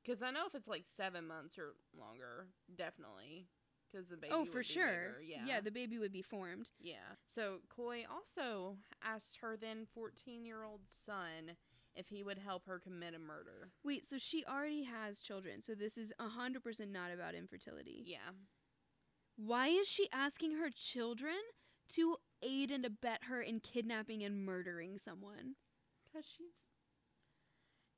Because 0.04 0.22
I 0.22 0.32
know 0.32 0.46
if 0.48 0.54
it's, 0.56 0.68
like, 0.68 0.86
seven 0.86 1.28
months 1.28 1.58
or 1.58 1.76
longer, 1.98 2.48
definitely. 2.76 3.48
Because 3.90 4.10
the 4.10 4.18
baby 4.18 4.34
oh, 4.34 4.40
would 4.42 4.50
for 4.50 4.60
be 4.60 4.64
sure. 4.66 4.86
bigger, 4.88 5.22
Yeah. 5.24 5.46
Yeah, 5.46 5.62
the 5.62 5.72
baby 5.72 5.98
would 6.00 6.12
be 6.12 6.24
formed. 6.24 6.72
Yeah. 6.80 7.16
So 7.28 7.60
Coy 7.70 8.04
also 8.12 8.78
asked 9.04 9.38
her 9.42 9.56
then 9.56 9.86
14 9.94 10.46
year 10.46 10.64
old 10.64 10.82
son 10.90 11.56
if 11.96 12.08
he 12.10 12.24
would 12.24 12.40
help 12.40 12.66
her 12.66 12.80
commit 12.80 13.14
a 13.14 13.20
murder. 13.20 13.70
Wait, 13.84 14.04
so 14.04 14.18
she 14.18 14.44
already 14.46 14.84
has 14.84 15.22
children. 15.22 15.62
So 15.62 15.76
this 15.76 15.96
is 15.96 16.12
a 16.20 16.28
hundred 16.28 16.64
percent 16.64 16.92
not 16.92 17.12
about 17.12 17.36
infertility. 17.36 18.02
Yeah. 18.04 18.32
Why 19.38 19.68
is 19.68 19.88
she 19.88 20.10
asking 20.12 20.54
her 20.58 20.70
children 20.72 21.36
to 21.96 22.18
aid 22.42 22.72
and 22.72 22.86
abet 22.86 23.26
her 23.30 23.42
in 23.42 23.60
kidnapping 23.60 24.24
and 24.24 24.46
murdering 24.46 24.98
someone? 24.98 25.56
Because 26.06 26.26
she's 26.28 26.70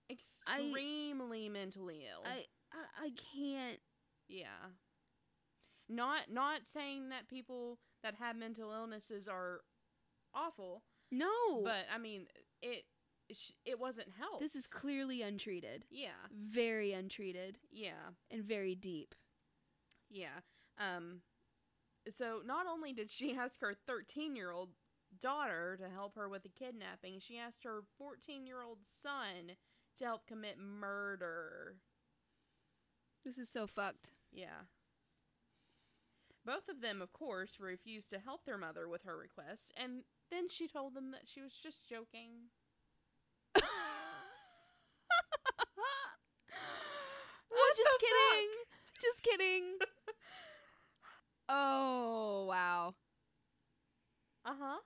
extremely 0.10 1.50
mentally 1.50 2.06
ill. 2.10 2.24
I, 2.26 2.46
I 2.74 3.06
I 3.06 3.10
can't. 3.34 3.80
yeah. 4.28 4.72
Not 5.88 6.32
not 6.32 6.62
saying 6.72 7.10
that 7.10 7.28
people 7.28 7.80
that 8.04 8.16
have 8.16 8.36
mental 8.36 8.72
illnesses 8.72 9.28
are 9.28 9.62
awful, 10.34 10.84
No. 11.12 11.62
but 11.64 11.86
I 11.94 11.98
mean 11.98 12.26
it 12.62 12.86
it 13.66 13.80
wasn't 13.80 14.10
help. 14.20 14.40
this 14.40 14.56
is 14.56 14.68
clearly 14.68 15.22
untreated. 15.22 15.86
yeah. 15.90 16.28
Very 16.32 16.92
untreated 16.92 17.58
Yeah. 17.72 18.14
and 18.32 18.44
very 18.44 18.76
deep. 18.76 19.16
Yeah. 20.10 20.40
Um 20.80 21.22
so 22.10 22.42
not 22.46 22.66
only 22.68 22.94
did 22.94 23.10
she 23.10 23.36
ask 23.40 23.62
her 23.62 23.74
13-year-old 23.90 24.70
daughter 25.22 25.78
to 25.80 25.90
help 25.90 26.16
her 26.16 26.28
with 26.30 26.44
the 26.44 26.50
kidnapping, 26.50 27.20
she 27.20 27.38
asked 27.38 27.64
her 27.64 27.84
14-year-old 28.02 28.80
son 28.84 29.56
to 29.98 30.06
help 30.06 30.28
commit 30.28 30.58
murder. 30.60 31.78
This 33.24 33.38
is 33.38 33.50
so 33.50 33.66
fucked. 33.66 34.12
Yeah. 34.32 34.68
Both 36.46 36.70
of 36.70 36.82
them, 36.82 37.02
of 37.02 37.12
course, 37.12 37.58
refused 37.60 38.12
to 38.12 38.20
help 38.20 38.46
their 38.46 38.58
mother 38.58 38.88
with 38.88 39.04
her 39.04 39.18
request, 39.18 39.72
and 39.76 40.04
then 40.30 40.48
she 40.48 40.68
told 40.68 40.94
them 40.94 41.12
that 41.12 41.24
she 41.26 41.42
was 41.42 41.54
just 41.54 41.88
joking. 41.90 42.52
What 47.56 47.78
just 47.78 47.88
the 47.88 48.06
kidding. 48.06 48.50
Just 49.02 49.24
kidding. 49.24 49.66
oh, 51.50 52.46
wow. 52.48 52.94
Uh 54.46 54.54
huh. 54.60 54.78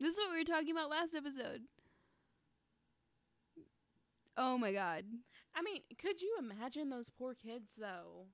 This 0.00 0.12
is 0.14 0.18
what 0.18 0.30
we 0.32 0.38
were 0.38 0.44
talking 0.44 0.70
about 0.70 0.90
last 0.90 1.14
episode. 1.14 1.62
Oh 4.36 4.56
my 4.58 4.72
god. 4.72 5.04
I 5.54 5.62
mean, 5.62 5.82
could 5.98 6.22
you 6.22 6.36
imagine 6.38 6.90
those 6.90 7.10
poor 7.10 7.34
kids 7.34 7.72
though? 7.78 8.26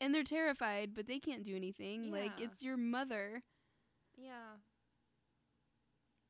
And 0.00 0.14
they're 0.14 0.22
terrified, 0.24 0.92
but 0.94 1.06
they 1.06 1.18
can't 1.18 1.44
do 1.44 1.56
anything. 1.56 2.10
Like 2.10 2.32
it's 2.38 2.62
your 2.62 2.76
mother. 2.76 3.42
Yeah. 4.16 4.56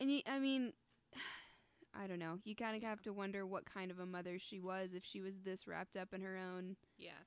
And 0.01 0.11
you, 0.13 0.21
I 0.27 0.39
mean, 0.39 0.73
I 1.95 2.07
don't 2.07 2.19
know. 2.19 2.39
You 2.45 2.55
kind 2.55 2.77
of 2.77 2.83
Yeah. 2.83 2.91
have 2.91 3.03
to 3.03 3.13
wonder 3.13 3.47
what 3.47 3.65
kind 3.67 3.91
of 3.91 3.99
a 3.99 4.07
mother 4.07 4.39
she 4.39 4.61
was 4.61 4.95
if 4.95 5.05
she 5.05 5.21
was 5.21 5.41
this 5.41 5.67
wrapped 5.67 5.97
up 5.97 6.13
in 6.13 6.21
her 6.23 6.37
own 6.37 6.77
Yeah. 6.97 7.23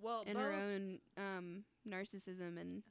Well, 0.00 0.22
in 0.26 0.34
both, 0.34 0.42
her 0.42 0.52
own 0.52 0.98
um 1.16 1.64
narcissism 1.88 2.60
and 2.60 2.82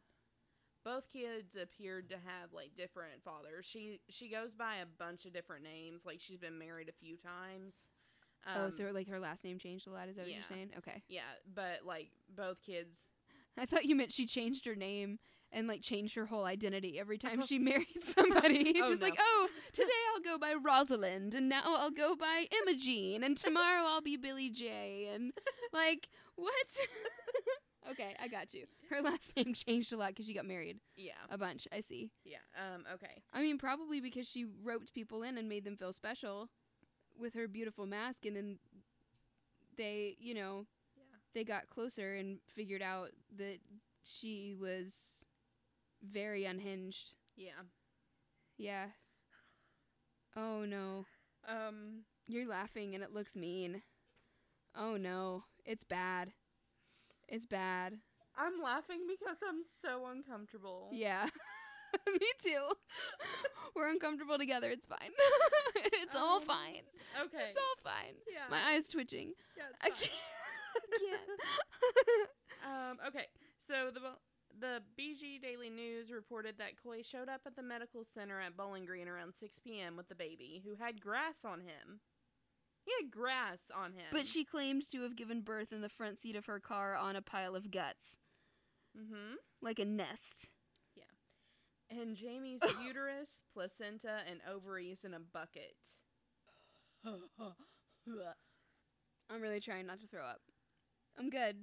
both 0.84 1.12
kids 1.12 1.56
appeared 1.62 2.10
to 2.10 2.16
have 2.16 2.54
like 2.54 2.76
different 2.78 3.24
fathers. 3.24 3.66
She 3.66 4.00
she 4.10 4.30
goes 4.30 4.54
by 4.54 4.76
a 4.78 4.86
bunch 4.86 5.26
of 5.26 5.34
different 5.34 5.64
names. 5.64 6.06
Like 6.06 6.20
she's 6.22 6.38
been 6.38 6.58
married 6.58 6.90
a 6.90 6.94
few 6.94 7.18
times. 7.18 7.88
oh, 8.48 8.66
Um, 8.66 8.72
so 8.72 8.84
like 8.94 9.10
her 9.10 9.20
last 9.20 9.44
name 9.44 9.58
changed 9.58 9.88
a 9.88 9.92
lot. 9.92 10.08
Is 10.08 10.16
that 10.16 10.24
what 10.24 10.30
yeah. 10.30 10.36
you're 10.38 10.44
saying? 10.46 10.70
Okay. 10.78 11.04
yeah, 11.10 11.22
but 11.54 11.86
like 11.86 12.12
both 12.36 12.62
kids. 12.62 13.10
I 13.58 13.66
thought 13.66 13.86
you 13.86 13.96
meant 13.96 14.12
she 14.12 14.26
changed 14.28 14.66
her 14.66 14.76
name 14.76 15.18
and 15.56 15.68
like 15.68 15.82
changed 15.82 16.14
her 16.16 16.26
whole 16.28 16.46
identity 16.46 17.00
every 17.00 17.18
time 17.18 17.42
she 17.42 17.58
married 17.72 18.04
somebody. 18.04 18.76
Oh, 18.84 18.90
Just 18.90 19.02
like, 19.02 19.16
oh, 19.20 19.48
today 19.74 19.90
I'll 20.14 20.22
go 20.22 20.38
by 20.38 20.54
Rosalind, 20.54 21.34
and 21.34 21.50
now 21.50 21.64
I'll 21.66 21.90
go 21.92 22.16
by 22.16 22.46
Imogene, 22.62 23.24
and 23.24 23.36
tomorrow 23.38 23.84
I'll 23.88 24.02
be 24.02 24.18
Billy 24.18 24.50
J. 24.52 25.10
And 25.14 25.32
like, 25.74 26.10
what? 26.36 26.78
okay, 27.92 28.16
I 28.22 28.28
got 28.28 28.54
you. 28.54 28.66
Her 28.90 29.02
last 29.02 29.36
name 29.36 29.54
changed 29.54 29.94
a 29.94 29.98
lot 29.98 30.10
because 30.10 30.26
she 30.28 30.34
got 30.34 30.46
married 30.46 30.78
Yeah, 30.96 31.14
a 31.32 31.38
bunch. 31.38 31.68
I 31.72 31.80
see. 31.80 32.12
yeah. 32.26 32.38
Um. 32.56 32.84
Okay. 32.94 33.24
I 33.34 33.42
mean, 33.42 33.58
probably 33.58 34.00
because 34.02 34.28
she 34.28 34.46
roped 34.64 34.94
people 34.94 35.24
in 35.24 35.38
and 35.38 35.48
made 35.50 35.64
them 35.64 35.78
feel 35.78 35.94
special 35.94 36.50
with 37.18 37.34
her 37.34 37.48
beautiful 37.48 37.86
mask, 37.86 38.26
and 38.26 38.36
then 38.36 38.60
they, 39.78 40.16
you 40.20 40.34
know, 40.34 40.66
Yeah. 40.98 41.04
they 41.34 41.44
got 41.44 41.70
closer 41.70 42.14
and 42.16 42.40
figured 42.54 42.82
out 42.82 43.12
that 43.38 43.60
she 44.04 44.54
was 44.60 45.26
very 46.12 46.46
unhinged. 46.46 47.16
Yeah. 47.36 47.62
Yeah. 48.58 48.86
Oh 50.36 50.66
no. 50.66 51.06
Um. 51.48 52.04
You're 52.28 52.48
laughing 52.48 52.96
and 52.96 53.04
it 53.04 53.14
looks 53.14 53.36
mean. 53.36 53.82
Oh 54.76 54.98
no. 54.98 55.44
It's 55.66 55.84
bad. 55.84 56.32
It's 57.28 57.46
bad. 57.46 57.94
I'm 58.38 58.62
laughing 58.62 59.02
because 59.08 59.38
I'm 59.48 59.62
so 59.82 60.08
uncomfortable. 60.08 60.90
Yeah. 60.92 61.30
Me 62.08 62.28
too. 62.44 62.68
We're 63.76 63.90
uncomfortable 63.90 64.38
together. 64.38 64.70
It's 64.70 64.86
fine. 64.86 65.12
it's 65.76 66.16
all 66.16 66.38
Um, 66.38 66.46
fine. 66.46 66.82
Okay. 67.26 67.50
It's 67.50 67.58
all 67.58 67.84
fine. 67.92 68.16
yeah. 68.32 68.44
My 68.50 68.74
eye's 68.74 68.88
twitching. 68.88 69.34
yeah. 69.58 69.64
I 69.82 69.90
can't. 69.90 70.12
I 70.76 70.98
can't. 71.00 72.30
Um, 72.66 72.98
okay, 73.08 73.28
so 73.66 73.92
the 73.94 74.02
the 74.60 74.82
BG 75.00 75.42
Daily 75.42 75.70
News 75.70 76.12
reported 76.12 76.58
that 76.58 76.82
Coy 76.82 77.02
showed 77.02 77.30
up 77.30 77.42
at 77.46 77.56
the 77.56 77.64
medical 77.64 78.04
center 78.06 78.40
at 78.42 78.56
Bowling 78.58 78.86
Green 78.86 79.08
around 79.08 79.34
6 79.36 79.60
p.m. 79.64 79.96
with 79.98 80.08
the 80.10 80.16
baby, 80.16 80.64
who 80.66 80.76
had 80.76 81.02
grass 81.02 81.44
on 81.46 81.62
him. 81.62 82.00
He 82.86 82.92
had 83.02 83.12
grass 83.12 83.72
on 83.76 83.94
him. 83.94 84.06
but 84.12 84.28
she 84.28 84.44
claimed 84.46 84.90
to 84.92 85.02
have 85.02 85.16
given 85.16 85.42
birth 85.42 85.72
in 85.74 85.82
the 85.82 85.90
front 85.90 86.20
seat 86.20 86.36
of 86.36 86.46
her 86.46 86.60
car 86.60 86.96
on 86.96 87.16
a 87.16 87.22
pile 87.22 87.56
of 87.56 87.72
guts, 87.72 88.20
Mm-hmm. 88.98 89.36
like 89.62 89.80
a 89.80 89.86
nest. 89.86 90.50
Yeah. 90.96 91.04
And 92.00 92.16
Jamie's 92.16 92.62
uterus, 92.86 93.40
placenta, 93.54 94.20
and 94.30 94.40
ovaries 94.50 95.04
in 95.04 95.14
a 95.14 95.20
bucket. 95.20 95.76
I'm 99.30 99.42
really 99.42 99.60
trying 99.60 99.88
not 99.88 100.00
to 100.02 100.08
throw 100.08 100.24
up. 100.24 100.42
I'm 101.18 101.30
good. 101.30 101.56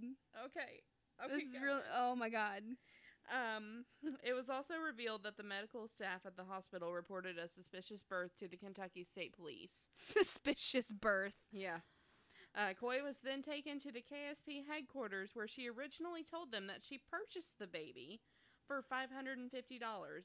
Okay. 0.46 0.82
Okay. 1.24 1.34
this 1.34 1.44
is 1.44 1.52
go 1.52 1.64
real. 1.64 1.80
Oh 1.96 2.14
my 2.14 2.28
god. 2.28 2.62
Um, 3.30 3.84
it 4.24 4.34
was 4.34 4.48
also 4.50 4.74
revealed 4.74 5.22
that 5.22 5.36
the 5.36 5.42
medical 5.42 5.86
staff 5.88 6.26
at 6.26 6.36
the 6.36 6.44
hospital 6.44 6.92
reported 6.92 7.38
a 7.38 7.48
suspicious 7.48 8.02
birth 8.02 8.36
to 8.38 8.48
the 8.48 8.56
Kentucky 8.56 9.04
State 9.04 9.36
Police. 9.36 9.88
Suspicious 9.98 10.92
birth. 10.92 11.34
Yeah. 11.52 11.78
Uh, 12.54 12.74
Coy 12.78 13.02
was 13.02 13.18
then 13.24 13.40
taken 13.40 13.78
to 13.78 13.90
the 13.90 14.02
KSP 14.02 14.66
headquarters 14.68 15.30
where 15.32 15.48
she 15.48 15.68
originally 15.68 16.22
told 16.22 16.52
them 16.52 16.66
that 16.66 16.80
she 16.82 17.00
purchased 17.10 17.54
the 17.58 17.66
baby 17.66 18.20
for 18.66 18.82
$550 18.82 19.48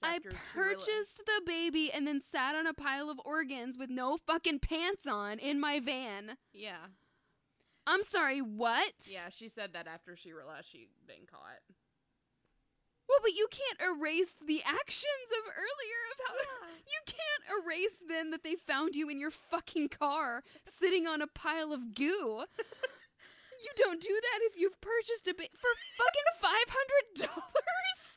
I 0.04 0.16
after 0.16 0.32
she 0.32 0.36
rela- 0.36 0.40
purchased 0.54 1.24
the 1.26 1.42
baby 1.46 1.92
and 1.92 2.06
then 2.06 2.20
sat 2.20 2.54
on 2.56 2.68
a 2.68 2.74
pile 2.74 3.10
of 3.10 3.20
organs 3.24 3.78
with 3.78 3.90
no 3.90 4.18
fucking 4.28 4.60
pants 4.60 5.08
on 5.08 5.40
in 5.40 5.60
my 5.60 5.80
van. 5.80 6.38
Yeah. 6.52 6.88
I'm 7.88 8.04
sorry, 8.04 8.42
what? 8.42 8.94
Yeah, 9.10 9.30
she 9.32 9.48
said 9.48 9.72
that 9.74 9.88
after 9.88 10.18
she 10.18 10.34
realized 10.34 10.68
she'd 10.70 10.90
been 11.08 11.26
caught. 11.26 11.62
Well, 13.08 13.20
but 13.22 13.34
you 13.34 13.48
can't 13.50 13.98
erase 13.98 14.36
the 14.46 14.62
actions 14.66 15.30
of 15.38 15.54
earlier 15.56 16.02
of 16.12 16.28
how 16.28 16.68
you 16.86 17.00
can't 17.06 17.64
erase 17.64 18.04
then 18.06 18.32
that 18.32 18.44
they 18.44 18.56
found 18.56 18.96
you 18.96 19.10
in 19.10 19.20
your 19.20 19.32
fucking 19.32 19.88
car 19.90 20.44
sitting 20.66 21.08
on 21.08 21.22
a 21.22 21.28
pile 21.28 21.72
of 21.72 21.96
goo. 21.96 22.44
you 23.64 23.72
don't 23.78 24.02
do 24.02 24.14
that 24.14 24.40
if 24.44 24.58
you've 24.58 24.80
purchased 24.82 25.28
a 25.28 25.34
ba- 25.34 25.50
for 25.58 25.70
fucking 25.98 26.28
five 26.42 26.70
hundred 26.70 27.28
dollars. 27.28 27.54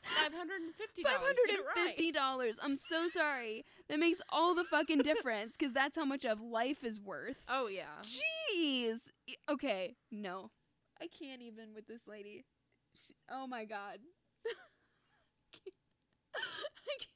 $550. 0.01 1.03
Five 1.03 1.21
hundred 1.21 1.47
Get 1.47 1.53
it 1.55 1.59
and 1.59 1.67
right. 1.75 1.87
fifty 1.89 2.11
dollars. 2.11 2.59
I'm 2.61 2.75
so 2.75 3.07
sorry. 3.07 3.65
That 3.89 3.99
makes 3.99 4.19
all 4.29 4.55
the 4.55 4.63
fucking 4.63 4.99
difference 4.99 5.55
because 5.57 5.73
that's 5.73 5.95
how 5.95 6.05
much 6.05 6.25
of 6.25 6.41
life 6.41 6.83
is 6.83 6.99
worth. 6.99 7.37
Oh, 7.47 7.67
yeah. 7.67 8.01
Jeez. 8.03 9.09
Okay, 9.49 9.95
no, 10.11 10.49
I 11.01 11.07
can't 11.07 11.41
even 11.41 11.73
with 11.73 11.87
this 11.87 12.07
lady. 12.07 12.45
She, 12.95 13.13
oh 13.29 13.47
my 13.47 13.63
god. 13.65 13.99
I 16.35 16.95
can't. 16.97 17.07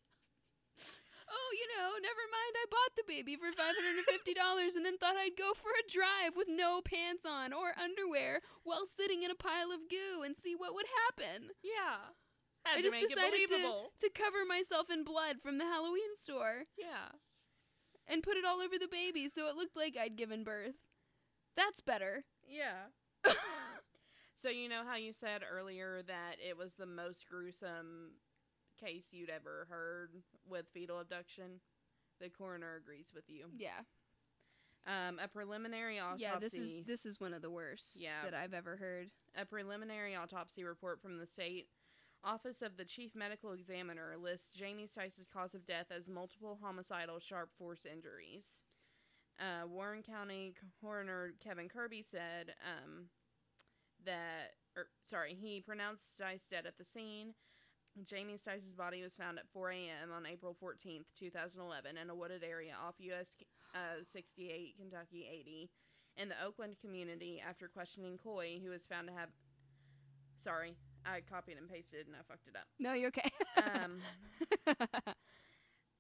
Oh, 1.36 1.50
you 1.60 1.68
know, 1.76 2.00
never 2.00 2.24
mind. 2.32 2.54
I 2.56 2.66
bought 2.72 2.96
the 2.96 3.04
baby 3.04 3.36
for 3.36 3.52
five 3.52 3.76
hundred 3.76 4.00
and 4.00 4.08
fifty 4.08 4.34
dollars, 4.34 4.76
and 4.80 4.86
then 4.86 4.98
thought 4.98 5.20
I'd 5.20 5.36
go 5.38 5.52
for 5.52 5.76
a 5.76 5.84
drive 5.92 6.32
with 6.36 6.48
no 6.48 6.80
pants 6.80 7.26
on 7.28 7.52
or 7.52 7.76
underwear 7.76 8.40
while 8.64 8.86
sitting 8.88 9.24
in 9.24 9.32
a 9.32 9.36
pile 9.36 9.72
of 9.76 9.90
goo 9.92 10.24
and 10.24 10.36
see 10.38 10.56
what 10.56 10.74
would 10.74 10.88
happen. 11.06 11.52
Yeah. 11.62 12.16
Had 12.64 12.80
I 12.80 12.82
just 12.82 12.98
decided 13.00 13.50
to 13.50 13.92
to 14.00 14.10
cover 14.16 14.42
myself 14.48 14.90
in 14.90 15.04
blood 15.04 15.38
from 15.44 15.58
the 15.60 15.66
Halloween 15.66 16.16
store 16.16 16.66
Yeah. 16.80 17.14
and 18.08 18.24
put 18.24 18.38
it 18.38 18.46
all 18.46 18.58
over 18.62 18.80
the 18.80 18.88
baby 18.90 19.28
so 19.30 19.48
it 19.48 19.56
looked 19.56 19.76
like 19.78 19.96
I'd 20.00 20.16
given 20.16 20.44
birth. 20.44 20.74
That's 21.56 21.82
better. 21.82 22.24
Yeah. 22.48 22.90
So 24.38 24.50
you 24.50 24.68
know 24.68 24.84
how 24.86 24.96
you 24.98 25.14
said 25.14 25.42
earlier 25.50 26.02
that 26.08 26.36
it 26.46 26.58
was 26.58 26.74
the 26.76 26.86
most 26.86 27.26
gruesome 27.30 28.12
case 28.76 29.10
you'd 29.12 29.30
ever 29.30 29.68
heard 29.70 30.12
with 30.48 30.66
fetal 30.74 31.00
abduction? 31.00 31.60
The 32.20 32.30
coroner 32.30 32.76
agrees 32.76 33.08
with 33.14 33.26
you. 33.30 33.48
yeah. 33.58 33.82
Um, 34.88 35.18
a 35.18 35.28
preliminary 35.28 36.00
autopsy. 36.00 36.22
Yeah, 36.24 36.38
this 36.40 36.54
is 36.54 36.86
this 36.86 37.06
is 37.08 37.20
one 37.20 37.34
of 37.34 37.42
the 37.42 37.50
worst 37.50 38.00
Yeah. 38.00 38.24
that 38.24 38.36
I've 38.36 38.54
ever 38.54 38.76
heard. 38.78 39.10
a 39.36 39.44
preliminary 39.44 40.16
autopsy 40.16 40.64
report 40.64 41.02
from 41.02 41.18
the 41.18 41.26
state 41.26 41.68
office 42.24 42.62
of 42.62 42.78
the 42.78 42.86
chief 42.86 43.16
medical 43.16 43.52
examiner 43.52 44.16
lists 44.18 44.50
Jamie 44.52 44.86
Stice's 44.88 45.28
cause 45.28 45.54
of 45.56 45.66
death 45.66 45.88
as 45.92 46.08
multiple 46.08 46.60
homicidal 46.62 47.20
sharp 47.20 47.50
force 47.58 47.84
injuries. 47.86 48.60
Uh, 49.40 49.68
Warren 49.68 50.04
County 50.04 50.54
coroner 50.80 51.34
Kevin 51.44 51.68
Kirby 51.68 52.02
said 52.04 52.54
um, 52.64 53.10
that, 54.06 54.54
or 54.78 54.88
sorry, 55.04 55.34
he 55.34 55.62
pronounced 55.62 56.18
Stice 56.20 56.48
dead 56.48 56.66
at 56.66 56.78
the 56.78 56.86
scene. 56.86 57.34
Jamie 58.04 58.38
Stice's 58.38 58.74
body 58.74 59.02
was 59.02 59.14
found 59.16 59.40
at 59.40 59.48
4 59.54 59.72
a.m. 59.72 60.12
on 60.16 60.26
April 60.26 60.56
14th, 60.62 61.06
2011, 61.18 61.98
in 61.98 62.10
a 62.10 62.16
wooded 62.16 62.44
area 62.44 62.74
off 62.86 62.96
US 63.00 63.36
uh, 63.74 64.04
68, 64.06 64.76
Kentucky 64.78 65.28
80, 65.32 65.70
in 66.18 66.30
the 66.30 66.36
Oakland 66.44 66.76
community 66.82 67.42
after 67.48 67.68
questioning 67.68 68.18
Coy, 68.18 68.60
who 68.64 68.70
was 68.70 68.86
found 68.86 69.08
to 69.08 69.14
have. 69.14 69.30
Sorry, 70.38 70.76
I 71.06 71.22
copied 71.22 71.58
and 71.58 71.70
pasted 71.70 72.08
and 72.08 72.16
I 72.16 72.20
fucked 72.28 72.48
it 72.48 72.56
up. 72.56 72.68
No, 72.80 72.94
you're 72.94 73.08
okay. 73.10 73.30
Um, 73.58 73.98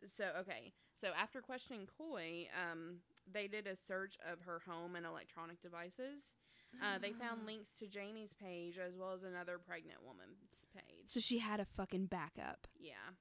so 0.07 0.25
okay, 0.41 0.73
so 0.93 1.09
after 1.17 1.41
questioning 1.41 1.87
Coy, 1.97 2.47
um, 2.53 2.97
they 3.31 3.47
did 3.47 3.67
a 3.67 3.75
search 3.75 4.17
of 4.31 4.41
her 4.41 4.61
home 4.67 4.95
and 4.95 5.05
electronic 5.05 5.61
devices. 5.61 6.35
Uh, 6.81 6.97
they 6.99 7.11
found 7.11 7.45
links 7.45 7.71
to 7.79 7.87
Jamie's 7.87 8.33
page 8.33 8.77
as 8.77 8.95
well 8.97 9.13
as 9.13 9.23
another 9.23 9.57
pregnant 9.57 9.99
woman's 10.05 10.67
page. 10.73 11.07
so 11.07 11.19
she 11.19 11.39
had 11.39 11.59
a 11.59 11.65
fucking 11.65 12.05
backup. 12.07 12.67
Yeah. 12.79 13.13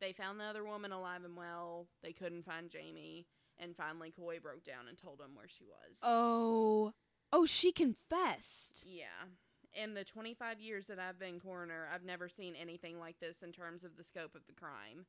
They 0.00 0.12
found 0.12 0.38
the 0.38 0.44
other 0.44 0.64
woman 0.64 0.92
alive 0.92 1.24
and 1.24 1.36
well. 1.36 1.86
They 2.02 2.12
couldn't 2.12 2.44
find 2.44 2.70
Jamie. 2.70 3.26
And 3.58 3.74
finally, 3.76 4.12
Coy 4.16 4.38
broke 4.40 4.62
down 4.64 4.86
and 4.88 4.96
told 4.96 5.20
him 5.20 5.34
where 5.34 5.48
she 5.48 5.64
was. 5.64 5.98
Oh. 6.02 6.92
Oh, 7.32 7.44
she 7.44 7.72
confessed. 7.72 8.84
Yeah. 8.86 9.26
In 9.74 9.94
the 9.94 10.04
25 10.04 10.60
years 10.60 10.86
that 10.86 10.98
I've 10.98 11.18
been 11.18 11.40
coroner, 11.40 11.88
I've 11.92 12.04
never 12.04 12.28
seen 12.28 12.54
anything 12.54 12.98
like 12.98 13.18
this 13.20 13.42
in 13.42 13.52
terms 13.52 13.82
of 13.84 13.96
the 13.96 14.04
scope 14.04 14.34
of 14.34 14.46
the 14.46 14.54
crime. 14.54 15.06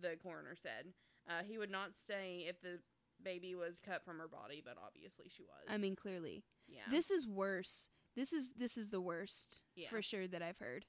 the 0.00 0.16
coroner 0.20 0.56
said. 0.60 0.92
Uh, 1.28 1.42
he 1.46 1.56
would 1.56 1.70
not 1.70 1.96
stay 1.96 2.44
if 2.48 2.60
the 2.60 2.80
baby 3.22 3.54
was 3.54 3.78
cut 3.78 4.04
from 4.04 4.18
her 4.18 4.28
body, 4.28 4.60
but 4.64 4.76
obviously 4.84 5.26
she 5.34 5.44
was. 5.44 5.64
I 5.68 5.78
mean, 5.78 5.94
clearly. 5.96 6.42
Yeah. 6.68 6.82
This 6.90 7.10
is 7.10 7.26
worse. 7.26 7.88
This 8.16 8.32
is 8.32 8.52
this 8.56 8.76
is 8.76 8.90
the 8.90 9.00
worst 9.00 9.62
Yeah. 9.74 9.88
for 9.90 10.00
sure 10.02 10.26
that 10.28 10.42
I've 10.42 10.58
heard. 10.58 10.86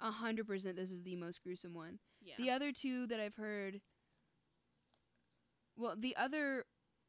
A 0.00 0.10
hundred 0.10 0.46
percent, 0.46 0.76
this 0.76 0.90
is 0.90 1.02
the 1.02 1.16
most 1.16 1.42
gruesome 1.42 1.74
one. 1.74 1.98
yeah. 2.22 2.34
The 2.38 2.50
other 2.50 2.72
two 2.72 3.06
that 3.08 3.20
I've 3.20 3.34
heard. 3.36 3.80
Well, 5.76 5.94
the 5.98 6.16
other, 6.16 6.64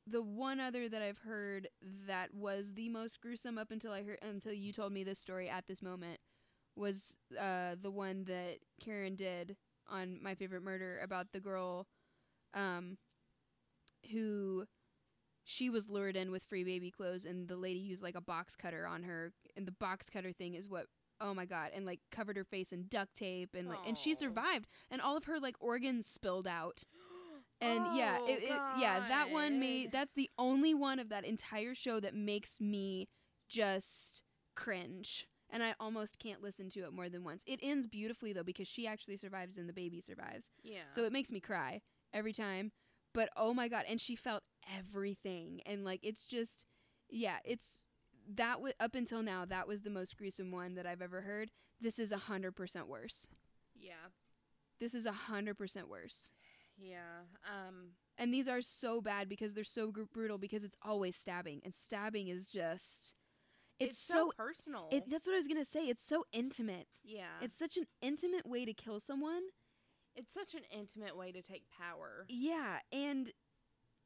the 0.05 0.21
one 0.21 0.59
other 0.59 0.87
that 0.89 1.01
I've 1.01 1.17
heard 1.19 1.69
that 2.07 2.33
was 2.33 2.73
the 2.73 2.89
most 2.89 3.19
gruesome 3.21 3.57
up 3.57 3.71
until 3.71 3.91
I 3.91 4.03
heard 4.03 4.19
until 4.21 4.53
you 4.53 4.71
told 4.73 4.91
me 4.93 5.03
this 5.03 5.19
story 5.19 5.49
at 5.49 5.67
this 5.67 5.81
moment 5.81 6.19
was 6.75 7.17
uh 7.39 7.75
the 7.81 7.91
one 7.91 8.23
that 8.25 8.57
Karen 8.79 9.15
did 9.15 9.57
on 9.87 10.19
my 10.21 10.35
favorite 10.35 10.63
murder 10.63 10.99
about 11.03 11.31
the 11.33 11.39
girl, 11.39 11.87
um, 12.53 12.97
who 14.11 14.65
she 15.49 15.67
was 15.69 15.89
lured 15.89 16.15
in 16.15 16.31
with 16.31 16.43
free 16.43 16.63
baby 16.63 16.91
clothes 16.91 17.25
and 17.25 17.47
the 17.47 17.55
lady 17.55 17.79
used 17.79 18.03
like 18.03 18.13
a 18.15 18.21
box 18.21 18.55
cutter 18.55 18.85
on 18.85 19.01
her 19.03 19.31
and 19.57 19.65
the 19.67 19.71
box 19.71 20.07
cutter 20.09 20.31
thing 20.31 20.53
is 20.53 20.69
what 20.69 20.85
oh 21.19 21.33
my 21.33 21.43
god 21.45 21.71
and 21.73 21.85
like 21.87 21.99
covered 22.11 22.37
her 22.37 22.43
face 22.43 22.71
in 22.71 22.85
duct 22.87 23.15
tape 23.15 23.55
and 23.55 23.67
like 23.67 23.79
and 23.87 23.97
she 23.97 24.13
survived 24.13 24.67
and 24.91 25.01
all 25.01 25.17
of 25.17 25.25
her 25.25 25.39
like 25.39 25.55
organs 25.59 26.05
spilled 26.05 26.45
out 26.45 26.83
and 27.61 27.97
yeah 27.97 28.19
Oh, 28.21 28.25
it, 28.27 28.43
it 28.43 28.61
yeah 28.79 29.07
that 29.09 29.31
one 29.31 29.59
made 29.59 29.91
that's 29.91 30.13
the 30.13 30.29
only 30.37 30.73
one 30.75 30.99
of 30.99 31.09
that 31.09 31.25
entire 31.25 31.73
show 31.73 31.99
that 31.99 32.13
makes 32.13 32.61
me 32.61 33.07
just 33.49 34.21
cringe 34.55 35.27
and 35.49 35.63
i 35.63 35.73
almost 35.79 36.19
can't 36.19 36.43
listen 36.43 36.69
to 36.69 36.81
it 36.81 36.93
more 36.93 37.09
than 37.09 37.23
once 37.23 37.41
it 37.47 37.59
ends 37.63 37.87
beautifully 37.87 38.33
though 38.33 38.43
because 38.43 38.67
she 38.67 38.85
actually 38.85 39.17
survives 39.17 39.57
and 39.57 39.67
the 39.67 39.73
baby 39.73 39.99
survives 39.99 40.51
Yeah. 40.63 40.81
so 40.89 41.03
it 41.05 41.11
makes 41.11 41.31
me 41.31 41.39
cry 41.39 41.81
every 42.13 42.33
time. 42.33 42.71
But 43.13 43.29
oh 43.35 43.55
my 43.55 43.67
god, 43.67 43.85
and 43.89 43.99
she 43.99 44.15
felt 44.15 44.43
everything, 44.77 45.61
and 45.65 45.83
like 45.83 45.99
it's 46.03 46.25
just, 46.25 46.65
yeah, 47.09 47.37
it's 47.45 47.87
that 48.35 48.55
w- 48.55 48.73
up 48.79 48.95
until 48.95 49.23
now 49.23 49.45
that 49.45 49.67
was 49.67 49.81
the 49.81 49.89
most 49.89 50.17
gruesome 50.17 50.51
one 50.51 50.75
that 50.75 50.85
I've 50.85 51.01
ever 51.01 51.21
heard. 51.21 51.51
This 51.81 51.99
is 51.99 52.11
a 52.11 52.17
hundred 52.17 52.55
percent 52.55 52.87
worse. 52.87 53.27
yeah. 53.75 54.09
This 54.79 54.93
is 54.93 55.05
a 55.05 55.11
hundred 55.11 55.57
percent 55.57 55.89
worse. 55.89 56.31
Yeah. 56.77 57.23
Um. 57.45 57.95
And 58.17 58.33
these 58.33 58.47
are 58.47 58.61
so 58.61 59.01
bad 59.01 59.27
because 59.29 59.53
they're 59.53 59.63
so 59.63 59.91
gr- 59.91 60.03
brutal 60.13 60.37
because 60.37 60.63
it's 60.63 60.77
always 60.81 61.15
stabbing, 61.15 61.61
and 61.63 61.73
stabbing 61.73 62.27
is 62.27 62.49
just, 62.49 63.13
it's, 63.79 63.97
so. 63.97 64.31
personal. 64.37 64.87
it, 64.91 65.09
that's 65.09 65.25
what 65.25 65.33
I 65.33 65.37
was 65.37 65.47
gonna 65.47 65.63
say. 65.65 65.87
It's 65.87 66.03
so 66.03 66.25
intimate. 66.33 66.87
yeah. 67.03 67.39
It's 67.41 67.57
such 67.57 67.77
an 67.77 67.85
intimate 68.01 68.45
way 68.45 68.65
to 68.65 68.73
kill 68.73 68.99
someone. 68.99 69.41
it's 70.15 70.33
such 70.33 70.53
an 70.53 70.61
intimate 70.69 71.15
way 71.17 71.31
to 71.31 71.41
take 71.41 71.63
power. 71.77 72.25
Yeah, 72.27 72.79
and 72.91 73.31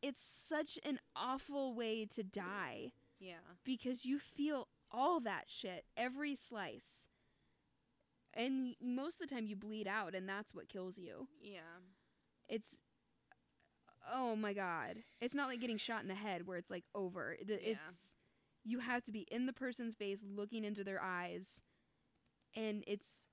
it's 0.03 0.21
such 0.21 0.77
an 0.85 0.99
awful 1.15 1.73
way 1.73 2.05
to 2.05 2.21
die. 2.23 2.91
Yeah. 3.19 3.35
because 3.63 4.05
you 4.05 4.19
feel 4.19 4.67
all 4.91 5.19
that 5.21 5.45
shit 5.47 5.85
every 5.97 6.35
slice 6.35 7.07
and 8.33 8.75
most 8.81 9.21
of 9.21 9.27
the 9.29 9.33
time 9.33 9.45
you 9.45 9.55
bleed 9.55 9.87
out 9.87 10.13
and 10.13 10.27
that's 10.27 10.53
what 10.53 10.67
kills 10.67 10.97
you 10.97 11.27
Yeah. 11.41 11.79
it's 12.49 12.83
oh 14.11 14.35
my 14.35 14.51
god 14.53 14.97
it's 15.21 15.33
not 15.33 15.47
like 15.47 15.61
getting 15.61 15.77
shot 15.77 16.01
in 16.01 16.09
the 16.09 16.15
head 16.15 16.45
where 16.45 16.57
it's 16.57 16.69
like 16.69 16.83
over 16.93 17.37
The- 17.45 17.53
Yeah. 17.61 17.77
it's 17.87 18.15
you 18.65 18.79
have 18.79 19.03
to 19.03 19.11
be 19.13 19.21
in 19.31 19.45
the 19.45 19.53
person's 19.53 19.95
face 19.95 20.23
looking 20.27 20.65
into 20.65 20.83
their 20.83 21.01
eyes 21.01 21.61
and 22.55 22.83
it's 22.87 23.27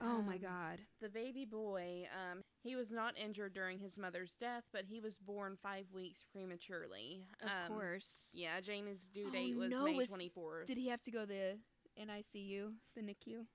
oh 0.00 0.22
my 0.22 0.34
Um, 0.36 0.40
god 0.40 0.80
The 1.00 1.08
baby 1.08 1.44
boy, 1.44 2.06
um, 2.14 2.42
he 2.62 2.76
was 2.76 2.90
not 2.90 3.16
injured 3.18 3.52
during 3.54 3.78
his 3.78 3.96
mother's 3.98 4.34
death, 4.36 4.64
but 4.72 4.84
he 4.86 5.00
was 5.00 5.16
born 5.18 5.56
five 5.62 5.86
weeks 5.92 6.24
prematurely. 6.32 7.26
of 7.42 7.48
Um, 7.48 7.68
course 7.68 8.32
Yeah, 8.34 8.60
Jamie's 8.60 9.08
due 9.08 9.26
Oh, 9.28 9.30
date 9.32 9.56
was 9.56 9.70
no, 9.70 9.84
May 9.84 9.94
was- 9.96 10.10
24th. 10.10 10.66
did 10.66 10.78
he 10.78 10.88
have 10.88 11.02
to 11.02 11.10
go 11.10 11.24
the 11.26 11.58
NICU 11.98 12.74
the 12.94 13.02
NICU 13.02 13.46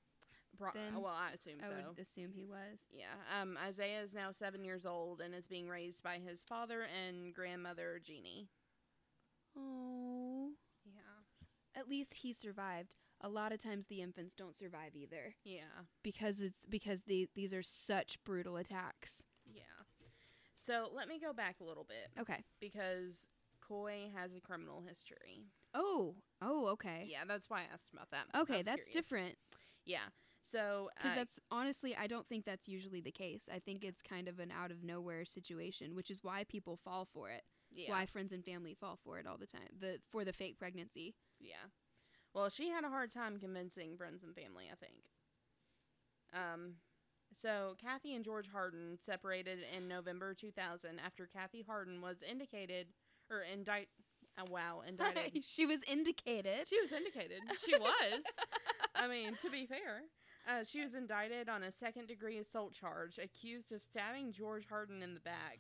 Pro- 0.57 0.71
then? 0.71 1.01
well, 1.01 1.13
I 1.13 1.31
assume 1.31 1.59
I 1.63 1.67
so. 1.67 1.73
would 1.89 1.99
assume 1.99 2.31
he 2.31 2.45
was 2.45 2.87
Yeah. 2.91 3.13
Um, 3.41 3.57
Isaiah 3.57 4.01
is 4.01 4.13
now 4.13 4.31
seven 4.31 4.63
years 4.63 4.85
old 4.85 5.19
and 5.21 5.33
is 5.35 5.47
being 5.47 5.67
raised 5.67 6.01
by 6.03 6.19
his 6.19 6.43
father 6.43 6.83
and 6.83 7.33
grandmother, 7.33 7.99
Jeannie. 7.99 8.49
oh 9.55 10.53
Yeah. 10.85 11.23
at 11.73 11.89
least 11.89 12.15
he 12.15 12.31
survived. 12.33 12.95
A 13.25 13.29
lot 13.29 13.51
of 13.51 13.59
times 13.61 13.87
the 13.87 14.01
infants 14.01 14.35
don't 14.35 14.55
survive 14.55 14.95
either 14.95 15.33
Yeah. 15.43 15.85
because 16.03 16.41
it's 16.41 16.59
because 16.69 17.01
they 17.07 17.27
these 17.33 17.53
are 17.55 17.63
such 17.63 18.23
brutal 18.23 18.55
attacks. 18.55 19.25
Yeah. 19.45 19.61
So 20.53 20.89
let 20.93 21.07
me 21.07 21.19
go 21.19 21.33
back 21.33 21.59
a 21.59 21.63
little 21.63 21.83
bit 21.83 22.11
Okay. 22.21 22.43
because 22.59 23.29
Coy 23.61 24.11
has 24.15 24.35
a 24.35 24.41
criminal 24.41 24.83
history. 24.87 25.47
Oh, 25.73 26.15
oh, 26.41 26.67
okay. 26.67 27.07
Yeah, 27.09 27.25
that's 27.27 27.49
why 27.49 27.61
I 27.61 27.73
asked 27.73 27.89
about 27.91 28.11
that. 28.11 28.25
Okay, 28.41 28.61
that's 28.61 28.87
curious. 28.87 28.93
different 28.93 29.35
Yeah. 29.85 30.05
So 30.43 30.91
because 30.95 31.13
uh, 31.13 31.15
that's 31.15 31.39
honestly 31.49 31.95
I 31.95 32.05
don't 32.05 32.27
think 32.27 32.45
that's 32.45 32.67
usually 32.67 33.01
the 33.01 33.11
case. 33.11 33.49
I 33.51 33.57
think 33.57 33.83
it's 33.83 34.03
kind 34.03 34.27
of 34.27 34.39
an 34.39 34.51
out 34.51 34.69
of 34.69 34.83
nowhere 34.83 35.25
situation, 35.25 35.95
which 35.95 36.11
is 36.11 36.19
why 36.23 36.43
people 36.43 36.77
fall 36.77 37.05
for 37.11 37.31
it. 37.31 37.41
yeah. 37.71 37.89
Why 37.91 38.05
friends 38.05 38.31
and 38.31 38.45
family 38.45 38.75
fall 38.79 38.99
for 39.03 39.17
it 39.17 39.25
all 39.25 39.37
the 39.37 39.47
time. 39.47 39.69
The 39.79 39.99
for 40.11 40.23
the 40.23 40.33
fake 40.33 40.59
pregnancy. 40.59 41.15
Yeah. 41.39 41.65
Well, 42.35 42.49
she 42.49 42.69
had 42.69 42.83
a 42.83 42.89
hard 42.89 43.11
time 43.11 43.39
convincing 43.39 43.95
friends 43.95 44.21
and 44.21 44.35
family, 44.35 44.65
I 44.69 44.75
think. 44.75 44.99
Um, 46.33 46.73
so 47.33 47.75
Kathy 47.81 48.13
and 48.13 48.25
George 48.25 48.49
Harden 48.51 48.97
separated 48.99 49.59
in 49.75 49.87
November 49.87 50.33
2000 50.33 50.99
after 51.03 51.27
Kathy 51.27 51.63
Harden 51.65 52.01
was 52.01 52.17
indicated 52.29 52.87
or 53.31 53.41
indict. 53.41 53.87
Oh, 54.37 54.43
wow, 54.51 54.81
indicted. 54.87 55.45
she 55.45 55.65
was 55.65 55.81
indicated. 55.83 56.67
she 56.67 56.79
was 56.81 56.91
indicated. 56.91 57.39
She 57.65 57.73
was. 57.79 58.23
I 58.93 59.07
mean, 59.07 59.37
to 59.41 59.49
be 59.49 59.65
fair. 59.65 60.03
Uh, 60.47 60.63
she 60.63 60.81
was 60.81 60.93
indicted 60.93 61.47
on 61.47 61.63
a 61.63 61.71
second 61.71 62.07
degree 62.07 62.37
assault 62.37 62.73
charge, 62.73 63.17
accused 63.17 63.71
of 63.71 63.81
stabbing 63.81 64.31
George 64.33 64.67
Harden 64.67 65.01
in 65.01 65.13
the 65.13 65.19
back. 65.21 65.59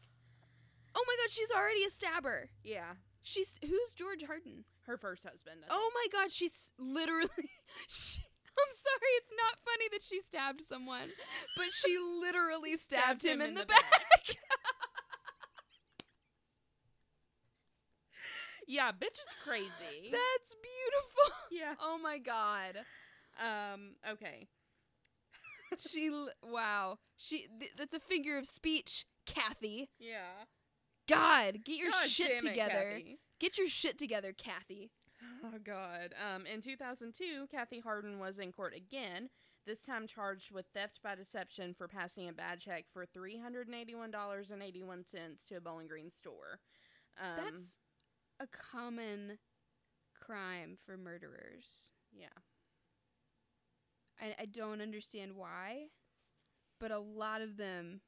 Oh 0.93 1.03
my 1.07 1.15
god, 1.23 1.31
she's 1.31 1.51
already 1.51 1.83
a 1.85 1.89
stabber. 1.89 2.49
Yeah, 2.63 2.93
She's 3.27 3.55
who's 3.61 3.95
George 3.95 4.23
Harden? 4.23 4.65
her 4.85 4.97
first 4.97 5.23
husband. 5.23 5.61
I 5.63 5.67
Oh 5.71 5.91
my 5.95 6.05
god, 6.11 6.31
she's 6.31 6.71
literally. 6.77 7.29
She, 7.87 8.21
I'm 8.57 8.71
sorry, 8.71 9.11
it's 9.17 9.31
not 9.35 9.57
funny 9.65 9.85
that 9.91 10.01
she 10.01 10.21
stabbed 10.21 10.61
someone, 10.61 11.09
but 11.57 11.65
she 11.73 11.97
literally 12.21 12.77
stabbed, 12.77 13.25
him, 13.25 13.41
in, 13.41 13.53
the, 13.55 13.65
back. 13.65 13.81
Yeah, 18.67 18.91
bitch 18.91 19.19
is 19.19 19.33
crazy. 19.43 20.09
That's 20.11 20.55
beautiful. 20.55 21.35
yeah. 21.51 21.73
Oh 21.81 21.99
my 22.01 22.17
god. 22.17 22.77
Um. 23.39 23.95
Okay. 24.09 24.47
She 25.77 26.07
l- 26.07 26.29
wow. 26.41 26.97
She 27.17 27.47
th- 27.59 27.73
that's 27.77 27.93
a 27.93 27.99
figure 27.99 28.37
of 28.37 28.47
speech, 28.47 29.05
Kathy. 29.25 29.89
Yeah. 29.99 30.45
God, 31.07 31.59
get 31.63 31.77
your 31.77 31.91
God 31.91 32.09
shit 32.09 32.31
it, 32.31 32.39
together. 32.41 32.97
Kathy. 32.97 33.19
Get 33.39 33.57
your 33.57 33.67
shit 33.67 33.97
together, 33.97 34.33
Kathy. 34.33 34.91
Oh 35.43 35.57
God. 35.63 36.13
Um. 36.33 36.45
In 36.45 36.61
2002, 36.61 37.47
Kathy 37.51 37.79
Harden 37.79 38.19
was 38.19 38.39
in 38.39 38.51
court 38.51 38.73
again. 38.75 39.29
This 39.65 39.83
time 39.83 40.05
charged 40.07 40.51
with 40.51 40.65
theft 40.73 40.99
by 41.03 41.15
deception 41.15 41.73
for 41.73 41.87
passing 41.87 42.29
a 42.29 42.33
bad 42.33 42.59
check 42.59 42.85
for 42.93 43.05
three 43.05 43.39
hundred 43.39 43.67
and 43.67 43.75
eighty-one 43.75 44.11
dollars 44.11 44.51
and 44.51 44.61
eighty-one 44.61 45.05
cents 45.05 45.45
to 45.45 45.55
a 45.55 45.61
Bowling 45.61 45.87
Green 45.87 46.11
store. 46.11 46.59
Um, 47.19 47.43
That's 47.43 47.79
a 48.39 48.47
common 48.47 49.39
crime 50.19 50.77
for 50.85 50.97
murderers. 50.97 51.91
yeah. 52.11 52.27
I, 54.21 54.35
I 54.43 54.45
don't 54.45 54.81
understand 54.81 55.33
why, 55.35 55.87
but 56.79 56.91
a 56.91 56.99
lot 56.99 57.41
of 57.41 57.57
them 57.57 58.01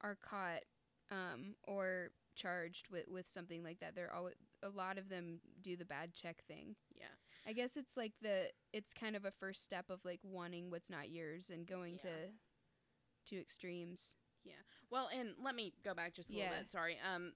are 0.00 0.16
caught 0.16 0.62
um, 1.10 1.54
or 1.64 2.10
charged 2.34 2.88
with, 2.90 3.04
with 3.08 3.30
something 3.30 3.62
like 3.62 3.80
that. 3.80 3.94
They're 3.94 4.12
always 4.12 4.34
a 4.62 4.68
lot 4.68 4.98
of 4.98 5.08
them 5.08 5.40
do 5.62 5.76
the 5.76 5.84
bad 5.84 6.14
check 6.14 6.42
thing. 6.46 6.76
Yeah. 6.96 7.06
I 7.46 7.52
guess 7.52 7.76
it's 7.76 7.96
like 7.96 8.12
the 8.22 8.46
it's 8.72 8.92
kind 8.92 9.16
of 9.16 9.24
a 9.24 9.30
first 9.30 9.62
step 9.62 9.90
of 9.90 10.04
like 10.04 10.20
wanting 10.22 10.70
what's 10.70 10.88
not 10.90 11.10
yours 11.10 11.50
and 11.50 11.66
going 11.66 11.98
Yeah. 12.04 12.10
to 12.10 13.34
to 13.36 13.40
extremes. 13.40 14.16
Yeah. 14.44 14.52
Well, 14.90 15.08
and 15.18 15.30
let 15.42 15.54
me 15.54 15.72
go 15.84 15.94
back 15.94 16.14
just 16.14 16.30
a 16.30 16.32
little 16.32 16.48
bit. 16.50 16.70
Sorry. 16.70 16.98
Um. 17.14 17.32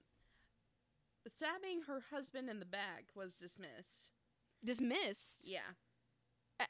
Stabbing 1.27 1.81
her 1.87 2.01
husband 2.11 2.49
in 2.49 2.59
the 2.59 2.65
back 2.65 3.05
was 3.15 3.35
dismissed. 3.35 4.09
Dismissed. 4.63 5.47
Yeah. 5.47 5.59
Uh, 6.59 6.65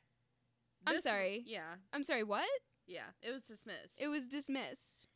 I'm 0.87 0.95
This- 0.95 1.03
sorry. 1.03 1.43
Yeah. 1.45 1.75
I'm 1.93 2.03
sorry. 2.03 2.23
What? 2.23 2.49
Yeah. 2.87 3.05
It 3.21 3.31
was 3.31 3.43
dismissed. 3.43 4.01
It 4.01 4.07
was 4.07 4.27
dismissed. 4.27 5.07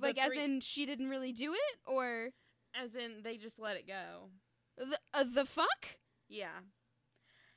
Like 0.00 0.18
as 0.18 0.32
in 0.32 0.60
she 0.60 0.86
didn't 0.86 1.08
really 1.08 1.32
do 1.32 1.52
it, 1.52 1.78
or 1.86 2.30
as 2.74 2.94
in 2.94 3.22
they 3.22 3.36
just 3.36 3.58
let 3.58 3.76
it 3.76 3.86
go. 3.86 4.30
the 4.76 4.98
uh, 5.12 5.24
the 5.24 5.44
fuck? 5.44 5.98
Yeah. 6.28 6.60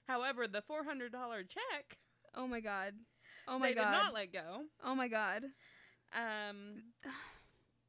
However, 0.08 0.48
the 0.48 0.62
four 0.62 0.84
hundred 0.84 1.12
dollar 1.12 1.44
check 1.44 1.98
Oh 2.36 2.48
my 2.48 2.60
god. 2.60 2.94
Oh 3.48 3.60
my 3.60 3.70
they 3.70 3.76
god. 3.76 3.92
did 3.92 3.92
not 3.92 4.14
let 4.14 4.34
go. 4.34 4.64
Oh 4.84 4.96
my 4.96 5.08
god. 5.08 5.44
Um, 6.14 6.84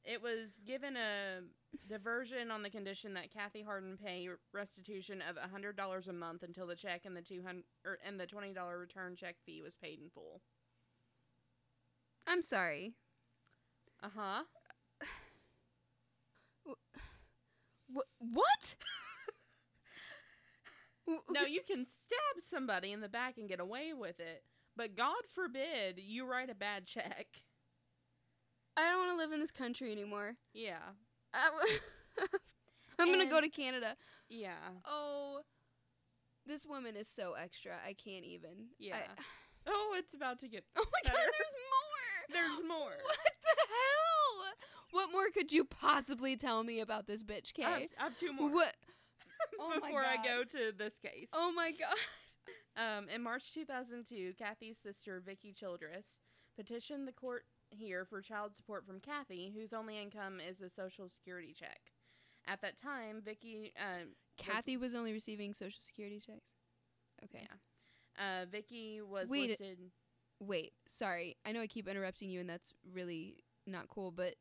it 0.05 0.23
was 0.23 0.49
given 0.67 0.97
a 0.97 1.41
diversion 1.89 2.51
on 2.51 2.63
the 2.63 2.71
condition 2.71 3.15
that 3.15 3.33
Kathy 3.33 3.63
Harden 3.63 3.99
pay 4.03 4.29
restitution 4.53 5.23
of 5.23 5.37
hundred 5.51 5.77
dollars 5.77 6.09
a 6.09 6.13
month 6.13 6.43
until 6.43 6.67
the 6.67 6.77
check 6.77 7.03
and 7.05 7.17
the 7.17 7.23
two 7.23 7.43
hundred 7.45 7.65
er, 7.87 7.99
and 8.05 8.19
the 8.19 8.27
twenty 8.27 8.53
dollar 8.53 8.79
return 8.79 9.17
check 9.17 9.37
fee 9.45 9.63
was 9.63 9.77
paid 9.77 10.01
in 10.01 10.11
full. 10.11 10.41
I'm 12.27 12.43
sorry. 12.43 12.95
Uh 14.03 14.09
huh. 14.17 14.43
Wh- 17.95 18.21
what? 18.21 18.77
W- 21.07 21.23
No, 21.31 21.43
you 21.43 21.63
can 21.67 21.85
stab 21.87 22.43
somebody 22.47 22.93
in 22.93 23.01
the 23.01 23.09
back 23.09 23.37
and 23.39 23.49
get 23.49 23.61
away 23.61 23.93
with 23.93 24.21
it, 24.21 24.45
but 24.77 24.97
God 24.97 25.17
forbid 25.35 25.99
you 25.99 26.25
write 26.27 26.49
a 26.51 26.55
bad 26.55 26.87
check. 26.87 27.27
I 28.77 28.89
don't 28.89 28.99
want 29.01 29.11
to 29.11 29.17
live 29.17 29.33
in 29.33 29.41
this 29.41 29.51
country 29.51 29.91
anymore. 29.93 30.35
Yeah. 30.55 30.79
I- 31.35 31.79
I'm 32.99 33.11
gonna 33.11 33.27
go 33.27 33.41
to 33.41 33.49
Canada. 33.49 33.97
Yeah. 34.29 34.57
Oh, 34.87 35.41
this 36.47 36.67
woman 36.67 36.95
is 36.97 37.09
so 37.09 37.33
extra. 37.35 37.73
I 37.87 37.95
can't 37.95 38.25
even. 38.25 38.51
I- 38.51 38.75
Yeah. 38.79 38.97
Oh, 39.65 39.95
it's 39.97 40.13
about 40.13 40.41
to 40.41 40.49
get. 40.49 40.65
oh 40.75 40.85
my 40.85 41.09
god, 41.09 41.17
there's 41.17 41.55
more. 41.71 42.12
There's 42.31 42.59
more. 42.67 42.93
What 43.05 43.19
the 43.57 43.63
hell? 43.69 44.53
What 44.93 45.13
more 45.13 45.31
could 45.31 45.53
you 45.53 45.65
possibly 45.65 46.37
tell 46.37 46.63
me 46.65 46.81
about 46.81 47.07
this 47.07 47.25
bitch, 47.25 47.53
I 47.59 47.71
have, 47.71 47.83
I 47.99 48.03
have 48.05 48.19
two 48.19 48.33
more 48.33 48.51
What? 48.51 48.75
Oh 49.61 49.73
before 49.75 50.05
I 50.05 50.17
go 50.25 50.45
to 50.45 50.73
this 50.77 50.99
case. 50.99 51.29
Oh 51.33 51.53
my 51.53 51.73
god. 51.73 51.97
Um, 52.77 53.09
in 53.09 53.23
March 53.23 53.53
2002, 53.53 54.35
Kathy's 54.39 54.79
sister, 54.79 55.21
Vicky 55.25 55.53
Childress, 55.53 56.21
petitioned 56.57 57.07
the 57.07 57.13
court 57.13 57.45
here 57.71 58.05
for 58.05 58.21
child 58.23 58.57
support 58.57 58.87
from 58.87 59.01
Kathy, 59.01 59.53
whose 59.55 59.73
only 59.73 60.01
income 60.01 60.41
is 60.41 60.61
a 60.61 60.69
Social 60.71 61.09
Security 61.09 61.53
check. 61.53 61.81
At 62.47 62.61
that 62.63 62.77
time, 62.79 63.21
Vicky, 63.25 63.73
uh, 63.77 64.05
Kathy 64.39 64.77
was 64.77 64.95
only 64.95 65.13
receiving 65.13 65.53
social 65.55 65.81
security 65.81 66.19
checks. 66.19 66.51
Okay. 67.25 67.47
uh, 68.19 68.47
Vicky 68.51 69.01
was 69.01 69.29
Wait, 69.29 69.51
listed. 69.51 69.79
Wait, 70.43 70.73
sorry. 70.89 71.37
I 71.47 71.53
know 71.53 71.61
I 71.61 71.69
keep 71.69 71.87
interrupting 71.87 72.29
you 72.29 72.41
and 72.41 72.51
that's 72.51 72.75
really 72.93 73.45
not 73.65 73.89
cool, 73.89 74.11
but 74.11 74.35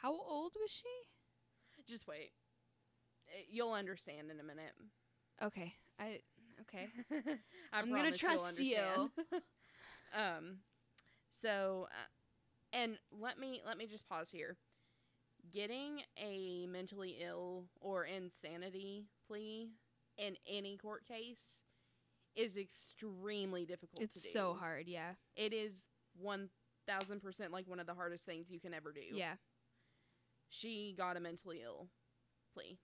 how 0.00 0.12
old 0.12 0.52
was 0.58 0.70
she? 0.70 0.88
Just 1.86 2.06
wait. 2.06 2.30
Uh, 3.28 3.42
You'll 3.50 3.72
understand 3.72 4.30
in 4.30 4.40
a 4.40 4.42
minute. 4.42 4.72
Okay. 5.42 5.74
I 5.98 6.20
okay. 6.62 6.88
I 7.72 7.78
I'm 7.78 7.92
gonna 7.92 8.16
trust 8.16 8.58
you. 8.58 8.78
um, 10.16 10.60
so, 11.28 11.88
uh, 11.90 12.76
and 12.76 12.96
let 13.20 13.38
me 13.38 13.60
let 13.66 13.76
me 13.76 13.86
just 13.86 14.08
pause 14.08 14.30
here. 14.30 14.56
Getting 15.52 16.00
a 16.16 16.66
mentally 16.66 17.18
ill 17.22 17.66
or 17.80 18.04
insanity 18.04 19.08
plea 19.26 19.72
in 20.16 20.36
any 20.48 20.78
court 20.78 21.06
case 21.06 21.58
is 22.40 22.56
extremely 22.56 23.66
difficult. 23.66 24.02
It's 24.02 24.20
to 24.20 24.28
do. 24.28 24.32
so 24.32 24.54
hard, 24.58 24.86
yeah. 24.88 25.10
It 25.36 25.52
is 25.52 25.82
one 26.18 26.48
thousand 26.86 27.20
percent 27.22 27.52
like 27.52 27.66
one 27.68 27.78
of 27.80 27.86
the 27.86 27.94
hardest 27.94 28.24
things 28.24 28.50
you 28.50 28.60
can 28.60 28.74
ever 28.74 28.92
do. 28.92 29.00
Yeah. 29.12 29.34
She 30.48 30.94
got 30.96 31.16
a 31.16 31.20
mentally 31.20 31.60
ill 31.64 31.88
plea. 32.54 32.78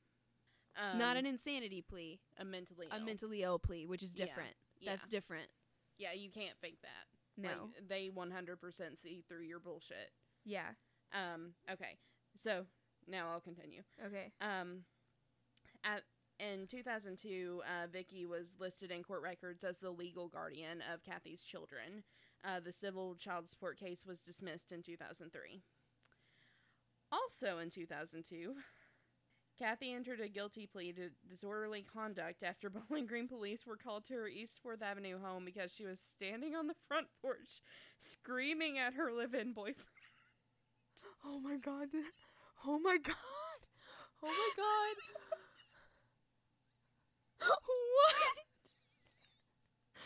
Not 0.96 1.12
Um, 1.16 1.24
an 1.24 1.26
insanity 1.26 1.82
plea, 1.82 2.20
a 2.36 2.44
mentally 2.44 2.86
a 2.92 2.96
ill. 2.98 3.04
mentally 3.04 3.42
ill 3.42 3.58
plea, 3.58 3.86
which 3.86 4.02
is 4.02 4.10
different. 4.12 4.54
yeah. 4.78 4.90
That's 4.92 5.08
different. 5.08 5.48
yeah, 5.98 6.12
you 6.12 6.30
can't 6.30 6.56
fake 6.60 6.78
that. 6.82 7.06
No. 7.42 7.48
Like, 7.74 7.88
they 7.88 8.10
100% 8.14 8.98
see 8.98 9.22
through 9.26 9.42
your 9.42 9.58
bullshit. 9.58 10.10
yeah. 10.44 10.68
Um, 11.12 11.52
okay. 11.70 11.96
So, 12.36 12.66
now 13.08 13.30
I'll 13.32 13.40
continue. 13.40 13.82
Okay. 14.04 14.32
Um, 14.40 14.84
at 15.84 16.02
in 16.38 16.66
2002, 16.66 17.62
uh, 17.64 17.86
Vicky 17.86 18.26
was 18.26 18.56
listed 18.58 18.90
in 18.90 19.02
court 19.02 19.22
records 19.22 19.64
as 19.64 19.78
the 19.78 19.90
legal 19.90 20.28
guardian 20.28 20.82
of 20.92 21.02
Kathy's 21.02 21.42
children. 21.42 22.04
Uh, 22.44 22.60
the 22.60 22.72
civil 22.72 23.14
child 23.14 23.48
support 23.48 23.78
case 23.78 24.04
was 24.06 24.20
dismissed 24.20 24.72
in 24.72 24.82
2003. 24.82 25.60
Also 27.10 27.58
in 27.58 27.70
2002, 27.70 28.54
Kathy 29.58 29.92
entered 29.92 30.20
a 30.20 30.28
guilty 30.28 30.66
plea 30.66 30.92
to 30.92 31.10
disorderly 31.28 31.82
conduct 31.82 32.42
after 32.42 32.68
Bowling 32.90 33.06
Green 33.06 33.28
police 33.28 33.66
were 33.66 33.76
called 33.76 34.04
to 34.06 34.14
her 34.14 34.28
East 34.28 34.58
Fourth 34.62 34.82
Avenue 34.82 35.18
home 35.18 35.44
because 35.44 35.72
she 35.72 35.84
was 35.84 35.98
standing 35.98 36.54
on 36.54 36.66
the 36.66 36.74
front 36.86 37.06
porch 37.22 37.62
screaming 37.98 38.78
at 38.78 38.94
her 38.94 39.10
live 39.12 39.34
in 39.34 39.52
boyfriend. 39.52 39.86
Oh 41.24 41.40
my 41.40 41.56
god. 41.56 41.88
Oh 42.66 42.78
my 42.78 42.98
god. 42.98 43.14
Oh 44.22 44.26
my 44.26 44.50
god. 44.56 44.96
what? 47.40 48.36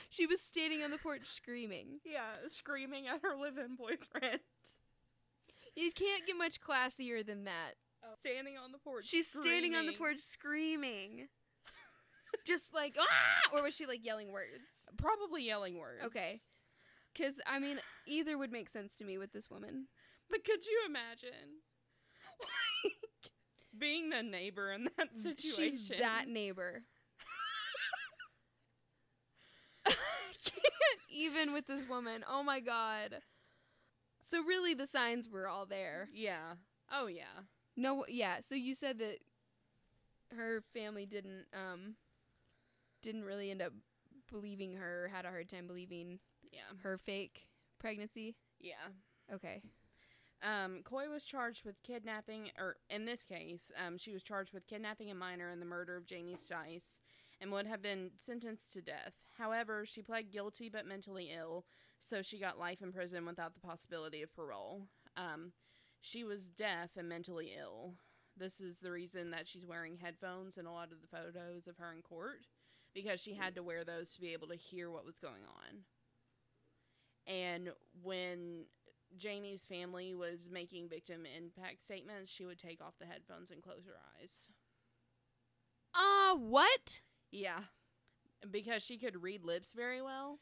She 0.09 0.27
was 0.27 0.41
standing 0.41 0.83
on 0.83 0.91
the 0.91 0.99
porch 0.99 1.27
screaming. 1.27 2.01
Yeah, 2.05 2.49
screaming 2.49 3.07
at 3.07 3.21
her 3.23 3.37
live 3.41 3.59
in 3.59 3.77
boyfriend. 3.77 4.41
You 5.77 5.93
can't 5.93 6.27
get 6.27 6.37
much 6.37 6.61
classier 6.61 7.25
than 7.25 7.45
that. 7.45 7.75
Standing 8.21 8.57
on 8.57 8.73
the 8.73 8.79
porch. 8.79 9.07
She's 9.07 9.29
standing 9.29 9.75
on 9.75 9.87
the 9.87 9.93
porch 9.93 10.19
screaming. 10.19 11.29
Just 12.47 12.75
like, 12.75 12.97
ah! 12.99 13.57
Or 13.57 13.63
was 13.63 13.75
she 13.75 13.87
like 13.87 14.05
yelling 14.05 14.33
words? 14.33 14.89
Probably 14.97 15.45
yelling 15.45 15.79
words. 15.79 16.05
Okay. 16.07 16.41
Because, 17.13 17.41
I 17.47 17.59
mean, 17.59 17.79
either 18.07 18.39
would 18.39 18.53
make 18.53 18.69
sense 18.69 18.95
to 18.97 19.05
me 19.05 19.19
with 19.19 19.33
this 19.33 19.51
woman. 19.51 19.87
But 20.29 20.45
could 20.45 20.65
you 20.67 20.81
imagine? 20.87 21.61
Like, 22.85 22.95
being 23.79 24.09
the 24.09 24.23
neighbor 24.23 24.73
in 24.73 24.89
that 24.97 25.09
situation. 25.21 25.79
She's 25.79 25.93
that 26.01 26.29
neighbor. 26.29 26.83
I 29.87 29.93
can't 30.51 31.01
even 31.11 31.53
with 31.53 31.67
this 31.67 31.89
woman. 31.89 32.25
Oh 32.29 32.43
my 32.43 32.61
god. 32.61 33.17
So 34.23 34.43
really 34.43 34.75
the 34.75 34.87
signs 34.87 35.29
were 35.29 35.49
all 35.49 35.67
there. 35.67 36.09
Yeah. 36.13 36.55
Oh, 36.93 37.07
yeah. 37.07 37.45
No 37.77 38.05
yeah, 38.09 38.41
so 38.41 38.55
you 38.55 38.75
said 38.75 38.99
that 38.99 39.19
her 40.37 40.63
family 40.75 41.07
didn't 41.07 41.47
um 41.55 41.95
didn't 43.03 43.25
really 43.25 43.51
end 43.51 43.63
up 43.63 43.73
believing 44.31 44.75
her, 44.77 45.11
had 45.13 45.25
a 45.25 45.29
hard 45.31 45.49
time 45.49 45.67
believing 45.67 46.19
Yeah. 46.53 46.61
her 46.83 46.99
fake 46.99 47.47
pregnancy. 47.79 48.37
Yeah. 48.61 48.91
Okay. 49.33 49.63
Um, 50.43 50.83
Coy 50.85 51.09
was 51.11 51.23
charged 51.25 51.65
with 51.67 51.83
kidnapping, 51.83 52.51
or 52.59 52.77
in 52.89 53.05
this 53.05 53.23
case, 53.25 53.71
um, 53.87 53.99
she 53.99 54.13
was 54.13 54.23
charged 54.23 54.53
with 54.55 54.67
kidnapping 54.67 55.11
a 55.11 55.15
minor 55.15 55.51
and 55.51 55.61
the 55.61 55.67
murder 55.67 55.97
of 55.97 56.07
Jamie 56.07 56.37
Stice 56.37 56.99
and 57.41 57.51
would 57.51 57.67
have 57.67 57.83
been 57.83 58.11
sentenced 58.17 58.73
to 58.75 58.83
death. 58.83 59.15
However, 59.39 59.85
she 59.87 60.03
pled 60.03 60.31
guilty 60.31 60.69
but 60.69 60.87
mentally 60.87 61.31
ill, 61.37 61.65
so 61.99 62.23
she 62.23 62.39
got 62.39 62.59
life 62.59 62.83
in 62.83 62.93
prison 62.93 63.25
without 63.27 63.55
the 63.55 63.61
possibility 63.61 64.23
of 64.23 64.35
parole. 64.35 64.89
Um, 65.17 65.53
she 66.01 66.25
was 66.25 66.49
deaf 66.49 66.91
and 66.97 67.09
mentally 67.09 67.53
ill. 67.59 67.95
This 68.37 68.61
is 68.61 68.79
the 68.79 68.91
reason 68.91 69.31
that 69.31 69.49
she's 69.49 69.67
wearing 69.67 69.97
headphones 69.97 70.57
in 70.57 70.67
a 70.67 70.73
lot 70.73 70.93
of 70.93 71.01
the 71.01 71.09
photos 71.09 71.67
of 71.67 71.77
her 71.79 71.93
in 71.93 72.03
court 72.03 72.47
because 72.95 73.21
she 73.21 73.35
had 73.35 73.55
to 73.55 73.63
wear 73.63 73.85
those 73.85 74.13
to 74.13 74.21
be 74.21 74.33
able 74.33 74.49
to 74.49 74.57
hear 74.57 74.91
what 74.91 75.05
was 75.05 75.19
going 75.19 75.43
on. 75.45 75.85
And 77.27 77.71
when 78.03 78.65
Jamie's 79.17 79.65
family 79.65 80.15
was 80.15 80.49
making 80.51 80.89
victim 80.89 81.27
impact 81.37 81.85
statements, 81.85 82.31
she 82.31 82.47
would 82.47 82.59
take 82.59 82.81
off 82.81 82.95
the 82.99 83.07
headphones 83.07 83.51
and 83.51 83.63
close 83.63 83.85
her 83.87 83.99
eyes. 84.19 84.49
Uh 85.95 86.37
what? 86.37 87.01
Yeah. 87.31 87.61
Because 88.51 88.83
she 88.83 88.97
could 88.99 89.23
read 89.23 89.45
lips 89.45 89.69
very 89.75 90.01
well. 90.03 90.39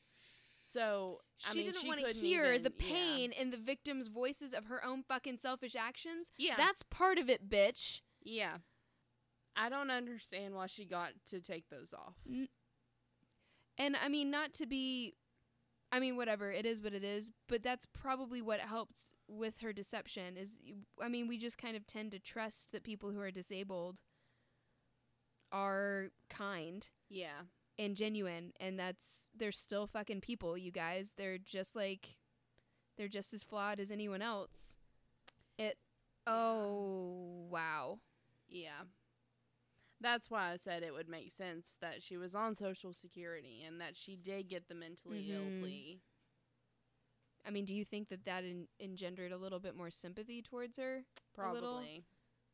So, 0.60 1.20
I 1.46 1.52
she 1.52 1.58
mean, 1.62 1.72
didn't 1.72 1.86
want 1.88 2.00
to 2.00 2.12
hear 2.12 2.52
even- 2.52 2.62
the 2.64 2.72
yeah. 2.78 2.92
pain 2.92 3.32
in 3.32 3.50
the 3.50 3.56
victim's 3.56 4.08
voices 4.08 4.52
of 4.52 4.66
her 4.66 4.84
own 4.84 5.02
fucking 5.02 5.38
selfish 5.38 5.74
actions. 5.74 6.30
Yeah. 6.36 6.54
That's 6.56 6.82
part 6.82 7.18
of 7.18 7.28
it, 7.30 7.48
bitch. 7.48 8.02
yeah. 8.22 8.58
I 9.60 9.68
don't 9.70 9.90
understand 9.90 10.54
why 10.54 10.66
she 10.68 10.84
got 10.84 11.14
to 11.30 11.40
take 11.40 11.68
those 11.68 11.92
off. 11.92 12.14
And 13.76 13.96
I 13.96 14.08
mean, 14.08 14.30
not 14.30 14.52
to 14.54 14.66
be, 14.66 15.14
I 15.90 15.98
mean, 15.98 16.16
whatever, 16.16 16.52
it 16.52 16.64
is 16.64 16.80
what 16.80 16.92
it 16.92 17.02
is, 17.02 17.32
but 17.48 17.62
that's 17.64 17.84
probably 17.86 18.40
what 18.40 18.60
helped 18.60 19.10
with 19.26 19.58
her 19.62 19.72
deception. 19.72 20.36
Is, 20.36 20.60
I 21.02 21.08
mean, 21.08 21.26
we 21.26 21.38
just 21.38 21.58
kind 21.58 21.76
of 21.76 21.88
tend 21.88 22.12
to 22.12 22.20
trust 22.20 22.70
that 22.70 22.84
people 22.84 23.10
who 23.10 23.20
are 23.20 23.32
disabled 23.32 23.98
are 25.52 26.10
kind 26.28 26.88
Yeah. 27.08 27.42
and 27.78 27.96
genuine, 27.96 28.52
and 28.60 28.78
that's, 28.78 29.30
they're 29.36 29.52
still 29.52 29.86
fucking 29.86 30.20
people, 30.20 30.56
you 30.58 30.70
guys. 30.70 31.14
They're 31.16 31.38
just 31.38 31.74
like, 31.76 32.16
they're 32.96 33.08
just 33.08 33.32
as 33.34 33.42
flawed 33.42 33.78
as 33.80 33.90
anyone 33.90 34.22
else. 34.22 34.76
It, 35.58 35.78
oh, 36.26 37.46
wow. 37.50 37.98
Yeah. 38.48 38.82
That's 40.00 40.30
why 40.30 40.52
I 40.52 40.56
said 40.56 40.82
it 40.82 40.92
would 40.94 41.08
make 41.08 41.30
sense 41.32 41.76
that 41.80 42.02
she 42.02 42.16
was 42.16 42.34
on 42.34 42.54
Social 42.54 42.92
Security 42.92 43.62
and 43.66 43.80
that 43.80 43.96
she 43.96 44.14
did 44.16 44.48
get 44.48 44.68
the 44.68 44.74
mentally 44.74 45.32
ill 45.32 45.42
Mhm. 45.42 45.60
plea. 45.60 46.00
I 47.44 47.50
mean, 47.50 47.64
do 47.64 47.74
you 47.74 47.84
think 47.84 48.08
that 48.08 48.24
that 48.24 48.44
en- 48.44 48.68
engendered 48.78 49.32
a 49.32 49.36
little 49.38 49.58
bit 49.58 49.74
more 49.74 49.90
sympathy 49.90 50.42
towards 50.42 50.76
her 50.76 51.04
Probably. 51.34 52.04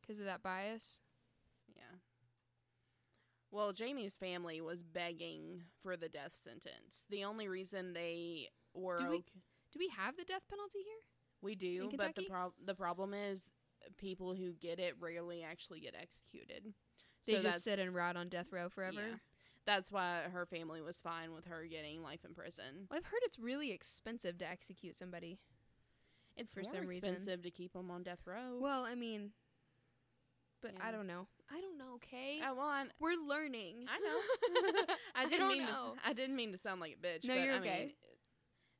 because 0.01 0.19
of 0.19 0.25
that 0.25 0.41
bias? 0.41 1.01
Yeah. 3.55 3.61
Well, 3.61 3.73
Jamie's 3.73 4.15
family 4.15 4.61
was 4.61 4.83
begging 4.83 5.63
for 5.81 5.95
the 5.97 6.09
death 6.09 6.33
sentence. 6.35 7.05
The 7.09 7.23
only 7.23 7.47
reason 7.47 7.93
they 7.93 8.49
were 8.73 8.97
Do 8.97 9.09
we- 9.09 9.17
ok- 9.17 9.31
Do 9.71 9.79
we 9.79 9.87
have 9.89 10.15
the 10.17 10.23
death 10.25 10.43
penalty 10.49 10.79
here? 10.83 10.99
we 11.41 11.55
do, 11.55 11.91
but 11.95 12.15
the 12.15 12.25
prob- 12.25 12.53
the 12.63 12.73
problem 12.75 13.13
is 13.13 13.43
people 13.97 14.33
who 14.33 14.53
get 14.53 14.79
it 14.79 14.95
rarely 14.99 15.43
actually 15.43 15.79
get 15.79 15.93
executed. 15.95 16.73
They 17.25 17.33
So 17.33 17.41
just 17.41 17.63
sit 17.63 17.77
and 17.79 17.93
rot 17.93 18.15
on 18.17 18.29
death 18.29 18.51
row 18.51 18.69
forever. 18.69 19.01
Yeah. 19.09 19.17
That's 19.65 19.91
why 19.91 20.21
her 20.29 20.45
family 20.45 20.81
was 20.81 20.99
fine 20.99 21.33
with 21.33 21.45
her 21.45 21.65
getting 21.65 22.01
life 22.03 22.23
in 22.23 22.33
prison. 22.33 22.87
Well, 22.89 22.97
I've 22.97 23.05
heard 23.05 23.21
it's 23.23 23.37
really 23.39 23.71
expensive 23.71 24.37
to 24.39 24.47
execute 24.47 24.95
somebody. 24.95 25.39
It's 26.35 26.53
For 26.53 26.63
some 26.63 26.85
reason. 26.87 27.11
expensive 27.13 27.41
to 27.43 27.51
keep 27.51 27.73
them 27.73 27.89
on 27.91 28.03
death 28.03 28.25
row. 28.25 28.57
Well, 28.59 28.83
I 28.85 28.95
mean, 28.95 29.33
but 30.61 30.79
I 30.81 30.91
don't 30.91 31.07
know. 31.07 31.27
I 31.51 31.61
don't 31.61 31.77
know. 31.77 31.95
Okay, 31.95 32.39
Uh, 32.41 32.53
well, 32.55 32.67
I, 32.67 32.85
we're 32.99 33.13
learning. 33.15 33.85
I 33.87 33.99
know. 33.99 34.85
I 35.15 35.21
I 35.21 35.23
didn't 35.25 35.39
don't 35.39 35.49
mean 35.57 35.61
know. 35.65 35.93
To, 35.95 36.07
I 36.09 36.13
didn't 36.13 36.35
mean 36.35 36.51
to 36.51 36.57
sound 36.57 36.81
like 36.81 36.97
a 37.01 37.05
bitch. 37.07 37.23
No, 37.25 37.35
but 37.35 37.43
you're 37.43 37.53
I 37.53 37.57
okay. 37.59 37.79
Mean, 37.85 37.91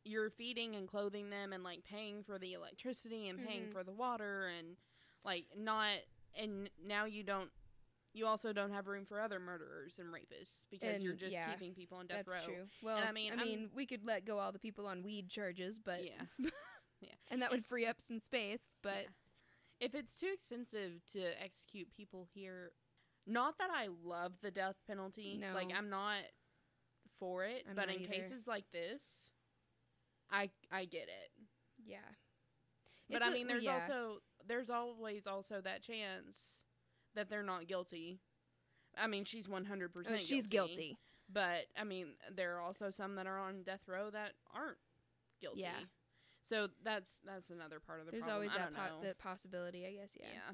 you're 0.03 0.29
feeding 0.29 0.75
and 0.75 0.87
clothing 0.87 1.29
them 1.29 1.53
and 1.53 1.63
like 1.63 1.83
paying 1.83 2.23
for 2.23 2.37
the 2.37 2.53
electricity 2.53 3.27
and 3.27 3.39
paying 3.45 3.63
Mhm. 3.67 3.71
for 3.71 3.83
the 3.83 3.91
water 3.91 4.47
and 4.57 4.77
like 5.23 5.45
not 5.57 5.97
and 6.35 6.69
now 6.85 7.05
you 7.05 7.23
don't 7.23 7.49
you 8.13 8.25
also 8.27 8.53
don't 8.53 8.71
have 8.71 8.87
room 8.87 9.03
for 9.05 9.19
other 9.19 9.39
murderers 9.39 9.97
and 9.99 10.07
rapists 10.13 10.65
because 10.69 11.01
you're 11.01 11.15
just 11.15 11.31
yeah, 11.33 11.51
keeping 11.51 11.73
people 11.73 11.97
on 11.97 12.07
death 12.07 12.25
That's 12.27 12.37
row. 12.47 12.53
true. 12.53 12.67
Well, 12.83 12.97
I 12.97 13.07
I 13.07 13.11
mean, 13.11 13.35
mean, 13.35 13.59
I'm- 13.59 13.71
we 13.75 13.85
could 13.85 14.05
let 14.05 14.25
go 14.25 14.37
all 14.39 14.51
the 14.51 14.59
people 14.59 14.85
on 14.87 15.01
weed 15.03 15.27
charges, 15.29 15.79
but 15.79 16.03
Yeah. 16.03 16.21
and 17.29 17.41
that 17.41 17.51
would 17.51 17.65
free 17.67 17.85
up 17.87 17.99
some 17.99 18.19
space. 18.19 18.61
But 18.83 19.03
Yeah. 19.03 19.07
If 19.79 19.93
it's 19.95 20.15
too 20.17 20.29
expensive 20.33 21.01
to 21.13 21.43
execute 21.43 21.91
people 21.91 22.27
here, 22.33 22.71
not 23.27 23.57
that 23.57 23.69
I 23.73 23.89
love 24.03 24.33
the 24.41 24.51
death 24.51 24.75
penalty. 24.87 25.41
Like 25.53 25.71
I'm 25.75 25.89
not 25.89 26.19
for 27.19 27.43
it, 27.45 27.63
I'm 27.69 27.75
but 27.75 27.89
in 27.89 28.01
either. 28.01 28.11
cases 28.13 28.47
like 28.47 28.65
this, 28.71 29.29
I 30.31 30.49
I 30.71 30.85
get 30.85 31.03
it. 31.03 31.31
yeah, 31.85 31.97
But 33.09 33.17
It's 33.17 33.25
I 33.25 33.29
a- 33.29 33.33
mean, 33.33 33.47
there's 33.47 33.63
yeah. 33.63 33.73
also 33.81 34.21
there's 34.47 34.69
always 34.69 35.27
also 35.27 35.59
that 35.61 35.81
chance 35.83 36.61
that 37.15 37.29
they're 37.29 37.43
not 37.43 37.67
guilty. 37.67 38.19
I 38.97 39.07
mean, 39.07 39.25
she's 39.25 39.47
100 39.49 39.91
Oh, 39.93 39.99
percent. 39.99 40.21
she's 40.21 40.47
guilty. 40.47 40.97
But 41.31 41.65
I 41.77 41.83
mean, 41.83 42.15
there 42.33 42.55
are 42.55 42.61
also 42.61 42.89
some 42.91 43.15
that 43.15 43.27
are 43.27 43.39
on 43.39 43.63
death 43.63 43.87
row 43.87 44.09
that 44.11 44.33
aren't 44.53 44.77
guilty. 45.41 45.61
Yeah. 45.61 45.79
So 46.47 46.67
that's 46.83 47.19
that's 47.25 47.49
another 47.49 47.79
part 47.79 47.99
of 47.99 48.05
the 48.05 48.11
There's 48.11 48.25
problem. 48.25 48.35
always 48.49 48.53
that 48.53 48.73
po- 48.75 49.01
that 49.03 49.17
possibility, 49.17 49.85
I 49.85 49.93
guess. 49.93 50.15
Yeah, 50.19 50.27
Yeah. 50.33 50.51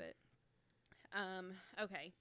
but 1.11 1.17
Um. 1.19 1.53
Okay. 1.79 2.13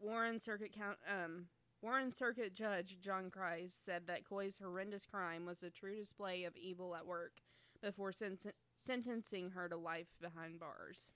Warren 0.00 0.40
Circuit 0.40 0.72
Count. 0.72 0.98
Um. 1.06 1.46
Warren 1.82 2.12
Circuit 2.12 2.52
Judge 2.54 2.98
John 3.00 3.30
Grise 3.30 3.72
said 3.78 4.06
that 4.06 4.28
Coy's 4.28 4.58
horrendous 4.58 5.06
crime 5.06 5.46
was 5.46 5.62
a 5.62 5.70
true 5.70 5.96
display 5.96 6.44
of 6.44 6.54
evil 6.56 6.94
at 6.94 7.06
work 7.06 7.40
before 7.80 8.12
sen- 8.12 8.36
sentencing 8.76 9.50
her 9.52 9.66
to 9.68 9.76
life 9.76 10.08
behind 10.20 10.60
bars. 10.60 11.12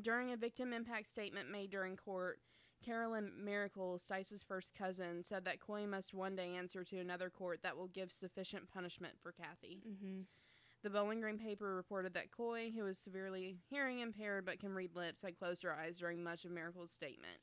During 0.00 0.30
a 0.30 0.36
victim 0.36 0.72
impact 0.72 1.10
statement 1.10 1.50
made 1.50 1.70
during 1.70 1.96
court, 1.96 2.38
Carolyn 2.84 3.32
Miracle, 3.44 3.98
Stice's 3.98 4.44
first 4.44 4.74
cousin, 4.74 5.24
said 5.24 5.44
that 5.46 5.58
Coy 5.58 5.86
must 5.86 6.14
one 6.14 6.36
day 6.36 6.54
answer 6.54 6.84
to 6.84 6.98
another 7.00 7.28
court 7.28 7.60
that 7.64 7.76
will 7.76 7.88
give 7.88 8.12
sufficient 8.12 8.68
punishment 8.72 9.14
for 9.20 9.32
Kathy. 9.32 9.80
hmm 9.82 10.20
The 10.82 10.90
Bowling 10.90 11.20
Green 11.20 11.38
paper 11.38 11.74
reported 11.76 12.14
that 12.14 12.30
Coy, 12.30 12.70
who 12.74 12.86
is 12.86 12.98
severely 12.98 13.58
hearing 13.68 13.98
impaired 13.98 14.46
but 14.46 14.58
can 14.60 14.72
read 14.72 14.96
lips, 14.96 15.22
had 15.22 15.38
closed 15.38 15.62
her 15.62 15.74
eyes 15.74 15.98
during 15.98 16.22
much 16.24 16.44
of 16.44 16.50
Miracle's 16.52 16.90
statement. 16.90 17.38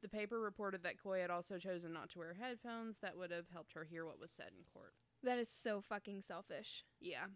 The 0.00 0.08
paper 0.08 0.40
reported 0.40 0.82
that 0.84 1.02
Coy 1.02 1.20
had 1.20 1.30
also 1.30 1.58
chosen 1.58 1.92
not 1.92 2.08
to 2.10 2.18
wear 2.18 2.34
headphones 2.40 3.00
that 3.00 3.16
would 3.18 3.30
have 3.30 3.46
helped 3.52 3.72
her 3.74 3.84
hear 3.84 4.06
what 4.06 4.18
was 4.20 4.30
said 4.32 4.52
in 4.56 4.64
court. 4.72 4.94
that 5.24 5.38
is 5.38 5.48
so 5.50 5.80
fucking 5.82 6.22
selfish. 6.22 6.84
Yeah. 7.00 7.26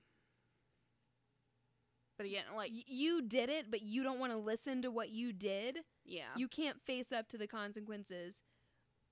But 2.17 2.27
again, 2.27 2.45
like, 2.57 2.71
Y- 2.71 2.85
you 2.87 3.23
did 3.23 3.49
it, 3.49 3.71
but 3.71 3.83
you 3.83 4.03
don't 4.03 4.21
want 4.21 4.33
to 4.33 4.39
listen 4.39 4.83
to 4.83 4.91
what 4.91 5.11
you 5.11 5.33
did. 5.33 5.79
yeah. 6.05 6.29
You 6.37 6.49
can't 6.49 6.81
face 6.81 7.11
up 7.13 7.29
to 7.29 7.39
the 7.39 7.49
consequences, 7.49 8.43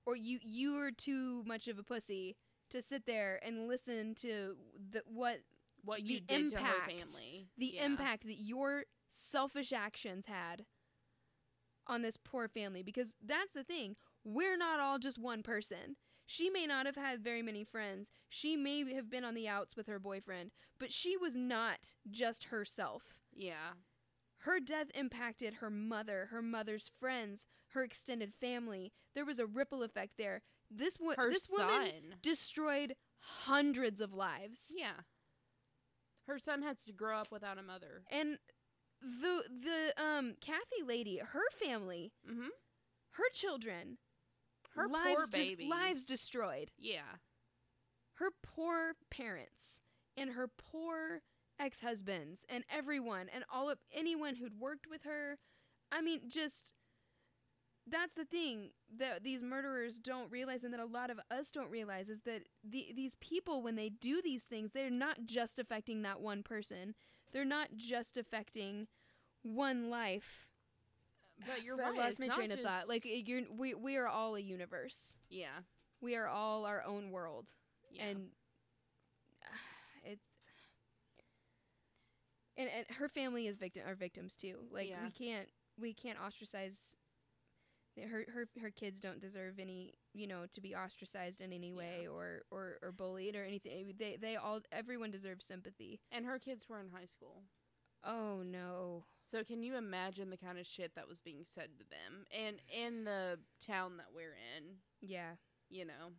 or 0.05 0.15
you 0.15 0.39
you're 0.41 0.91
too 0.91 1.43
much 1.45 1.67
of 1.67 1.77
a 1.77 1.83
pussy 1.83 2.37
to 2.69 2.81
sit 2.81 3.05
there 3.05 3.39
and 3.43 3.67
listen 3.67 4.15
to 4.15 4.55
the 4.91 5.03
what 5.05 5.39
what 5.83 6.01
you 6.03 6.19
the 6.19 6.25
did 6.25 6.49
to 6.51 6.57
her 6.57 6.61
impact- 6.75 6.91
family. 6.91 7.49
the 7.57 7.65
Yeah. 7.67 7.85
impact 7.85 8.23
that 8.25 8.35
your 8.35 8.85
selfish 9.07 9.71
actions 9.73 10.25
had 10.27 10.65
on 11.87 12.01
this 12.01 12.17
poor 12.17 12.47
family 12.47 12.83
because 12.83 13.15
that's 13.21 13.53
the 13.53 13.63
thing 13.63 13.95
we're 14.23 14.55
not 14.57 14.79
all 14.79 14.99
just 14.99 15.17
one 15.17 15.41
person 15.43 15.97
she 16.25 16.49
may 16.49 16.65
not 16.65 16.85
have 16.85 16.95
had 16.95 17.21
very 17.23 17.41
many 17.41 17.63
friends 17.63 18.11
she 18.29 18.55
may 18.55 18.93
have 18.93 19.09
been 19.09 19.25
on 19.25 19.33
the 19.33 19.47
outs 19.47 19.75
with 19.75 19.87
her 19.87 19.99
boyfriend 19.99 20.51
but 20.79 20.93
she 20.93 21.17
was 21.17 21.35
not 21.35 21.95
just 22.09 22.45
herself 22.45 23.19
Yeah. 23.33 23.73
her 24.39 24.59
death 24.59 24.91
impacted 24.93 25.55
her 25.55 25.69
mother 25.69 26.27
her 26.27 26.41
mother's 26.41 26.87
friends 26.99 27.45
her 27.69 27.83
extended 27.83 28.33
family 28.33 28.93
there 29.13 29.25
was 29.25 29.39
a 29.39 29.47
ripple 29.47 29.83
effect 29.83 30.13
there 30.17 30.43
this 30.69 30.97
wo- 30.99 31.15
Her 31.17 31.29
this 31.31 31.45
son. 31.45 31.67
woman 31.67 32.15
destroyed 32.21 32.95
hundreds 33.19 33.99
of 33.99 34.13
lives 34.13 34.73
Yeah. 34.77 35.01
Her 36.27 36.39
son 36.39 36.61
has 36.61 36.83
to 36.83 36.93
grow 36.93 37.17
up 37.17 37.31
without 37.31 37.57
a 37.57 37.63
mother. 37.63 38.03
And 38.09 38.37
the 39.01 39.43
the 39.49 39.93
um 40.03 40.35
Kathy 40.41 40.83
lady, 40.85 41.17
her 41.17 41.49
family, 41.59 42.11
Mm-hmm. 42.29 42.49
her 43.11 43.29
children, 43.33 43.97
Her 44.75 44.87
lives 44.87 45.29
poor 45.29 45.39
babies. 45.39 45.69
lives 45.69 46.05
destroyed. 46.05 46.71
Yeah. 46.77 47.17
Her 48.15 48.29
poor 48.43 48.93
parents 49.09 49.81
and 50.15 50.31
her 50.31 50.47
poor 50.47 51.21
ex-husbands 51.59 52.45
and 52.49 52.63
everyone 52.69 53.27
and 53.33 53.43
all 53.51 53.69
of 53.69 53.79
anyone 53.93 54.35
who'd 54.35 54.59
worked 54.59 54.87
with 54.89 55.03
her. 55.03 55.37
I 55.91 56.01
mean, 56.01 56.21
just 56.27 56.73
that's 57.91 58.15
the 58.15 58.25
thing 58.25 58.69
that 58.97 59.23
these 59.23 59.43
murderers 59.43 59.99
don't 59.99 60.31
realize 60.31 60.63
and 60.63 60.73
that 60.73 60.79
a 60.79 60.85
lot 60.85 61.09
of 61.09 61.19
us 61.29 61.51
don't 61.51 61.69
realize 61.69 62.09
is 62.09 62.21
that 62.21 62.43
the, 62.63 62.91
these 62.95 63.15
people 63.15 63.61
when 63.61 63.75
they 63.75 63.89
do 63.89 64.21
these 64.21 64.45
things 64.45 64.71
they're 64.71 64.89
not 64.89 65.25
just 65.25 65.59
affecting 65.59 66.01
that 66.03 66.21
one 66.21 66.41
person 66.43 66.95
they're 67.33 67.45
not 67.45 67.69
just 67.75 68.17
affecting 68.17 68.87
one 69.43 69.89
life 69.89 70.47
But 71.45 71.63
you're 71.63 71.81
I 71.81 71.89
right. 71.89 71.97
lost 71.97 72.09
it's 72.11 72.19
my 72.19 72.27
not 72.27 72.37
train 72.37 72.51
of 72.51 72.59
thought 72.61 72.79
just- 72.81 72.89
like 72.89 73.03
you're 73.05 73.41
we, 73.55 73.73
we 73.73 73.97
are 73.97 74.07
all 74.07 74.35
a 74.35 74.39
universe 74.39 75.17
yeah. 75.29 75.59
we 76.01 76.15
are 76.15 76.27
all 76.27 76.65
our 76.65 76.83
own 76.85 77.11
world 77.11 77.53
Yeah. 77.91 78.05
and 78.05 78.27
it's 80.05 80.21
and, 82.57 82.69
and 82.69 82.85
her 82.97 83.07
family 83.09 83.47
is 83.47 83.57
victim 83.57 83.83
are 83.87 83.95
victims 83.95 84.35
too 84.35 84.55
like 84.71 84.89
Yeah. 84.89 85.03
we 85.03 85.09
can't 85.11 85.47
we 85.79 85.93
can't 85.93 86.19
ostracize 86.19 86.97
her 87.97 88.25
her 88.33 88.47
her 88.61 88.69
kids 88.69 88.99
don't 88.99 89.19
deserve 89.19 89.59
any 89.59 89.93
you 90.13 90.27
know 90.27 90.45
to 90.51 90.61
be 90.61 90.75
ostracized 90.75 91.41
in 91.41 91.51
any 91.51 91.71
way 91.73 92.01
Yeah. 92.03 92.09
or, 92.09 92.41
or 92.51 92.77
or 92.81 92.91
bullied 92.91 93.35
or 93.35 93.43
anything 93.43 93.93
they 93.97 94.17
they 94.19 94.35
all 94.35 94.61
everyone 94.71 95.11
deserves 95.11 95.45
sympathy 95.45 95.99
and 96.11 96.25
her 96.25 96.39
kids 96.39 96.67
were 96.69 96.79
in 96.79 96.89
high 96.89 97.05
school. 97.05 97.43
oh 98.03 98.41
no 98.43 99.05
So 99.25 99.43
can 99.43 99.61
you 99.63 99.75
imagine 99.77 100.29
the 100.29 100.37
kind 100.37 100.57
of 100.59 100.65
shit 100.65 100.95
that 100.95 101.07
was 101.07 101.19
being 101.19 101.43
said 101.43 101.69
to 101.77 101.83
them 101.89 102.25
and 102.31 102.61
in 102.69 103.03
the 103.03 103.39
town 103.65 103.97
that 103.97 104.07
we're 104.15 104.35
in, 104.57 104.77
yeah 105.01 105.31
you 105.69 105.85
know? 105.85 106.11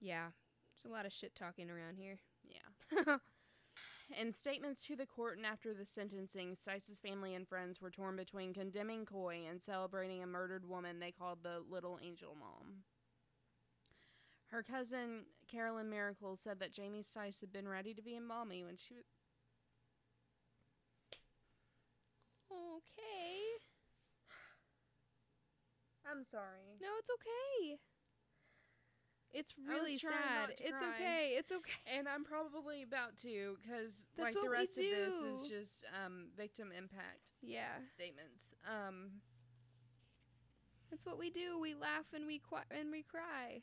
yeah 0.00 0.28
there's 0.76 0.90
a 0.90 0.94
lot 0.94 1.06
of 1.06 1.12
shit 1.12 1.34
talking 1.34 1.70
around 1.70 1.96
here 1.96 2.18
Yeah. 2.48 3.16
In 4.16 4.32
statements 4.32 4.86
to 4.86 4.96
the 4.96 5.06
court 5.06 5.36
and 5.36 5.44
after 5.44 5.74
the 5.74 5.84
sentencing, 5.84 6.56
Stice's 6.56 6.98
family 6.98 7.34
and 7.34 7.46
friends 7.46 7.80
were 7.80 7.90
torn 7.90 8.16
between 8.16 8.54
condemning 8.54 9.04
Coy 9.04 9.42
and 9.48 9.62
celebrating 9.62 10.22
a 10.22 10.26
murdered 10.26 10.66
woman 10.66 10.98
they 10.98 11.12
called 11.12 11.40
the 11.42 11.62
Little 11.70 11.98
Angel 12.02 12.34
Mom. 12.38 12.84
Her 14.46 14.62
cousin, 14.62 15.26
Carolyn 15.46 15.90
Miracle, 15.90 16.36
said 16.36 16.58
that 16.60 16.72
Jamie 16.72 17.02
Stice 17.02 17.40
had 17.40 17.52
been 17.52 17.68
ready 17.68 17.92
to 17.92 18.00
be 18.00 18.16
a 18.16 18.20
mommy 18.20 18.64
when 18.64 18.76
she 18.78 18.94
was. 18.94 19.04
okay 22.50 23.60
I'm 26.10 26.24
sorry. 26.24 26.78
no 26.80 26.88
it's 26.98 27.10
okay 27.10 27.76
it's 29.34 29.52
really 29.68 29.98
sad 29.98 30.50
it's 30.58 30.80
cry. 30.80 30.90
okay 30.94 31.34
it's 31.36 31.52
okay 31.52 31.96
And 31.98 32.08
I'm 32.08 32.24
probably 32.24 32.82
about 32.82 33.16
to 33.18 33.56
because 33.60 34.06
like 34.18 34.34
the 34.34 34.48
rest 34.48 34.78
of 34.78 34.84
this 34.84 35.14
is 35.14 35.48
just 35.48 35.84
um, 36.04 36.28
victim 36.36 36.72
impact 36.76 37.32
yeah 37.42 37.78
statements. 37.94 38.46
Um, 38.66 39.20
That's 40.90 41.04
what 41.04 41.18
we 41.18 41.28
do. 41.30 41.58
We 41.60 41.74
laugh 41.74 42.06
and 42.14 42.26
we 42.26 42.38
qui- 42.38 42.64
and 42.70 42.90
we 42.90 43.02
cry. 43.02 43.62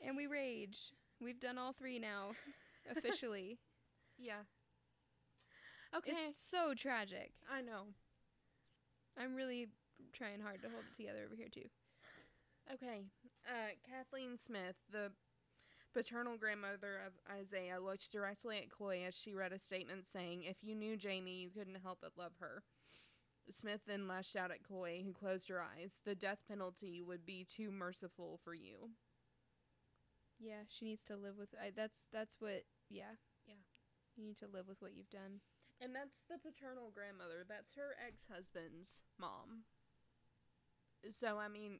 And 0.00 0.16
we 0.16 0.26
rage. 0.26 0.92
We've 1.20 1.38
done 1.40 1.58
all 1.58 1.72
three 1.72 1.98
now. 1.98 2.30
officially. 2.96 3.58
Yeah. 4.18 4.42
Okay. 5.94 6.12
It's 6.12 6.40
so 6.40 6.74
tragic. 6.74 7.32
I 7.52 7.60
know. 7.60 7.88
I'm 9.20 9.34
really 9.34 9.68
trying 10.12 10.40
hard 10.40 10.62
to 10.62 10.68
hold 10.68 10.84
it 10.90 10.96
together 10.96 11.20
over 11.26 11.34
here 11.36 11.48
too. 11.52 11.68
Okay. 12.72 13.04
Uh, 13.48 13.72
Kathleen 13.88 14.36
Smith, 14.36 14.76
the 14.90 15.10
paternal 15.94 16.36
grandmother 16.36 17.00
of 17.06 17.14
Isaiah, 17.34 17.80
looked 17.80 18.12
directly 18.12 18.58
at 18.58 18.70
Coy 18.70 19.04
as 19.06 19.14
she 19.14 19.34
read 19.34 19.52
a 19.52 19.58
statement 19.58 20.06
saying, 20.06 20.44
If 20.44 20.58
you 20.60 20.74
knew 20.74 20.96
Jamie, 20.96 21.40
you 21.40 21.48
couldn't 21.50 21.80
help 21.82 22.00
but 22.02 22.12
love 22.18 22.32
her. 22.40 22.62
Smith 23.50 23.80
then 23.86 24.06
lashed 24.06 24.36
out 24.36 24.50
at 24.50 24.62
Coy, 24.68 25.02
who 25.04 25.12
closed 25.12 25.48
her 25.48 25.62
eyes. 25.62 25.98
The 26.04 26.14
death 26.14 26.40
penalty 26.46 27.00
would 27.00 27.24
be 27.24 27.46
too 27.48 27.70
merciful 27.70 28.38
for 28.44 28.54
you. 28.54 28.90
Yeah, 30.38 30.68
she 30.68 30.84
needs 30.84 31.02
to 31.04 31.16
live 31.16 31.38
with. 31.38 31.48
I, 31.60 31.72
that's 31.74 32.08
that's 32.12 32.40
what. 32.40 32.64
Yeah. 32.90 33.16
Yeah. 33.46 33.54
You 34.16 34.26
need 34.26 34.36
to 34.38 34.46
live 34.52 34.68
with 34.68 34.82
what 34.82 34.92
you've 34.94 35.10
done. 35.10 35.40
And 35.80 35.94
that's 35.94 36.20
the 36.28 36.36
paternal 36.38 36.90
grandmother. 36.92 37.46
That's 37.48 37.74
her 37.76 37.96
ex 38.04 38.26
husband's 38.30 39.00
mom. 39.18 39.64
So, 41.10 41.38
I 41.38 41.48
mean, 41.48 41.78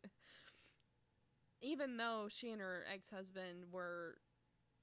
even 1.60 1.96
though 1.96 2.26
she 2.28 2.50
and 2.50 2.60
her 2.60 2.84
ex 2.92 3.10
husband 3.10 3.64
were, 3.72 4.18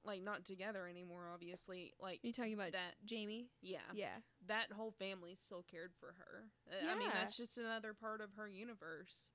like, 0.04 0.22
not 0.22 0.46
together 0.46 0.88
anymore, 0.88 1.30
obviously, 1.34 1.94
like, 2.00 2.20
you 2.24 2.32
talking 2.34 2.54
about 2.54 2.74
that, 2.74 2.96
Jamie? 3.06 3.48
yeah, 3.62 3.80
Yeah. 3.94 4.18
that 4.48 4.72
whole 4.72 4.92
family 4.92 5.36
still 5.36 5.64
cared 5.70 5.94
for 6.00 6.14
her. 6.18 6.44
Uh, 6.70 6.92
I 6.92 6.98
mean, 6.98 7.10
that's 7.14 7.36
just 7.38 7.58
another 7.58 7.94
part 7.94 8.22
of 8.22 8.34
her 8.38 8.48
universe. 8.48 9.32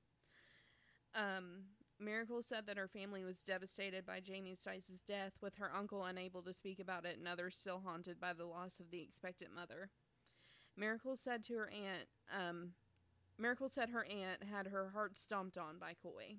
Um, 1.15 1.65
Miracle 1.99 2.43
said 2.43 2.67
that 2.67 2.77
her 2.79 2.89
family 2.89 3.25
was 3.25 3.43
devastated 3.43 4.07
by 4.07 4.21
Jamie 4.21 4.55
Stice's 4.55 5.03
death, 5.03 5.33
with 5.43 5.57
her 5.57 5.71
uncle 5.75 6.05
unable 6.05 6.43
to 6.43 6.53
speak 6.53 6.79
about 6.79 7.05
it 7.05 7.19
and 7.19 7.27
others 7.29 7.57
still 7.57 7.81
haunted 7.85 8.21
by 8.21 8.33
the 8.33 8.47
loss 8.47 8.79
of 8.81 8.91
the 8.91 9.03
expectant 9.03 9.53
mother. 9.55 9.91
Miracle 10.77 11.17
said 11.17 11.43
to 11.45 11.55
her 11.55 11.69
aunt, 11.71 12.09
um, 12.35 12.71
Miracle 13.39 13.69
said 13.69 13.91
her 13.91 14.05
aunt 14.05 14.45
had 14.51 14.69
her 14.69 14.91
heart 14.91 15.19
stomped 15.19 15.59
on 15.59 15.79
by 15.79 15.95
Coy. 16.01 16.37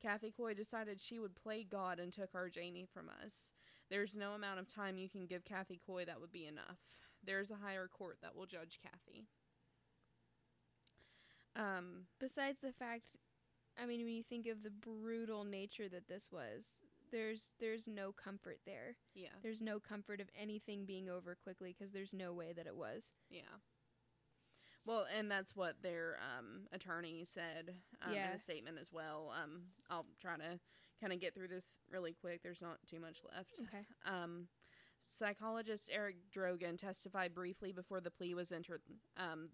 Kathy 0.00 0.32
Coy 0.36 0.54
decided 0.54 1.00
she 1.00 1.18
would 1.18 1.34
play 1.34 1.64
God 1.68 1.98
and 1.98 2.12
took 2.12 2.34
our 2.34 2.48
Jamie 2.48 2.86
from 2.92 3.08
us. 3.24 3.50
There's 3.90 4.16
no 4.16 4.32
amount 4.32 4.60
of 4.60 4.72
time 4.72 4.96
you 4.98 5.08
can 5.08 5.26
give 5.26 5.44
Kathy 5.44 5.80
Coy 5.84 6.04
that 6.04 6.20
would 6.20 6.32
be 6.32 6.46
enough. 6.46 6.78
There's 7.24 7.50
a 7.50 7.56
higher 7.56 7.88
court 7.88 8.18
that 8.22 8.34
will 8.36 8.46
judge 8.46 8.78
Kathy. 8.82 9.26
Um, 11.56 12.06
Besides 12.18 12.60
the 12.60 12.72
fact, 12.72 13.16
I 13.80 13.86
mean, 13.86 14.04
when 14.04 14.14
you 14.14 14.22
think 14.22 14.46
of 14.46 14.62
the 14.62 14.70
brutal 14.70 15.44
nature 15.44 15.88
that 15.88 16.08
this 16.08 16.30
was, 16.32 16.82
there's 17.10 17.54
there's 17.58 17.88
no 17.88 18.12
comfort 18.12 18.58
there. 18.64 18.96
yeah, 19.14 19.28
There's 19.42 19.60
no 19.60 19.80
comfort 19.80 20.20
of 20.20 20.28
anything 20.40 20.84
being 20.84 21.08
over 21.08 21.36
quickly 21.42 21.74
because 21.76 21.92
there's 21.92 22.14
no 22.14 22.32
way 22.32 22.52
that 22.54 22.66
it 22.66 22.76
was. 22.76 23.12
yeah. 23.28 23.58
Well, 24.86 25.06
and 25.16 25.30
that's 25.30 25.54
what 25.54 25.82
their 25.82 26.16
um, 26.38 26.62
attorney 26.72 27.24
said 27.24 27.74
um, 28.04 28.12
in 28.14 28.18
a 28.34 28.38
statement 28.38 28.78
as 28.80 28.92
well. 28.92 29.32
Um, 29.42 29.62
I'll 29.90 30.06
try 30.20 30.36
to 30.36 30.58
kind 31.00 31.12
of 31.12 31.20
get 31.20 31.34
through 31.34 31.48
this 31.48 31.76
really 31.90 32.12
quick. 32.12 32.42
There's 32.42 32.62
not 32.62 32.78
too 32.88 33.00
much 33.00 33.20
left. 33.34 33.52
Okay. 33.62 33.84
Um, 34.06 34.48
psychologist 35.02 35.90
Eric 35.92 36.16
Drogin 36.34 36.78
testified 36.78 37.34
briefly 37.34 37.72
before 37.72 38.00
the 38.00 38.10
plea 38.10 38.34
was 38.34 38.52
entered 38.52 38.82
um, 39.16 39.50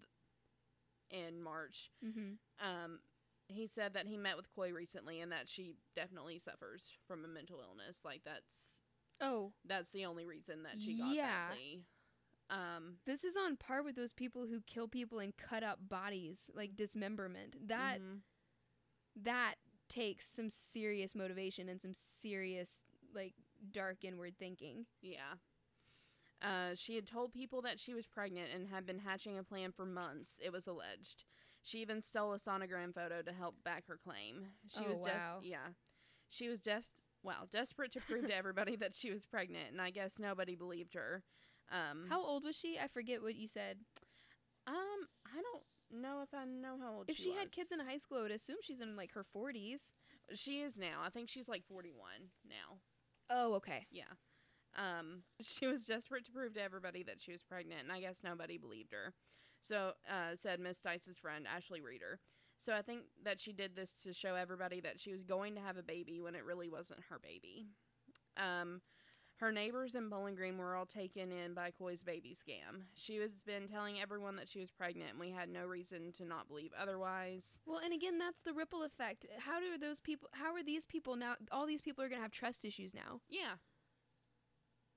in 1.09 1.41
March. 1.41 1.91
Mm-hmm. 2.05 2.65
Um, 2.65 2.99
he 3.47 3.67
said 3.67 3.93
that 3.93 4.07
he 4.07 4.17
met 4.17 4.35
with 4.37 4.53
Coy 4.53 4.71
recently 4.73 5.21
and 5.21 5.31
that 5.31 5.47
she 5.47 5.73
definitely 5.95 6.37
suffers 6.39 6.83
from 7.07 7.23
a 7.23 7.27
mental 7.27 7.59
illness. 7.61 7.99
Like 8.03 8.21
that's 8.25 8.69
Oh, 9.19 9.51
that's 9.65 9.89
the 9.91 10.05
only 10.05 10.25
reason 10.25 10.63
that 10.63 10.79
she 10.79 10.97
got 10.97 11.15
Yeah. 11.15 11.25
that 11.49 11.51
plea. 11.55 11.81
Um, 12.49 12.95
this 13.05 13.23
is 13.23 13.35
on 13.35 13.57
par 13.57 13.83
with 13.83 13.95
those 13.95 14.13
people 14.13 14.45
who 14.47 14.61
kill 14.65 14.87
people 14.87 15.19
and 15.19 15.35
cut 15.35 15.63
up 15.63 15.79
bodies, 15.89 16.49
like 16.55 16.75
dismemberment. 16.75 17.67
That 17.67 17.99
mhm. 17.99 18.19
that 19.23 19.55
takes 19.89 20.27
some 20.27 20.49
serious 20.49 21.15
motivation 21.15 21.69
and 21.69 21.81
some 21.81 21.93
serious 21.93 22.83
like 23.13 23.33
dark 23.71 24.03
inward 24.03 24.35
thinking. 24.39 24.85
yeah. 25.01 25.35
Uh, 26.39 26.75
she 26.75 26.93
had 26.95 27.07
told 27.07 27.33
people 27.33 27.63
that 27.63 27.79
she 27.79 27.95
was 27.95 28.05
pregnant 28.05 28.49
and 28.53 28.67
had 28.67 28.85
been 28.85 28.99
hatching 28.99 29.39
a 29.39 29.43
plan 29.43 29.71
for 29.71 29.85
months. 29.85 30.37
It 30.43 30.51
was 30.51 30.67
alleged. 30.67 31.25
She 31.63 31.79
even 31.79 32.01
stole 32.03 32.33
a 32.33 32.37
sonogram 32.37 32.93
photo 32.93 33.23
to 33.23 33.33
help 33.33 33.55
back 33.63 33.87
her 33.87 33.97
claim. 33.97 34.45
She 34.67 34.83
Oh, 34.85 34.89
was 34.89 34.99
des- 34.99 35.09
wow. 35.09 35.39
yeah. 35.41 35.69
She 36.29 36.47
was 36.47 36.61
def 36.61 36.85
wow, 37.23 37.45
desperate 37.51 37.91
to 37.93 38.01
prove 38.01 38.27
to 38.27 38.35
everybody 38.35 38.75
that 38.77 38.93
she 38.93 39.09
was 39.11 39.25
pregnant, 39.25 39.71
and 39.71 39.81
I 39.81 39.89
guess 39.89 40.19
nobody 40.19 40.55
believed 40.55 40.93
her. 40.93 41.23
Um, 41.71 42.05
How 42.09 42.23
old 42.23 42.43
was 42.43 42.55
she? 42.55 42.77
I 42.81 42.87
forget 42.87 43.21
what 43.21 43.35
you 43.35 43.47
said. 43.47 43.77
Um, 44.67 45.07
I 45.25 45.41
don't 45.41 46.01
know 46.01 46.21
if 46.21 46.33
I 46.33 46.45
know 46.45 46.77
how 46.81 46.95
old 46.97 47.05
If 47.09 47.17
she, 47.17 47.23
she, 47.23 47.33
had 47.33 47.51
kids 47.51 47.71
in 47.71 47.79
high 47.79 47.97
school, 47.97 48.19
I 48.19 48.21
would 48.23 48.31
assume 48.31 48.57
she's 48.61 48.81
in 48.81 48.95
like 48.95 49.13
her 49.13 49.25
40s. 49.35 49.93
she 50.33 50.61
is 50.61 50.77
now. 50.77 51.01
I 51.05 51.09
think 51.09 51.29
she's 51.29 51.47
like 51.47 51.63
41 51.67 51.93
now. 52.47 52.79
Oh, 53.29 53.55
okay. 53.55 53.87
Yeah. 53.91 54.03
Um, 54.75 55.23
she 55.41 55.67
was 55.67 55.85
desperate 55.85 56.25
to 56.25 56.31
prove 56.31 56.53
to 56.55 56.61
everybody 56.61 57.03
that 57.03 57.19
she 57.19 57.31
was 57.31 57.41
pregnant, 57.41 57.81
and 57.83 57.91
I 57.91 57.99
guess 57.99 58.21
nobody 58.23 58.57
believed 58.57 58.93
her. 58.93 59.13
So, 59.61 59.93
uh, 60.09 60.35
said 60.35 60.59
Miss 60.59 60.77
Stice's 60.77 61.17
friend 61.17 61.45
Ashley 61.47 61.81
Reeder. 61.81 62.19
So 62.59 62.73
I 62.73 62.81
think 62.81 63.01
that 63.23 63.39
she 63.39 63.53
did 63.53 63.75
this 63.75 63.93
to 64.03 64.13
show 64.13 64.35
everybody 64.35 64.81
that 64.81 64.99
she 64.99 65.11
was 65.11 65.23
going 65.23 65.55
to 65.55 65.61
have 65.61 65.77
a 65.77 65.83
baby 65.83 66.21
when 66.21 66.35
it 66.35 66.43
really 66.43 66.69
wasn't 66.69 67.01
her 67.09 67.19
baby. 67.19 67.67
Um, 68.35 68.81
her 69.37 69.51
neighbors 69.51 69.93
in 69.95 70.09
Bowling 70.09 70.35
Green 70.35 70.57
were 70.57 70.75
all 70.75 70.85
taken 70.85 71.31
in 71.31 71.53
by 71.53 71.71
Coy's 71.71 72.01
baby 72.01 72.35
scam. 72.35 72.83
She 72.95 73.17
has 73.17 73.41
been 73.41 73.67
telling 73.67 73.99
everyone 74.01 74.35
that 74.37 74.47
she 74.49 74.59
was 74.59 74.71
pregnant, 74.71 75.11
and 75.11 75.19
we 75.19 75.31
had 75.31 75.47
no 75.49 75.65
reason 75.65 76.11
to 76.13 76.25
not 76.25 76.47
believe 76.47 76.71
otherwise. 76.79 77.59
Well, 77.65 77.79
and 77.83 77.93
again, 77.93 78.17
that's 78.17 78.41
the 78.41 78.53
ripple 78.53 78.83
effect. 78.83 79.25
How 79.39 79.59
do 79.59 79.77
those 79.77 79.99
people? 79.99 80.29
How 80.33 80.53
are 80.55 80.63
these 80.63 80.85
people 80.85 81.15
now? 81.15 81.35
All 81.51 81.65
these 81.67 81.81
people 81.81 82.03
are 82.03 82.09
gonna 82.09 82.21
have 82.21 82.31
trust 82.31 82.65
issues 82.65 82.93
now, 82.93 83.21
Yeah, 83.29 83.55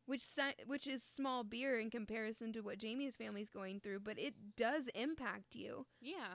which 0.07 0.23
si- 0.23 0.65
which 0.67 0.87
is 0.87 1.03
small 1.03 1.45
beer 1.45 1.79
in 1.79 1.91
comparison 1.91 2.53
to 2.55 2.61
what 2.63 2.79
Jamie's 2.79 3.17
family's 3.17 3.51
going 3.51 3.81
through, 3.81 4.01
but 4.01 4.19
it 4.19 4.57
does 4.57 4.89
impact 4.95 5.55
you. 5.55 5.87
yeah. 6.01 6.35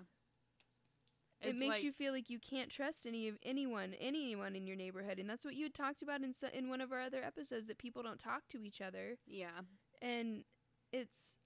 It 1.41 1.55
makes 1.55 1.75
like- 1.75 1.83
you 1.83 1.91
feel 1.91 2.13
like 2.13 2.29
you 2.29 2.39
can't 2.39 2.69
trust 2.71 3.05
any 3.05 3.27
of 3.27 3.37
anyone, 3.43 3.93
anyone 3.95 4.55
in 4.55 4.65
your 4.67 4.75
neighborhood, 4.75 5.19
and 5.19 5.29
that's 5.29 5.45
what 5.45 5.55
you 5.55 5.63
had 5.65 5.73
talked 5.73 6.01
about 6.01 6.21
in 6.21 6.33
so- 6.33 6.47
in 6.49 6.69
one 6.69 6.81
of 6.81 6.91
our 6.91 7.01
other 7.01 7.23
episodes 7.23 7.67
that 7.67 7.77
people 7.77 8.01
don't 8.03 8.19
talk 8.19 8.47
to 8.49 8.63
each 8.63 8.81
other, 8.81 9.17
Yeah. 9.25 9.61
and 10.01 10.45
it's 10.91 11.37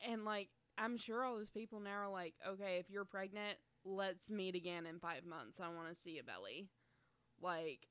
And 0.00 0.24
like, 0.24 0.50
I'm 0.76 0.96
sure 0.98 1.22
all 1.24 1.36
those 1.36 1.50
people 1.50 1.80
now 1.80 1.96
are 1.96 2.08
like, 2.10 2.34
okay, 2.46 2.78
if 2.78 2.90
you're 2.90 3.04
pregnant, 3.06 3.58
let's 3.84 4.28
meet 4.28 4.54
again 4.54 4.84
in 4.86 4.98
five 4.98 5.24
months. 5.24 5.60
I 5.60 5.68
want 5.68 5.88
to 5.88 5.94
see 5.94 6.18
a 6.18 6.24
belly. 6.24 6.68
Like, 7.40 7.88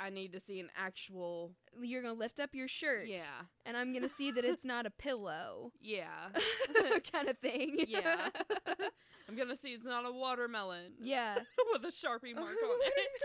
I 0.00 0.10
need 0.10 0.32
to 0.32 0.40
see 0.40 0.60
an 0.60 0.70
actual. 0.76 1.52
you're 1.80 2.02
gonna 2.02 2.14
lift 2.14 2.40
up 2.40 2.54
your 2.54 2.68
shirt, 2.68 3.06
Yeah. 3.06 3.42
and 3.66 3.76
I'm 3.76 3.92
gonna 3.92 4.08
see 4.08 4.30
that 4.32 4.44
it's 4.44 4.64
not 4.64 4.86
a 4.86 4.90
pillow, 4.90 5.72
Yeah. 5.80 6.30
kind 7.12 7.28
of 7.28 7.38
thing. 7.38 7.84
Yeah. 7.88 8.28
I'm 9.28 9.36
going 9.36 9.48
to 9.48 9.56
see 9.56 9.68
it's 9.68 9.86
not 9.86 10.04
a 10.04 10.12
watermelon 10.12 10.92
yeah. 11.00 11.36
with 11.72 11.82
a 11.84 11.88
Sharpie 11.88 12.34
mark 12.34 12.50
on 12.62 12.78
it, 12.82 13.22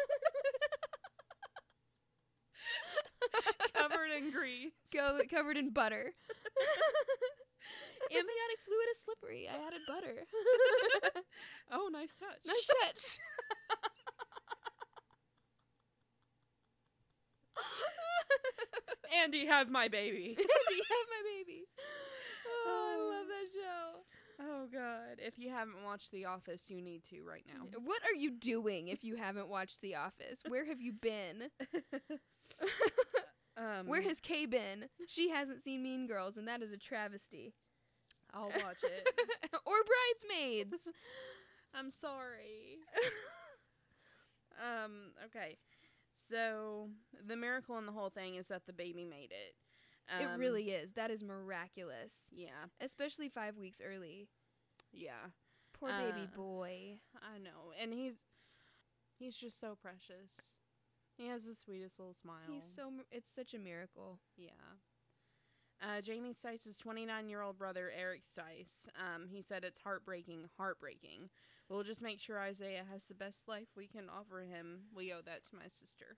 covered 3.74 4.12
in 4.18 4.32
grease. 4.32 4.72
Go 4.94 5.20
covered 5.30 5.58
in 5.58 5.72
butter. 5.72 6.14
Amniotic 8.12 8.60
fluid 8.66 8.88
is 8.92 9.02
slippery. 9.04 9.48
I 9.50 9.56
added 9.68 9.82
butter. 9.88 10.26
Oh, 11.72 11.90
nice 11.92 12.14
touch. 12.18 12.40
nice 12.46 12.66
touch. 12.82 13.20
Andy, 19.24 19.46
have 19.46 19.70
my 19.70 19.88
baby. 19.88 20.36
You 20.70 20.84
have 20.90 21.08
my 21.10 21.22
baby? 21.38 21.64
Oh, 22.68 22.94
I 22.94 23.18
love 23.18 23.28
that 23.28 23.48
show. 23.54 24.00
Oh, 24.42 24.68
God. 24.72 25.20
If 25.20 25.38
you 25.38 25.50
haven't 25.50 25.84
watched 25.84 26.12
The 26.12 26.26
Office, 26.26 26.70
you 26.70 26.82
need 26.82 27.04
to 27.06 27.22
right 27.24 27.44
now. 27.48 27.66
What 27.84 28.02
are 28.04 28.14
you 28.16 28.32
doing 28.32 28.88
if 28.88 29.04
you 29.04 29.16
haven't 29.16 29.50
watched 29.50 29.82
The 29.82 29.96
Office? 29.96 30.44
Where 30.48 30.66
have 30.66 30.80
you 30.82 30.94
been? 30.94 31.50
um, 33.58 33.88
Where 33.88 34.02
has 34.02 34.22
Kay 34.22 34.46
been? 34.46 34.86
She 35.08 35.30
hasn't 35.30 35.62
seen 35.62 35.84
Mean 35.84 36.08
Girls, 36.08 36.38
and 36.38 36.48
that 36.48 36.62
is 36.62 36.72
a 36.72 36.78
travesty. 36.78 37.54
I'll 38.34 38.44
watch 38.64 38.84
it. 38.84 39.10
or 39.66 39.76
Bridesmaids. 39.84 40.92
I'm 41.74 41.92
sorry. 41.92 42.78
um, 44.60 45.12
okay. 45.26 45.58
So 46.30 46.90
the 47.26 47.36
miracle 47.36 47.78
in 47.78 47.86
the 47.86 47.92
whole 47.92 48.10
thing 48.10 48.36
is 48.36 48.48
that 48.48 48.66
the 48.66 48.74
baby 48.74 49.06
made 49.06 49.32
it. 49.32 49.56
it 50.22 50.26
Um, 50.26 50.40
really 50.40 50.72
is. 50.72 50.94
That 50.94 51.12
is 51.12 51.24
miraculous. 51.24 52.30
Yeah. 52.34 52.66
Especially 52.80 53.30
five 53.30 53.58
weeks 53.58 53.82
early. 53.84 54.28
Yeah. 54.92 55.32
Poor 55.74 55.90
baby 55.90 56.24
Uh, 56.32 56.36
boy. 56.36 57.00
I 57.22 57.38
know. 57.38 57.74
And 57.80 57.94
he's 57.94 58.16
he's 59.18 59.36
just 59.36 59.60
so 59.60 59.76
precious. 59.76 60.58
He 61.18 61.28
has 61.28 61.46
the 61.46 61.56
sweetest 61.56 62.00
little 62.00 62.14
smile. 62.14 62.48
He's 62.50 62.66
so. 62.66 62.92
It's 63.12 63.30
such 63.30 63.54
a 63.54 63.60
miracle. 63.60 64.20
Yeah. 64.38 64.52
Uh, 65.82 66.02
Jamie 66.02 66.34
Stice's 66.34 66.78
29 66.78 67.30
year 67.30 67.42
old 67.42 67.58
brother, 67.58 67.92
Eric 67.98 68.22
Stice, 68.24 68.88
um, 68.98 69.28
he 69.30 69.42
said 69.42 69.64
it's 69.64 69.80
heartbreaking, 69.80 70.50
heartbreaking. 70.58 71.30
We'll 71.70 71.84
just 71.84 72.02
make 72.02 72.20
sure 72.20 72.40
Isaiah 72.40 72.84
has 72.92 73.06
the 73.06 73.14
best 73.14 73.48
life 73.48 73.68
we 73.78 73.88
can 73.88 74.10
offer 74.10 74.42
him. 74.42 74.82
We 74.96 75.14
owe 75.14 75.22
that 75.26 75.46
to 75.46 75.56
my 75.56 75.68
sister. 75.72 76.18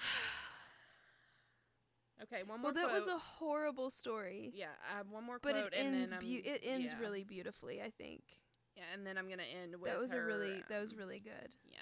okay, 2.22 2.42
one 2.46 2.60
more 2.60 2.72
Well, 2.72 2.74
that 2.74 2.84
quote. 2.90 2.98
was 2.98 3.06
a 3.08 3.18
horrible 3.18 3.90
story, 3.90 4.50
yeah, 4.54 4.66
I 4.92 4.98
have 4.98 5.10
one 5.10 5.24
more 5.24 5.38
but 5.40 5.52
quote, 5.52 5.72
it 5.72 5.78
and 5.78 5.94
ends. 5.96 6.12
it 6.12 6.60
ends 6.64 6.92
yeah. 6.92 6.98
really 7.00 7.24
beautifully. 7.24 7.80
I 7.82 7.90
think 7.90 8.22
Yeah, 8.76 8.84
and 8.94 9.06
then 9.06 9.18
I'm 9.18 9.28
gonna 9.28 9.42
end 9.42 9.74
with 9.80 9.90
that 9.92 10.00
was 10.00 10.12
a 10.12 10.22
really. 10.22 10.58
her, 10.58 10.64
That 10.68 10.80
was 10.80 10.92
um, 10.92 10.98
really 10.98 11.20
good. 11.20 11.54
yeah 11.70 11.78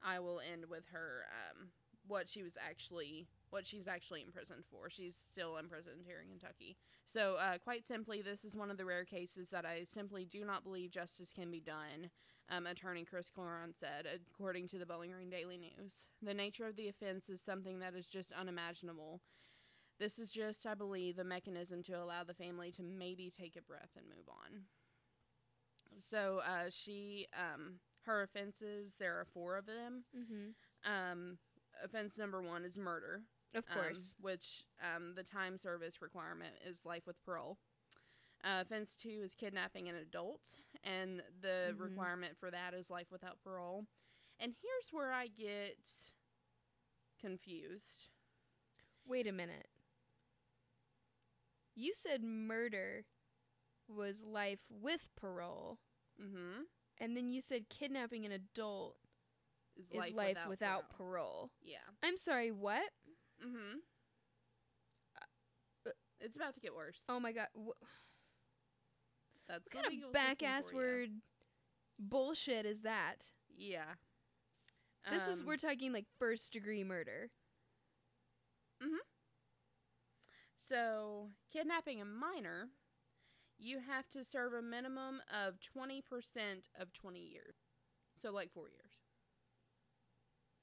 i 0.00 0.20
will 0.20 0.40
end 0.52 0.64
with 0.70 0.84
her 0.92 1.24
um 1.50 1.70
what 2.08 2.28
she 2.28 2.42
was 2.42 2.54
actually 2.58 3.26
what 3.50 3.66
she's 3.66 3.88
actually 3.88 4.22
imprisoned 4.22 4.64
for. 4.70 4.90
She's 4.90 5.16
still 5.30 5.56
imprisoned 5.56 6.02
here 6.04 6.20
in 6.22 6.28
kentucky. 6.28 6.76
So 7.06 7.36
uh, 7.36 7.58
quite 7.58 7.86
simply 7.86 8.20
this 8.20 8.44
is 8.44 8.56
one 8.56 8.70
of 8.70 8.76
the 8.76 8.84
rare 8.84 9.04
cases 9.04 9.50
that 9.50 9.64
i 9.64 9.82
simply 9.84 10.24
do 10.24 10.44
not 10.44 10.64
believe 10.64 10.90
justice 10.90 11.32
can 11.34 11.50
be 11.50 11.60
done 11.60 12.10
um, 12.50 12.66
attorney 12.66 13.04
chris 13.04 13.30
Cohron 13.36 13.74
said 13.78 14.06
according 14.30 14.68
to 14.68 14.78
the 14.78 14.86
bowling 14.86 15.10
green 15.12 15.30
daily 15.30 15.58
news. 15.58 16.08
The 16.22 16.34
nature 16.34 16.66
of 16.66 16.76
the 16.76 16.88
offense 16.88 17.28
is 17.28 17.40
something 17.40 17.78
that 17.80 17.94
is 17.94 18.06
just 18.06 18.32
unimaginable. 18.32 19.20
This 19.98 20.18
is 20.18 20.30
just 20.30 20.66
i 20.66 20.74
believe 20.74 21.18
a 21.18 21.24
mechanism 21.24 21.82
to 21.84 21.92
allow 21.92 22.24
the 22.24 22.34
family 22.34 22.70
to 22.72 22.82
maybe 22.82 23.30
take 23.30 23.56
a 23.56 23.62
breath 23.62 23.90
and 23.96 24.06
move 24.06 24.28
on. 24.28 24.64
So 25.98 26.40
uh, 26.46 26.70
she 26.70 27.26
um, 27.34 27.80
her 28.02 28.22
offenses 28.22 28.94
there 28.98 29.14
are 29.14 29.26
four 29.32 29.56
of 29.56 29.66
them. 29.66 30.04
Mm-hmm. 30.16 30.90
um, 30.90 31.38
offense 31.84 32.18
number 32.18 32.42
one 32.42 32.64
is 32.64 32.76
murder. 32.78 33.22
Of 33.54 33.64
um, 33.70 33.76
course. 33.82 34.14
which 34.20 34.64
um, 34.82 35.14
the 35.14 35.22
time 35.22 35.56
service 35.56 36.02
requirement 36.02 36.54
is 36.66 36.84
life 36.84 37.06
with 37.06 37.22
parole. 37.24 37.58
Uh, 38.44 38.60
offense 38.62 38.94
two 38.94 39.20
is 39.24 39.34
kidnapping 39.34 39.88
an 39.88 39.94
adult 39.96 40.42
and 40.84 41.22
the 41.40 41.72
Mhm. 41.74 41.80
requirement 41.80 42.36
for 42.38 42.50
that 42.50 42.74
is 42.74 42.90
life 42.90 43.10
without 43.10 43.40
parole. 43.42 43.86
And 44.38 44.54
here's 44.62 44.92
where 44.92 45.12
i 45.12 45.26
get 45.26 45.90
confused. 47.20 48.10
Wait 49.06 49.26
a 49.26 49.32
minute. 49.32 49.68
You 51.74 51.94
said 51.94 52.22
murder 52.22 53.06
was 53.88 54.22
life 54.24 54.60
with 54.68 55.08
parole, 55.16 55.78
mm-hmm. 56.20 56.62
And 57.00 57.16
then 57.16 57.28
you 57.30 57.40
said 57.40 57.68
kidnapping 57.68 58.26
an 58.26 58.32
adult 58.32 58.96
is 59.78 59.86
is 59.88 60.14
life, 60.14 60.36
without, 60.48 60.90
parole. 60.96 61.12
parole. 61.20 61.50
yeah 61.62 61.78
I'm 62.02 62.16
sorry, 62.16 62.50
what? 62.50 62.90
mm-hmm 63.44 63.78
uh, 65.86 65.90
it's 66.20 66.36
about 66.36 66.54
to 66.54 66.60
get 66.60 66.74
worse 66.74 67.02
Oh 67.08 67.20
my 67.20 67.32
god. 67.32 67.46
Wh- 67.56 67.84
that's 69.48 69.72
what 69.72 69.84
kind 69.84 70.04
of 70.04 70.12
back 70.12 70.42
ass 70.42 70.72
word 70.72 71.10
bullshit 71.98 72.66
is 72.66 72.82
that? 72.82 73.32
yeah 73.56 73.94
This 75.10 75.26
is 75.28 75.40
Um, 75.40 75.46
we're 75.46 75.56
talking 75.56 75.92
like 75.92 76.06
first 76.18 76.52
degree 76.52 76.84
murder. 76.84 77.30
Mm-hmm. 78.82 78.96
So, 80.68 81.30
kidnapping 81.52 82.00
a 82.00 82.04
minor, 82.04 82.68
you 83.58 83.78
have 83.80 84.08
to 84.10 84.22
serve 84.22 84.52
a 84.52 84.62
minimum 84.62 85.20
of 85.32 85.54
20% 85.76 86.02
of 86.78 86.92
20 86.92 87.18
years. 87.20 87.56
So, 88.20 88.30
like 88.30 88.52
four 88.52 88.68
years. 88.68 88.87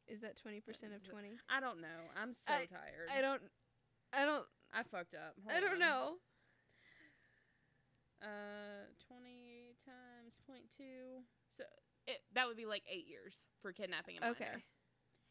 Is 0.07 0.21
that 0.21 0.35
20% 0.37 0.59
of 0.95 1.03
20? 1.09 1.29
I 1.49 1.59
don't 1.59 1.81
know. 1.81 2.01
I'm 2.21 2.33
so 2.33 2.53
I- 2.53 2.65
tired. 2.65 3.09
I 3.15 3.21
don't 3.21 3.41
I 4.13 4.25
don't 4.25 4.45
I 4.73 4.83
fucked 4.83 5.15
up. 5.15 5.35
I 5.49 5.59
don't 5.59 5.73
on. 5.73 5.79
know. 5.79 6.13
Uh, 8.21 8.87
20 9.07 9.75
times 9.85 10.33
two. 10.77 11.21
So, 11.55 11.63
it, 12.07 12.17
that 12.33 12.47
would 12.47 12.57
be 12.57 12.65
like 12.65 12.83
eight 12.91 13.05
years 13.07 13.35
for 13.61 13.71
kidnapping 13.71 14.17
a 14.17 14.21
minor. 14.21 14.31
Okay. 14.33 14.51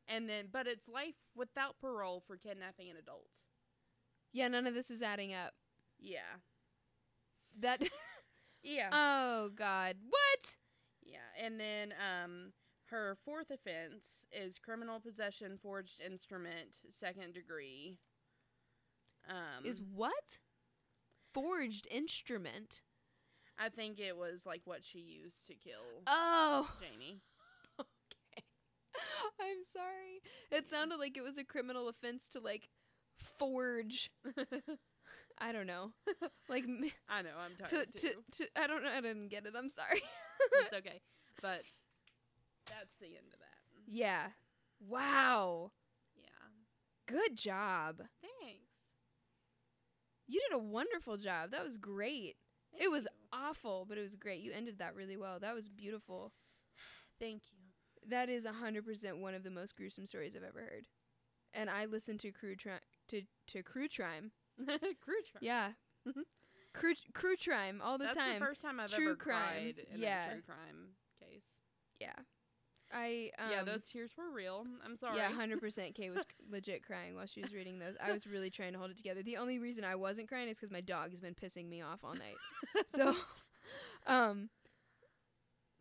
And 0.06 0.28
then, 0.28 0.46
but 0.52 0.66
it's 0.66 0.88
life 0.88 1.14
without 1.34 1.78
parole 1.80 2.22
for 2.26 2.36
kidnapping 2.36 2.90
an 2.90 2.96
adult. 2.96 3.26
Yeah, 4.32 4.48
none 4.48 4.66
of 4.66 4.74
this 4.74 4.90
is 4.90 5.02
adding 5.02 5.32
up. 5.32 5.54
Yeah. 5.98 6.40
That 7.60 7.82
Yeah. 8.62 8.88
Oh 8.92 9.50
god. 9.54 9.96
What? 10.08 10.56
Yeah, 11.02 11.18
and 11.44 11.58
then 11.60 11.92
um, 12.00 12.52
her 12.90 13.16
fourth 13.24 13.50
offense 13.50 14.24
is 14.32 14.58
criminal 14.58 15.00
possession, 15.00 15.58
forged 15.60 16.00
instrument, 16.00 16.80
second 16.90 17.34
degree. 17.34 17.98
Um, 19.28 19.64
Is 19.64 19.80
what? 19.80 20.38
Forged 21.32 21.86
instrument. 21.90 22.82
I 23.58 23.68
think 23.68 23.98
it 24.00 24.16
was 24.16 24.44
like 24.44 24.62
what 24.64 24.84
she 24.84 24.98
used 24.98 25.46
to 25.46 25.54
kill 25.54 26.02
Oh. 26.06 26.68
Jamie. 26.80 27.20
okay. 27.80 28.44
I'm 29.40 29.64
sorry. 29.64 30.20
It 30.50 30.68
sounded 30.68 30.96
like 30.96 31.16
it 31.16 31.22
was 31.22 31.38
a 31.38 31.44
criminal 31.44 31.88
offense 31.88 32.28
to 32.28 32.40
like 32.40 32.68
forge. 33.38 34.10
I 35.38 35.52
don't 35.52 35.66
know. 35.66 35.92
Like 36.48 36.64
I 37.08 37.22
know 37.22 37.30
I'm 37.42 37.52
talking 37.58 37.86
to, 37.96 38.08
tired 38.08 38.16
to 38.32 38.44
to 38.44 38.48
I 38.56 38.66
don't 38.66 38.82
know. 38.82 38.90
I 38.90 39.00
didn't 39.00 39.28
get 39.28 39.46
it. 39.46 39.54
I'm 39.56 39.68
sorry. 39.68 40.02
it's 40.62 40.74
okay, 40.74 41.00
but 41.40 41.62
that's 42.68 42.94
the 43.00 43.06
end 43.16 43.32
of 43.32 43.38
that. 43.40 43.58
yeah. 43.86 44.26
Wow. 44.86 45.70
Yeah, 46.16 46.24
Good 47.06 47.36
job. 47.36 47.98
thanks. 48.20 48.60
You 50.26 50.40
did 50.48 50.54
a 50.56 50.58
wonderful 50.58 51.16
job. 51.16 51.50
That 51.50 51.64
was 51.64 51.76
great. 51.76 52.36
It 52.78 52.90
was 52.90 53.04
you. 53.04 53.28
awful, 53.38 53.86
but 53.88 53.98
it 53.98 54.02
was 54.02 54.14
great. 54.16 54.40
You 54.40 54.52
ended 54.52 54.78
that 54.78 54.94
really 54.94 55.16
well. 55.16 55.38
That 55.38 55.54
was 55.54 55.68
beautiful. 55.68 56.32
Thank 57.20 57.42
you. 57.52 57.58
That 58.10 58.28
is 58.28 58.46
100% 58.46 59.18
one 59.20 59.34
of 59.34 59.42
the 59.44 59.50
most 59.50 59.76
gruesome 59.76 60.06
stories 60.06 60.34
I've 60.36 60.42
ever 60.42 60.60
heard. 60.60 60.88
And 61.54 61.70
I 61.70 61.84
listen 61.84 62.18
to 62.18 62.32
Crew 62.32 62.56
Tri- 62.56 62.80
to 63.08 63.22
to 63.48 63.62
Crew 63.62 63.88
Crime. 63.88 64.32
Crew 64.66 64.66
trial. 65.30 65.40
Yeah. 65.40 65.68
Crew 66.74 66.94
Crew 67.14 67.36
Crime 67.36 67.80
all 67.82 67.96
the 67.96 68.04
That's 68.04 68.16
time. 68.16 68.40
the 68.40 68.44
first 68.46 68.60
time 68.60 68.80
I've 68.80 68.90
True 68.90 69.10
ever 69.10 69.16
crime. 69.16 69.42
cried 69.52 69.74
in 69.94 70.00
Yeah. 70.00 70.26
a 70.26 70.32
true 70.32 70.42
crime 70.42 70.88
case. 71.20 71.58
yeah. 72.00 72.14
I 72.92 73.30
um, 73.38 73.50
yeah, 73.50 73.62
those 73.64 73.84
tears 73.84 74.12
were 74.16 74.30
real. 74.30 74.66
I'm 74.84 74.96
sorry. 74.96 75.16
Yeah, 75.16 75.30
100% 75.32 75.94
Kay 75.94 76.10
was 76.10 76.24
legit 76.50 76.84
crying 76.84 77.14
while 77.14 77.26
she 77.26 77.42
was 77.42 77.52
reading 77.52 77.78
those. 77.78 77.94
I 78.02 78.12
was 78.12 78.26
really 78.26 78.50
trying 78.50 78.72
to 78.72 78.78
hold 78.78 78.90
it 78.90 78.96
together. 78.96 79.22
The 79.22 79.36
only 79.36 79.58
reason 79.58 79.84
I 79.84 79.96
wasn't 79.96 80.28
crying 80.28 80.48
is 80.48 80.58
cuz 80.58 80.70
my 80.70 80.80
dog 80.80 81.10
has 81.10 81.20
been 81.20 81.34
pissing 81.34 81.68
me 81.68 81.82
off 81.82 82.04
all 82.04 82.14
night. 82.14 82.36
so 82.86 83.14
um 84.06 84.50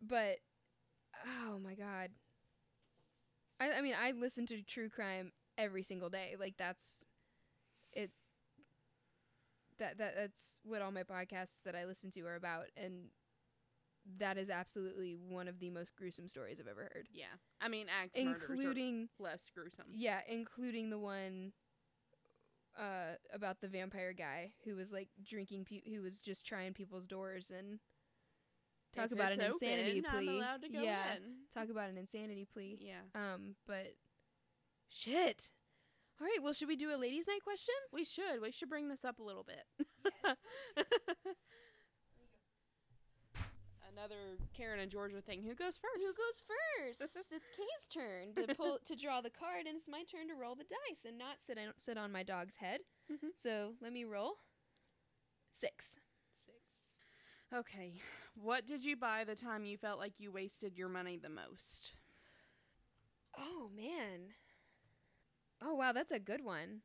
but 0.00 0.38
oh 1.26 1.58
my 1.58 1.74
god 1.74 2.10
I, 3.60 3.72
I 3.72 3.80
mean 3.80 3.94
i 3.98 4.10
listen 4.12 4.46
to 4.46 4.62
true 4.62 4.88
crime 4.88 5.32
every 5.56 5.82
single 5.82 6.10
day 6.10 6.36
like 6.38 6.54
that's 6.58 7.04
it 7.92 8.10
that, 9.78 9.98
that 9.98 10.14
that's 10.16 10.60
what 10.64 10.82
all 10.82 10.90
my 10.90 11.02
podcasts 11.02 11.62
that 11.64 11.74
i 11.74 11.84
listen 11.84 12.10
to 12.12 12.20
are 12.22 12.36
about 12.36 12.66
and 12.76 13.10
that 14.18 14.36
is 14.36 14.50
absolutely 14.50 15.16
one 15.16 15.48
of 15.48 15.58
the 15.60 15.70
most 15.70 15.94
gruesome 15.96 16.28
stories 16.28 16.60
i've 16.60 16.66
ever 16.68 16.90
heard 16.92 17.08
Yeah, 17.12 17.26
I 17.60 17.68
mean, 17.68 17.86
axe 17.88 18.12
including 18.16 19.08
less 19.18 19.50
gruesome. 19.54 19.86
yeah 19.92 20.20
including 20.28 20.90
the 20.90 20.98
one 20.98 21.52
uh 22.78 23.14
about 23.32 23.60
the 23.60 23.68
vampire 23.68 24.12
guy 24.12 24.52
who 24.64 24.74
was 24.74 24.92
like 24.92 25.08
drinking 25.24 25.64
pe- 25.64 25.88
who 25.94 26.02
was 26.02 26.20
just 26.20 26.44
trying 26.44 26.72
people's 26.74 27.06
doors 27.06 27.50
and 27.56 27.78
talk 28.94 29.06
If 29.06 29.12
about 29.12 29.32
an 29.32 29.40
it's 29.40 29.62
insanity 29.62 30.02
plea. 30.02 30.28
allowed 30.38 30.62
to 30.62 30.68
go 30.68 30.82
Yeah. 30.82 31.14
in. 31.16 31.22
talk 31.54 31.68
about 31.70 31.88
an 31.88 31.96
insanity 31.96 32.46
plea 32.52 32.78
Yeah, 32.80 33.02
um 33.14 33.54
but 33.66 33.94
shit 34.88 35.52
all 36.20 36.26
right 36.26 36.38
well 36.42 36.52
should 36.52 36.68
we 36.68 36.76
do 36.76 36.94
a 36.94 36.96
ladies 36.98 37.26
night 37.28 37.42
question 37.44 37.74
we 37.92 38.04
should. 38.04 38.40
We 38.42 38.50
should 38.50 38.68
bring 38.68 38.88
this 38.88 39.04
up 39.04 39.18
a 39.18 39.22
little 39.22 39.44
bit. 39.44 39.64
Another 43.96 44.36
Karen 44.56 44.80
and 44.80 44.90
Georgia 44.90 45.20
thing. 45.20 45.42
Who 45.42 45.54
goes 45.54 45.76
first? 45.78 46.02
who 46.04 46.12
goes 46.12 46.42
first 46.42 47.32
it's 47.32 47.50
kay's 47.50 47.86
turn 47.88 48.34
to 48.34 48.54
pull 48.54 48.78
to 48.84 48.96
draw 48.96 49.20
the 49.20 49.30
card 49.30 49.66
and 49.68 49.76
it's 49.76 49.88
my 49.88 50.02
turn 50.10 50.28
to 50.28 50.34
roll 50.34 50.54
the 50.56 50.64
dice 50.64 51.04
and 51.06 51.16
not 51.16 51.40
sit 51.40 51.56
on 51.58 51.72
sit 51.76 51.96
on 51.96 52.10
my 52.10 52.22
dog's 52.22 52.56
head 52.56 52.80
Mhm. 53.10 53.30
so 53.36 53.74
let 53.80 53.92
me 53.92 54.04
roll 54.04 54.34
six 55.52 55.98
Six. 56.44 56.90
Okay. 57.54 58.00
What 58.34 58.66
did 58.66 58.84
you 58.84 58.96
buy 58.96 59.22
the 59.24 59.36
time 59.36 59.64
you 59.64 59.78
felt 59.78 59.98
like 60.00 60.14
you 60.18 60.32
wasted 60.32 60.76
your 60.76 60.88
money 60.88 61.16
the 61.16 61.28
most? 61.28 61.92
Oh 63.38 63.70
man. 63.74 64.34
Oh 65.62 65.74
wow, 65.74 65.92
that's 65.92 66.12
a 66.12 66.18
good 66.18 66.44
one. 66.44 66.82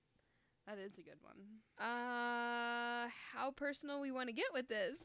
That 0.67 0.77
is 0.77 0.93
a 0.97 1.01
good 1.01 1.19
one. 1.21 1.37
Uh 1.79 3.09
how 3.33 3.51
personal 3.55 3.99
we 3.99 4.11
want 4.11 4.27
to 4.29 4.33
get 4.33 4.53
with 4.53 4.67
this. 4.67 4.97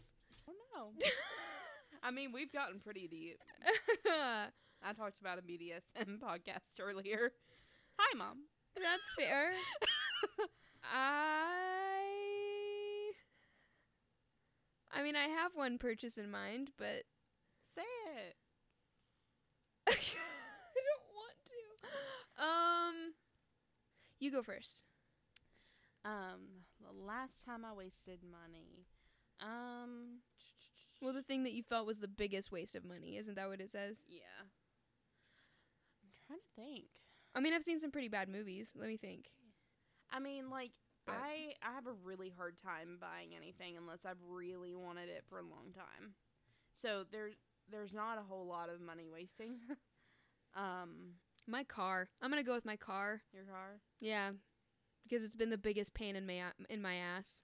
I 0.47 0.53
don't 0.53 0.97
know. 1.01 1.07
I 2.05 2.11
mean, 2.11 2.33
we've 2.33 2.53
gotten 2.53 2.81
pretty 2.81 3.09
deep. 3.09 3.39
I 4.07 4.93
talked 4.93 5.21
about 5.21 5.39
a 5.39 5.43
BDSM 5.43 6.19
podcast 6.23 6.79
earlier. 6.79 7.33
Hi, 7.99 8.19
mom. 8.19 8.43
That's 8.77 9.15
fair. 9.19 9.53
I 10.85 11.23
I 14.93 15.03
mean, 15.03 15.17
I 15.17 15.29
have 15.29 15.53
one 15.55 15.79
purchase 15.79 16.19
in 16.19 16.31
mind, 16.31 16.71
but 16.77 17.05
Say 17.75 17.83
it. 18.17 18.37
I 19.89 19.93
don't 19.93 21.09
want 21.15 21.39
to. 21.47 22.45
Um 22.45 23.15
you 24.21 24.31
go 24.31 24.43
first. 24.43 24.85
Um, 26.05 26.65
the 26.81 26.93
last 27.05 27.45
time 27.45 27.65
I 27.65 27.73
wasted 27.73 28.21
money. 28.23 28.87
Um, 29.41 30.21
Well, 31.05 31.13
the 31.13 31.23
thing 31.23 31.45
that 31.45 31.53
you 31.53 31.63
felt 31.63 31.87
was 31.87 32.01
the 32.01 32.09
biggest 32.09 32.51
waste 32.51 32.75
of 32.75 32.85
money, 32.85 33.19
isn't 33.19 33.35
that 33.35 33.49
what 33.49 33.61
it 33.61 33.71
says? 33.71 34.03
yeah. 34.09 34.21
I'm 36.03 36.11
trying 36.27 36.39
to 36.41 36.45
think. 36.57 36.87
I 37.35 37.41
mean, 37.41 37.53
I've 37.53 37.63
seen 37.63 37.79
some 37.79 37.91
pretty 37.91 38.09
bad 38.09 38.29
movies. 38.29 38.73
Let 38.75 38.89
me 38.89 38.97
think. 38.97 39.31
I 40.11 40.19
mean, 40.21 40.49
like 40.51 40.71
But- 41.07 41.17
I 41.17 41.55
I 41.63 41.73
have 41.75 41.87
a 41.87 41.93
really 41.93 42.31
hard 42.31 42.57
time 42.59 42.97
buying 43.01 43.35
anything 43.37 43.77
unless 43.77 44.07
I've 44.07 44.23
really 44.27 44.75
wanted 44.75 45.09
it 45.11 45.25
for 45.29 45.39
a 45.39 45.43
long 45.43 45.73
time. 45.75 46.15
So 46.75 47.05
there's 47.11 47.35
there's 47.71 47.93
not 47.93 48.19
a 48.19 48.23
whole 48.23 48.47
lot 48.47 48.69
of 48.71 48.81
money 48.81 49.09
wasting. 49.11 49.59
um, 50.55 51.15
My 51.47 51.65
car. 51.65 52.09
I'm 52.23 52.31
going 52.31 52.43
to 52.43 52.47
go 52.47 52.55
with 52.55 52.65
my 52.65 52.77
car. 52.77 53.23
your 53.33 53.45
car. 53.45 53.81
Yeah, 54.01 54.33
because 55.03 55.25
it's 55.25 55.37
been 55.37 55.51
the 55.51 55.59
biggest 55.59 55.93
pain 55.95 56.17
in 56.17 56.27
my 56.27 56.43
in 56.71 56.81
my 56.81 56.95
ass. 56.97 57.43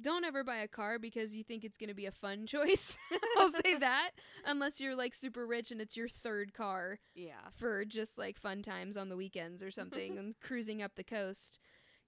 Don't 0.00 0.24
ever 0.24 0.44
buy 0.44 0.56
a 0.58 0.68
car 0.68 0.98
because 0.98 1.34
you 1.34 1.42
think 1.42 1.64
it's 1.64 1.76
going 1.76 1.88
to 1.88 1.94
be 1.94 2.06
a 2.06 2.12
fun 2.12 2.46
choice. 2.54 2.96
I'll 3.38 3.50
say 3.64 3.76
that 3.80 4.10
unless 4.44 4.80
you're 4.80 4.94
like 4.94 5.14
super 5.14 5.46
rich 5.46 5.70
and 5.70 5.80
it's 5.80 5.96
your 5.96 6.08
third 6.08 6.54
car 6.54 6.98
Yeah. 7.14 7.48
for 7.56 7.84
just 7.84 8.16
like 8.18 8.38
fun 8.38 8.62
times 8.62 8.96
on 8.96 9.08
the 9.08 9.16
weekends 9.16 9.62
or 9.62 9.70
something 9.70 10.16
and 10.18 10.34
cruising 10.40 10.82
up 10.82 10.92
the 10.96 11.04
coast. 11.04 11.58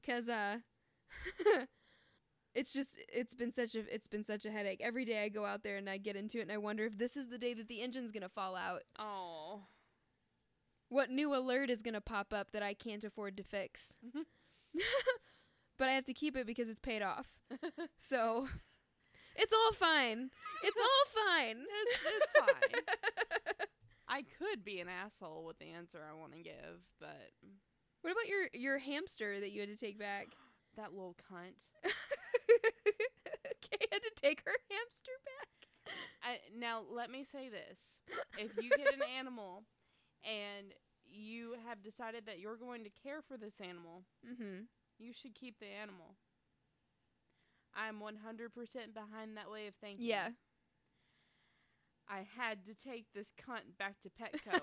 Cuz 0.06 0.28
uh 0.28 0.58
it's 2.54 2.72
just 2.72 2.96
it's 3.12 3.34
been 3.34 3.52
such 3.52 3.74
a 3.74 3.80
it's 3.94 4.08
been 4.08 4.24
such 4.24 4.44
a 4.44 4.50
headache. 4.50 4.80
Every 4.82 5.04
day 5.04 5.22
I 5.24 5.28
go 5.28 5.44
out 5.44 5.62
there 5.62 5.76
and 5.76 5.88
I 5.88 5.98
get 5.98 6.16
into 6.16 6.38
it 6.38 6.42
and 6.42 6.52
I 6.52 6.58
wonder 6.58 6.84
if 6.86 6.98
this 6.98 7.16
is 7.16 7.28
the 7.28 7.38
day 7.38 7.54
that 7.54 7.68
the 7.68 7.80
engine's 7.82 8.12
going 8.12 8.22
to 8.22 8.28
fall 8.28 8.56
out. 8.56 8.82
Oh. 8.98 9.62
What 10.88 11.10
new 11.10 11.34
alert 11.34 11.70
is 11.70 11.82
going 11.82 11.94
to 11.94 12.00
pop 12.00 12.32
up 12.32 12.50
that 12.52 12.62
I 12.64 12.74
can't 12.74 13.04
afford 13.04 13.36
to 13.36 13.44
fix? 13.44 13.96
But 15.80 15.88
I 15.88 15.92
have 15.92 16.04
to 16.04 16.14
keep 16.14 16.36
it 16.36 16.46
because 16.46 16.68
it's 16.68 16.78
paid 16.78 17.02
off. 17.02 17.26
So 17.98 18.46
it's 19.34 19.52
all 19.52 19.72
fine. 19.72 20.30
It's 20.62 20.80
all 20.80 21.24
fine. 21.26 21.64
It's, 21.82 22.00
it's 22.06 22.32
fine. 22.38 23.66
I 24.08 24.22
could 24.38 24.62
be 24.64 24.80
an 24.80 24.88
asshole 24.88 25.44
with 25.46 25.58
the 25.58 25.70
answer 25.70 25.98
I 26.08 26.14
want 26.18 26.32
to 26.34 26.38
give, 26.42 26.80
but 27.00 27.30
what 28.02 28.10
about 28.12 28.28
your 28.28 28.48
your 28.52 28.78
hamster 28.78 29.40
that 29.40 29.52
you 29.52 29.60
had 29.60 29.70
to 29.70 29.76
take 29.76 29.98
back? 29.98 30.28
that 30.76 30.92
little 30.92 31.16
cunt. 31.32 31.54
Kay 33.62 33.86
had 33.90 34.02
to 34.02 34.10
take 34.16 34.42
her 34.44 34.56
hamster 34.70 35.12
back. 35.24 35.94
I, 36.22 36.38
now, 36.58 36.82
let 36.90 37.10
me 37.10 37.24
say 37.24 37.48
this: 37.48 38.00
if 38.36 38.62
you 38.62 38.70
get 38.70 38.92
an 38.92 39.00
animal 39.18 39.64
and 40.24 40.72
you 41.06 41.54
have 41.66 41.82
decided 41.82 42.26
that 42.26 42.38
you're 42.38 42.56
going 42.56 42.84
to 42.84 42.90
care 43.02 43.22
for 43.22 43.36
this 43.36 43.60
animal, 43.60 44.04
Mhm. 44.26 44.66
You 45.00 45.12
should 45.12 45.34
keep 45.34 45.58
the 45.58 45.66
animal. 45.66 46.16
I'm 47.74 48.00
100% 48.00 48.94
behind 48.94 49.36
that 49.36 49.50
way 49.50 49.66
of 49.66 49.74
thinking. 49.80 50.06
Yeah. 50.06 50.28
I 52.08 52.26
had 52.36 52.64
to 52.66 52.74
take 52.74 53.06
this 53.14 53.32
cunt 53.40 53.78
back 53.78 53.94
to 54.00 54.10
Petco 54.10 54.58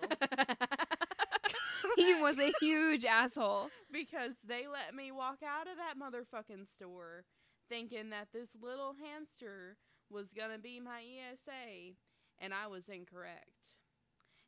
he 1.95 2.14
was 2.15 2.39
a 2.39 2.51
huge 2.59 3.05
asshole. 3.05 3.69
because 3.91 4.41
they 4.45 4.68
let 4.68 4.93
me 4.93 5.11
walk 5.11 5.38
out 5.47 5.68
of 5.68 5.77
that 5.77 5.95
motherfucking 5.97 6.68
store 6.69 7.23
thinking 7.69 8.09
that 8.09 8.30
this 8.34 8.57
little 8.61 8.95
hamster 9.01 9.77
was 10.09 10.34
going 10.34 10.51
to 10.51 10.59
be 10.59 10.80
my 10.80 11.01
ESA, 11.01 11.93
and 12.39 12.53
I 12.53 12.68
was 12.68 12.88
incorrect. 12.88 13.76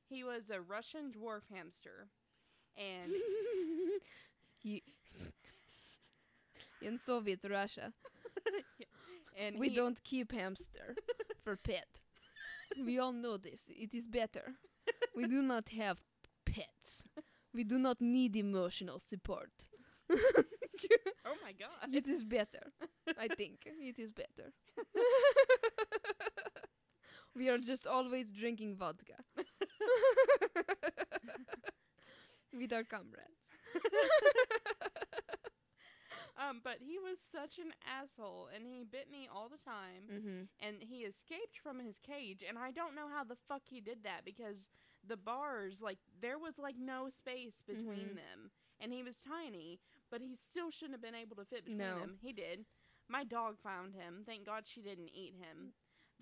He 0.07 0.23
was 0.23 0.49
a 0.49 0.61
Russian 0.61 1.11
dwarf 1.11 1.41
hamster. 1.53 2.07
And 2.77 3.11
in 6.81 6.97
Soviet 6.97 7.45
Russia, 7.49 7.93
and 9.37 9.59
we 9.59 9.69
he- 9.69 9.75
don't 9.75 10.03
keep 10.03 10.31
hamster 10.31 10.95
for 11.43 11.55
pet. 11.55 11.99
We 12.85 12.99
all 12.99 13.13
know 13.13 13.37
this. 13.37 13.69
It 13.75 13.93
is 13.95 14.07
better. 14.07 14.53
We 15.15 15.25
do 15.27 15.41
not 15.41 15.69
have 15.69 15.97
pets. 16.45 17.05
We 17.53 17.63
do 17.63 17.79
not 17.79 17.99
need 18.01 18.35
emotional 18.35 18.99
support. 18.99 19.51
Oh 21.25 21.35
my 21.43 21.51
god. 21.51 21.93
it 21.93 22.07
is 22.07 22.23
better. 22.23 22.71
I 23.19 23.27
think 23.27 23.59
it 23.65 23.99
is 23.99 24.11
better. 24.11 24.51
we 27.35 27.49
are 27.49 27.57
just 27.57 27.85
always 27.85 28.31
drinking 28.31 28.75
vodka 28.77 29.15
with 32.57 32.73
our 32.73 32.83
comrades. 32.83 33.51
Um, 36.39 36.61
but 36.63 36.77
he 36.79 36.97
was 36.97 37.19
such 37.19 37.59
an 37.59 37.73
asshole, 37.83 38.47
and 38.55 38.65
he 38.65 38.85
bit 38.89 39.11
me 39.11 39.27
all 39.33 39.49
the 39.49 39.57
time. 39.57 40.07
Mm-hmm. 40.09 40.41
And 40.65 40.77
he 40.79 40.99
escaped 41.03 41.57
from 41.61 41.79
his 41.79 41.99
cage, 41.99 42.43
and 42.47 42.57
I 42.57 42.71
don't 42.71 42.95
know 42.95 43.09
how 43.13 43.25
the 43.25 43.35
fuck 43.35 43.63
he 43.65 43.81
did 43.81 44.03
that 44.03 44.23
because 44.23 44.69
the 45.05 45.17
bars, 45.17 45.81
like, 45.81 45.97
there 46.21 46.39
was 46.39 46.57
like 46.57 46.77
no 46.77 47.09
space 47.09 47.61
between 47.67 48.09
Mhm. 48.11 48.15
them, 48.15 48.51
and 48.79 48.93
he 48.93 49.03
was 49.03 49.21
tiny, 49.21 49.79
but 50.09 50.21
he 50.21 50.33
still 50.35 50.71
shouldn't 50.71 50.93
have 50.93 51.01
been 51.01 51.13
able 51.15 51.35
to 51.35 51.45
fit 51.45 51.65
between 51.65 51.77
No. 51.77 51.99
them. 51.99 52.19
He 52.21 52.31
did. 52.31 52.65
My 53.09 53.23
dog 53.25 53.59
found 53.59 53.95
him. 53.95 54.23
Thank 54.25 54.45
God 54.45 54.65
she 54.65 54.81
didn't 54.81 55.09
eat 55.09 55.35
him. 55.35 55.73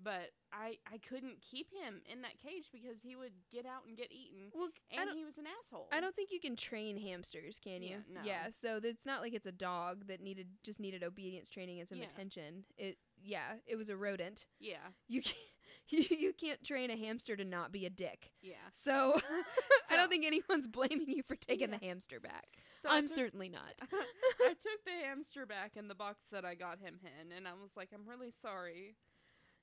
But 0.01 0.29
I 0.53 0.77
I 0.91 0.99
couldn't 0.99 1.41
keep 1.41 1.67
him 1.73 2.01
in 2.11 2.21
that 2.21 2.37
cage 2.37 2.65
because 2.71 2.97
he 3.01 3.15
would 3.15 3.31
get 3.51 3.65
out 3.65 3.87
and 3.87 3.97
get 3.97 4.11
eaten, 4.11 4.51
Well, 4.53 4.69
and 4.91 5.09
he 5.15 5.23
was 5.25 5.37
an 5.39 5.45
asshole. 5.59 5.87
I 5.91 5.99
don't 5.99 6.15
think 6.15 6.29
you 6.31 6.39
can 6.39 6.55
train 6.55 6.97
hamsters, 6.99 7.59
can 7.63 7.81
you? 7.81 7.89
Yeah, 8.07 8.13
no. 8.13 8.19
Yeah, 8.23 8.47
so 8.53 8.79
it's 8.83 9.05
not 9.07 9.21
like 9.21 9.33
it's 9.33 9.47
a 9.47 9.51
dog 9.51 10.05
that 10.07 10.21
needed 10.21 10.47
just 10.63 10.79
needed 10.79 11.03
obedience 11.03 11.49
training 11.49 11.79
and 11.79 11.89
some 11.89 11.97
Yeah. 11.97 12.05
attention. 12.05 12.65
It 12.77 12.97
yeah, 13.23 13.53
it 13.65 13.75
was 13.75 13.89
a 13.89 13.97
rodent. 13.97 14.45
Yeah, 14.59 14.77
You 15.07 15.23
can't, 15.23 15.35
you, 15.89 16.05
you 16.15 16.33
can't 16.33 16.63
train 16.63 16.91
a 16.91 16.95
hamster 16.95 17.35
to 17.35 17.43
not 17.43 17.71
be 17.71 17.87
a 17.87 17.89
dick. 17.89 18.29
yeah. 18.41 18.53
So, 18.71 19.19
I 19.89 19.95
don't 19.95 20.09
think 20.09 20.23
anyone's 20.25 20.67
blaming 20.77 21.09
you 21.09 21.23
for 21.23 21.35
taking 21.35 21.71
Yeah. 21.71 21.77
the 21.79 21.85
hamster 21.87 22.19
back. 22.19 22.45
So 22.83 22.89
I'm 22.89 23.07
took- 23.07 23.15
certainly 23.15 23.49
not. 23.49 23.73
I 23.81 24.49
took 24.49 24.85
the 24.85 24.91
hamster 25.03 25.47
back 25.47 25.75
in 25.75 25.87
the 25.87 25.95
box 25.95 26.27
that 26.31 26.45
I 26.45 26.53
got 26.53 26.77
him 26.79 26.99
in, 27.19 27.31
and 27.35 27.47
I 27.47 27.53
was 27.53 27.71
like, 27.75 27.89
I'm 27.91 28.07
really 28.07 28.29
sorry, 28.29 28.95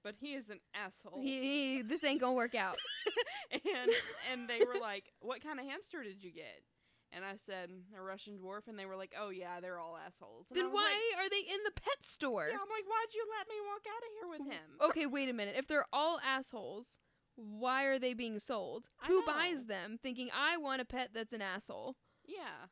but 0.04 0.14
he 0.20 0.34
is 0.34 0.50
an 0.50 0.60
asshole. 0.74 1.20
He, 1.20 1.40
he 1.40 1.82
this 1.82 2.04
ain't 2.04 2.20
gonna 2.20 2.34
work 2.34 2.54
out. 2.54 2.76
and 3.52 3.90
and 4.30 4.48
they 4.48 4.64
were 4.64 4.78
like, 4.80 5.04
"What 5.20 5.42
kind 5.42 5.58
of 5.58 5.66
hamster 5.66 6.04
did 6.04 6.22
you 6.22 6.30
get?" 6.30 6.62
And 7.10 7.24
I 7.24 7.36
said, 7.36 7.70
"A 7.96 8.02
Russian 8.02 8.38
dwarf." 8.38 8.68
And 8.68 8.78
they 8.78 8.86
were 8.86 8.96
like, 8.96 9.12
"Oh 9.18 9.30
yeah, 9.30 9.60
they're 9.60 9.78
all 9.78 9.96
assholes." 9.96 10.48
And 10.50 10.58
then 10.58 10.72
why 10.72 10.92
like- 11.16 11.26
are 11.26 11.30
they 11.30 11.40
in 11.40 11.58
the 11.64 11.72
pet 11.72 12.04
store? 12.04 12.46
yeah, 12.50 12.58
I'm 12.60 12.68
like, 12.68 12.84
"Why'd 12.86 13.14
you 13.14 13.24
let 13.38 13.48
me 13.48 13.54
walk 13.66 13.84
out 13.88 14.02
of 14.02 14.10
here 14.20 14.28
with 14.28 14.52
him?" 14.52 14.70
Okay, 14.90 15.06
wait 15.06 15.28
a 15.28 15.32
minute. 15.32 15.54
If 15.58 15.66
they're 15.66 15.86
all 15.92 16.20
assholes, 16.20 17.00
why 17.36 17.84
are 17.84 17.98
they 17.98 18.14
being 18.14 18.38
sold? 18.38 18.88
I 19.02 19.06
Who 19.06 19.20
know. 19.20 19.26
buys 19.26 19.66
them 19.66 19.98
thinking 20.00 20.28
I 20.36 20.58
want 20.58 20.82
a 20.82 20.84
pet 20.84 21.10
that's 21.14 21.32
an 21.32 21.42
asshole? 21.42 21.96
Yeah. 22.24 22.68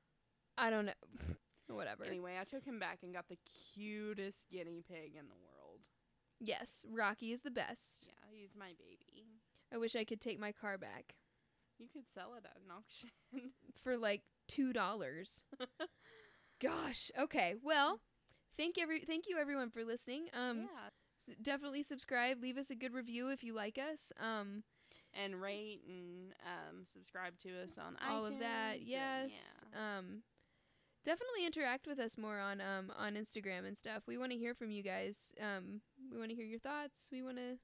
I 0.59 0.69
don't 0.71 0.87
know. 0.87 0.93
Whatever. 1.69 2.05
Anyway, 2.05 2.35
I 2.39 2.45
took 2.45 2.65
him 2.65 2.79
back 2.79 2.99
and 3.03 3.15
got 3.15 3.29
the 3.29 3.39
cutest 3.75 4.45
guinea 4.51 4.83
pig 4.87 5.13
in 5.19 5.29
the 5.29 5.35
world. 5.35 5.52
Yes, 6.45 6.85
Rocky 6.91 7.33
is 7.33 7.43
the 7.43 7.51
best. 7.51 8.09
Yeah, 8.09 8.39
he's 8.41 8.51
my 8.59 8.73
baby. 8.79 9.27
I 9.73 9.79
wish 9.79 9.95
I 9.97 10.05
could 10.05 10.21
take 10.21 10.39
my 10.41 10.53
car 10.53 10.77
back 10.77 11.15
You 11.79 11.87
could 11.93 12.05
sell 12.15 12.35
it 12.35 12.45
at 12.45 12.57
an 12.57 12.71
auction. 12.77 13.11
for 13.83 13.97
like 13.97 14.23
two 14.49 14.73
dollars. 14.73 15.45
Gosh. 16.61 17.11
Okay. 17.19 17.55
Well, 17.63 18.01
thank 18.57 18.79
every 18.79 19.01
thank 19.01 19.29
you 19.29 19.39
everyone 19.39 19.71
for 19.71 19.85
listening. 19.85 20.27
Um, 20.35 20.59
yeah. 20.63 20.89
s- 21.21 21.37
definitely 21.43 21.83
subscribe. 21.83 22.41
Leave 22.43 22.59
us 22.59 22.71
a 22.71 22.75
good 22.75 22.93
review 22.95 23.29
if 23.31 23.43
you 23.43 23.55
like 23.55 23.79
us. 23.79 24.13
Um, 24.21 24.63
and 25.15 25.41
rate 25.43 25.83
and 25.87 26.33
um, 26.47 26.85
subscribe 26.91 27.39
to 27.41 27.51
us 27.63 27.77
on 27.79 27.97
all 28.09 28.23
iTunes. 28.25 28.33
of 28.35 28.39
that. 28.41 28.77
and 28.79 28.87
Yes. 28.87 29.65
yeah. 29.73 29.99
Um, 29.99 30.23
definitely 31.05 31.47
interact 31.47 31.87
with 31.87 31.99
us 31.99 32.17
more 32.17 32.39
on 32.39 32.61
um 32.61 32.93
on 32.97 33.15
Instagram 33.15 33.67
and 33.67 33.77
stuff. 33.77 34.03
We 34.07 34.19
want 34.19 34.33
to 34.33 34.39
hear 34.39 34.55
from 34.55 34.71
you 34.71 34.83
guys. 34.83 35.35
Um, 35.41 35.81
we 36.11 36.19
want 36.19 36.31
to 36.31 36.37
hear 36.37 36.47
your 36.47 36.61
thoughts. 36.61 37.09
We 37.13 37.23
want 37.23 37.37
to 37.37 37.59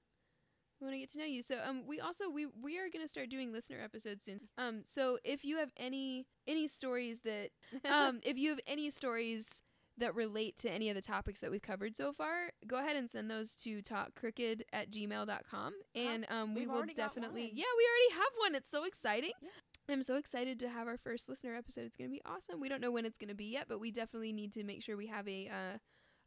we 0.81 0.85
want 0.86 0.94
to 0.94 1.01
get 1.01 1.10
to 1.10 1.19
know 1.19 1.24
you. 1.24 1.43
So 1.43 1.56
um, 1.65 1.82
we 1.86 2.01
also 2.01 2.31
we 2.31 2.47
we 2.47 2.78
are 2.78 2.89
gonna 2.93 3.09
start 3.09 3.28
doing 3.31 3.52
listener 3.52 3.78
episodes 3.82 4.24
soon. 4.24 4.40
Um, 4.56 4.82
so 4.85 5.19
if 5.24 5.44
you 5.44 5.59
have 5.59 5.70
any 5.77 6.27
any 6.47 6.69
stories 6.69 7.20
that 7.20 7.51
um 7.90 8.20
if 8.23 8.36
you 8.36 8.51
have 8.51 8.60
any 8.66 8.90
stories 8.90 9.62
that 9.98 10.15
relate 10.15 10.56
to 10.59 10.70
any 10.70 10.89
of 10.89 10.94
the 10.94 11.02
topics 11.02 11.40
that 11.40 11.51
we've 11.51 11.62
covered 11.62 11.97
so 11.97 12.12
far, 12.12 12.52
go 12.66 12.78
ahead 12.78 12.97
and 12.97 13.10
send 13.10 13.31
those 13.31 13.55
to 13.56 13.82
talkcrooked 13.82 14.62
at 14.73 14.90
gmail.com. 14.90 15.73
And 15.94 16.27
um, 16.31 16.55
we 16.55 16.60
we've 16.60 16.70
will 16.70 16.85
definitely, 16.94 17.51
yeah, 17.52 17.65
we 17.77 17.85
already 17.85 18.23
have 18.23 18.32
one. 18.39 18.55
It's 18.55 18.70
so 18.70 18.85
exciting. 18.85 19.32
Yeah. 19.43 19.48
I'm 19.89 20.02
so 20.02 20.16
excited 20.16 20.60
to 20.60 20.69
have 20.69 20.86
our 20.86 20.98
first 20.98 21.28
listener 21.28 21.55
episode. 21.55 21.85
It's 21.86 21.97
going 21.97 22.10
to 22.10 22.15
be 22.15 22.23
awesome. 22.27 22.60
We 22.60 22.69
don't 22.69 22.81
know 22.81 22.90
when 22.90 23.06
it's 23.06 23.19
going 23.19 23.28
to 23.28 23.35
be 23.35 23.47
yet, 23.47 23.66
but 23.69 23.81
we 23.81 23.90
definitely 23.90 24.32
need 24.32 24.52
to 24.52 24.65
make 24.65 24.82
sure 24.82 24.97
we 24.97 25.06
have 25.06 25.27
a 25.27 25.48
uh, 25.48 25.78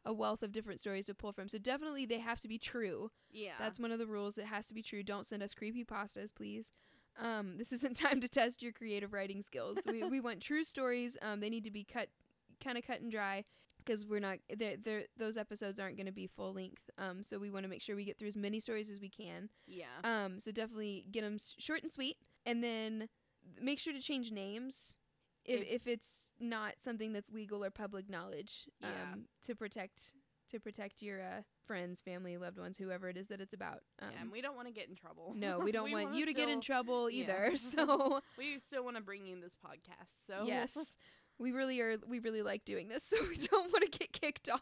a 0.04 0.12
wealth 0.12 0.42
of 0.42 0.50
different 0.50 0.80
stories 0.80 1.06
to 1.06 1.14
pull 1.14 1.32
from. 1.32 1.48
So 1.48 1.58
definitely 1.58 2.06
they 2.06 2.18
have 2.18 2.40
to 2.40 2.48
be 2.48 2.58
true. 2.58 3.10
Yeah. 3.30 3.52
That's 3.58 3.78
one 3.78 3.92
of 3.92 4.00
the 4.00 4.06
rules. 4.06 4.36
It 4.36 4.46
has 4.46 4.66
to 4.66 4.74
be 4.74 4.82
true. 4.82 5.02
Don't 5.04 5.26
send 5.26 5.42
us 5.42 5.54
creepy 5.54 5.84
pastas, 5.84 6.34
please. 6.34 6.72
Um, 7.20 7.56
this 7.56 7.72
isn't 7.72 7.96
time 7.96 8.20
to 8.20 8.28
test 8.28 8.62
your 8.62 8.72
creative 8.72 9.12
writing 9.12 9.42
skills. 9.42 9.78
we 9.86 10.02
we 10.02 10.20
want 10.20 10.40
true 10.40 10.64
stories. 10.64 11.16
Um, 11.22 11.40
they 11.40 11.50
need 11.50 11.64
to 11.64 11.70
be 11.70 11.84
cut, 11.84 12.08
kind 12.62 12.76
of 12.76 12.84
cut 12.86 13.00
and 13.00 13.12
dry, 13.12 13.44
because 13.78 14.04
we're 14.04 14.18
not. 14.18 14.38
They're, 14.56 14.76
they're, 14.82 15.04
those 15.16 15.36
episodes 15.36 15.78
aren't 15.78 15.96
going 15.96 16.06
to 16.06 16.12
be 16.12 16.26
full 16.26 16.52
length. 16.52 16.90
Um, 16.98 17.22
so 17.22 17.38
we 17.38 17.50
want 17.50 17.64
to 17.64 17.68
make 17.68 17.82
sure 17.82 17.94
we 17.94 18.04
get 18.04 18.18
through 18.18 18.28
as 18.28 18.36
many 18.36 18.58
stories 18.58 18.90
as 18.90 18.98
we 19.00 19.08
can. 19.08 19.50
yeah. 19.66 19.84
Um, 20.02 20.40
so 20.40 20.50
definitely 20.50 21.06
get 21.12 21.22
them 21.22 21.38
short 21.58 21.82
and 21.82 21.92
sweet, 21.92 22.16
and 22.44 22.64
then 22.64 23.08
make 23.60 23.78
sure 23.78 23.92
to 23.92 24.00
change 24.00 24.30
names 24.32 24.96
if 25.44 25.60
If- 25.62 25.86
it's 25.86 26.30
not 26.38 26.80
something 26.80 27.12
that's 27.12 27.30
legal 27.32 27.64
or 27.64 27.70
public 27.70 28.08
knowledge. 28.08 28.68
Um, 28.82 28.90
Yeah. 28.90 29.14
to 29.42 29.54
protect 29.54 30.14
to 30.48 30.60
protect 30.60 31.00
your 31.00 31.22
uh, 31.22 31.42
friends, 31.64 32.02
family, 32.02 32.36
loved 32.36 32.58
ones, 32.58 32.76
whoever 32.76 33.08
it 33.08 33.16
is 33.16 33.28
that 33.28 33.40
it's 33.40 33.54
about. 33.54 33.84
Um, 34.00 34.10
yeah, 34.12 34.20
and 34.20 34.30
we 34.30 34.42
don't 34.42 34.54
want 34.54 34.68
to 34.68 34.72
get 34.74 34.86
in 34.86 34.94
trouble. 34.94 35.32
no, 35.34 35.58
we 35.60 35.72
don't 35.72 35.90
want 35.90 36.06
wanna 36.08 36.18
you 36.18 36.26
to 36.26 36.34
get 36.34 36.50
in 36.50 36.60
trouble 36.60 37.08
yeah. 37.10 37.22
either. 37.24 37.56
So 37.56 38.20
We 38.36 38.58
still 38.58 38.84
want 38.84 38.96
to 38.98 39.02
bring 39.02 39.24
you 39.24 39.40
this 39.40 39.56
podcast. 39.56 40.12
So 40.26 40.44
yes, 40.44 40.98
we 41.38 41.52
really 41.52 41.80
are. 41.80 41.96
We 42.06 42.18
really 42.18 42.42
like 42.42 42.66
doing 42.66 42.88
this, 42.88 43.02
so 43.02 43.16
we 43.26 43.36
don't 43.36 43.72
want 43.72 43.90
to 43.90 43.98
get 43.98 44.12
kicked 44.12 44.50
off. 44.50 44.60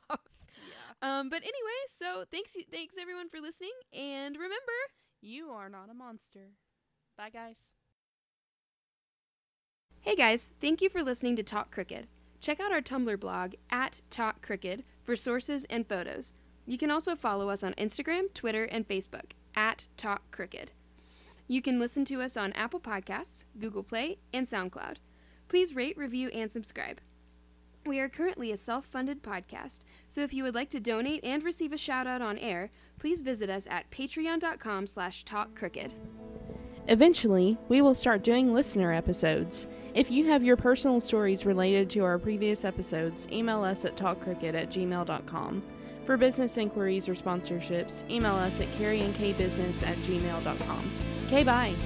yeah. 1.02 1.18
Um, 1.18 1.28
but 1.28 1.38
anyway, 1.42 1.80
so 1.88 2.24
thanks, 2.30 2.56
thanks 2.70 2.96
everyone 2.96 3.28
for 3.28 3.40
listening, 3.40 3.72
and 3.92 4.36
remember. 4.36 4.78
You 5.20 5.50
are 5.50 5.68
not 5.68 5.90
a 5.90 5.94
monster. 5.94 6.50
Bye, 7.16 7.30
guys. 7.30 7.72
Hey 10.02 10.16
guys, 10.16 10.50
thank 10.62 10.80
you 10.80 10.88
for 10.88 11.02
listening 11.02 11.36
to 11.36 11.42
Talk 11.42 11.70
Crooked. 11.70 12.06
Check 12.40 12.58
out 12.58 12.72
our 12.72 12.80
Tumblr 12.80 13.20
blog 13.20 13.52
at 13.70 14.00
Talk 14.08 14.40
Crooked 14.40 14.82
for 15.04 15.14
sources 15.14 15.66
and 15.66 15.86
photos. 15.86 16.32
You 16.64 16.78
can 16.78 16.90
also 16.90 17.14
follow 17.14 17.50
us 17.50 17.62
on 17.62 17.74
Instagram, 17.74 18.32
Twitter, 18.32 18.64
and 18.64 18.88
Facebook 18.88 19.32
at 19.54 19.88
Talk 19.98 20.22
Crooked. 20.30 20.72
You 21.48 21.60
can 21.60 21.78
listen 21.78 22.06
to 22.06 22.22
us 22.22 22.38
on 22.38 22.54
Apple 22.54 22.80
Podcasts, 22.80 23.44
Google 23.58 23.82
Play, 23.82 24.16
and 24.32 24.46
SoundCloud. 24.46 24.96
Please 25.48 25.76
rate, 25.76 25.98
review, 25.98 26.28
and 26.28 26.50
subscribe. 26.50 27.02
We 27.84 28.00
are 28.00 28.08
currently 28.08 28.52
a 28.52 28.56
self-funded 28.56 29.22
podcast, 29.22 29.80
so 30.08 30.22
if 30.22 30.32
you 30.32 30.44
would 30.44 30.54
like 30.54 30.70
to 30.70 30.80
donate 30.80 31.22
and 31.24 31.42
receive 31.42 31.74
a 31.74 31.78
shout 31.78 32.06
out 32.06 32.22
on 32.22 32.38
air, 32.38 32.70
please 32.98 33.20
visit 33.20 33.50
us 33.50 33.66
at 33.70 33.90
patreon.com 33.90 34.86
slash 34.86 35.26
talkcrooked. 35.26 35.92
Eventually, 36.90 37.56
we 37.68 37.82
will 37.82 37.94
start 37.94 38.24
doing 38.24 38.52
listener 38.52 38.92
episodes. 38.92 39.68
If 39.94 40.10
you 40.10 40.26
have 40.26 40.42
your 40.42 40.56
personal 40.56 41.00
stories 41.00 41.46
related 41.46 41.88
to 41.90 42.00
our 42.00 42.18
previous 42.18 42.64
episodes, 42.64 43.28
email 43.30 43.62
us 43.62 43.84
at 43.84 43.96
talkcrooked 43.96 44.42
at 44.42 44.70
gmail.com. 44.70 45.62
For 46.04 46.16
business 46.16 46.56
inquiries 46.56 47.08
or 47.08 47.14
sponsorships, 47.14 48.08
email 48.10 48.34
us 48.34 48.58
at 48.60 48.66
carrieandkbusiness 48.72 49.86
at 49.86 49.96
gmail.com. 49.98 50.90
Okay, 51.26 51.44
bye. 51.44 51.76